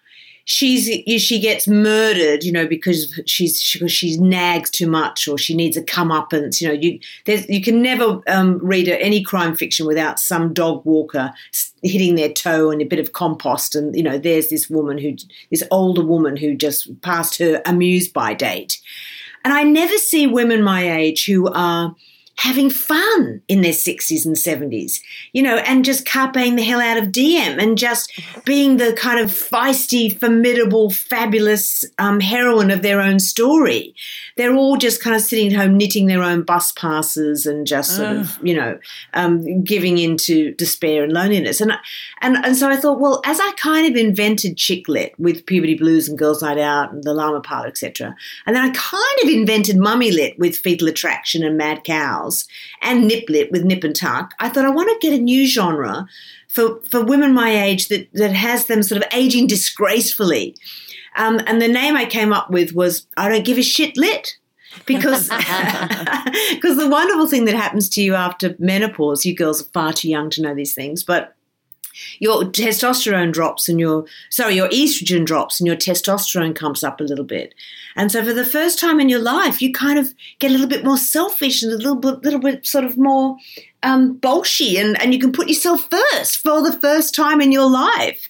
she's 0.48 0.86
she 1.22 1.40
gets 1.40 1.68
murdered, 1.68 2.44
you 2.44 2.52
know, 2.52 2.66
because 2.66 3.20
she's 3.26 3.72
because 3.74 3.92
she 3.92 4.18
nags 4.18 4.70
too 4.70 4.90
much 4.90 5.28
or 5.28 5.38
she 5.38 5.54
needs 5.54 5.78
a 5.78 5.84
comeuppance. 5.84 6.60
You 6.60 6.70
know, 6.70 6.74
you 6.74 7.00
you 7.48 7.62
can 7.62 7.82
never 7.82 8.22
um, 8.28 8.58
read 8.60 8.88
any 8.88 9.22
crime 9.22 9.56
fiction 9.56 9.86
without 9.86 10.20
some 10.20 10.54
dog 10.54 10.84
walker 10.86 11.34
hitting 11.84 12.16
their 12.16 12.32
toe 12.32 12.72
and 12.72 12.82
a 12.82 12.86
bit 12.86 13.00
of 13.00 13.14
compost, 13.14 13.76
and 13.76 13.96
you 13.96 14.02
know, 14.02 14.18
there's 14.18 14.50
this 14.50 14.70
woman 14.70 14.98
who 14.98 15.16
this 15.52 15.64
older 15.70 16.04
woman 16.04 16.38
who 16.38 16.56
just 16.56 17.02
passed 17.02 17.38
her 17.38 17.62
amuse 17.66 18.08
by 18.08 18.34
date, 18.34 18.82
and 19.44 19.54
I 19.54 19.64
never 19.64 19.98
see 19.98 20.26
women 20.28 20.64
my 20.64 20.90
age 20.90 21.26
who 21.26 21.50
are 21.50 21.94
having 22.38 22.70
fun 22.70 23.42
in 23.48 23.62
their 23.62 23.72
60s 23.72 24.26
and 24.26 24.36
70s, 24.36 25.02
you 25.34 25.42
know, 25.42 25.58
and 25.58 25.84
just 25.84 26.06
carping 26.06 26.56
the 26.56 26.64
hell 26.64 26.80
out 26.80 26.98
of 26.98 27.06
DM 27.06 27.62
and 27.62 27.78
just 27.78 28.12
being 28.46 28.78
the 28.78 28.94
kind 28.94 29.20
of 29.20 29.32
feisty, 29.32 30.18
formidable, 30.18 30.92
fabulous 30.92 31.84
um, 31.98 32.20
heroine 32.20 32.70
of 32.70 32.84
their 32.84 33.02
own 33.02 33.20
story. 33.20 33.96
They're 34.36 34.56
all 34.56 34.78
just 34.78 35.02
kind 35.02 35.16
of 35.16 35.24
sitting 35.24 35.52
at 35.52 35.60
home 35.60 35.78
knitting 35.78 36.06
their 36.06 36.22
own 36.22 36.44
bus 36.44 36.72
passes 36.74 37.48
and 37.48 37.66
just 37.66 37.96
sort 37.96 38.10
uh. 38.10 38.20
of, 38.20 38.38
you 38.44 38.54
know, 38.54 38.78
um, 39.16 39.64
giving 39.64 39.98
into 39.98 40.54
despair 40.54 41.04
and 41.04 41.12
loneliness. 41.12 41.60
And, 41.60 41.74
and, 42.22 42.38
and 42.38 42.56
so 42.56 42.70
I 42.70 42.78
thought, 42.78 43.00
well, 43.00 43.20
as 43.26 43.40
I 43.40 43.52
kind 43.54 43.88
of 43.88 44.00
invented 44.00 44.58
chick 44.58 44.88
lit 44.88 45.14
with 45.18 45.48
Puberty 45.48 45.74
Blues 45.74 46.08
and 46.08 46.20
Girls 46.20 46.44
Night 46.44 46.60
Out 46.60 46.94
and 46.94 47.04
The 47.04 47.16
Llama 47.16 47.42
Parlour, 47.42 47.68
etc., 47.68 48.16
and 48.46 48.56
then 48.56 48.64
I 48.64 48.70
kind 48.74 49.20
of 49.24 49.30
invented 49.30 49.78
Mummy 49.78 50.12
lit 50.12 50.38
with 50.38 50.58
Foetal 50.58 50.88
Attraction 50.88 51.44
and 51.44 51.58
Mad 51.58 51.84
And 52.82 53.10
Niplit 53.10 53.52
with 53.52 53.64
Nip 53.64 53.84
and 53.84 53.96
Tuck, 53.96 54.34
I 54.40 54.50
thought 54.50 54.66
I 54.66 54.70
want 54.70 54.90
to 54.90 55.08
get 55.08 55.18
a 55.18 55.22
new 55.22 55.48
genre 55.48 56.08
for, 56.48 56.82
for 56.82 57.04
women 57.04 57.34
my 57.34 57.52
age 57.52 57.88
that, 57.90 58.10
that 58.14 58.34
has 58.34 58.66
them 58.66 58.84
sort 58.84 59.02
of 59.02 59.08
aging 59.14 59.48
disgracefully. 59.48 60.56
Um, 61.16 61.42
and 61.48 61.62
the 61.62 61.68
name 61.68 61.96
I 61.96 62.06
came 62.06 62.34
up 62.34 62.52
with 62.52 62.74
was 62.74 63.08
I 63.16 63.30
Don't 63.30 63.46
Give 63.46 63.58
a 63.58 63.64
Shit 63.64 63.98
Lit. 63.98 64.38
because 64.86 65.30
because 65.30 66.78
the 66.78 66.90
wonderful 66.90 67.28
thing 67.28 67.46
that 67.46 67.56
happens 67.56 67.90
to 67.90 68.02
you 68.02 68.16
after 68.16 68.56
menopause, 68.60 69.26
you 69.26 69.36
girls 69.36 69.62
are 69.62 69.70
far 69.74 69.94
too 69.94 70.10
young 70.10 70.30
to 70.32 70.42
know 70.42 70.54
these 70.54 70.74
things, 70.74 71.04
but 71.04 71.37
your 72.20 72.44
testosterone 72.44 73.32
drops 73.32 73.68
and 73.70 73.80
your 73.80 74.06
sorry 74.30 74.56
your 74.56 74.70
estrogen 74.70 75.26
drops 75.26 75.60
and 75.60 75.68
your 75.68 75.76
testosterone 75.76 76.56
comes 76.56 76.84
up 76.84 77.00
a 77.00 77.04
little 77.04 77.26
bit 77.26 77.54
and 77.96 78.12
so 78.12 78.24
for 78.24 78.34
the 78.34 78.46
first 78.46 78.80
time 78.80 79.00
in 79.00 79.10
your 79.10 79.22
life 79.22 79.62
you 79.62 79.72
kind 79.72 80.00
of 80.00 80.14
get 80.40 80.50
a 80.50 80.54
little 80.54 80.68
bit 80.68 80.86
more 80.86 80.98
selfish 80.98 81.64
and 81.64 81.72
a 81.72 81.78
little 81.78 81.96
bit 81.96 82.24
little 82.24 82.40
bit 82.40 82.66
sort 82.66 82.86
of 82.86 82.98
more 82.98 83.38
um, 83.84 84.18
bolshy 84.20 84.78
and, 84.78 85.00
and 85.02 85.14
you 85.14 85.20
can 85.20 85.32
put 85.32 85.48
yourself 85.48 85.90
first 85.90 86.38
for 86.40 86.62
the 86.62 86.78
first 86.80 87.14
time 87.14 87.40
in 87.40 87.52
your 87.52 87.70
life. 87.70 88.30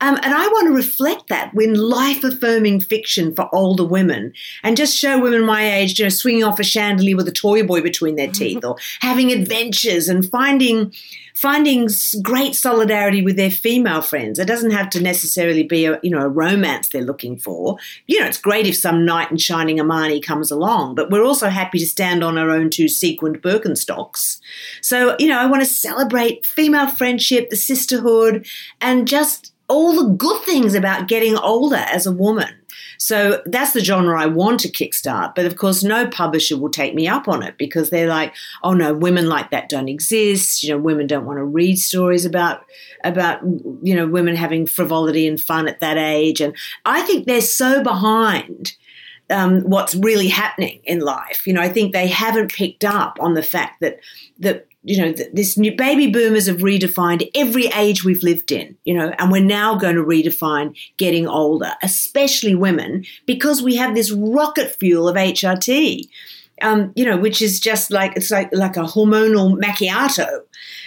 Um, 0.00 0.16
and 0.22 0.34
I 0.34 0.46
want 0.48 0.66
to 0.66 0.74
reflect 0.74 1.28
that 1.28 1.54
when 1.54 1.74
life 1.74 2.24
affirming 2.24 2.80
fiction 2.80 3.34
for 3.34 3.48
older 3.54 3.84
women 3.84 4.32
and 4.62 4.76
just 4.76 4.96
show 4.96 5.20
women 5.20 5.46
my 5.46 5.72
age, 5.72 5.98
you 5.98 6.04
know, 6.04 6.10
swinging 6.10 6.44
off 6.44 6.60
a 6.60 6.64
chandelier 6.64 7.16
with 7.16 7.28
a 7.28 7.32
toy 7.32 7.62
boy 7.62 7.80
between 7.80 8.16
their 8.16 8.30
teeth 8.30 8.64
or 8.64 8.76
having 9.00 9.32
adventures 9.32 10.08
and 10.08 10.28
finding 10.28 10.92
finding 11.38 11.88
great 12.20 12.56
solidarity 12.56 13.22
with 13.22 13.36
their 13.36 13.50
female 13.50 14.02
friends. 14.02 14.40
It 14.40 14.48
doesn't 14.48 14.72
have 14.72 14.90
to 14.90 15.00
necessarily 15.00 15.62
be 15.62 15.84
a 15.84 16.00
you 16.02 16.10
know 16.10 16.22
a 16.22 16.28
romance 16.28 16.88
they're 16.88 17.02
looking 17.02 17.38
for. 17.38 17.76
You 18.06 18.20
know, 18.20 18.26
it's 18.26 18.40
great 18.40 18.66
if 18.66 18.76
some 18.76 19.04
knight 19.04 19.30
in 19.30 19.36
shining 19.36 19.76
Armani 19.76 20.20
comes 20.20 20.50
along, 20.50 20.96
but 20.96 21.10
we're 21.10 21.24
also 21.24 21.48
happy 21.48 21.78
to 21.78 21.86
stand 21.86 22.24
on 22.24 22.38
our 22.38 22.50
own 22.50 22.70
two 22.70 22.88
sequined 22.88 23.40
Birkenstocks. 23.40 24.40
So 24.82 25.14
you 25.20 25.28
know, 25.28 25.38
I 25.38 25.46
want 25.46 25.62
to 25.62 25.68
celebrate 25.68 26.44
female 26.44 26.88
friendship, 26.88 27.50
the 27.50 27.56
sisterhood, 27.56 28.44
and 28.80 29.06
just 29.06 29.52
all 29.68 29.92
the 29.92 30.14
good 30.14 30.42
things 30.42 30.74
about 30.74 31.06
getting 31.06 31.36
older 31.36 31.76
as 31.76 32.06
a 32.06 32.12
woman. 32.12 32.57
So 32.98 33.42
that's 33.46 33.72
the 33.72 33.84
genre 33.84 34.20
I 34.20 34.26
want 34.26 34.60
to 34.60 34.68
kickstart. 34.68 35.34
But 35.34 35.46
of 35.46 35.56
course, 35.56 35.82
no 35.84 36.08
publisher 36.08 36.58
will 36.58 36.70
take 36.70 36.94
me 36.94 37.06
up 37.06 37.28
on 37.28 37.42
it 37.42 37.56
because 37.56 37.90
they're 37.90 38.08
like, 38.08 38.34
oh 38.62 38.74
no, 38.74 38.92
women 38.92 39.28
like 39.28 39.50
that 39.52 39.68
don't 39.68 39.88
exist. 39.88 40.62
You 40.64 40.70
know, 40.70 40.78
women 40.78 41.06
don't 41.06 41.24
want 41.24 41.38
to 41.38 41.44
read 41.44 41.76
stories 41.78 42.24
about 42.24 42.64
about 43.04 43.40
you 43.82 43.94
know 43.94 44.06
women 44.06 44.34
having 44.34 44.66
frivolity 44.66 45.26
and 45.26 45.40
fun 45.40 45.68
at 45.68 45.80
that 45.80 45.96
age. 45.96 46.40
And 46.40 46.54
I 46.84 47.02
think 47.02 47.26
they're 47.26 47.40
so 47.40 47.82
behind. 47.82 48.74
Um, 49.30 49.60
what's 49.64 49.94
really 49.94 50.28
happening 50.28 50.80
in 50.84 51.00
life. 51.00 51.46
You 51.46 51.52
know, 51.52 51.60
I 51.60 51.68
think 51.68 51.92
they 51.92 52.06
haven't 52.06 52.50
picked 52.50 52.82
up 52.82 53.18
on 53.20 53.34
the 53.34 53.42
fact 53.42 53.80
that 53.82 53.98
that 54.38 54.66
you 54.88 54.96
know, 54.96 55.12
this 55.34 55.58
new 55.58 55.76
baby 55.76 56.06
boomers 56.06 56.46
have 56.46 56.58
redefined 56.58 57.30
every 57.34 57.66
age 57.66 58.04
we've 58.04 58.22
lived 58.22 58.50
in, 58.50 58.74
you 58.84 58.94
know, 58.94 59.12
and 59.18 59.30
we're 59.30 59.44
now 59.44 59.74
going 59.74 59.96
to 59.96 60.02
redefine 60.02 60.74
getting 60.96 61.28
older, 61.28 61.72
especially 61.82 62.54
women, 62.54 63.04
because 63.26 63.62
we 63.62 63.76
have 63.76 63.94
this 63.94 64.10
rocket 64.10 64.74
fuel 64.76 65.06
of 65.06 65.16
HRT. 65.16 66.08
Um, 66.60 66.92
you 66.96 67.04
know, 67.04 67.16
which 67.16 67.40
is 67.40 67.60
just 67.60 67.92
like 67.92 68.16
it's 68.16 68.32
like 68.32 68.52
like 68.52 68.76
a 68.76 68.82
hormonal 68.82 69.56
macchiato. 69.62 70.40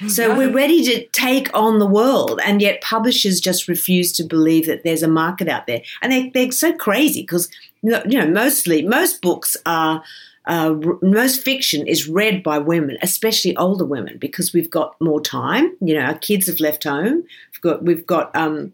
So 0.09 0.35
we're 0.35 0.51
ready 0.51 0.83
to 0.83 1.07
take 1.13 1.49
on 1.53 1.79
the 1.79 1.85
world, 1.85 2.41
and 2.43 2.61
yet 2.61 2.81
publishers 2.81 3.39
just 3.39 3.69
refuse 3.69 4.11
to 4.13 4.25
believe 4.25 4.65
that 4.65 4.83
there's 4.83 5.01
a 5.01 5.07
market 5.07 5.47
out 5.47 5.67
there, 5.67 5.81
and 6.01 6.11
they 6.11 6.27
they're 6.31 6.51
so 6.51 6.73
crazy 6.73 7.21
because 7.21 7.47
you 7.83 7.91
know 8.05 8.27
mostly 8.27 8.81
most 8.81 9.21
books 9.21 9.55
are 9.65 10.03
uh, 10.45 10.75
most 11.01 11.43
fiction 11.43 11.85
is 11.87 12.09
read 12.09 12.41
by 12.41 12.57
women, 12.57 12.97
especially 13.01 13.55
older 13.57 13.85
women, 13.85 14.17
because 14.17 14.53
we've 14.53 14.69
got 14.69 14.99
more 14.99 15.21
time. 15.21 15.75
You 15.81 15.95
know, 15.95 16.01
our 16.01 16.17
kids 16.17 16.47
have 16.47 16.59
left 16.59 16.83
home. 16.83 17.23
We've 17.51 17.61
got 17.61 17.83
we've 17.83 18.05
got 18.05 18.35
um, 18.35 18.73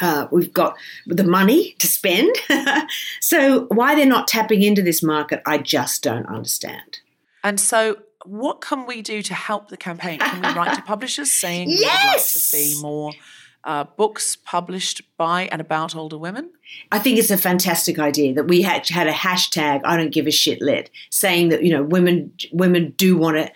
uh, 0.00 0.26
we've 0.30 0.52
got 0.52 0.76
the 1.06 1.24
money 1.24 1.74
to 1.78 1.86
spend. 1.86 2.34
so 3.20 3.66
why 3.66 3.94
they're 3.94 4.06
not 4.06 4.26
tapping 4.26 4.62
into 4.62 4.82
this 4.82 5.02
market, 5.02 5.42
I 5.46 5.58
just 5.58 6.02
don't 6.02 6.26
understand. 6.26 7.00
And 7.44 7.60
so, 7.60 7.98
what 8.24 8.60
can 8.60 8.86
we 8.86 9.02
do 9.02 9.22
to 9.22 9.34
help 9.34 9.68
the 9.68 9.76
campaign? 9.76 10.18
Can 10.18 10.42
we 10.42 10.48
write 10.54 10.74
to 10.76 10.82
publishers 10.82 11.30
saying 11.30 11.68
yes! 11.70 11.80
we'd 11.82 12.08
like 12.08 12.16
to 12.18 12.38
see 12.38 12.82
more? 12.82 13.12
Uh, 13.64 13.84
books 13.96 14.36
published 14.36 15.02
by 15.16 15.48
and 15.52 15.60
about 15.60 15.94
older 15.94 16.18
women? 16.18 16.50
I 16.90 16.98
think 16.98 17.18
it's 17.18 17.30
a 17.30 17.36
fantastic 17.36 17.98
idea 17.98 18.34
that 18.34 18.44
we 18.44 18.62
had 18.62 18.88
had 18.88 19.06
a 19.06 19.12
hashtag 19.12 19.82
I 19.84 19.96
don't 19.96 20.10
give 20.10 20.26
a 20.26 20.32
shit 20.32 20.60
lit 20.60 20.90
saying 21.10 21.50
that 21.50 21.62
you 21.62 21.70
know 21.70 21.82
women 21.82 22.32
women 22.52 22.94
do 22.96 23.16
want 23.16 23.36
to 23.36 23.52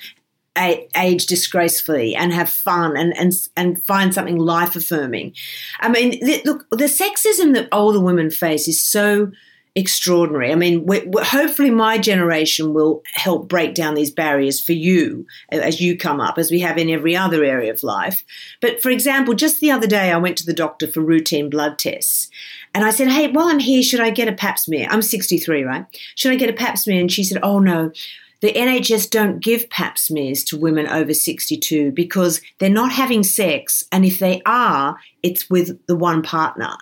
age 0.97 1.27
disgracefully 1.27 2.15
and 2.15 2.33
have 2.33 2.49
fun 2.49 2.97
and 2.97 3.17
and 3.17 3.33
and 3.57 3.83
find 3.85 4.15
something 4.15 4.39
life 4.39 4.77
affirming. 4.77 5.35
I 5.81 5.89
mean, 5.89 6.19
look, 6.45 6.67
the 6.71 6.85
sexism 6.85 7.55
that 7.55 7.69
older 7.73 8.01
women 8.01 8.31
face 8.31 8.69
is 8.69 8.83
so 8.83 9.33
extraordinary. 9.77 10.51
I 10.51 10.55
mean, 10.55 10.87
we're, 10.87 11.05
we're, 11.07 11.23
hopefully 11.23 11.71
my 11.71 11.99
generation 11.99 12.73
will 12.73 13.03
help 13.13 13.47
break 13.47 13.75
down 13.75 13.95
these 13.95 14.11
barriers 14.11 14.59
for 14.59 14.73
you 14.73 15.27
as 15.51 15.83
you 15.83 15.99
come 15.99 16.19
up, 16.19 16.39
as 16.39 16.51
we 16.51 16.61
have 16.61 16.79
in 16.79 16.89
every 16.89 17.15
other 17.15 17.45
area 17.45 17.71
of 17.71 17.83
life. 17.83 18.25
But 18.63 18.83
for 18.83 18.89
example, 18.89 19.35
just 19.35 19.61
the 19.61 19.71
other 19.71 19.87
day, 19.87 20.11
I 20.11 20.17
went 20.17 20.39
to 20.39 20.47
the 20.47 20.55
doctor 20.55 20.89
for 20.89 21.03
routine 21.03 21.51
blood 21.51 21.79
tests. 21.79 22.31
And 22.75 22.85
I 22.85 22.91
said, 22.91 23.09
Hey, 23.09 23.31
while 23.31 23.49
I'm 23.49 23.59
here, 23.59 23.83
should 23.83 24.01
I 24.01 24.11
get 24.11 24.29
a 24.29 24.33
pap 24.33 24.59
smear? 24.59 24.89
I'm 24.91 25.03
63, 25.03 25.63
right? 25.65 25.85
Should 26.15 26.33
I 26.33 26.37
get 26.37 26.51
a 26.51 26.55
pap 26.55 26.79
smear? 26.79 27.01
And 27.01 27.13
she 27.13 27.23
said, 27.23 27.39
Oh, 27.43 27.59
no. 27.59 27.93
The 28.41 28.53
NHS 28.53 29.11
don't 29.11 29.41
give 29.41 29.71
pap 29.71 29.99
smears 29.99 30.45
to 30.45 30.59
women 30.59 30.87
over 30.87 31.15
62 31.15 31.93
because 31.93 32.43
they're 32.59 32.69
not 32.69 32.93
having 32.93 33.23
sex. 33.23 33.85
And 33.91 34.05
if 34.05 34.19
they 34.19 34.43
are, 34.45 34.99
it's 35.23 35.49
with 35.49 35.85
the 35.87 35.97
one 35.97 36.23
partner. 36.23 36.77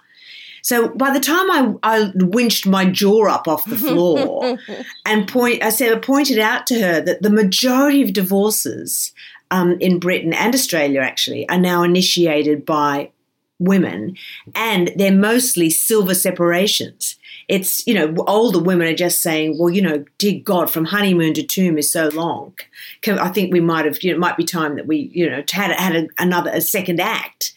So 0.64 0.88
by 0.88 1.12
the 1.12 1.20
time 1.20 1.50
I, 1.50 1.74
I 1.82 2.10
winched 2.14 2.66
my 2.66 2.86
jaw 2.86 3.28
up 3.28 3.46
off 3.46 3.66
the 3.66 3.76
floor 3.76 4.56
and 5.06 5.28
point, 5.28 5.62
I 5.62 5.68
said, 5.68 5.92
I 5.92 5.98
pointed 5.98 6.38
out 6.38 6.66
to 6.68 6.80
her 6.80 7.02
that 7.02 7.20
the 7.20 7.28
majority 7.28 8.00
of 8.00 8.14
divorces 8.14 9.12
um, 9.50 9.76
in 9.78 9.98
Britain 9.98 10.32
and 10.32 10.54
Australia 10.54 11.02
actually 11.02 11.46
are 11.50 11.58
now 11.58 11.82
initiated 11.82 12.64
by 12.64 13.10
women, 13.58 14.16
and 14.54 14.90
they're 14.96 15.12
mostly 15.12 15.68
silver 15.68 16.14
separations. 16.14 17.16
It's, 17.48 17.86
you 17.86 17.94
know, 17.94 18.14
older 18.26 18.58
women 18.58 18.88
are 18.88 18.94
just 18.94 19.22
saying, 19.22 19.58
well, 19.58 19.70
you 19.70 19.82
know, 19.82 20.04
dear 20.18 20.40
God, 20.42 20.70
from 20.70 20.86
honeymoon 20.86 21.34
to 21.34 21.42
tomb 21.42 21.78
is 21.78 21.92
so 21.92 22.08
long. 22.08 22.54
Can, 23.02 23.18
I 23.18 23.28
think 23.28 23.52
we 23.52 23.60
might 23.60 23.84
have, 23.84 24.02
you 24.02 24.10
know, 24.10 24.16
it 24.16 24.20
might 24.20 24.36
be 24.36 24.44
time 24.44 24.76
that 24.76 24.86
we, 24.86 25.10
you 25.12 25.28
know, 25.28 25.42
had, 25.50 25.70
had 25.72 25.96
a, 25.96 26.08
another, 26.18 26.50
a 26.50 26.60
second 26.60 27.00
act. 27.00 27.54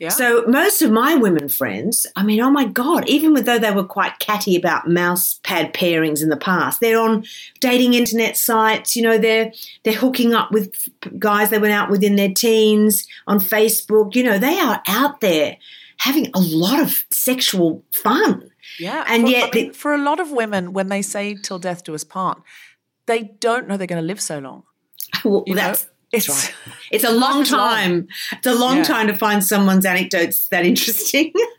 Yeah. 0.00 0.10
So 0.10 0.44
most 0.46 0.82
of 0.82 0.90
my 0.90 1.14
women 1.16 1.48
friends, 1.48 2.06
I 2.14 2.22
mean, 2.22 2.40
oh 2.40 2.50
my 2.50 2.64
God, 2.64 3.08
even 3.08 3.34
though 3.34 3.58
they 3.58 3.70
were 3.70 3.84
quite 3.84 4.18
catty 4.18 4.56
about 4.56 4.88
mouse 4.88 5.40
pad 5.42 5.74
pairings 5.74 6.22
in 6.22 6.28
the 6.28 6.36
past, 6.36 6.80
they're 6.80 7.00
on 7.00 7.24
dating 7.60 7.94
internet 7.94 8.36
sites, 8.36 8.94
you 8.94 9.02
know, 9.02 9.18
they're, 9.18 9.52
they're 9.82 9.94
hooking 9.94 10.34
up 10.34 10.52
with 10.52 10.88
guys 11.18 11.50
they 11.50 11.58
went 11.58 11.74
out 11.74 11.90
with 11.90 12.04
in 12.04 12.16
their 12.16 12.32
teens 12.32 13.06
on 13.26 13.40
Facebook, 13.40 14.14
you 14.14 14.22
know, 14.22 14.38
they 14.38 14.58
are 14.58 14.82
out 14.86 15.20
there 15.20 15.56
having 15.98 16.30
a 16.34 16.40
lot 16.40 16.80
of 16.80 17.04
sexual 17.10 17.82
fun. 17.92 18.50
Yeah. 18.78 19.04
And 19.08 19.24
for, 19.24 19.28
yet 19.30 19.50
I 19.52 19.56
mean, 19.56 19.68
the- 19.68 19.74
for 19.74 19.94
a 19.94 19.98
lot 19.98 20.20
of 20.20 20.30
women, 20.30 20.72
when 20.72 20.88
they 20.88 21.02
say 21.02 21.34
till 21.34 21.58
death 21.58 21.84
do 21.84 21.94
us 21.94 22.04
part, 22.04 22.40
they 23.06 23.34
don't 23.40 23.66
know 23.68 23.76
they're 23.76 23.86
going 23.86 24.00
to 24.02 24.06
live 24.06 24.20
so 24.20 24.38
long. 24.38 24.62
Well, 25.24 25.42
You 25.46 25.54
know, 25.54 25.62
that's, 25.62 25.86
it's 26.12 26.28
right. 26.28 26.54
It's 26.90 27.04
a 27.04 27.10
long 27.10 27.36
long. 27.36 27.44
time. 27.44 28.08
It's 28.32 28.46
a 28.46 28.54
long 28.54 28.78
Yeah. 28.78 28.82
time 28.84 29.06
to 29.08 29.16
find 29.16 29.42
someone's 29.44 29.84
anecdotes 29.86 30.48
that 30.48 30.64
interesting. 30.66 31.32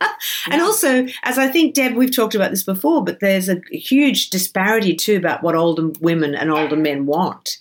and 0.50 0.54
Yeah. 0.60 0.62
also, 0.62 1.06
as 1.22 1.38
I 1.38 1.48
think, 1.48 1.74
Deb, 1.74 1.94
we've 1.94 2.14
talked 2.14 2.34
about 2.34 2.50
this 2.50 2.62
before, 2.64 3.04
but 3.04 3.20
there's 3.20 3.48
a 3.48 3.60
huge 3.70 4.30
disparity 4.30 4.94
too 4.94 5.16
about 5.16 5.42
what 5.42 5.54
older 5.56 5.90
women 6.00 6.34
and 6.34 6.50
older 6.50 6.76
men 6.76 7.06
want. 7.06 7.58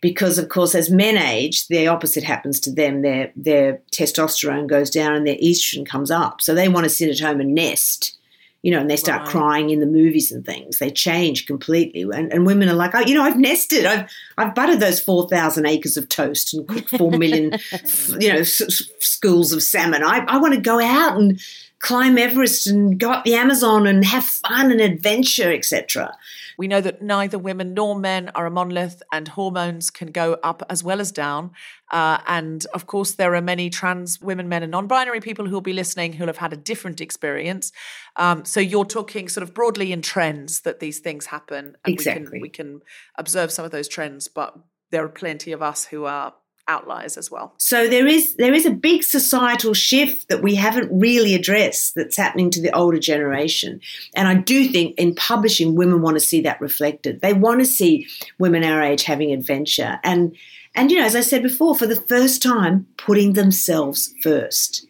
Because 0.00 0.38
of 0.38 0.50
course, 0.50 0.74
as 0.74 0.90
men 0.90 1.16
age, 1.16 1.66
the 1.68 1.86
opposite 1.88 2.24
happens 2.24 2.60
to 2.60 2.70
them. 2.70 3.00
Their 3.00 3.32
their 3.36 3.80
testosterone 3.90 4.66
goes 4.66 4.90
down 4.90 5.14
and 5.14 5.26
their 5.26 5.36
estrogen 5.36 5.86
comes 5.86 6.10
up. 6.10 6.42
So 6.42 6.54
they 6.54 6.68
want 6.68 6.84
to 6.84 6.90
sit 6.90 7.08
at 7.08 7.26
home 7.26 7.40
and 7.40 7.54
nest 7.54 8.18
you 8.64 8.70
know, 8.72 8.80
and 8.80 8.90
they 8.90 8.96
start 8.96 9.20
Right. 9.22 9.30
crying 9.30 9.70
in 9.70 9.80
the 9.80 9.86
movies 10.00 10.32
and 10.32 10.42
things. 10.44 10.78
They 10.78 10.90
change 10.90 11.44
completely, 11.46 12.00
and, 12.02 12.32
and 12.32 12.46
women 12.46 12.68
are 12.70 12.74
like, 12.74 12.94
oh, 12.94 13.00
you 13.00 13.14
know, 13.14 13.22
I've 13.22 13.38
nested, 13.38 13.84
I've 13.84 14.08
I've 14.38 14.54
buttered 14.54 14.80
those 14.80 14.98
four 15.00 15.28
thousand 15.28 15.66
acres 15.66 15.96
of 15.98 16.08
toast 16.08 16.54
and 16.54 16.66
cooked 16.66 16.88
four 16.96 17.10
million, 17.10 17.52
you 18.18 18.32
know, 18.32 18.40
s- 18.40 18.62
s- 18.62 18.82
schools 19.00 19.52
of 19.52 19.62
salmon. 19.62 20.02
I 20.02 20.24
I 20.26 20.38
want 20.38 20.54
to 20.54 20.60
go 20.60 20.80
out 20.80 21.16
and 21.20 21.38
climb 21.80 22.16
Everest 22.16 22.66
and 22.66 22.98
go 22.98 23.10
up 23.10 23.24
the 23.24 23.34
Amazon 23.34 23.86
and 23.86 24.02
have 24.06 24.24
fun 24.24 24.70
and 24.72 24.80
adventure, 24.80 25.52
etc. 25.52 26.16
We 26.58 26.68
know 26.68 26.80
that 26.80 27.02
neither 27.02 27.38
women 27.38 27.74
nor 27.74 27.98
men 27.98 28.30
are 28.34 28.46
a 28.46 28.50
monolith, 28.50 29.02
and 29.12 29.28
hormones 29.28 29.90
can 29.90 30.10
go 30.10 30.38
up 30.42 30.62
as 30.68 30.82
well 30.82 31.00
as 31.00 31.12
down. 31.12 31.50
Uh, 31.90 32.18
and 32.26 32.66
of 32.74 32.86
course, 32.86 33.12
there 33.12 33.34
are 33.34 33.40
many 33.40 33.70
trans 33.70 34.20
women, 34.20 34.48
men, 34.48 34.62
and 34.62 34.72
non 34.72 34.86
binary 34.86 35.20
people 35.20 35.46
who 35.46 35.52
will 35.52 35.60
be 35.60 35.72
listening 35.72 36.14
who'll 36.14 36.26
have 36.26 36.38
had 36.38 36.52
a 36.52 36.56
different 36.56 37.00
experience. 37.00 37.72
Um, 38.16 38.44
so 38.44 38.60
you're 38.60 38.84
talking 38.84 39.28
sort 39.28 39.42
of 39.42 39.54
broadly 39.54 39.92
in 39.92 40.02
trends 40.02 40.60
that 40.62 40.80
these 40.80 41.00
things 41.00 41.26
happen. 41.26 41.76
And 41.84 41.94
Exactly. 41.94 42.40
We 42.40 42.48
can, 42.48 42.72
we 42.74 42.78
can 42.78 42.82
observe 43.16 43.50
some 43.50 43.64
of 43.64 43.70
those 43.70 43.88
trends, 43.88 44.28
but 44.28 44.56
there 44.90 45.04
are 45.04 45.08
plenty 45.08 45.52
of 45.52 45.62
us 45.62 45.86
who 45.86 46.04
are 46.04 46.34
outliers 46.68 47.16
as 47.16 47.30
well. 47.30 47.54
So 47.58 47.88
there 47.88 48.06
is 48.06 48.36
there 48.36 48.54
is 48.54 48.66
a 48.66 48.70
big 48.70 49.02
societal 49.02 49.74
shift 49.74 50.28
that 50.28 50.42
we 50.42 50.54
haven't 50.54 50.90
really 50.98 51.34
addressed 51.34 51.94
that's 51.94 52.16
happening 52.16 52.50
to 52.50 52.60
the 52.60 52.74
older 52.74 52.98
generation. 52.98 53.80
And 54.14 54.28
I 54.28 54.34
do 54.34 54.68
think 54.68 54.98
in 54.98 55.14
publishing 55.14 55.74
women 55.74 56.00
want 56.00 56.16
to 56.16 56.20
see 56.20 56.40
that 56.42 56.60
reflected. 56.60 57.20
They 57.20 57.32
want 57.32 57.60
to 57.60 57.66
see 57.66 58.08
women 58.38 58.64
our 58.64 58.82
age 58.82 59.04
having 59.04 59.32
adventure 59.32 60.00
and 60.02 60.34
and 60.74 60.90
you 60.90 60.98
know 60.98 61.04
as 61.04 61.16
I 61.16 61.20
said 61.20 61.42
before 61.42 61.74
for 61.74 61.86
the 61.86 61.96
first 62.00 62.42
time 62.42 62.86
putting 62.96 63.34
themselves 63.34 64.14
first. 64.22 64.86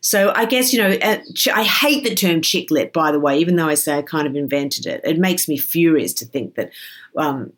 So 0.00 0.32
I 0.36 0.44
guess 0.44 0.72
you 0.72 0.80
know 0.80 0.96
uh, 1.02 1.18
I 1.52 1.64
hate 1.64 2.04
the 2.04 2.14
term 2.14 2.40
chick 2.40 2.70
lit 2.70 2.92
by 2.92 3.10
the 3.10 3.20
way 3.20 3.38
even 3.38 3.56
though 3.56 3.68
I 3.68 3.74
say 3.74 3.98
I 3.98 4.02
kind 4.02 4.28
of 4.28 4.36
invented 4.36 4.86
it. 4.86 5.00
It 5.02 5.18
makes 5.18 5.48
me 5.48 5.56
furious 5.56 6.12
to 6.14 6.24
think 6.24 6.54
that 6.54 6.70
um, 7.16 7.52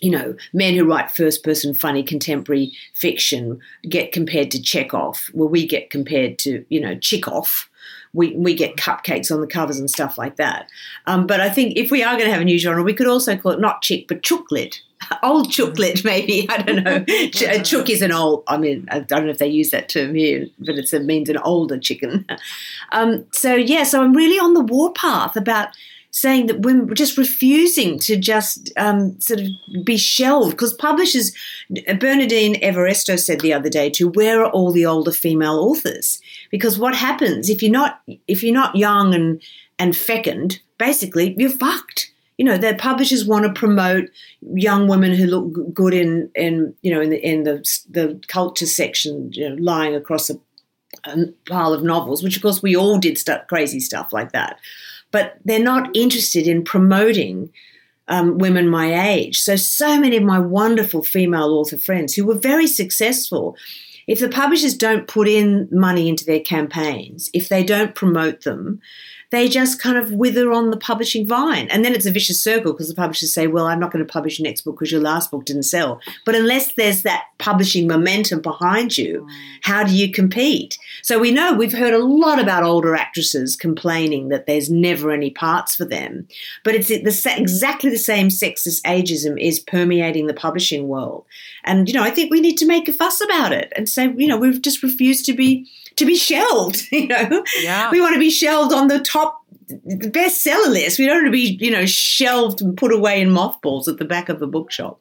you 0.00 0.10
know, 0.10 0.36
men 0.52 0.74
who 0.74 0.84
write 0.84 1.10
first 1.10 1.42
person 1.42 1.74
funny 1.74 2.02
contemporary 2.02 2.72
fiction 2.94 3.60
get 3.88 4.12
compared 4.12 4.50
to 4.52 4.62
Chekhov, 4.62 5.30
where 5.32 5.48
we 5.48 5.66
get 5.66 5.90
compared 5.90 6.38
to, 6.40 6.64
you 6.68 6.80
know, 6.80 6.96
Chekhov. 6.96 7.68
We, 8.14 8.34
we 8.34 8.54
get 8.54 8.76
cupcakes 8.76 9.30
on 9.30 9.40
the 9.40 9.46
covers 9.46 9.78
and 9.78 9.90
stuff 9.90 10.16
like 10.16 10.36
that. 10.36 10.68
Um, 11.06 11.26
but 11.26 11.40
I 11.40 11.50
think 11.50 11.76
if 11.76 11.90
we 11.90 12.02
are 12.02 12.14
going 12.14 12.24
to 12.24 12.32
have 12.32 12.40
a 12.40 12.44
new 12.44 12.58
genre, 12.58 12.82
we 12.82 12.94
could 12.94 13.06
also 13.06 13.36
call 13.36 13.52
it 13.52 13.60
not 13.60 13.82
chick, 13.82 14.06
but 14.08 14.22
chooklet. 14.22 14.80
Old 15.22 15.50
chooklet, 15.50 16.04
maybe. 16.04 16.48
I 16.50 16.62
don't 16.62 16.84
know. 16.84 17.04
Ch- 17.04 17.42
uh, 17.44 17.62
Chook 17.62 17.90
is 17.90 18.02
an 18.02 18.12
old, 18.12 18.44
I 18.46 18.56
mean, 18.56 18.88
I 18.90 19.00
don't 19.00 19.24
know 19.24 19.30
if 19.30 19.38
they 19.38 19.48
use 19.48 19.70
that 19.70 19.88
term 19.88 20.14
here, 20.14 20.48
but 20.58 20.76
it 20.76 21.04
means 21.04 21.28
an 21.28 21.38
older 21.38 21.78
chicken. 21.78 22.26
Um, 22.90 23.26
so, 23.32 23.54
yeah, 23.54 23.82
so 23.82 24.02
I'm 24.02 24.14
really 24.14 24.38
on 24.38 24.54
the 24.54 24.60
warpath 24.60 25.36
about 25.36 25.68
saying 26.20 26.46
that 26.46 26.60
women 26.60 26.86
were 26.86 26.94
just 26.94 27.16
refusing 27.16 27.98
to 28.00 28.16
just 28.16 28.72
um, 28.76 29.18
sort 29.20 29.40
of 29.40 29.46
be 29.84 29.96
shelved 29.96 30.50
because 30.50 30.74
publishers 30.74 31.32
Bernardine 32.00 32.56
Evaristo 32.60 33.18
said 33.18 33.40
the 33.40 33.52
other 33.52 33.68
day 33.68 33.88
to 33.90 34.08
where 34.08 34.42
are 34.42 34.50
all 34.50 34.72
the 34.72 34.84
older 34.84 35.12
female 35.12 35.60
authors? 35.60 36.20
Because 36.50 36.78
what 36.78 36.96
happens 36.96 37.48
if 37.48 37.62
you're 37.62 37.70
not 37.70 38.00
if 38.26 38.42
you're 38.42 38.54
not 38.54 38.74
young 38.74 39.14
and 39.14 39.40
and 39.78 39.96
fecund 39.96 40.60
basically 40.78 41.34
you're 41.38 41.50
fucked. 41.50 42.12
You 42.36 42.44
know 42.44 42.56
their 42.56 42.76
publishers 42.76 43.24
want 43.24 43.46
to 43.46 43.52
promote 43.52 44.08
young 44.54 44.86
women 44.88 45.12
who 45.12 45.26
look 45.26 45.74
good 45.74 45.94
in 45.94 46.30
in 46.34 46.74
you 46.82 46.92
know 46.92 47.00
in 47.00 47.10
the 47.10 47.24
in 47.24 47.44
the 47.44 47.56
the 47.90 48.20
culture 48.28 48.66
section 48.66 49.32
you 49.32 49.48
know 49.48 49.56
lying 49.56 49.94
across 49.94 50.30
a, 50.30 50.38
a 51.04 51.26
pile 51.48 51.72
of 51.72 51.82
novels 51.82 52.22
which 52.22 52.36
of 52.36 52.42
course 52.42 52.62
we 52.62 52.76
all 52.76 52.96
did 52.96 53.18
stuff 53.18 53.44
crazy 53.48 53.80
stuff 53.80 54.12
like 54.12 54.30
that 54.30 54.60
but 55.10 55.38
they're 55.44 55.62
not 55.62 55.96
interested 55.96 56.46
in 56.46 56.64
promoting 56.64 57.50
um, 58.08 58.38
women 58.38 58.68
my 58.68 59.10
age. 59.10 59.40
So, 59.40 59.56
so 59.56 60.00
many 60.00 60.16
of 60.16 60.22
my 60.22 60.38
wonderful 60.38 61.02
female 61.02 61.52
author 61.52 61.78
friends 61.78 62.14
who 62.14 62.26
were 62.26 62.38
very 62.38 62.66
successful, 62.66 63.56
if 64.06 64.20
the 64.20 64.28
publishers 64.28 64.74
don't 64.74 65.06
put 65.06 65.28
in 65.28 65.68
money 65.70 66.08
into 66.08 66.24
their 66.24 66.40
campaigns, 66.40 67.30
if 67.34 67.48
they 67.48 67.62
don't 67.62 67.94
promote 67.94 68.44
them, 68.44 68.80
they 69.30 69.48
just 69.48 69.80
kind 69.80 69.98
of 69.98 70.12
wither 70.12 70.52
on 70.52 70.70
the 70.70 70.76
publishing 70.76 71.26
vine. 71.26 71.68
And 71.68 71.84
then 71.84 71.94
it's 71.94 72.06
a 72.06 72.10
vicious 72.10 72.40
circle 72.40 72.72
because 72.72 72.88
the 72.88 72.94
publishers 72.94 73.32
say, 73.32 73.46
well, 73.46 73.66
I'm 73.66 73.78
not 73.78 73.92
going 73.92 74.04
to 74.04 74.10
publish 74.10 74.38
your 74.38 74.48
next 74.48 74.62
book 74.62 74.76
because 74.76 74.90
your 74.90 75.02
last 75.02 75.30
book 75.30 75.44
didn't 75.44 75.64
sell. 75.64 76.00
But 76.24 76.34
unless 76.34 76.72
there's 76.72 77.02
that 77.02 77.24
publishing 77.36 77.86
momentum 77.86 78.40
behind 78.40 78.96
you, 78.96 79.26
mm. 79.28 79.58
how 79.62 79.84
do 79.84 79.94
you 79.94 80.10
compete? 80.10 80.78
So 81.02 81.18
we 81.18 81.30
know 81.30 81.52
we've 81.52 81.76
heard 81.76 81.92
a 81.92 82.02
lot 82.04 82.40
about 82.40 82.62
older 82.62 82.94
actresses 82.96 83.54
complaining 83.54 84.28
that 84.28 84.46
there's 84.46 84.70
never 84.70 85.10
any 85.10 85.30
parts 85.30 85.76
for 85.76 85.84
them. 85.84 86.26
But 86.64 86.74
it's 86.74 86.88
the, 86.88 87.34
exactly 87.36 87.90
the 87.90 87.98
same 87.98 88.28
sexist 88.28 88.80
ageism 88.82 89.38
is 89.38 89.60
permeating 89.60 90.26
the 90.26 90.34
publishing 90.34 90.88
world. 90.88 91.26
And, 91.64 91.86
you 91.86 91.94
know, 91.94 92.02
I 92.02 92.10
think 92.10 92.30
we 92.30 92.40
need 92.40 92.56
to 92.58 92.66
make 92.66 92.88
a 92.88 92.94
fuss 92.94 93.20
about 93.20 93.52
it 93.52 93.72
and 93.76 93.90
say, 93.90 94.10
you 94.16 94.26
know, 94.26 94.38
we've 94.38 94.62
just 94.62 94.82
refused 94.82 95.26
to 95.26 95.34
be 95.34 95.68
to 95.98 96.06
be 96.06 96.16
shelved. 96.16 96.86
You 96.98 97.06
know, 97.06 97.44
Yeah. 97.62 97.90
we 97.90 98.00
want 98.00 98.14
to 98.14 98.18
be 98.18 98.30
shelved 98.30 98.72
on 98.72 98.88
the 98.88 98.98
top 98.98 99.17
the 99.68 100.10
bestseller 100.10 100.68
list. 100.68 100.98
We 100.98 101.06
don't 101.06 101.24
want 101.24 101.26
to 101.26 101.32
be, 101.32 101.58
you 101.60 101.70
know, 101.70 101.86
shelved 101.86 102.62
and 102.62 102.76
put 102.76 102.92
away 102.92 103.20
in 103.20 103.30
mothballs 103.30 103.88
at 103.88 103.98
the 103.98 104.04
back 104.04 104.28
of 104.28 104.40
the 104.40 104.46
bookshop. 104.46 105.00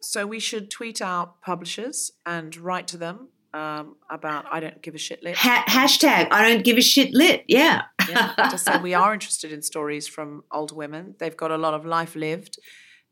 So 0.00 0.26
we 0.26 0.40
should 0.40 0.70
tweet 0.70 1.02
out 1.02 1.40
publishers 1.40 2.12
and 2.24 2.56
write 2.56 2.86
to 2.88 2.96
them 2.96 3.28
um, 3.52 3.96
about 4.10 4.46
I 4.50 4.60
don't 4.60 4.80
give 4.82 4.94
a 4.94 4.98
shit 4.98 5.22
lit. 5.22 5.36
Ha- 5.36 5.64
hashtag 5.68 6.28
I 6.30 6.48
don't 6.48 6.64
give 6.64 6.76
a 6.78 6.82
shit 6.82 7.12
lit. 7.12 7.44
Yeah. 7.48 7.82
yeah, 8.08 8.34
just 8.50 8.64
say 8.64 8.78
we 8.78 8.94
are 8.94 9.12
interested 9.18 9.52
in 9.52 9.62
stories 9.62 10.06
from 10.06 10.44
older 10.52 10.74
women. 10.74 11.14
They've 11.18 11.36
got 11.36 11.50
a 11.50 11.58
lot 11.58 11.74
of 11.74 11.84
life 11.84 12.14
lived. 12.14 12.58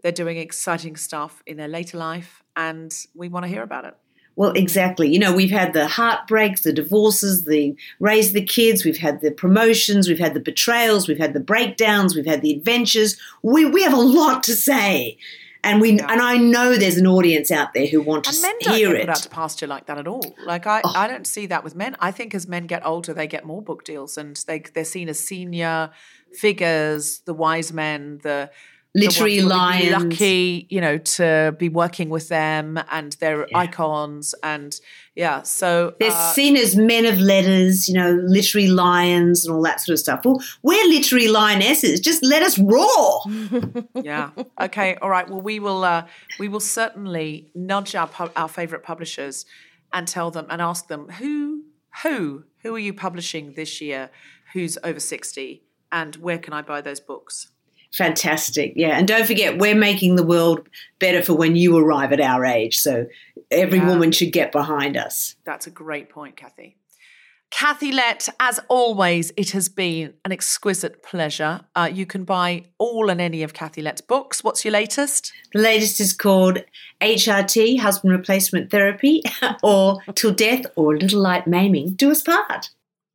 They're 0.02 0.12
doing 0.12 0.36
exciting 0.36 0.96
stuff 0.96 1.42
in 1.46 1.56
their 1.56 1.68
later 1.68 1.98
life, 1.98 2.42
and 2.54 2.94
we 3.14 3.28
want 3.28 3.44
to 3.44 3.48
hear 3.48 3.62
about 3.62 3.86
it. 3.86 3.94
Well, 4.36 4.52
mm. 4.52 4.58
exactly. 4.58 5.08
You 5.12 5.18
know, 5.18 5.34
we've 5.34 5.50
had 5.50 5.72
the 5.72 5.88
heartbreaks, 5.88 6.60
the 6.60 6.72
divorces, 6.72 7.44
the 7.44 7.74
raise 7.98 8.32
the 8.32 8.44
kids, 8.44 8.84
we've 8.84 8.98
had 8.98 9.20
the 9.22 9.30
promotions, 9.32 10.08
we've 10.08 10.18
had 10.18 10.34
the 10.34 10.40
betrayals, 10.40 11.08
we've 11.08 11.18
had 11.18 11.32
the 11.32 11.40
breakdowns, 11.40 12.14
we've 12.14 12.26
had 12.26 12.42
the 12.42 12.52
adventures. 12.52 13.18
We 13.42 13.64
we 13.64 13.82
have 13.82 13.94
a 13.94 13.96
lot 14.00 14.42
to 14.44 14.54
say. 14.54 15.18
And 15.64 15.80
we 15.80 15.98
and 15.98 16.20
I 16.22 16.36
know 16.36 16.76
there's 16.76 16.96
an 16.96 17.08
audience 17.08 17.50
out 17.50 17.74
there 17.74 17.88
who 17.88 18.00
want 18.00 18.24
to 18.24 18.30
And 18.30 18.36
s- 18.36 18.42
men 18.42 18.54
don't 18.60 18.76
hear 18.76 18.92
get 18.92 18.96
it. 18.96 19.00
put 19.06 19.10
out 19.10 19.22
to 19.22 19.28
pasture 19.28 19.66
like 19.66 19.86
that 19.86 19.98
at 19.98 20.06
all. 20.06 20.36
Like 20.44 20.64
I, 20.64 20.80
oh. 20.84 20.92
I 20.94 21.08
don't 21.08 21.26
see 21.26 21.46
that 21.46 21.64
with 21.64 21.74
men. 21.74 21.96
I 21.98 22.12
think 22.12 22.36
as 22.36 22.46
men 22.46 22.66
get 22.68 22.86
older, 22.86 23.12
they 23.12 23.26
get 23.26 23.44
more 23.44 23.60
book 23.60 23.82
deals, 23.82 24.16
and 24.16 24.36
they 24.46 24.60
they're 24.60 24.84
seen 24.84 25.08
as 25.08 25.18
senior 25.18 25.90
figures, 26.32 27.20
the 27.24 27.34
wise 27.34 27.72
men, 27.72 28.20
the 28.22 28.50
literary 29.00 29.40
the 29.40 29.46
ones 29.48 29.52
who 29.52 29.68
would 29.68 29.82
be 29.82 29.90
lions. 29.90 30.04
lucky, 30.04 30.66
you 30.70 30.80
know, 30.80 30.98
to 30.98 31.54
be 31.58 31.68
working 31.68 32.08
with 32.08 32.28
them 32.28 32.78
and 32.90 33.12
their 33.14 33.46
Yeah. 33.50 33.58
icons 33.58 34.34
and 34.42 34.74
yeah. 35.14 35.42
So 35.42 35.94
They're 35.98 36.10
uh, 36.10 36.32
seen 36.32 36.56
as 36.56 36.76
men 36.76 37.06
of 37.06 37.18
letters, 37.18 37.88
you 37.88 37.94
know, 37.94 38.18
literary 38.26 38.68
lions 38.68 39.46
and 39.46 39.54
all 39.54 39.62
that 39.62 39.80
sort 39.80 39.94
of 39.94 39.98
stuff. 40.00 40.20
Well, 40.24 40.42
we're 40.62 40.86
literary 40.88 41.28
lionesses. 41.28 42.00
Just 42.00 42.22
let 42.22 42.42
us 42.42 42.58
roar. 42.58 43.22
yeah. 44.02 44.30
Okay. 44.60 44.96
All 44.96 45.08
right. 45.10 45.28
Well, 45.28 45.40
we 45.40 45.58
will. 45.60 45.84
Uh, 45.84 46.06
we 46.38 46.48
will 46.48 46.60
certainly 46.60 47.50
nudge 47.54 47.94
our 47.94 48.08
pu- 48.08 48.32
our 48.36 48.48
favorite 48.48 48.82
publishers 48.82 49.46
and 49.92 50.06
tell 50.06 50.30
them 50.30 50.46
and 50.50 50.60
ask 50.60 50.88
them 50.88 51.08
who 51.08 51.62
who 52.02 52.44
who 52.62 52.74
are 52.74 52.78
you 52.78 52.92
publishing 52.92 53.54
this 53.54 53.80
year? 53.80 54.10
Who's 54.52 54.76
over 54.84 55.00
sixty? 55.00 55.62
And 55.92 56.16
where 56.16 56.38
can 56.38 56.52
I 56.52 56.62
buy 56.62 56.80
those 56.82 57.00
books? 57.00 57.48
Fantastic. 57.96 58.74
Yeah. 58.76 58.98
And 58.98 59.08
don't 59.08 59.26
forget, 59.26 59.58
we're 59.58 59.74
making 59.74 60.16
the 60.16 60.22
world 60.22 60.68
better 60.98 61.22
for 61.22 61.34
when 61.34 61.56
you 61.56 61.76
arrive 61.78 62.12
at 62.12 62.20
our 62.20 62.44
age. 62.44 62.78
So 62.78 63.06
every 63.50 63.78
Yeah. 63.78 63.88
woman 63.88 64.12
should 64.12 64.32
get 64.32 64.52
behind 64.52 64.96
us. 64.96 65.34
That's 65.44 65.66
a 65.66 65.70
great 65.70 66.08
point, 66.10 66.36
Kathy. 66.36 66.76
Kathy 67.50 67.92
Lette, 67.92 68.28
as 68.40 68.58
always, 68.68 69.32
it 69.36 69.52
has 69.52 69.68
been 69.68 70.12
an 70.24 70.32
exquisite 70.32 71.02
pleasure. 71.02 71.60
Uh, 71.76 71.88
you 71.90 72.04
can 72.04 72.24
buy 72.24 72.64
all 72.76 73.08
and 73.08 73.20
any 73.20 73.42
of 73.44 73.54
Kathy 73.54 73.80
Lette's 73.82 74.00
books. 74.02 74.42
What's 74.44 74.64
your 74.64 74.72
latest? 74.72 75.32
The 75.54 75.60
latest 75.60 76.00
is 76.00 76.12
called 76.12 76.58
HRT, 77.00 77.76
Husband 77.78 78.12
Replacement 78.12 78.70
Therapy, 78.70 79.22
or 79.62 80.00
Till 80.16 80.32
Death 80.34 80.66
or 80.74 80.98
Little 80.98 81.20
Light 81.22 81.46
Maiming 81.46 81.90
Do 81.94 82.10
Us 82.10 82.20
Part. 82.22 82.70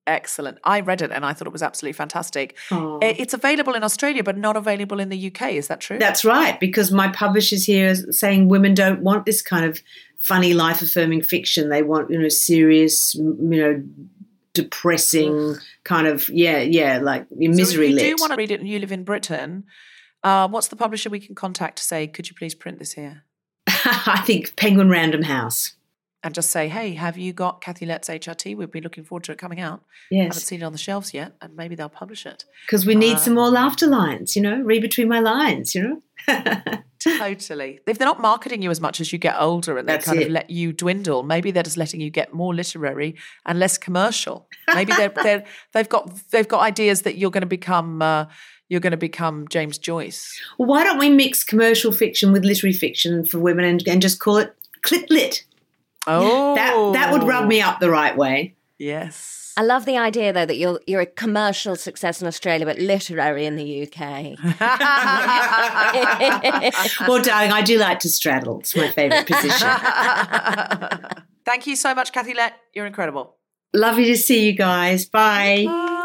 Excellent. 0.08 0.58
I 0.64 0.80
read 0.80 1.02
it 1.02 1.12
and 1.12 1.24
I 1.26 1.34
thought 1.34 1.48
it 1.48 1.54
was 1.54 1.62
absolutely 1.62 1.94
fantastic. 1.94 2.58
Oh. 2.72 2.98
It's 3.02 3.34
available 3.34 3.76
in 3.76 3.84
Australia, 3.84 4.24
but 4.24 4.38
not 4.38 4.58
available 4.58 5.00
in 5.00 5.10
the 5.10 5.28
UK. 5.28 5.54
Is 5.54 5.68
that 5.68 5.80
true? 5.80 6.00
That's 6.00 6.26
right, 6.26 6.60
because 6.60 6.92
my 6.92 7.10
publishers 7.10 7.66
here 7.66 7.92
are 7.92 8.12
saying 8.12 8.50
women 8.50 8.74
don't 8.74 9.02
want 9.02 9.26
this 9.26 9.42
kind 9.42 9.64
of 9.64 9.82
funny, 10.20 10.54
life 10.54 10.82
affirming 10.82 11.22
fiction. 11.22 11.70
They 11.70 11.84
want, 11.84 12.10
you 12.10 12.20
know, 12.20 12.30
serious, 12.30 13.14
you 13.14 13.36
know, 13.40 13.84
depressing 14.54 15.56
kind 15.84 16.08
of, 16.08 16.28
yeah, 16.30 16.60
yeah, 16.60 16.98
like 16.98 17.30
misery 17.32 17.66
so 17.66 17.82
if 17.82 17.90
you 17.90 17.96
lit. 17.96 18.18
do 18.18 18.22
want 18.22 18.32
to 18.32 18.38
read 18.38 18.52
it 18.52 18.60
and 18.60 18.68
you 18.68 18.80
live 18.80 18.92
in 18.92 19.04
Britain, 19.04 19.66
uh, 20.24 20.48
what's 20.48 20.68
the 20.68 20.76
publisher 20.76 21.10
we 21.10 21.20
can 21.20 21.36
contact 21.36 21.78
to 21.78 21.84
say, 21.84 22.08
could 22.08 22.28
you 22.28 22.36
please 22.36 22.56
print 22.56 22.80
this 22.80 22.94
here? 22.94 23.24
I 23.68 24.24
think 24.26 24.56
Penguin 24.56 24.90
Random 24.90 25.24
House. 25.24 25.74
And 26.24 26.36
just 26.36 26.52
say, 26.52 26.68
hey, 26.68 26.94
have 26.94 27.18
you 27.18 27.34
got 27.34 27.62
Kathy 27.62 27.88
Lette's 27.88 28.08
HRT? 28.08 28.56
We'd 28.56 28.70
be 28.70 28.80
looking 28.80 29.04
forward 29.04 29.24
to 29.24 29.32
it 29.32 29.40
coming 29.40 29.60
out. 29.60 29.82
Yes. 30.12 30.20
I 30.20 30.24
haven't 30.26 30.40
seen 30.42 30.62
it 30.62 30.66
on 30.66 30.72
the 30.72 30.78
shelves 30.78 31.16
yet, 31.16 31.34
and 31.42 31.56
maybe 31.56 31.74
they'll 31.74 31.90
publish 31.90 32.28
it. 32.28 32.46
because 32.68 32.86
we 32.86 32.94
need 32.94 33.16
Uh, 33.16 33.20
some 33.20 33.34
more 33.34 33.50
laughter 33.50 33.88
lines, 33.88 34.36
you 34.36 34.42
know, 34.44 34.62
read 34.62 34.84
between 34.84 35.08
my 35.10 35.20
lines, 35.20 35.74
you 35.74 35.82
know. 35.82 36.02
Totally. 37.00 37.80
If 37.88 37.98
they're 37.98 38.08
not 38.08 38.22
marketing 38.22 38.62
you 38.62 38.70
as 38.70 38.80
much 38.80 39.02
as 39.02 39.12
you 39.12 39.18
get 39.18 39.36
older 39.40 39.78
and 39.80 39.88
they 39.90 39.94
That's 39.94 40.06
kind 40.06 40.22
of 40.22 40.30
let 40.30 40.52
you 40.52 40.72
dwindle, 40.72 41.24
maybe 41.24 41.50
they're 41.50 41.64
just 41.64 41.78
letting 41.78 42.00
you 42.02 42.12
get 42.12 42.34
more 42.34 42.54
literary 42.54 43.16
and 43.46 43.60
less 43.60 43.78
commercial. 43.80 44.48
Maybe 44.74 44.94
they're, 44.94 45.10
they're 45.10 45.44
they've 45.74 45.90
got 45.90 46.12
they've 46.30 46.48
got 46.48 46.62
ideas 46.62 47.02
that 47.02 47.18
you're 47.18 47.32
going 47.32 47.42
to 47.42 47.48
become 47.48 48.02
uh, 48.04 48.26
you're 48.70 48.80
going 48.82 48.92
to 48.92 48.98
become 48.98 49.48
James 49.50 49.80
Joyce. 49.80 50.40
Well, 50.60 50.68
why 50.68 50.84
don't 50.84 51.00
we 51.00 51.10
mix 51.10 51.44
commercial 51.44 51.92
fiction 51.92 52.32
with 52.32 52.46
literary 52.46 52.74
fiction 52.74 53.26
for 53.26 53.40
women 53.40 53.66
and, 53.66 53.84
and 53.88 54.02
just 54.02 54.20
call 54.20 54.38
it 54.38 54.56
clip 54.84 55.08
lit? 55.10 55.44
Oh, 56.08 56.56
That 56.56 56.94
that 56.94 57.12
would 57.14 57.24
rub 57.24 57.48
me 57.48 57.62
up 57.62 57.80
the 57.80 57.90
right 57.90 58.16
way. 58.16 58.56
Yes. 58.78 59.54
I 59.58 59.64
love 59.64 59.86
the 59.86 59.98
idea 59.98 60.32
though 60.34 60.46
that 60.46 60.58
you're 60.58 60.80
you're 60.88 61.02
a 61.02 61.06
commercial 61.06 61.76
success 61.76 62.22
in 62.22 62.28
Australia, 62.28 62.66
but 62.66 62.80
literary 62.80 63.46
in 63.46 63.56
the 63.58 63.84
UK. 63.84 64.38
Well, 67.08 67.22
darling, 67.22 67.52
I 67.52 67.62
do 67.62 67.78
like 67.78 68.00
to 68.00 68.10
straddle. 68.10 68.60
It's 68.62 68.76
my 68.76 68.90
favourite 68.90 69.28
position. 69.28 69.68
Thank 71.46 71.68
you 71.68 71.76
so 71.76 71.94
much, 71.94 72.12
Kathy 72.12 72.34
Lette. 72.34 72.54
You're 72.74 72.86
incredible. 72.86 73.36
Lovely 73.74 74.06
to 74.06 74.18
see 74.18 74.46
you 74.46 74.54
guys. 74.54 75.06
Bye. 75.06 75.66
Bye. 75.68 75.98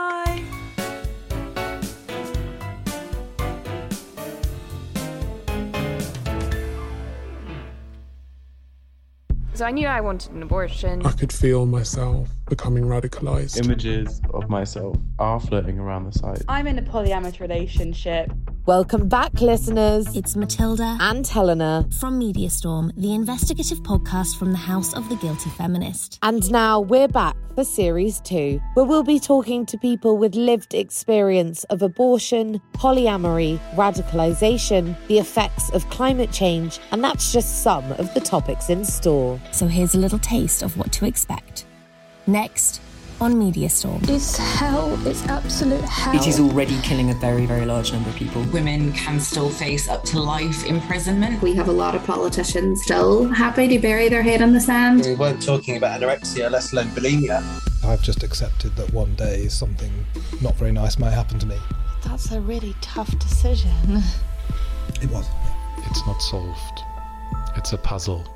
So 9.56 9.64
I 9.64 9.70
knew 9.70 9.86
I 9.86 10.02
wanted 10.02 10.32
an 10.32 10.42
abortion. 10.42 11.00
I 11.06 11.12
could 11.12 11.32
feel 11.32 11.64
myself 11.64 12.28
becoming 12.48 12.84
radicalized. 12.84 13.64
Images 13.64 14.20
of 14.32 14.48
myself 14.48 14.96
are 15.18 15.40
floating 15.40 15.78
around 15.78 16.04
the 16.04 16.18
site. 16.18 16.42
I'm 16.48 16.66
in 16.66 16.78
a 16.78 16.82
polyamorous 16.82 17.40
relationship. 17.40 18.30
Welcome 18.66 19.08
back, 19.08 19.40
listeners. 19.40 20.16
It's 20.16 20.34
Matilda 20.34 20.96
and 21.00 21.24
Helena 21.24 21.88
from 22.00 22.18
Media 22.18 22.50
Storm, 22.50 22.90
the 22.96 23.14
investigative 23.14 23.78
podcast 23.84 24.36
from 24.36 24.50
the 24.50 24.58
House 24.58 24.92
of 24.92 25.08
the 25.08 25.14
Guilty 25.16 25.50
Feminist. 25.50 26.18
And 26.22 26.50
now 26.50 26.80
we're 26.80 27.06
back 27.06 27.36
for 27.54 27.62
series 27.62 28.20
two, 28.22 28.60
where 28.74 28.84
we'll 28.84 29.04
be 29.04 29.20
talking 29.20 29.66
to 29.66 29.78
people 29.78 30.18
with 30.18 30.34
lived 30.34 30.74
experience 30.74 31.62
of 31.64 31.80
abortion, 31.80 32.60
polyamory, 32.72 33.60
radicalization, 33.76 34.96
the 35.06 35.18
effects 35.18 35.70
of 35.70 35.88
climate 35.90 36.32
change, 36.32 36.80
and 36.90 37.04
that's 37.04 37.32
just 37.32 37.62
some 37.62 37.92
of 37.92 38.12
the 38.14 38.20
topics 38.20 38.68
in 38.68 38.84
store. 38.84 39.40
So 39.52 39.68
here's 39.68 39.94
a 39.94 39.98
little 39.98 40.18
taste 40.18 40.62
of 40.62 40.76
what 40.76 40.90
to 40.94 41.06
expect. 41.06 41.65
Next 42.26 42.80
on 43.20 43.38
Media 43.38 43.68
Storm. 43.68 44.02
It's 44.08 44.36
hell. 44.36 44.98
It's 45.06 45.24
absolute 45.26 45.80
hell. 45.82 46.14
It 46.14 46.26
is 46.26 46.40
already 46.40 46.78
killing 46.82 47.10
a 47.10 47.14
very, 47.14 47.46
very 47.46 47.64
large 47.64 47.92
number 47.92 48.10
of 48.10 48.16
people. 48.16 48.42
Women 48.52 48.92
can 48.92 49.20
still 49.20 49.48
face 49.48 49.88
up 49.88 50.02
to 50.04 50.18
life 50.18 50.66
imprisonment. 50.66 51.40
We 51.40 51.54
have 51.54 51.68
a 51.68 51.72
lot 51.72 51.94
of 51.94 52.04
politicians 52.04 52.82
still 52.82 53.28
happy 53.28 53.68
to 53.68 53.78
bury 53.78 54.08
their 54.08 54.22
head 54.22 54.40
in 54.42 54.52
the 54.52 54.60
sand. 54.60 55.02
We 55.04 55.14
weren't 55.14 55.42
talking 55.42 55.76
about 55.76 56.00
anorexia, 56.00 56.50
let 56.50 56.72
alone 56.72 56.88
bulimia. 56.88 57.42
I've 57.84 58.02
just 58.02 58.22
accepted 58.22 58.74
that 58.76 58.92
one 58.92 59.14
day 59.14 59.48
something 59.48 59.92
not 60.42 60.56
very 60.56 60.72
nice 60.72 60.98
may 60.98 61.10
happen 61.10 61.38
to 61.38 61.46
me. 61.46 61.56
That's 62.04 62.32
a 62.32 62.40
really 62.40 62.74
tough 62.80 63.16
decision. 63.18 64.02
It 65.00 65.10
was. 65.10 65.26
It's 65.78 66.06
not 66.06 66.20
solved. 66.20 66.80
It's 67.56 67.72
a 67.72 67.78
puzzle. 67.78 68.35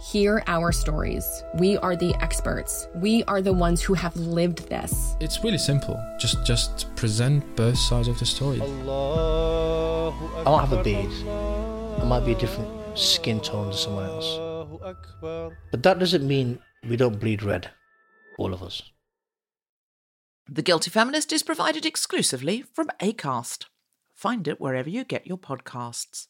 Hear 0.00 0.42
our 0.46 0.72
stories. 0.72 1.44
We 1.56 1.76
are 1.76 1.94
the 1.94 2.14
experts. 2.22 2.88
We 2.94 3.22
are 3.24 3.42
the 3.42 3.52
ones 3.52 3.82
who 3.82 3.92
have 3.92 4.16
lived 4.16 4.70
this. 4.70 5.14
It's 5.20 5.44
really 5.44 5.58
simple. 5.58 6.02
Just 6.18 6.42
just 6.46 6.88
present 6.96 7.44
both 7.54 7.76
sides 7.76 8.08
of 8.08 8.18
the 8.18 8.24
story. 8.24 8.62
I 8.62 10.42
don't 10.44 10.60
have 10.60 10.72
a 10.72 10.82
beard. 10.82 11.12
I 12.00 12.04
might 12.06 12.24
be 12.24 12.32
a 12.32 12.38
different 12.38 12.98
skin 12.98 13.40
tone 13.40 13.72
to 13.72 13.76
someone 13.76 14.06
else. 14.06 14.38
But 15.70 15.82
that 15.82 15.98
doesn't 15.98 16.26
mean 16.26 16.60
we 16.88 16.96
don't 16.96 17.20
bleed 17.20 17.42
red. 17.42 17.70
All 18.38 18.54
of 18.54 18.62
us. 18.62 18.80
The 20.48 20.62
Guilty 20.62 20.90
Feminist 20.90 21.30
is 21.30 21.42
provided 21.42 21.84
exclusively 21.84 22.64
from 22.72 22.88
ACAST. 23.02 23.66
Find 24.14 24.48
it 24.48 24.62
wherever 24.62 24.88
you 24.88 25.04
get 25.04 25.26
your 25.26 25.36
podcasts. 25.36 26.28